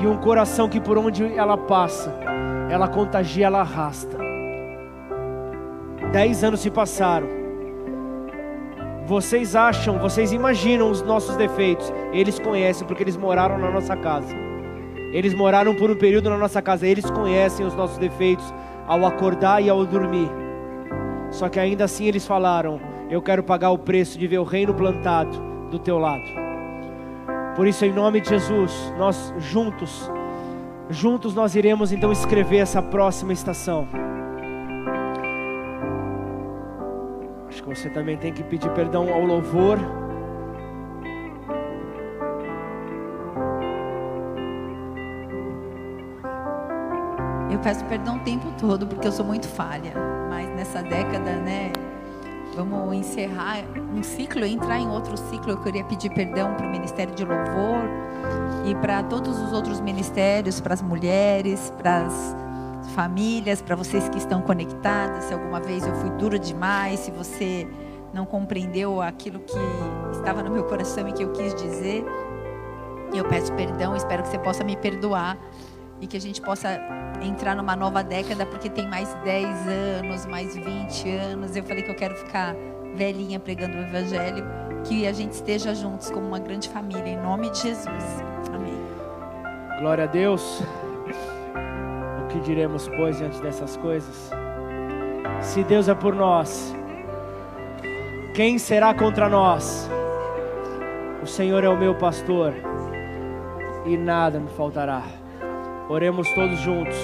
E 0.00 0.06
um 0.06 0.16
coração 0.16 0.70
que 0.70 0.80
por 0.80 0.96
onde 0.96 1.36
ela 1.36 1.58
passa, 1.58 2.10
ela 2.70 2.88
contagia, 2.88 3.44
ela 3.44 3.60
arrasta. 3.60 4.16
Dez 6.12 6.42
anos 6.42 6.60
se 6.60 6.70
passaram 6.70 7.43
vocês 9.06 9.54
acham, 9.54 9.98
vocês 9.98 10.32
imaginam 10.32 10.90
os 10.90 11.02
nossos 11.02 11.36
defeitos. 11.36 11.92
Eles 12.12 12.38
conhecem 12.38 12.86
porque 12.86 13.02
eles 13.02 13.16
moraram 13.16 13.58
na 13.58 13.70
nossa 13.70 13.94
casa. 13.96 14.34
Eles 15.12 15.34
moraram 15.34 15.74
por 15.74 15.90
um 15.90 15.96
período 15.96 16.30
na 16.30 16.38
nossa 16.38 16.62
casa. 16.62 16.86
Eles 16.86 17.10
conhecem 17.10 17.66
os 17.66 17.74
nossos 17.74 17.98
defeitos 17.98 18.52
ao 18.86 19.04
acordar 19.04 19.62
e 19.62 19.68
ao 19.68 19.84
dormir. 19.84 20.30
Só 21.30 21.48
que 21.48 21.60
ainda 21.60 21.84
assim 21.84 22.06
eles 22.06 22.26
falaram: 22.26 22.80
Eu 23.10 23.20
quero 23.20 23.42
pagar 23.42 23.70
o 23.70 23.78
preço 23.78 24.18
de 24.18 24.26
ver 24.26 24.38
o 24.38 24.44
reino 24.44 24.72
plantado 24.72 25.38
do 25.70 25.78
teu 25.78 25.98
lado. 25.98 26.24
Por 27.54 27.66
isso, 27.66 27.84
em 27.84 27.92
nome 27.92 28.20
de 28.20 28.30
Jesus, 28.30 28.92
nós 28.98 29.32
juntos, 29.38 30.10
juntos 30.88 31.34
nós 31.34 31.54
iremos 31.54 31.92
então 31.92 32.10
escrever 32.10 32.58
essa 32.58 32.82
próxima 32.82 33.32
estação. 33.32 33.86
Que 37.64 37.68
você 37.74 37.88
também 37.88 38.16
tem 38.16 38.32
que 38.32 38.42
pedir 38.44 38.70
perdão 38.70 39.12
ao 39.12 39.24
louvor. 39.24 39.78
Eu 47.50 47.58
peço 47.60 47.84
perdão 47.86 48.16
o 48.16 48.20
tempo 48.20 48.52
todo 48.60 48.86
porque 48.86 49.08
eu 49.08 49.12
sou 49.12 49.24
muito 49.24 49.48
falha, 49.48 49.94
mas 50.28 50.48
nessa 50.50 50.82
década, 50.82 51.36
né, 51.36 51.72
Vamos 52.56 52.94
encerrar 52.94 53.64
um 53.92 54.00
ciclo, 54.04 54.44
entrar 54.44 54.78
em 54.78 54.88
outro 54.88 55.16
ciclo. 55.16 55.50
Eu 55.50 55.60
queria 55.60 55.82
pedir 55.82 56.10
perdão 56.10 56.54
para 56.54 56.64
o 56.64 56.70
Ministério 56.70 57.12
de 57.12 57.24
Louvor 57.24 57.82
e 58.64 58.74
para 58.76 59.02
todos 59.02 59.40
os 59.40 59.52
outros 59.52 59.80
ministérios, 59.80 60.60
para 60.60 60.74
as 60.74 60.80
mulheres, 60.80 61.72
para 61.76 62.06
as 62.06 62.36
famílias, 62.90 63.62
para 63.62 63.76
vocês 63.76 64.08
que 64.08 64.18
estão 64.18 64.42
conectados. 64.42 65.24
Se 65.24 65.34
alguma 65.34 65.60
vez 65.60 65.86
eu 65.86 65.94
fui 65.96 66.10
dura 66.10 66.38
demais, 66.38 67.00
se 67.00 67.10
você 67.10 67.66
não 68.12 68.24
compreendeu 68.24 69.02
aquilo 69.02 69.40
que 69.40 69.58
estava 70.12 70.42
no 70.42 70.50
meu 70.50 70.64
coração 70.64 71.08
e 71.08 71.12
que 71.12 71.24
eu 71.24 71.32
quis 71.32 71.54
dizer, 71.54 72.04
eu 73.12 73.24
peço 73.24 73.52
perdão. 73.52 73.96
Espero 73.96 74.22
que 74.22 74.28
você 74.28 74.38
possa 74.38 74.62
me 74.62 74.76
perdoar 74.76 75.36
e 76.00 76.06
que 76.06 76.16
a 76.16 76.20
gente 76.20 76.40
possa 76.40 76.80
entrar 77.22 77.54
numa 77.56 77.74
nova 77.74 78.02
década, 78.02 78.44
porque 78.46 78.68
tem 78.68 78.88
mais 78.88 79.12
10 79.24 79.48
anos, 79.98 80.26
mais 80.26 80.54
20 80.54 81.10
anos. 81.10 81.56
Eu 81.56 81.64
falei 81.64 81.82
que 81.82 81.90
eu 81.90 81.96
quero 81.96 82.14
ficar 82.16 82.54
velhinha 82.94 83.40
pregando 83.40 83.76
o 83.76 83.80
Evangelho, 83.80 84.44
que 84.84 85.06
a 85.06 85.12
gente 85.12 85.32
esteja 85.32 85.74
juntos 85.74 86.10
como 86.10 86.26
uma 86.26 86.38
grande 86.38 86.68
família, 86.68 87.08
em 87.08 87.16
nome 87.16 87.50
de 87.50 87.62
Jesus. 87.62 88.22
Amém. 88.52 88.78
Glória 89.80 90.04
a 90.04 90.06
Deus. 90.06 90.62
Que 92.34 92.40
diremos, 92.40 92.88
pois, 92.88 93.18
diante 93.18 93.40
dessas 93.40 93.76
coisas? 93.76 94.28
Se 95.40 95.62
Deus 95.62 95.88
é 95.88 95.94
por 95.94 96.16
nós, 96.16 96.74
quem 98.34 98.58
será 98.58 98.92
contra 98.92 99.28
nós? 99.28 99.88
O 101.22 101.26
Senhor 101.28 101.62
é 101.62 101.68
o 101.68 101.76
meu 101.76 101.94
pastor 101.94 102.52
e 103.86 103.96
nada 103.96 104.40
me 104.40 104.50
faltará. 104.50 105.04
Oremos 105.88 106.28
todos 106.34 106.58
juntos. 106.58 106.96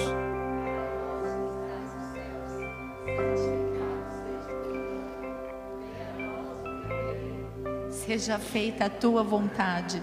Seja 7.89 8.37
feita 8.37 8.87
a 8.87 8.89
tua 8.89 9.23
vontade, 9.23 10.01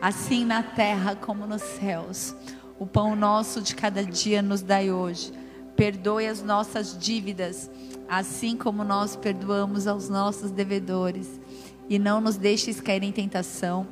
assim 0.00 0.46
na 0.46 0.62
terra 0.62 1.14
como 1.14 1.46
nos 1.46 1.60
céus. 1.60 2.34
O 2.80 2.86
pão 2.86 3.14
nosso 3.14 3.60
de 3.60 3.76
cada 3.76 4.02
dia 4.02 4.40
nos 4.40 4.62
dai 4.62 4.90
hoje. 4.90 5.30
Perdoe 5.76 6.26
as 6.26 6.42
nossas 6.42 6.96
dívidas, 6.98 7.70
assim 8.08 8.56
como 8.56 8.82
nós 8.82 9.14
perdoamos 9.14 9.86
aos 9.86 10.08
nossos 10.08 10.50
devedores. 10.50 11.38
E 11.90 11.98
não 11.98 12.22
nos 12.22 12.38
deixes 12.38 12.80
cair 12.80 13.02
em 13.02 13.12
tentação. 13.12 13.86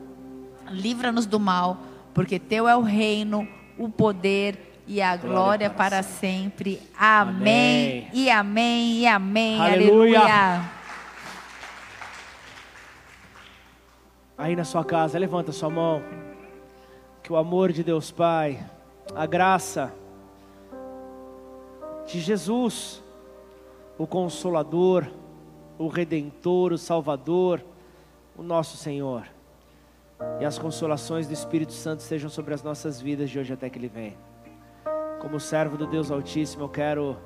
Livra-nos 0.71 1.27
do 1.27 1.39
mal, 1.39 1.83
porque 2.15 2.39
teu 2.39 2.67
é 2.67 2.75
o 2.75 2.81
reino, 2.81 3.47
o 3.77 3.91
poder 3.91 4.81
e 4.87 5.03
a 5.03 5.15
glória, 5.15 5.29
glória 5.29 5.71
para, 5.71 5.97
para 5.97 6.03
sempre. 6.03 6.77
sempre. 6.77 6.91
Amém. 6.99 8.09
amém. 8.09 8.11
E 8.15 8.31
amém 8.31 8.93
e 9.01 9.07
amém. 9.07 9.61
Aleluia. 9.61 10.21
Aleluia. 10.21 10.71
Aí 14.39 14.57
na 14.57 14.65
sua 14.65 14.83
casa, 14.83 15.19
levanta 15.19 15.53
sua 15.53 15.69
mão. 15.69 16.03
Que 17.23 17.31
o 17.31 17.37
amor 17.37 17.71
de 17.71 17.85
Deus 17.85 18.11
Pai, 18.11 18.59
a 19.15 19.27
graça 19.27 19.93
de 22.07 22.21
Jesus, 22.21 23.03
o 23.97 24.07
Consolador, 24.07 25.07
o 25.79 25.89
Redentor, 25.89 26.73
o 26.73 26.79
Salvador, 26.79 27.65
o 28.37 28.43
nosso 28.43 28.77
Senhor, 28.77 29.27
e 30.41 30.45
as 30.45 30.59
consolações 30.59 31.27
do 31.27 31.33
Espírito 31.33 31.73
Santo 31.73 32.03
sejam 32.03 32.31
sobre 32.31 32.55
as 32.55 32.63
nossas 32.63 33.01
vidas 33.01 33.31
de 33.31 33.39
hoje 33.39 33.53
até 33.53 33.69
que 33.69 33.79
Ele 33.79 33.89
venha. 33.89 34.17
Como 35.21 35.39
servo 35.41 35.77
do 35.77 35.87
Deus 35.87 36.11
Altíssimo, 36.11 36.65
eu 36.65 36.69
quero 36.69 37.17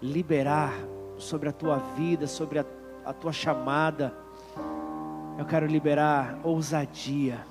liberar 0.00 0.72
sobre 1.16 1.48
a 1.48 1.52
tua 1.52 1.78
vida, 1.96 2.26
sobre 2.26 2.60
a, 2.60 2.64
a 3.04 3.12
tua 3.12 3.32
chamada. 3.32 4.14
Eu 5.36 5.44
quero 5.44 5.66
liberar 5.66 6.38
ousadia, 6.44 7.44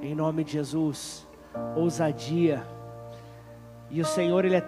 em 0.00 0.14
nome 0.14 0.44
de 0.44 0.52
Jesus, 0.52 1.25
ousadia. 1.74 2.62
E 3.90 4.00
o 4.00 4.04
Senhor, 4.04 4.44
Ele 4.44 4.56
é, 4.56 4.64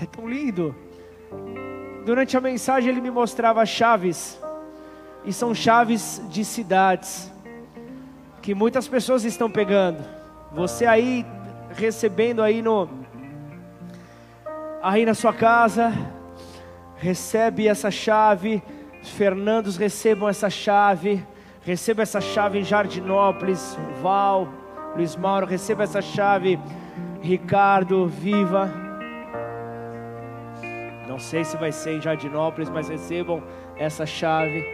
é 0.00 0.06
tão 0.06 0.28
lindo. 0.28 0.74
Durante 2.04 2.36
a 2.36 2.40
mensagem, 2.40 2.90
Ele 2.90 3.00
me 3.00 3.10
mostrava 3.10 3.64
chaves, 3.66 4.40
e 5.24 5.32
são 5.32 5.54
chaves 5.54 6.22
de 6.28 6.44
cidades, 6.44 7.32
que 8.40 8.54
muitas 8.54 8.86
pessoas 8.86 9.24
estão 9.24 9.50
pegando. 9.50 10.04
Você 10.52 10.86
aí, 10.86 11.26
recebendo 11.70 12.42
aí 12.42 12.62
no, 12.62 12.88
aí 14.82 15.04
na 15.04 15.14
sua 15.14 15.32
casa, 15.32 15.92
recebe 16.96 17.66
essa 17.66 17.90
chave 17.90 18.62
Fernandos 19.06 19.76
recebam 19.76 20.28
essa 20.28 20.50
chave, 20.50 21.24
receba 21.66 22.02
essa 22.02 22.20
chave 22.20 22.60
em 22.60 22.62
Jardinópolis, 22.62 23.76
Val, 24.00 24.46
Luiz 24.94 25.16
Mauro, 25.16 25.44
receba 25.44 25.82
essa 25.82 26.00
chave, 26.00 26.60
Ricardo, 27.20 28.06
Viva. 28.06 28.70
Não 31.08 31.18
sei 31.18 31.42
se 31.42 31.56
vai 31.56 31.72
ser 31.72 31.96
em 31.96 32.00
Jardinópolis, 32.00 32.70
mas 32.70 32.88
recebam 32.88 33.42
essa 33.76 34.06
chave. 34.06 34.64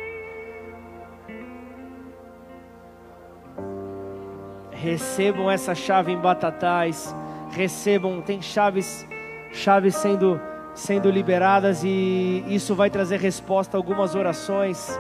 Recebam 4.71 5.51
essa 5.51 5.75
chave 5.75 6.13
em 6.13 6.19
Batatais, 6.19 7.17
recebam, 7.53 8.21
tem 8.21 8.43
chaves, 8.43 9.09
chaves 9.51 9.95
sendo 9.97 10.39
sendo 10.75 11.11
liberadas 11.11 11.85
e 11.85 12.45
isso 12.49 12.75
vai 12.75 12.91
trazer 12.91 13.19
resposta 13.19 13.77
a 13.77 13.79
algumas 13.79 14.15
orações. 14.15 14.99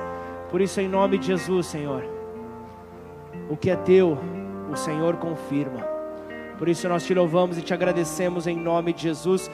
Por 0.52 0.60
isso, 0.60 0.82
em 0.82 0.86
nome 0.86 1.16
de 1.16 1.28
Jesus, 1.28 1.66
Senhor, 1.66 2.04
o 3.48 3.56
que 3.56 3.70
é 3.70 3.76
teu, 3.76 4.18
o 4.70 4.76
Senhor 4.76 5.16
confirma. 5.16 5.80
Por 6.58 6.68
isso, 6.68 6.86
nós 6.90 7.06
te 7.06 7.14
louvamos 7.14 7.56
e 7.56 7.62
te 7.62 7.72
agradecemos 7.72 8.46
em 8.46 8.54
nome 8.54 8.92
de 8.92 9.04
Jesus. 9.04 9.50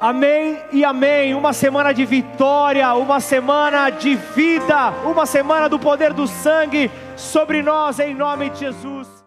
Amém 0.00 0.58
e 0.72 0.84
amém. 0.84 1.36
Uma 1.36 1.52
semana 1.52 1.92
de 1.92 2.04
vitória, 2.04 2.92
uma 2.94 3.20
semana 3.20 3.90
de 3.90 4.16
vida, 4.16 4.90
uma 5.06 5.24
semana 5.24 5.68
do 5.68 5.78
poder 5.78 6.12
do 6.12 6.26
sangue 6.26 6.90
sobre 7.14 7.62
nós, 7.62 8.00
em 8.00 8.12
nome 8.12 8.50
de 8.50 8.58
Jesus. 8.58 9.21